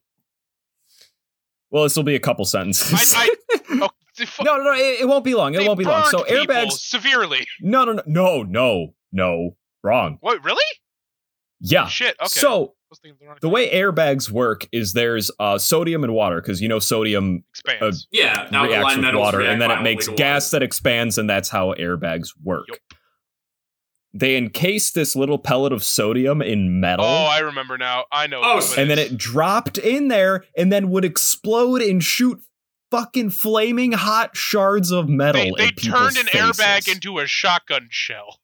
well, 1.75 1.83
this 1.83 1.97
will 1.97 2.03
be 2.03 2.15
a 2.15 2.21
couple 2.21 2.45
sentences. 2.45 3.13
I, 3.13 3.25
I, 3.25 3.59
oh, 3.81 3.89
the 4.17 4.25
fu- 4.25 4.45
no, 4.45 4.55
no, 4.55 4.63
no, 4.63 4.71
it, 4.71 5.01
it 5.01 5.07
won't 5.09 5.25
be 5.25 5.35
long. 5.35 5.53
It 5.55 5.57
they 5.57 5.67
won't 5.67 5.77
be 5.77 5.83
long. 5.83 6.05
So 6.05 6.23
airbags. 6.23 6.71
severely. 6.71 7.45
No, 7.59 7.83
no, 7.83 7.91
no, 7.91 8.03
no, 8.05 8.43
no, 8.43 8.93
no. 9.11 9.55
Wrong. 9.83 10.17
What? 10.21 10.41
Really? 10.45 10.63
Yeah. 11.59 11.87
Shit. 11.87 12.15
Okay. 12.21 12.27
So 12.29 12.63
I 12.63 12.71
was 12.89 12.99
thinking 12.99 13.27
the 13.27 13.35
the 13.41 13.49
way 13.49 13.69
airbags 13.69 14.31
work 14.31 14.69
is 14.71 14.93
there's 14.93 15.29
uh, 15.37 15.57
sodium 15.57 16.05
and 16.05 16.13
water 16.13 16.39
because 16.39 16.61
you 16.61 16.69
know 16.69 16.79
sodium 16.79 17.43
expands. 17.49 18.07
yeah, 18.09 18.43
reacts 18.43 18.53
alkaline 18.53 18.83
with 18.85 18.97
metals 18.99 19.21
water 19.21 19.37
react 19.39 19.51
and 19.51 19.61
then 19.61 19.71
it 19.71 19.81
makes 19.81 20.07
gas 20.07 20.45
water. 20.45 20.61
that 20.61 20.63
expands 20.63 21.17
and 21.17 21.29
that's 21.29 21.49
how 21.49 21.73
airbags 21.73 22.29
work. 22.41 22.67
Yup. 22.69 22.77
They 24.15 24.37
encased 24.37 24.95
this 24.95 25.13
little 25.15 25.37
pellet 25.37 25.73
of 25.73 25.83
sodium 25.83 26.41
in 26.41 26.79
metal. 26.79 27.05
Oh, 27.05 27.25
I 27.25 27.39
remember 27.39 27.77
now. 27.77 28.05
I 28.11 28.27
know. 28.27 28.41
Oh, 28.41 28.61
who 28.61 28.81
and 28.81 28.89
then 28.89 28.97
is. 28.97 29.11
it 29.11 29.17
dropped 29.17 29.77
in 29.77 30.07
there 30.07 30.45
and 30.57 30.71
then 30.71 30.89
would 30.89 31.03
explode 31.03 31.81
and 31.81 32.01
shoot 32.01 32.41
fucking 32.91 33.31
flaming 33.31 33.91
hot 33.91 34.37
shards 34.37 34.89
of 34.91 35.09
metal. 35.09 35.41
they, 35.41 35.51
they 35.57 35.67
at 35.67 35.75
people's 35.75 36.15
turned 36.15 36.17
an 36.17 36.25
airbag 36.27 36.91
into 36.91 37.19
a 37.19 37.27
shotgun 37.27 37.87
shell. 37.91 38.39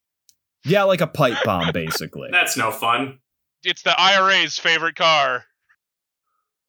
yeah, 0.66 0.84
like 0.84 1.00
a 1.00 1.08
pipe 1.08 1.38
bomb, 1.46 1.72
basically. 1.72 2.28
That's 2.32 2.58
no 2.58 2.70
fun. 2.72 3.20
It's 3.64 3.84
the 3.84 3.98
IRA's 3.98 4.60
favorite 4.60 4.96
car. 4.96 5.46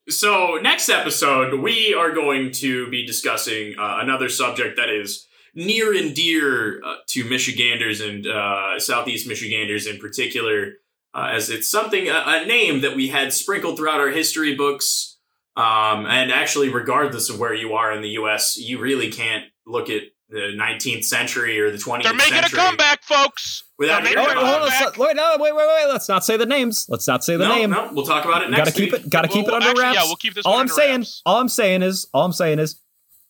So, 0.08 0.58
next 0.62 0.88
episode, 0.88 1.60
we 1.60 1.94
are 1.94 2.12
going 2.12 2.52
to 2.52 2.88
be 2.90 3.04
discussing 3.04 3.74
uh, 3.78 3.98
another 4.00 4.28
subject 4.28 4.76
that 4.76 4.90
is 4.90 5.26
near 5.54 5.94
and 5.96 6.14
dear 6.14 6.82
uh, 6.84 6.96
to 7.08 7.24
Michiganders 7.24 8.00
and 8.00 8.26
uh, 8.26 8.78
Southeast 8.80 9.26
Michiganders 9.28 9.86
in 9.86 9.98
particular, 9.98 10.74
uh, 11.14 11.28
as 11.32 11.50
it's 11.50 11.68
something, 11.68 12.08
a, 12.08 12.22
a 12.26 12.46
name 12.46 12.80
that 12.80 12.96
we 12.96 13.08
had 13.08 13.32
sprinkled 13.32 13.76
throughout 13.76 14.00
our 14.00 14.08
history 14.10 14.54
books. 14.54 15.18
Um, 15.56 16.06
and 16.06 16.32
actually, 16.32 16.70
regardless 16.70 17.28
of 17.28 17.38
where 17.38 17.52
you 17.52 17.74
are 17.74 17.92
in 17.92 18.00
the 18.00 18.08
U.S., 18.10 18.56
you 18.56 18.78
really 18.80 19.10
can't 19.12 19.44
look 19.66 19.90
at 19.90 20.02
the 20.30 20.56
19th 20.58 21.04
century 21.04 21.60
or 21.60 21.70
the 21.70 21.76
20th 21.76 22.04
They're 22.04 22.14
making 22.14 22.38
a 22.38 22.48
comeback, 22.48 23.02
folks. 23.02 23.64
without 23.78 24.02
They're 24.02 24.14
Oh, 24.18 24.22
wait, 24.22 24.28
making 24.28 24.46
hold 24.46 24.62
on, 24.62 24.68
back. 24.70 24.96
wait, 24.96 25.14
no, 25.14 25.36
wait, 25.38 25.54
wait, 25.54 25.66
wait. 25.66 25.86
Let's 25.92 26.08
not 26.08 26.24
say 26.24 26.38
the 26.38 26.46
names. 26.46 26.86
Let's 26.88 27.06
not 27.06 27.22
say 27.22 27.36
the 27.36 27.46
no, 27.46 27.54
name. 27.54 27.68
no, 27.68 27.90
we'll 27.92 28.06
talk 28.06 28.24
about 28.24 28.42
it 28.42 28.48
next 28.50 28.60
gotta 28.60 28.72
keep 28.72 28.92
week. 28.92 29.02
it. 29.04 29.10
Gotta 29.10 29.28
keep 29.28 29.44
Well, 29.44 29.56
it 29.56 29.62
under 29.62 29.68
actually, 29.68 29.82
wraps. 29.82 29.96
yeah, 29.98 30.04
we'll 30.04 30.16
keep 30.16 30.32
this 30.32 30.46
all 30.46 30.52
one 30.52 30.60
I'm 30.60 30.62
under 30.62 30.72
saying, 30.74 31.00
wraps. 31.00 31.22
all 31.26 31.36
I'm 31.38 31.48
saying 31.50 31.82
is, 31.82 32.08
all 32.14 32.24
I'm 32.24 32.32
saying 32.32 32.58
is, 32.60 32.80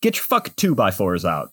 get 0.00 0.14
your 0.14 0.22
fucking 0.22 0.54
two 0.56 0.76
by 0.76 0.92
fours 0.92 1.24
out. 1.24 1.50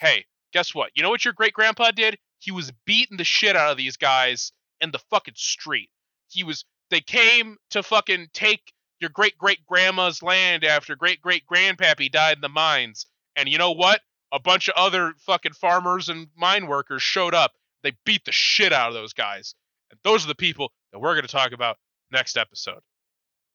Hey, 0.00 0.24
guess 0.52 0.74
what? 0.74 0.90
You 0.94 1.02
know 1.02 1.10
what 1.10 1.24
your 1.24 1.34
great 1.34 1.52
grandpa 1.52 1.90
did? 1.90 2.18
He 2.38 2.50
was 2.50 2.72
beating 2.86 3.16
the 3.18 3.24
shit 3.24 3.56
out 3.56 3.70
of 3.70 3.76
these 3.76 3.96
guys 3.96 4.52
in 4.80 4.90
the 4.90 4.98
fucking 5.10 5.34
street. 5.36 5.90
He 6.28 6.42
was. 6.44 6.64
They 6.90 7.00
came 7.00 7.56
to 7.70 7.82
fucking 7.82 8.28
take 8.32 8.72
your 9.00 9.10
great 9.10 9.38
great 9.38 9.64
grandma's 9.66 10.22
land 10.22 10.64
after 10.64 10.96
great 10.96 11.20
great 11.20 11.44
grandpappy 11.46 12.10
died 12.10 12.36
in 12.38 12.40
the 12.40 12.48
mines. 12.48 13.06
And 13.36 13.48
you 13.48 13.58
know 13.58 13.72
what? 13.72 14.00
A 14.32 14.40
bunch 14.40 14.68
of 14.68 14.74
other 14.76 15.14
fucking 15.26 15.52
farmers 15.52 16.08
and 16.08 16.28
mine 16.36 16.66
workers 16.66 17.02
showed 17.02 17.34
up. 17.34 17.52
They 17.82 17.92
beat 18.04 18.24
the 18.24 18.32
shit 18.32 18.72
out 18.72 18.88
of 18.88 18.94
those 18.94 19.12
guys. 19.12 19.54
And 19.90 19.98
those 20.04 20.24
are 20.24 20.28
the 20.28 20.34
people 20.34 20.72
that 20.92 20.98
we're 20.98 21.14
going 21.14 21.26
to 21.26 21.32
talk 21.32 21.52
about 21.52 21.76
next 22.12 22.36
episode. 22.36 22.80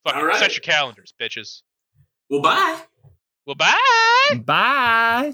Fucking 0.03 0.21
All 0.21 0.27
right. 0.27 0.39
set 0.39 0.53
your 0.53 0.61
calendars, 0.61 1.13
bitches. 1.21 1.61
Well, 2.29 2.41
bye. 2.41 2.81
Well, 3.45 3.55
bye. 3.55 4.41
Bye. 4.43 5.33